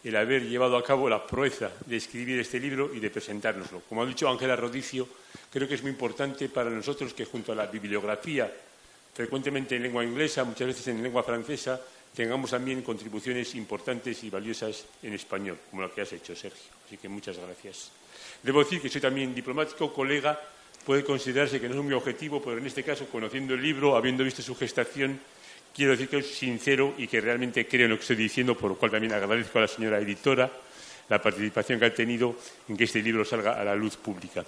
el 0.04 0.14
haber 0.14 0.42
llevado 0.42 0.76
a 0.76 0.84
cabo 0.84 1.08
la 1.08 1.26
proeza 1.26 1.70
de 1.86 1.96
escribir 1.96 2.38
este 2.38 2.60
libro 2.60 2.92
y 2.92 3.00
de 3.00 3.08
presentárnoslo. 3.08 3.80
Como 3.88 4.02
ha 4.02 4.06
dicho 4.06 4.28
Ángela 4.28 4.56
Rodicio, 4.56 5.08
creo 5.50 5.66
que 5.66 5.76
es 5.76 5.82
muy 5.82 5.92
importante 5.92 6.50
para 6.50 6.68
nosotros 6.68 7.14
que 7.14 7.24
junto 7.24 7.52
a 7.52 7.54
la 7.54 7.66
bibliografía, 7.66 8.52
frecuentemente 9.14 9.76
en 9.76 9.84
lengua 9.84 10.04
inglesa, 10.04 10.44
muchas 10.44 10.66
veces 10.66 10.88
en 10.88 11.02
lengua 11.02 11.22
francesa, 11.22 11.80
tengamos 12.14 12.50
también 12.50 12.82
contribuciones 12.82 13.54
importantes 13.54 14.22
y 14.22 14.28
valiosas 14.28 14.84
en 15.02 15.14
español, 15.14 15.56
como 15.70 15.80
lo 15.80 15.94
que 15.94 16.02
has 16.02 16.12
hecho, 16.12 16.36
Sergio. 16.36 16.72
Así 16.84 16.98
que 16.98 17.08
muchas 17.08 17.38
gracias. 17.38 17.90
Debo 18.42 18.62
decir 18.62 18.82
que 18.82 18.90
soy 18.90 19.00
también 19.00 19.34
diplomático, 19.34 19.94
colega 19.94 20.38
puede 20.88 21.04
considerarse 21.04 21.60
que 21.60 21.68
no 21.68 21.78
es 21.78 21.84
mi 21.84 21.92
objetivo, 21.92 22.40
pero 22.40 22.56
en 22.56 22.66
este 22.66 22.82
caso, 22.82 23.04
conociendo 23.12 23.52
el 23.52 23.60
libro, 23.60 23.94
habiendo 23.94 24.24
visto 24.24 24.40
su 24.40 24.56
gestación, 24.56 25.20
quiero 25.76 25.92
decir 25.92 26.08
que 26.08 26.16
es 26.16 26.34
sincero 26.34 26.94
y 26.96 27.06
que 27.06 27.20
realmente 27.20 27.68
creo 27.68 27.84
en 27.84 27.90
lo 27.90 27.96
que 27.96 28.00
estoy 28.00 28.16
diciendo, 28.16 28.56
por 28.56 28.70
lo 28.70 28.78
cual 28.78 28.92
también 28.92 29.12
agradezco 29.12 29.58
a 29.58 29.60
la 29.60 29.68
señora 29.68 29.98
editora 29.98 30.50
la 31.10 31.20
participación 31.20 31.78
que 31.78 31.84
ha 31.84 31.92
tenido 31.92 32.36
en 32.70 32.74
que 32.74 32.84
este 32.84 33.02
libro 33.02 33.22
salga 33.22 33.60
a 33.60 33.64
la 33.64 33.76
luz 33.76 33.98
pública. 33.98 34.42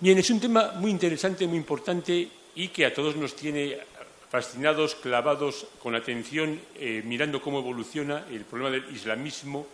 Bien, 0.00 0.18
es 0.18 0.28
un 0.30 0.40
tema 0.40 0.72
muy 0.74 0.90
interesante, 0.90 1.46
muy 1.46 1.58
importante 1.58 2.28
y 2.56 2.66
que 2.74 2.84
a 2.84 2.92
todos 2.92 3.14
nos 3.14 3.36
tiene 3.36 3.78
fascinados, 4.28 4.96
clavados, 4.96 5.68
con 5.80 5.94
atención, 5.94 6.60
eh, 6.74 7.00
mirando 7.06 7.40
cómo 7.40 7.60
evoluciona 7.60 8.26
el 8.28 8.40
problema 8.40 8.72
del 8.72 8.92
islamismo, 8.92 9.68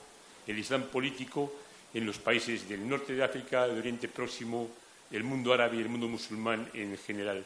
el 0.46 0.58
islam 0.58 0.82
político 0.82 1.54
en 1.94 2.04
los 2.04 2.18
países 2.18 2.68
del 2.68 2.86
norte 2.86 3.14
de 3.14 3.24
África, 3.24 3.66
del 3.66 3.78
Oriente 3.78 4.08
Próximo, 4.08 4.68
el 5.10 5.24
mundo 5.24 5.52
árabe 5.52 5.76
y 5.76 5.80
el 5.80 5.88
mundo 5.88 6.08
musulmán 6.08 6.68
en 6.74 6.96
general. 6.98 7.44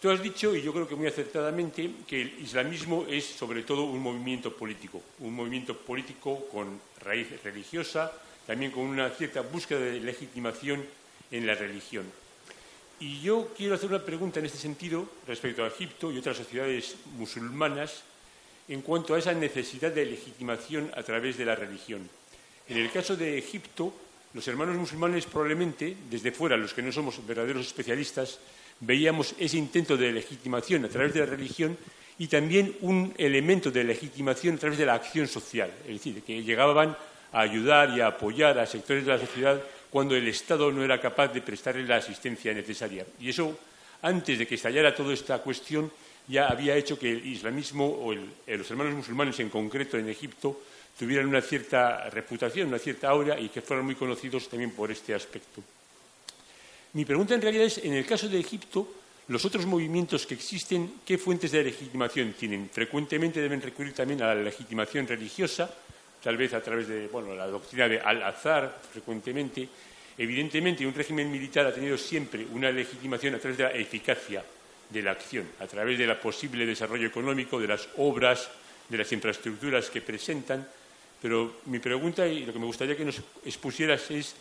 Tú 0.00 0.10
has 0.10 0.22
dicho, 0.22 0.54
y 0.54 0.62
yo 0.62 0.72
creo 0.72 0.86
que 0.86 0.94
muy 0.94 1.08
acertadamente, 1.08 1.90
que 2.06 2.22
el 2.22 2.38
islamismo 2.40 3.04
es 3.08 3.24
sobre 3.24 3.64
todo 3.64 3.82
un 3.82 4.00
movimiento 4.00 4.54
político, 4.54 5.02
un 5.18 5.34
movimiento 5.34 5.76
político 5.76 6.46
con 6.52 6.80
raíz 7.00 7.28
religiosa, 7.42 8.12
también 8.46 8.70
con 8.70 8.84
una 8.84 9.10
cierta 9.10 9.40
búsqueda 9.40 9.80
de 9.80 10.00
legitimación 10.00 10.84
en 11.32 11.46
la 11.46 11.54
religión. 11.54 12.06
Y 13.00 13.20
yo 13.20 13.52
quiero 13.56 13.74
hacer 13.74 13.88
una 13.90 14.04
pregunta 14.04 14.38
en 14.38 14.46
este 14.46 14.58
sentido 14.58 15.08
respecto 15.26 15.64
a 15.64 15.68
Egipto 15.68 16.10
y 16.12 16.18
otras 16.18 16.36
sociedades 16.36 16.96
musulmanas 17.16 18.02
en 18.68 18.82
cuanto 18.82 19.14
a 19.14 19.18
esa 19.18 19.32
necesidad 19.32 19.92
de 19.92 20.06
legitimación 20.06 20.90
a 20.94 21.02
través 21.02 21.38
de 21.38 21.44
la 21.44 21.56
religión. 21.56 22.08
En 22.68 22.76
el 22.76 22.90
caso 22.90 23.16
de 23.16 23.38
Egipto, 23.38 23.92
los 24.34 24.46
hermanos 24.48 24.76
musulmanes 24.76 25.26
probablemente, 25.26 25.96
desde 26.10 26.32
fuera, 26.32 26.56
los 26.56 26.74
que 26.74 26.82
no 26.82 26.92
somos 26.92 27.24
verdaderos 27.26 27.66
especialistas, 27.66 28.38
veíamos 28.80 29.34
ese 29.38 29.56
intento 29.56 29.96
de 29.96 30.12
legitimación 30.12 30.84
a 30.84 30.88
través 30.88 31.14
de 31.14 31.20
la 31.20 31.26
religión 31.26 31.76
y 32.18 32.26
también 32.26 32.76
un 32.80 33.14
elemento 33.16 33.70
de 33.70 33.84
legitimación 33.84 34.56
a 34.56 34.58
través 34.58 34.78
de 34.78 34.86
la 34.86 34.94
acción 34.94 35.26
social, 35.26 35.72
es 35.86 35.94
decir, 35.94 36.22
que 36.22 36.42
llegaban 36.42 36.96
a 37.32 37.40
ayudar 37.40 37.96
y 37.96 38.00
a 38.00 38.08
apoyar 38.08 38.58
a 38.58 38.66
sectores 38.66 39.04
de 39.04 39.12
la 39.12 39.18
sociedad 39.18 39.62
cuando 39.90 40.14
el 40.14 40.28
Estado 40.28 40.70
no 40.70 40.84
era 40.84 41.00
capaz 41.00 41.28
de 41.28 41.40
prestarles 41.40 41.88
la 41.88 41.96
asistencia 41.96 42.52
necesaria. 42.52 43.06
Y 43.20 43.30
eso 43.30 43.56
antes 44.02 44.38
de 44.38 44.46
que 44.46 44.54
estallara 44.54 44.94
toda 44.94 45.14
esta 45.14 45.38
cuestión, 45.38 45.90
ya 46.28 46.48
había 46.48 46.76
hecho 46.76 46.98
que 46.98 47.10
el 47.10 47.26
islamismo 47.26 47.86
o 47.86 48.14
los 48.14 48.70
hermanos 48.70 48.94
musulmanes 48.94 49.40
en 49.40 49.48
concreto 49.48 49.96
en 49.96 50.08
Egipto 50.08 50.60
tuvieran 50.98 51.26
una 51.26 51.40
cierta 51.40 52.10
reputación, 52.10 52.68
una 52.68 52.78
cierta 52.78 53.08
aura 53.08 53.38
y 53.38 53.48
que 53.48 53.62
fueran 53.62 53.84
muy 53.84 53.94
conocidos 53.94 54.48
también 54.48 54.72
por 54.72 54.90
este 54.90 55.14
aspecto. 55.14 55.62
Mi 56.94 57.04
pregunta 57.04 57.34
en 57.34 57.42
realidad 57.42 57.66
es, 57.66 57.78
en 57.78 57.94
el 57.94 58.04
caso 58.04 58.28
de 58.28 58.40
Egipto, 58.40 58.88
los 59.28 59.44
otros 59.44 59.66
movimientos 59.66 60.26
que 60.26 60.34
existen, 60.34 61.00
¿qué 61.04 61.18
fuentes 61.18 61.52
de 61.52 61.62
legitimación 61.62 62.32
tienen? 62.32 62.70
Frecuentemente 62.72 63.40
deben 63.40 63.60
recurrir 63.60 63.92
también 63.92 64.22
a 64.22 64.34
la 64.34 64.42
legitimación 64.42 65.06
religiosa, 65.06 65.70
tal 66.22 66.36
vez 66.36 66.54
a 66.54 66.62
través 66.62 66.88
de 66.88 67.08
bueno, 67.08 67.34
la 67.34 67.46
doctrina 67.46 67.88
de 67.88 68.00
Al-Azhar, 68.00 68.80
frecuentemente. 68.90 69.68
Evidentemente, 70.16 70.86
un 70.86 70.94
régimen 70.94 71.30
militar 71.30 71.66
ha 71.66 71.74
tenido 71.74 71.96
siempre 71.96 72.46
una 72.52 72.72
legitimación 72.72 73.34
a 73.34 73.38
través 73.38 73.58
de 73.58 73.64
la 73.64 73.72
eficacia 73.72 74.42
de 74.88 75.02
la 75.02 75.12
acción, 75.12 75.46
a 75.60 75.66
través 75.66 75.98
del 75.98 76.16
posible 76.16 76.64
desarrollo 76.64 77.06
económico, 77.06 77.60
de 77.60 77.68
las 77.68 77.86
obras, 77.98 78.50
de 78.88 78.98
las 78.98 79.12
infraestructuras 79.12 79.90
que 79.90 80.00
presentan. 80.00 80.66
Pero 81.20 81.56
mi 81.66 81.78
pregunta 81.78 82.26
y 82.26 82.46
lo 82.46 82.52
que 82.52 82.58
me 82.58 82.66
gustaría 82.66 82.96
que 82.96 83.04
nos 83.04 83.20
expusieras 83.44 84.10
es 84.10 84.34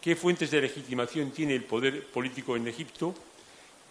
qué 0.00 0.16
fuentes 0.16 0.50
de 0.50 0.60
legitimación 0.60 1.30
tiene 1.30 1.54
el 1.54 1.64
poder 1.64 2.06
político 2.06 2.56
en 2.56 2.66
Egipto 2.66 3.14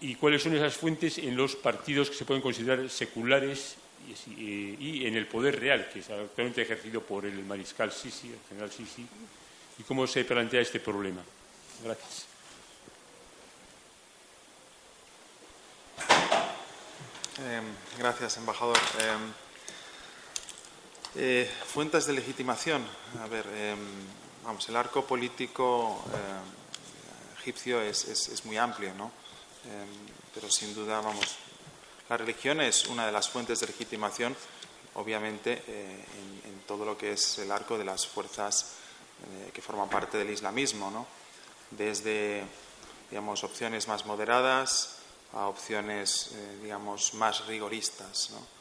y 0.02 0.16
cuáles 0.16 0.44
son 0.44 0.56
esas 0.56 0.76
fuentes 0.76 1.18
en 1.18 1.36
los 1.36 1.56
partidos 1.56 2.10
que 2.10 2.16
se 2.16 2.26
pueden 2.26 2.42
considerar 2.42 2.90
seculares 2.90 3.78
y, 4.38 5.06
en 5.06 5.16
el 5.16 5.28
poder 5.28 5.60
real, 5.60 5.90
que 5.92 6.00
es 6.00 6.10
actualmente 6.10 6.62
ejercido 6.62 7.02
por 7.02 7.26
el 7.26 7.44
mariscal 7.44 7.92
Sisi, 7.92 8.28
el 8.28 8.40
general 8.48 8.72
Sisi, 8.72 9.06
y 9.80 9.84
cómo 9.84 10.06
se 10.06 10.24
plantea 10.26 10.62
este 10.62 10.80
problema. 10.80 11.24
Gracias. 11.84 12.28
Em, 17.40 17.66
gracias, 17.98 18.38
embajador. 18.38 18.78
Em, 19.00 19.45
eh, 21.16 21.50
fuentes 21.66 22.06
de 22.06 22.14
legitimación. 22.14 22.86
A 23.24 23.28
ver, 23.28 23.46
em, 23.56 23.78
vamos, 24.44 24.68
el 24.70 24.76
arco 24.76 25.06
político 25.06 26.04
egipcio 27.40 27.82
es, 27.82 28.06
es 28.06 28.46
muy 28.46 28.58
amplio, 28.58 28.94
¿no? 28.96 29.12
Em, 29.66 29.88
pero 30.34 30.52
sin 30.52 30.76
duda, 30.76 31.00
vamos, 31.00 31.38
la 32.10 32.18
religión 32.18 32.62
es 32.62 32.86
una 32.88 33.06
de 33.06 33.12
las 33.12 33.30
fuentes 33.30 33.60
de 33.60 33.68
legitimación, 33.68 34.36
obviamente, 34.96 35.64
eh, 35.68 36.06
en, 36.44 36.60
todo 36.68 36.84
lo 36.84 36.98
que 36.98 37.14
es 37.14 37.38
el 37.38 37.52
arco 37.52 37.78
de 37.78 37.86
las 37.86 38.08
fuerzas 38.08 38.74
eh, 39.22 39.52
que 39.54 39.62
forman 39.62 39.88
parte 39.88 40.18
del 40.18 40.32
islamismo, 40.32 40.90
¿no? 40.90 41.06
Desde, 41.70 42.44
digamos, 43.10 43.44
opciones 43.44 43.88
más 43.88 44.06
moderadas 44.06 44.98
a 45.34 45.48
opciones, 45.48 46.32
digamos, 46.62 47.14
más 47.14 47.46
rigoristas, 47.46 48.32
¿no? 48.32 48.56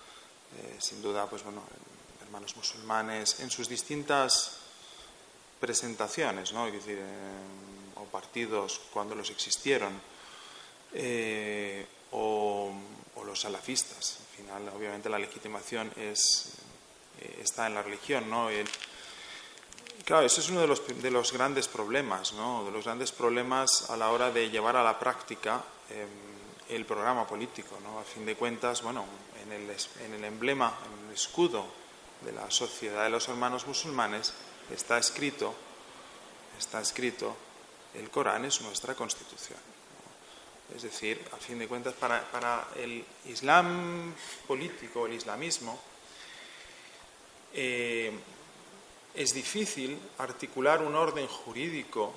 sin 0.79 1.03
duda, 1.03 1.27
pues 1.29 1.43
bueno, 1.43 1.63
hermanos 2.35 2.57
musulmanes 2.57 3.39
en 3.39 3.49
sus 3.49 3.69
distintas 3.69 4.59
presentaciones, 5.61 6.53
¿no? 6.53 6.67
O 7.95 8.05
partidos 8.11 8.81
cuando 8.93 9.15
los 9.15 9.31
existieron 9.31 9.93
eh, 10.95 11.87
o, 12.11 12.75
los 13.25 13.41
salafistas. 13.41 14.19
Al 14.19 14.37
final, 14.37 14.69
obviamente, 14.77 15.09
la 15.09 15.19
legitimación 15.21 15.93
eh, 15.97 16.13
está 17.41 17.69
en 17.69 17.75
la 17.75 17.83
religión, 17.83 18.29
¿no? 18.29 18.49
claro, 20.05 20.27
ese 20.27 20.41
es 20.41 20.49
uno 20.49 20.61
de 20.61 20.67
los, 20.67 20.83
de 21.01 21.11
los, 21.13 21.33
grandes 21.33 21.69
problemas, 21.69 22.33
¿no? 22.33 22.65
De 22.65 22.73
los 22.73 22.85
grandes 22.85 23.13
problemas 23.13 23.91
a 23.91 23.97
la 23.97 24.11
hora 24.11 24.33
de 24.33 24.51
llevar 24.51 24.75
a 24.75 24.83
la 24.83 24.99
práctica 24.99 25.63
em, 25.89 26.09
el 26.69 26.85
programa 26.85 27.29
político, 27.29 27.79
¿no? 27.81 28.01
A 28.01 28.03
fin 28.03 28.27
de 28.27 28.35
cuentas, 28.35 28.83
bueno, 28.83 29.05
en 29.41 29.53
el, 29.53 29.71
en 30.05 30.15
el 30.15 30.25
emblema, 30.25 30.77
en 30.85 31.09
el 31.09 31.15
escudo 31.15 31.84
de 32.25 32.33
la 32.33 32.51
sociedad 32.51 33.05
de 33.05 33.11
los 33.11 33.29
hermanos 33.29 33.67
musulmanes 33.67 34.33
está 34.71 34.99
escrito, 34.99 35.55
está 36.59 36.81
escrito, 36.81 37.37
el 37.95 38.11
Corán 38.11 38.45
es 38.45 38.61
nuestra 38.61 38.95
constitución. 38.95 39.59
Es 40.75 40.83
decir, 40.83 41.21
a 41.33 41.37
fin 41.37 41.59
de 41.59 41.69
cuentas, 41.69 41.95
para, 41.95 42.69
el 42.77 43.05
Islam 43.27 44.15
político, 44.47 45.07
el 45.07 45.13
islamismo, 45.13 45.79
eh, 47.53 48.13
es 49.15 49.35
difícil 49.35 49.99
articular 50.19 50.83
un 50.83 50.95
orden 50.95 51.29
jurídico 51.29 52.13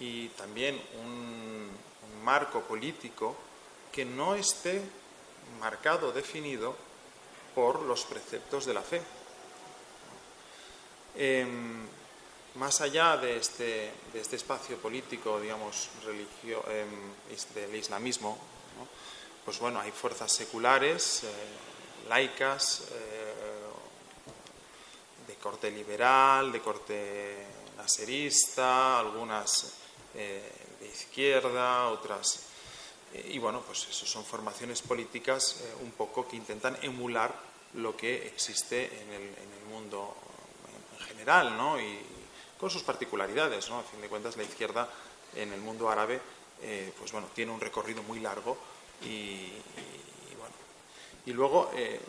y 0.00 0.28
también 0.30 0.80
un, 1.00 1.70
marco 2.24 2.62
político 2.62 3.36
que 3.92 4.06
no 4.06 4.34
esté 4.34 4.80
marcado, 5.60 6.10
definido 6.10 6.74
por 7.54 7.82
los 7.82 8.04
preceptos 8.04 8.64
de 8.64 8.72
la 8.72 8.80
fe. 8.80 9.02
Em, 11.16 11.86
más 12.56 12.80
allá 12.80 13.16
de 13.16 13.36
este, 13.36 13.92
de 14.12 14.20
este 14.20 14.36
espacio 14.36 14.76
político, 14.78 15.40
digamos, 15.40 15.88
religio, 16.04 16.64
em, 16.68 17.14
del 17.54 17.74
islamismo, 17.74 18.38
pues 19.44 19.58
bueno, 19.58 19.80
hay 19.80 19.90
fuerzas 19.90 20.32
seculares, 20.32 21.24
eh, 21.24 22.08
laicas, 22.08 22.88
eh, 22.92 23.34
de 25.26 25.34
corte 25.36 25.70
liberal, 25.70 26.50
de 26.50 26.60
corte 26.60 27.46
naserista, 27.76 28.98
algunas 28.98 29.74
eh, 30.14 30.50
de 30.80 30.88
izquierda, 30.88 31.88
otras. 31.88 32.40
y 33.14 33.38
bueno, 33.38 33.60
pues 33.60 33.86
eso 33.88 34.06
son 34.06 34.24
formaciones 34.24 34.82
políticas 34.82 35.62
un 35.82 35.92
poco 35.92 36.26
que 36.26 36.34
intentan 36.34 36.76
emular 36.82 37.32
lo 37.74 37.96
que 37.96 38.26
existe 38.26 38.86
en 38.86 39.12
el, 39.12 39.22
en 39.22 39.52
el 39.60 39.64
mundo 39.70 40.16
general, 41.14 41.56
¿no? 41.56 41.80
Y, 41.80 41.98
con 42.58 42.70
sus 42.70 42.82
particularidades. 42.82 43.68
¿no? 43.68 43.78
A 43.78 43.82
fin 43.82 44.00
de 44.00 44.08
cuentas, 44.08 44.36
la 44.36 44.42
izquierda 44.42 44.88
en 45.34 45.52
el 45.52 45.60
mundo 45.60 45.90
árabe 45.90 46.20
eh, 46.62 46.92
pues 46.96 47.12
bueno, 47.12 47.28
tiene 47.34 47.52
un 47.52 47.60
recorrido 47.60 48.02
muy 48.04 48.20
largo 48.20 48.56
y, 49.02 49.50
bueno. 50.38 50.54
y 51.26 51.32
luego, 51.32 51.70
eh, 51.74 52.00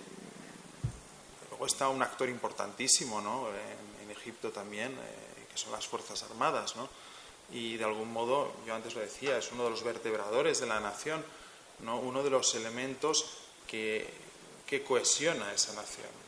luego 1.49 1.65
está 1.65 1.89
un 1.89 2.01
actor 2.01 2.29
importantísimo 2.29 3.19
¿no? 3.21 3.49
en, 3.49 3.85
Egipto 4.11 4.49
también, 4.49 4.91
eh, 4.93 5.45
que 5.51 5.57
son 5.57 5.71
las 5.73 5.85
Fuerzas 5.85 6.23
Armadas. 6.23 6.75
¿no? 6.77 6.87
Y 7.51 7.75
de 7.75 7.83
algún 7.83 8.13
modo, 8.13 8.53
yo 8.65 8.73
antes 8.73 8.95
lo 8.95 9.01
decía, 9.01 9.37
es 9.37 9.51
uno 9.51 9.65
de 9.65 9.71
los 9.71 9.83
vertebradores 9.83 10.61
de 10.61 10.67
la 10.67 10.79
nación, 10.79 11.23
¿no? 11.79 11.99
uno 11.99 12.23
de 12.23 12.29
los 12.29 12.55
elementos 12.55 13.25
que, 13.67 14.09
que 14.65 14.83
cohesiona 14.83 15.53
esa 15.53 15.73
nación 15.73 16.24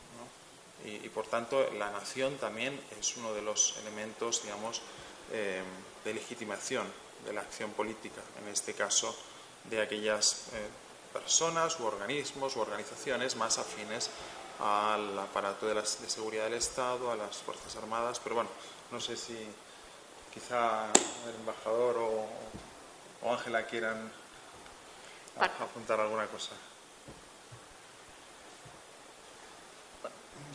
y, 0.84 1.08
por 1.08 1.26
tanto 1.26 1.70
la 1.72 1.90
nación 1.90 2.36
también 2.36 2.78
es 2.98 3.16
uno 3.16 3.34
de 3.34 3.42
los 3.42 3.76
elementos, 3.78 4.42
digamos, 4.42 4.80
eh, 5.32 5.62
de 6.04 6.14
legitimación 6.14 6.86
de 7.24 7.32
la 7.32 7.40
acción 7.40 7.72
política, 7.72 8.22
en 8.42 8.48
este 8.48 8.74
caso 8.74 9.14
de 9.64 9.82
aquellas 9.82 10.48
eh, 10.52 10.68
personas 11.12 11.78
u 11.80 11.84
organismos 11.84 12.56
u 12.56 12.60
organizaciones 12.60 13.36
más 13.36 13.58
afines 13.58 14.10
al 14.60 15.18
aparato 15.18 15.66
de, 15.66 15.74
de, 15.74 15.84
seguridad 15.84 16.44
del 16.44 16.54
Estado, 16.54 17.10
a 17.10 17.16
las 17.16 17.36
Fuerzas 17.38 17.74
Armadas, 17.76 18.20
pero 18.20 18.36
bueno, 18.36 18.50
no 18.90 19.00
sé 19.00 19.16
si 19.16 19.36
quizá 20.32 20.86
el 21.26 21.34
embajador 21.34 21.96
o 23.22 23.30
Ángela 23.32 23.66
quieran 23.66 24.10
apuntar 25.36 26.00
alguna 26.00 26.26
cosa. 26.26 26.50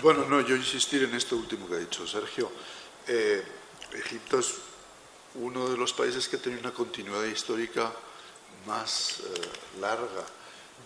Bueno, 0.01 0.25
no, 0.25 0.41
yo 0.41 0.55
insistir 0.55 1.03
en 1.03 1.13
esto 1.13 1.37
último 1.37 1.67
que 1.67 1.75
ha 1.75 1.77
dicho 1.77 2.05
Sergio. 2.05 2.51
Eh, 3.07 3.41
Egipto 3.93 4.39
es 4.39 4.55
uno 5.35 5.69
de 5.69 5.77
los 5.77 5.93
países 5.93 6.27
que 6.27 6.37
tiene 6.37 6.59
una 6.59 6.73
continuidad 6.73 7.23
histórica 7.23 7.91
más 8.65 9.19
eh, 9.19 9.79
larga. 9.79 10.25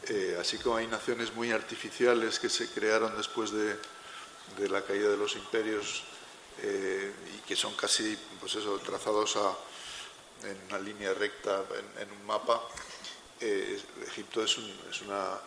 Eh, 0.08 0.38
así 0.40 0.58
como 0.60 0.76
hay 0.76 0.88
naciones 0.88 1.34
muy 1.34 1.52
artificiales 1.52 2.38
que 2.38 2.50
se 2.50 2.70
crearon 2.70 3.16
después 3.18 3.52
de, 3.52 3.76
la 4.70 4.82
caída 4.84 5.10
de 5.10 5.18
los 5.18 5.36
imperios 5.36 6.04
y 6.64 7.40
que 7.48 7.56
son 7.56 7.76
casi 7.76 8.18
pues 8.40 8.56
eso, 8.56 8.80
trazados 8.80 9.38
en 10.44 10.58
una 10.70 10.80
línea 10.80 11.14
recta, 11.14 11.64
en, 12.00 12.12
un 12.12 12.26
mapa, 12.26 12.62
Egipto 13.40 14.44
es, 14.44 14.58
es 14.90 15.02
una 15.02 15.38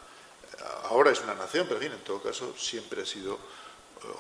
ahora 0.85 1.11
es 1.11 1.21
una 1.21 1.35
nación, 1.35 1.67
pero 1.69 1.81
en 1.81 1.99
todo 2.05 2.23
caso 2.23 2.55
siempre 2.57 3.03
ha 3.03 3.07
sido, 3.07 3.39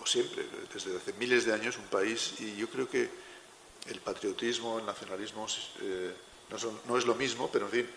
o 0.01 0.07
siempre, 0.07 0.45
desde 0.73 0.97
hace 0.97 1.13
miles 1.15 1.45
de 1.45 1.53
años, 1.53 1.77
un 1.77 1.87
país 1.87 2.35
y 2.41 2.57
yo 2.57 2.69
creo 2.69 2.89
que 2.89 3.09
el 3.87 4.01
patriotismo, 4.01 4.79
el 4.79 4.87
nacionalismo 4.87 5.47
eh, 5.81 6.15
no, 6.87 6.99
es 6.99 7.07
lo 7.07 7.15
mismo, 7.15 7.51
pero 7.51 7.67
en 7.67 7.73
fin, 7.73 7.91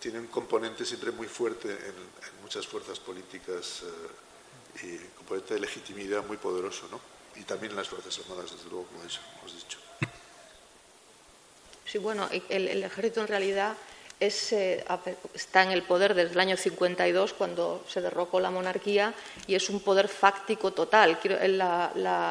tiene 0.00 0.18
un 0.18 0.26
componente 0.26 0.84
siempre 0.84 1.10
muy 1.12 1.28
fuerte 1.28 1.70
en, 1.70 2.42
muchas 2.42 2.66
fuerzas 2.66 2.98
políticas 2.98 3.82
eh, 3.82 4.84
y 4.84 4.96
un 4.96 5.10
componente 5.16 5.54
de 5.54 5.60
legitimidad 5.60 6.24
muy 6.26 6.36
poderoso, 6.36 6.88
¿no? 6.90 7.00
Y 7.36 7.44
también 7.44 7.70
en 7.70 7.78
las 7.78 7.88
Fuerzas 7.88 8.18
Armadas, 8.18 8.50
desde 8.52 8.68
luego, 8.68 8.86
como 8.86 9.00
hemos 9.00 9.54
dicho. 9.54 9.78
Sí, 11.86 11.96
bueno, 11.96 12.28
el 12.30 12.82
ejército 12.84 13.22
en 13.22 13.28
realidad 13.28 13.76
es, 14.26 14.52
eh, 14.52 14.84
está 15.34 15.64
en 15.64 15.72
el 15.72 15.82
poder 15.82 16.14
desde 16.14 16.32
el 16.32 16.40
año 16.40 16.56
52, 16.56 17.32
cuando 17.32 17.84
se 17.88 18.00
derrocó 18.00 18.38
la 18.38 18.50
monarquía, 18.50 19.12
y 19.46 19.54
es 19.54 19.68
un 19.68 19.80
poder 19.80 20.08
fáctico 20.08 20.70
total. 20.70 21.18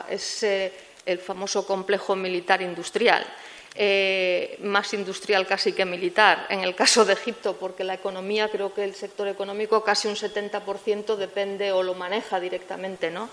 es 0.10 0.44
eh, 0.44 0.74
el 1.06 1.20
famoso 1.20 1.66
complejo 1.66 2.16
militar 2.16 2.62
industrial. 2.62 3.26
Eh, 3.74 4.58
más 4.64 4.94
industrial 4.94 5.48
casi 5.48 5.72
que 5.72 5.86
militar, 5.86 6.46
en 6.50 6.62
el 6.62 6.76
caso 6.76 7.06
de 7.06 7.14
Egipto, 7.14 7.56
porque 7.58 7.84
la 7.84 7.94
economía, 7.94 8.50
creo 8.50 8.74
que 8.74 8.84
el 8.84 8.96
sector 8.96 9.28
económico 9.28 9.84
casi 9.84 10.08
un 10.08 10.16
70% 10.16 11.16
depende 11.16 11.72
o 11.72 11.84
lo 11.84 11.94
maneja 11.94 12.40
directamente. 12.40 13.12
¿no? 13.12 13.30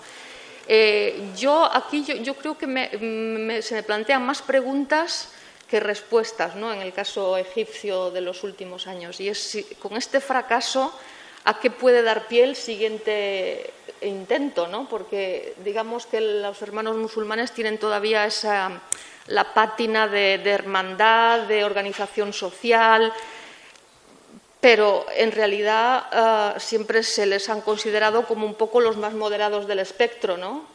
yo 1.35 1.65
aquí 1.65 2.05
yo, 2.21 2.35
creo 2.35 2.55
que 2.55 2.67
se 3.63 3.73
me 3.73 3.81
plantean 3.81 4.23
más 4.23 4.43
preguntas 4.43 5.29
que 5.69 5.79
respuestas 5.79 6.55
¿no? 6.55 6.73
en 6.73 6.81
el 6.81 6.93
caso 6.93 7.37
egipcio 7.37 8.11
de 8.11 8.21
los 8.21 8.43
últimos 8.43 8.87
años. 8.87 9.19
Y 9.19 9.29
es 9.29 9.65
con 9.79 9.95
este 9.95 10.19
fracaso, 10.19 10.91
¿a 11.45 11.59
qué 11.59 11.69
puede 11.69 12.01
dar 12.01 12.27
pie 12.27 12.43
el 12.43 12.55
siguiente 12.55 13.71
intento? 14.01 14.67
¿no? 14.67 14.89
Porque 14.89 15.53
digamos 15.63 16.07
que 16.07 16.21
los 16.21 16.61
hermanos 16.61 16.97
musulmanes 16.97 17.51
tienen 17.51 17.77
todavía 17.77 18.25
esa, 18.25 18.81
la 19.27 19.53
pátina 19.53 20.07
de, 20.07 20.41
hermandad, 20.43 21.41
de 21.41 21.63
organización 21.63 22.33
social, 22.33 23.13
pero 24.59 25.05
en 25.15 25.31
realidad 25.31 26.07
ah, 26.11 26.55
siempre 26.57 27.03
se 27.03 27.25
les 27.27 27.47
han 27.47 27.61
considerado 27.61 28.25
como 28.25 28.45
un 28.45 28.55
poco 28.55 28.81
los 28.81 28.97
más 28.97 29.13
moderados 29.13 29.67
del 29.67 29.79
espectro. 29.79 30.35
¿no? 30.35 30.65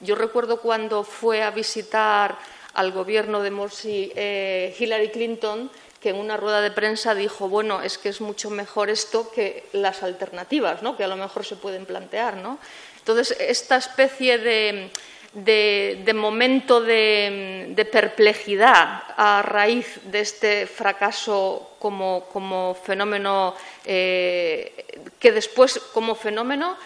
Yo 0.00 0.14
recuerdo 0.14 0.60
cuando 0.60 1.02
fue 1.02 1.42
a 1.42 1.50
visitar 1.50 2.38
al 2.74 2.92
gobierno 2.92 3.40
de 3.40 3.50
Morsi 3.50 4.12
eh, 4.14 4.74
Hillary 4.78 5.10
Clinton, 5.10 5.70
que 6.00 6.10
en 6.10 6.16
una 6.16 6.36
rueda 6.36 6.60
de 6.60 6.70
prensa 6.70 7.14
dijo, 7.14 7.48
bueno, 7.48 7.80
es 7.80 7.96
que 7.96 8.10
es 8.10 8.20
mucho 8.20 8.50
mejor 8.50 8.90
esto 8.90 9.30
que 9.30 9.64
las 9.72 10.02
alternativas, 10.02 10.82
¿no? 10.82 10.96
que 10.96 11.04
a 11.04 11.08
lo 11.08 11.16
mejor 11.16 11.46
se 11.46 11.56
pueden 11.56 11.86
plantear. 11.86 12.36
¿no? 12.36 12.58
Entonces, 12.98 13.36
esta 13.40 13.76
especie 13.76 14.38
de, 14.38 16.12
momento 16.14 16.80
de, 16.80 17.88
perplejidad 17.90 19.02
a 19.16 19.40
raíz 19.42 20.00
de 20.04 20.20
este 20.20 20.66
fracaso 20.66 21.76
como, 21.78 22.76
fenómeno, 22.84 23.54
eh, 23.86 24.86
que 25.18 25.32
después 25.32 25.78
como 25.94 26.14
fenómeno 26.14 26.76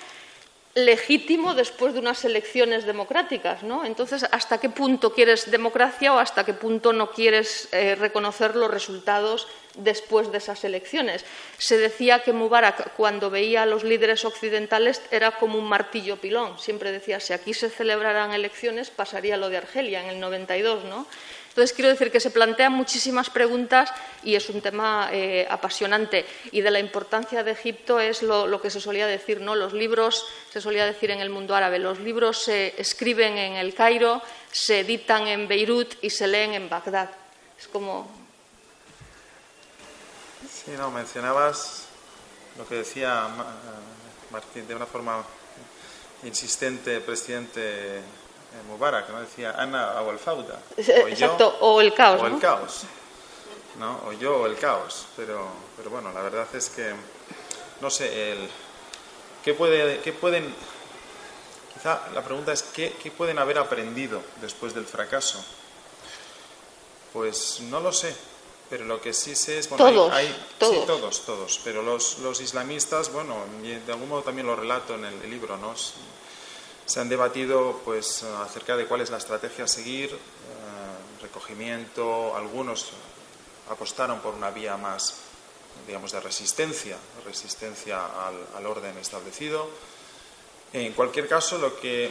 legítimo 0.84 1.55
después 1.55 1.92
de 1.92 2.00
unas 2.00 2.24
elecciones 2.24 2.84
democráticas, 2.84 3.62
¿no? 3.62 3.84
Entonces, 3.84 4.24
¿hasta 4.30 4.59
qué 4.59 4.68
punto 4.68 5.12
quieres 5.12 5.50
democracia 5.50 6.14
o 6.14 6.18
hasta 6.18 6.44
qué 6.44 6.55
punto 6.55 6.92
no 6.92 7.10
quieres 7.10 7.68
eh, 7.72 7.96
reconocer 7.96 8.55
los 8.55 8.70
resultados 8.70 9.48
después 9.74 10.30
de 10.30 10.38
esas 10.38 10.62
elecciones? 10.64 11.24
Se 11.59 11.78
decía 11.78 12.22
que 12.22 12.32
Mubarak, 12.32 12.94
cuando 12.94 13.28
veía 13.28 13.62
a 13.62 13.66
los 13.66 13.82
líderes 13.82 14.24
occidentales, 14.24 15.02
era 15.10 15.32
como 15.32 15.59
un 15.59 15.68
martillo 15.68 16.16
pilón. 16.16 16.59
Siempre 16.59 16.92
decía, 16.92 17.18
si 17.18 17.32
aquí 17.32 17.55
se 17.55 17.70
celebraran 17.70 18.32
elecciones, 18.32 18.90
pasaría 18.90 19.36
lo 19.36 19.48
de 19.48 19.56
Argelia 19.56 20.02
en 20.02 20.10
el 20.10 20.20
92, 20.20 20.84
¿no? 20.84 21.06
Entonces, 21.59 21.74
quiero 21.74 21.90
decir 21.90 22.12
que 22.12 22.20
se 22.20 22.30
plantean 22.30 22.72
muchísimas 22.72 23.30
preguntas 23.30 23.93
y 24.22 24.36
es 24.36 24.48
un 24.48 24.60
tema 24.60 25.09
eh, 25.10 25.44
apasionante. 25.51 26.24
Y 26.52 26.60
de 26.60 26.70
la 26.70 26.78
importancia 26.78 27.43
de 27.43 27.51
Egipto 27.51 27.98
es 27.98 28.22
lo, 28.22 28.62
que 28.62 28.70
se 28.70 28.80
solía 28.80 29.09
decir, 29.09 29.40
¿no? 29.40 29.56
Los 29.56 29.72
libros, 29.72 30.24
se 30.52 30.60
solía 30.60 30.86
decir 30.86 31.10
en 31.10 31.18
el 31.18 31.30
mundo 31.30 31.56
árabe, 31.56 31.80
los 31.80 31.98
libros 31.98 32.44
se 32.44 32.80
escriben 32.80 33.36
en 33.36 33.55
el 33.55 33.74
Cairo, 33.74 34.22
se 34.52 34.78
editan 34.78 35.26
en 35.26 35.48
Beirut 35.48 35.97
y 36.01 36.10
se 36.10 36.28
leen 36.28 36.55
en 36.55 36.68
Bagdad. 36.68 37.10
Es 37.59 37.66
como. 37.66 38.09
Sí, 40.48 40.70
no, 40.78 40.93
mencionabas 40.93 41.86
lo 42.56 42.68
que 42.68 42.76
decía 42.76 43.26
eh, 43.26 44.30
Martín 44.30 44.68
de 44.68 44.76
una 44.76 44.86
forma 44.86 45.24
insistente, 46.22 47.01
presidente 47.01 48.01
Mubarak, 48.62 49.09
¿no? 49.10 49.20
Decía 49.20 49.55
Ana 49.56 50.01
o 50.02 50.10
el 50.10 50.18
Fauda. 50.18 50.60
O 50.76 51.09
Exacto, 51.09 51.56
o 51.60 51.80
el 51.80 51.94
caos. 51.94 52.22
O 52.22 52.26
el 52.26 52.39
caos. 52.39 52.85
¿no? 53.78 54.01
O 54.06 54.12
yo 54.12 54.39
o 54.39 54.47
el 54.47 54.56
caos. 54.56 55.06
Pero, 55.16 55.48
pero 55.76 55.90
bueno, 55.90 56.12
la 56.12 56.22
verdad 56.22 56.47
es 56.55 56.68
que, 56.68 56.93
no 57.80 57.90
sé, 57.90 58.32
el, 58.32 58.48
¿qué, 59.44 59.55
puede, 59.55 60.01
¿qué 60.01 60.12
pueden... 60.12 60.55
Quizá 61.72 62.01
la 62.12 62.22
pregunta 62.22 62.52
es, 62.52 62.62
¿qué, 62.62 62.94
¿qué 63.01 63.10
pueden 63.10 63.39
haber 63.39 63.59
aprendido 63.59 64.20
después 64.40 64.74
del 64.74 64.85
fracaso? 64.85 65.44
Pues 67.12 67.60
no 67.60 67.80
lo 67.80 67.93
sé, 67.93 68.14
pero 68.68 68.85
lo 68.85 69.01
que 69.01 69.12
sí 69.12 69.36
sé 69.36 69.59
es... 69.59 69.68
Bueno, 69.68 69.85
todos, 69.85 70.12
hay, 70.12 70.47
todos. 70.59 70.74
Sí, 70.74 70.82
todos, 70.86 71.20
todos. 71.24 71.60
Pero 71.62 71.82
los, 71.82 72.18
los 72.18 72.40
islamistas, 72.40 73.12
bueno, 73.12 73.36
de 73.62 73.93
algún 73.93 74.09
modo 74.09 74.22
también 74.22 74.47
lo 74.47 74.56
relato 74.56 74.94
en 74.94 75.05
el, 75.05 75.30
libro, 75.30 75.56
¿no? 75.56 75.74
Se 76.89 77.01
han 77.01 77.10
debatido 77.10 77.82
pues, 77.85 78.23
acerca 78.23 78.74
de 78.74 78.86
cuál 78.86 79.02
es 79.02 79.10
la 79.10 79.19
estrategia 79.19 79.66
a 79.66 79.69
seguir, 79.69 80.10
eh, 80.10 81.20
recogimiento, 81.20 82.35
algunos 82.35 82.93
apostaron 83.69 84.20
por 84.20 84.32
una 84.32 84.51
vía 84.51 84.78
más, 84.78 85.16
digamos, 85.86 86.12
de 86.12 86.20
resistencia, 86.20 86.97
resistencia 87.27 88.01
al, 88.56 88.65
orden 88.65 88.97
establecido. 88.97 89.69
En 90.73 90.94
cualquier 90.94 91.28
caso, 91.28 91.59
lo 91.59 91.78
que, 91.78 92.10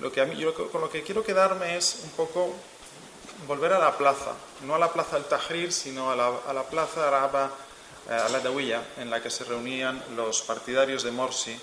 lo 0.00 0.10
que 0.10 0.20
a 0.20 0.24
mí, 0.24 0.44
con 0.72 0.80
lo 0.80 0.90
que 0.90 1.04
quiero 1.04 1.22
quedarme 1.22 1.76
es 1.76 2.00
un 2.02 2.10
poco 2.10 2.52
volver 3.46 3.74
a 3.74 3.78
la 3.78 3.96
plaza, 3.96 4.32
no 4.64 4.74
a 4.74 4.78
la 4.80 4.92
plaza 4.92 5.14
del 5.14 5.26
Tahrir, 5.26 5.72
sino 5.72 6.10
a 6.10 6.16
la, 6.16 6.32
a 6.48 6.52
la 6.52 6.64
plaza 6.64 7.06
araba, 7.06 7.52
eh, 8.10 8.12
a 8.12 8.28
la 8.28 8.40
Dawiya, 8.40 8.82
en 8.96 9.08
la 9.08 9.22
que 9.22 9.30
se 9.30 9.44
reunían 9.44 10.02
los 10.16 10.42
partidarios 10.42 11.04
de 11.04 11.12
Morsi. 11.12 11.56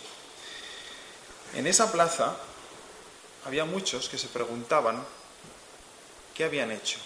En 1.56 1.68
esa 1.68 1.92
plaza 1.92 2.38
había 3.46 3.66
muchos 3.66 4.10
que 4.10 4.18
se 4.18 4.28
preguntaban 4.28 5.04
qué 6.34 6.44
habían 6.46 6.72
hecho, 6.72 7.00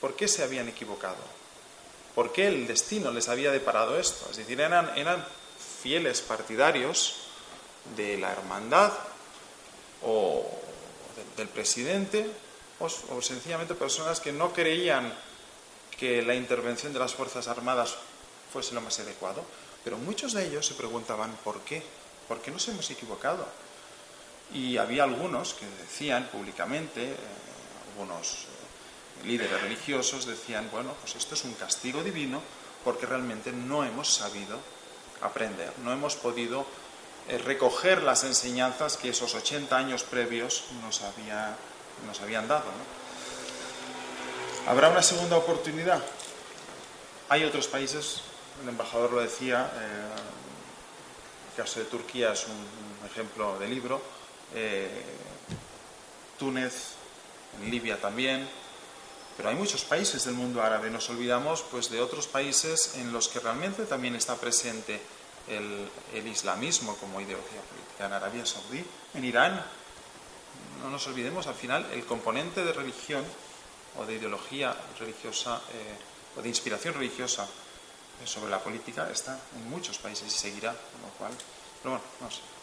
por 0.00 0.14
qué 0.16 0.28
se 0.28 0.42
habían 0.42 0.68
equivocado, 0.68 1.22
por 2.14 2.32
qué 2.32 2.46
el 2.46 2.66
destino 2.66 3.10
les 3.10 3.28
había 3.28 3.50
deparado 3.50 3.98
esto. 3.98 4.28
Es 4.30 4.36
decir, 4.36 4.60
eran, 4.60 5.26
fieles 5.82 6.22
partidarios 6.22 7.16
de 7.94 8.16
la 8.16 8.32
hermandad 8.32 8.92
o 10.02 10.46
del 11.36 11.48
presidente 11.48 12.26
o, 12.78 12.86
o 12.86 13.20
sencillamente 13.20 13.74
personas 13.74 14.18
que 14.18 14.32
no 14.32 14.52
creían 14.54 15.12
que 15.98 16.22
la 16.22 16.34
intervención 16.34 16.92
de 16.94 16.98
las 16.98 17.14
Fuerzas 17.14 17.48
Armadas 17.48 17.96
fuese 18.52 18.74
lo 18.74 18.80
más 18.80 18.98
adecuado. 18.98 19.44
Pero 19.84 19.98
muchos 19.98 20.32
de 20.32 20.46
ellos 20.46 20.66
se 20.66 20.74
preguntaban 20.74 21.36
por 21.44 21.60
qué, 21.60 21.82
por 22.26 22.40
qué 22.40 22.50
nos 22.50 22.66
hemos 22.68 22.90
equivocado. 22.90 23.46
Y 24.52 24.76
había 24.76 25.04
algunos 25.04 25.54
que 25.54 25.66
decían 25.66 26.28
públicamente, 26.30 27.12
eh, 27.12 27.16
algunos 27.92 28.44
eh, 28.44 29.26
líderes 29.26 29.60
religiosos 29.62 30.26
decían, 30.26 30.68
bueno, 30.70 30.94
pues 31.00 31.16
esto 31.16 31.34
es 31.34 31.44
un 31.44 31.54
castigo 31.54 32.02
divino 32.02 32.42
porque 32.84 33.06
realmente 33.06 33.52
no 33.52 33.84
hemos 33.84 34.12
sabido 34.12 34.60
aprender, 35.22 35.72
no 35.82 35.92
hemos 35.92 36.16
podido 36.16 36.66
eh, 37.28 37.38
recoger 37.38 38.02
las 38.02 38.24
enseñanzas 38.24 38.96
que 38.96 39.08
esos 39.08 39.34
80 39.34 39.76
años 39.76 40.02
previos 40.02 40.64
nos, 40.82 41.02
había, 41.02 41.56
nos 42.06 42.20
habían 42.20 42.46
dado. 42.46 42.66
¿Habrá 44.66 44.90
una 44.90 45.02
segunda 45.02 45.36
oportunidad? 45.36 46.02
Hay 47.28 47.44
otros 47.44 47.66
países, 47.66 48.20
el 48.62 48.68
embajador 48.68 49.12
lo 49.12 49.20
decía, 49.20 49.70
el 51.50 51.56
caso 51.56 51.80
de 51.80 51.86
Turquía 51.86 52.32
es 52.32 52.46
un 52.46 53.06
ejemplo 53.06 53.58
de 53.58 53.68
libro, 53.68 54.02
eh, 54.54 54.88
Túnez, 56.38 56.94
en 57.60 57.70
Libia 57.70 58.00
también, 58.00 58.48
pero 59.36 59.48
hay 59.48 59.54
muchos 59.54 59.84
países 59.84 60.24
del 60.24 60.34
mundo 60.34 60.62
árabe. 60.62 60.90
Nos 60.90 61.10
olvidamos 61.10 61.62
pues, 61.70 61.90
de 61.90 62.00
otros 62.00 62.26
países 62.26 62.96
en 62.96 63.12
los 63.12 63.28
que 63.28 63.40
realmente 63.40 63.84
también 63.84 64.14
está 64.14 64.36
presente 64.36 65.00
el, 65.48 66.26
islamismo 66.26 66.96
como 66.96 67.20
ideología 67.20 67.60
política. 67.60 68.06
En 68.06 68.12
Arabia 68.12 68.46
Saudí, 68.46 68.84
en 69.14 69.24
Irán, 69.24 69.64
no 70.82 70.90
nos 70.90 71.06
olvidemos, 71.06 71.46
al 71.46 71.54
final 71.54 71.86
el 71.92 72.04
componente 72.04 72.64
de 72.64 72.72
religión 72.72 73.24
o 73.98 74.06
de 74.06 74.14
ideología 74.14 74.74
religiosa 74.98 75.60
eh, 75.72 76.38
o 76.38 76.42
de 76.42 76.48
inspiración 76.48 76.94
religiosa 76.94 77.46
sobre 78.24 78.50
la 78.50 78.58
política 78.58 79.08
está 79.10 79.38
en 79.56 79.68
muchos 79.68 79.98
países 79.98 80.26
y 80.26 80.38
seguirá, 80.38 80.72
con 80.72 81.02
lo 81.02 81.08
cual, 81.18 81.32
pero 81.82 81.96
bueno, 81.96 82.04
no 82.20 82.30
sé. 82.30 82.53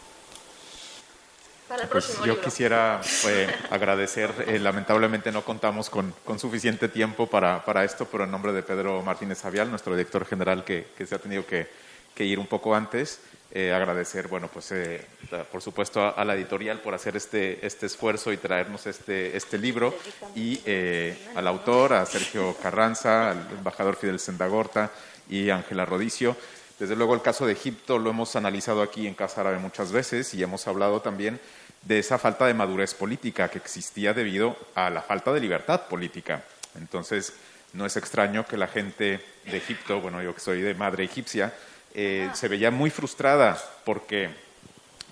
Pues 1.90 2.18
yo 2.24 2.40
quisiera 2.40 3.00
pues, 3.22 3.48
agradecer, 3.70 4.30
eh, 4.46 4.58
lamentablemente 4.58 5.32
no 5.32 5.44
contamos 5.44 5.88
con, 5.90 6.14
suficiente 6.38 6.88
tiempo 6.88 7.26
para, 7.26 7.84
esto, 7.84 8.06
pero 8.06 8.24
en 8.24 8.30
nombre 8.30 8.52
de 8.52 8.62
Pedro 8.62 9.02
Martínez 9.02 9.44
Avial, 9.44 9.70
nuestro 9.70 9.96
director 9.96 10.26
general 10.26 10.64
que, 10.64 10.86
se 11.06 11.14
ha 11.14 11.18
tenido 11.18 11.46
que, 11.46 11.68
que 12.14 12.24
ir 12.24 12.38
un 12.38 12.46
poco 12.46 12.74
antes. 12.74 13.20
Eh, 13.54 13.70
agradecer, 13.70 14.28
bueno, 14.28 14.48
pues 14.48 14.72
eh, 14.72 15.04
por 15.50 15.60
supuesto 15.60 16.00
a, 16.16 16.24
la 16.24 16.34
editorial 16.34 16.80
por 16.80 16.94
hacer 16.94 17.18
este, 17.18 17.66
este 17.66 17.84
esfuerzo 17.84 18.32
y 18.32 18.38
traernos 18.38 18.86
este, 18.86 19.36
este 19.36 19.58
libro 19.58 19.94
y 20.34 20.58
eh, 20.64 21.28
al 21.34 21.46
autor, 21.46 21.92
a 21.92 22.06
Sergio 22.06 22.56
Carranza, 22.62 23.32
al 23.32 23.46
embajador 23.50 23.96
Fidel 23.96 24.18
Sendagorta 24.20 24.90
y 25.28 25.50
Ángela 25.50 25.84
Rodicio. 25.84 26.34
Desde 26.82 26.96
luego 26.96 27.14
el 27.14 27.22
caso 27.22 27.46
de 27.46 27.52
Egipto 27.52 27.96
lo 27.96 28.10
hemos 28.10 28.34
analizado 28.34 28.82
aquí 28.82 29.06
en 29.06 29.14
Casa 29.14 29.42
Árabe 29.42 29.60
muchas 29.60 29.92
veces 29.92 30.34
y 30.34 30.42
hemos 30.42 30.66
hablado 30.66 31.00
también 31.00 31.38
de 31.82 32.00
esa 32.00 32.18
falta 32.18 32.44
de 32.44 32.54
madurez 32.54 32.92
política 32.92 33.48
que 33.48 33.58
existía 33.58 34.12
debido 34.14 34.56
a 34.74 34.90
la 34.90 35.00
falta 35.00 35.32
de 35.32 35.38
libertad 35.38 35.82
política. 35.82 36.42
Entonces, 36.74 37.34
no 37.72 37.86
es 37.86 37.96
extraño 37.96 38.44
que 38.46 38.56
la 38.56 38.66
gente 38.66 39.24
de 39.44 39.56
Egipto, 39.56 40.00
bueno, 40.00 40.20
yo 40.24 40.34
que 40.34 40.40
soy 40.40 40.60
de 40.60 40.74
madre 40.74 41.04
egipcia, 41.04 41.54
eh, 41.94 42.28
se 42.34 42.48
veía 42.48 42.72
muy 42.72 42.90
frustrada 42.90 43.56
porque 43.84 44.30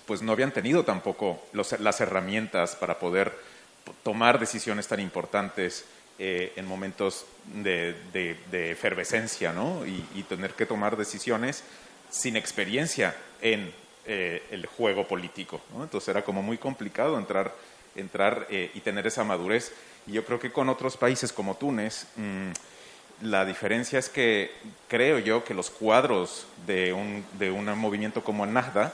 pues 0.05 0.21
no 0.21 0.33
habían 0.33 0.51
tenido 0.51 0.83
tampoco 0.83 1.41
las 1.53 2.01
herramientas 2.01 2.75
para 2.75 2.99
poder 2.99 3.31
tomar 4.03 4.41
decisiones 4.41 4.89
tan 4.89 4.99
importantes 4.99 5.85
eh, 6.23 6.53
en 6.55 6.67
momentos 6.67 7.25
de, 7.51 7.95
efervescencia 8.53 9.51
¿no? 9.53 9.83
y, 9.87 10.21
tener 10.29 10.51
que 10.51 10.67
tomar 10.67 10.95
decisiones 10.95 11.63
sin 12.11 12.35
experiencia 12.35 13.15
en 13.41 13.73
eh, 14.05 14.43
el 14.51 14.67
juego 14.67 15.07
político. 15.07 15.59
Entonces 15.81 16.09
era 16.09 16.23
como 16.23 16.43
muy 16.43 16.59
complicado 16.59 17.17
entrar, 17.17 17.55
entrar 17.95 18.45
y 18.51 18.79
tener 18.81 19.07
esa 19.07 19.23
madurez. 19.23 19.73
Y 20.05 20.11
yo 20.11 20.23
creo 20.23 20.39
que 20.39 20.51
con 20.51 20.69
otros 20.69 20.95
países 20.95 21.33
como 21.33 21.55
Túnez, 21.55 22.05
mm, 22.15 22.51
la 23.23 23.43
diferencia 23.43 23.97
es 23.97 24.07
que 24.07 24.51
creo 24.87 25.17
yo 25.17 25.43
que 25.43 25.55
los 25.55 25.71
cuadros 25.71 26.45
de 26.67 26.93
un, 26.93 27.25
de 27.39 27.49
un 27.49 27.65
movimiento 27.79 28.23
como 28.23 28.45
el 28.45 28.53
Nahda 28.53 28.93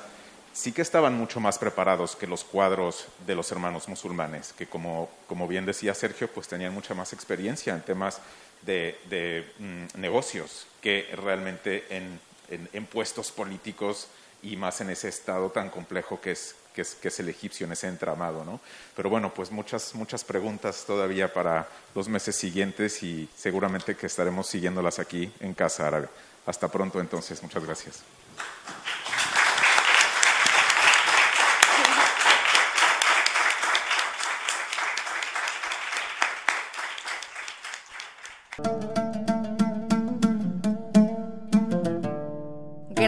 sí 0.57 0.71
que 0.71 0.81
estaban 0.81 1.13
mucho 1.13 1.39
más 1.39 1.59
preparados 1.59 2.15
que 2.15 2.25
los 2.25 2.43
cuadros 2.43 3.05
de 3.27 3.35
los 3.35 3.51
hermanos 3.51 3.88
musulmanes, 3.88 4.53
que 4.53 4.65
como, 4.65 5.07
como 5.27 5.47
bien 5.47 5.67
decía 5.67 5.93
Sergio, 5.93 6.27
pues 6.27 6.47
tenían 6.47 6.73
mucha 6.73 6.95
más 6.95 7.13
experiencia 7.13 7.75
en 7.75 7.81
temas 7.81 8.19
de, 8.63 8.99
de 9.07 9.53
mm, 9.59 9.99
negocios 9.99 10.65
que 10.81 11.07
realmente 11.15 11.85
en, 11.95 12.19
en 12.49 12.85
puestos 12.88 13.31
políticos 13.31 14.07
y 14.41 14.55
más 14.55 14.81
en 14.81 14.89
ese 14.89 15.09
estado 15.09 15.51
tan 15.51 15.69
complejo 15.69 16.19
que 16.19 16.31
es, 16.31 16.55
que 16.73 16.81
es, 16.81 16.95
que 16.95 17.09
es 17.09 17.19
el 17.19 17.29
egipcio, 17.29 17.67
en 17.67 17.73
ese 17.73 17.88
entramado. 17.88 18.43
¿no? 18.43 18.59
Pero 18.95 19.11
bueno, 19.11 19.31
pues 19.34 19.51
muchas, 19.51 19.93
muchas 19.93 20.23
preguntas 20.23 20.85
todavía 20.88 21.31
para 21.31 21.67
los 21.93 22.07
meses 22.07 22.35
siguientes 22.35 23.03
y 23.03 23.29
seguramente 23.35 23.95
que 23.95 24.07
estaremos 24.07 24.47
siguiéndolas 24.47 24.97
aquí 24.97 25.31
en 25.39 25.53
Casa 25.53 25.88
Árabe. 25.88 26.07
Hasta 26.47 26.67
pronto 26.67 26.99
entonces, 26.99 27.43
muchas 27.43 27.63
gracias. 27.63 28.03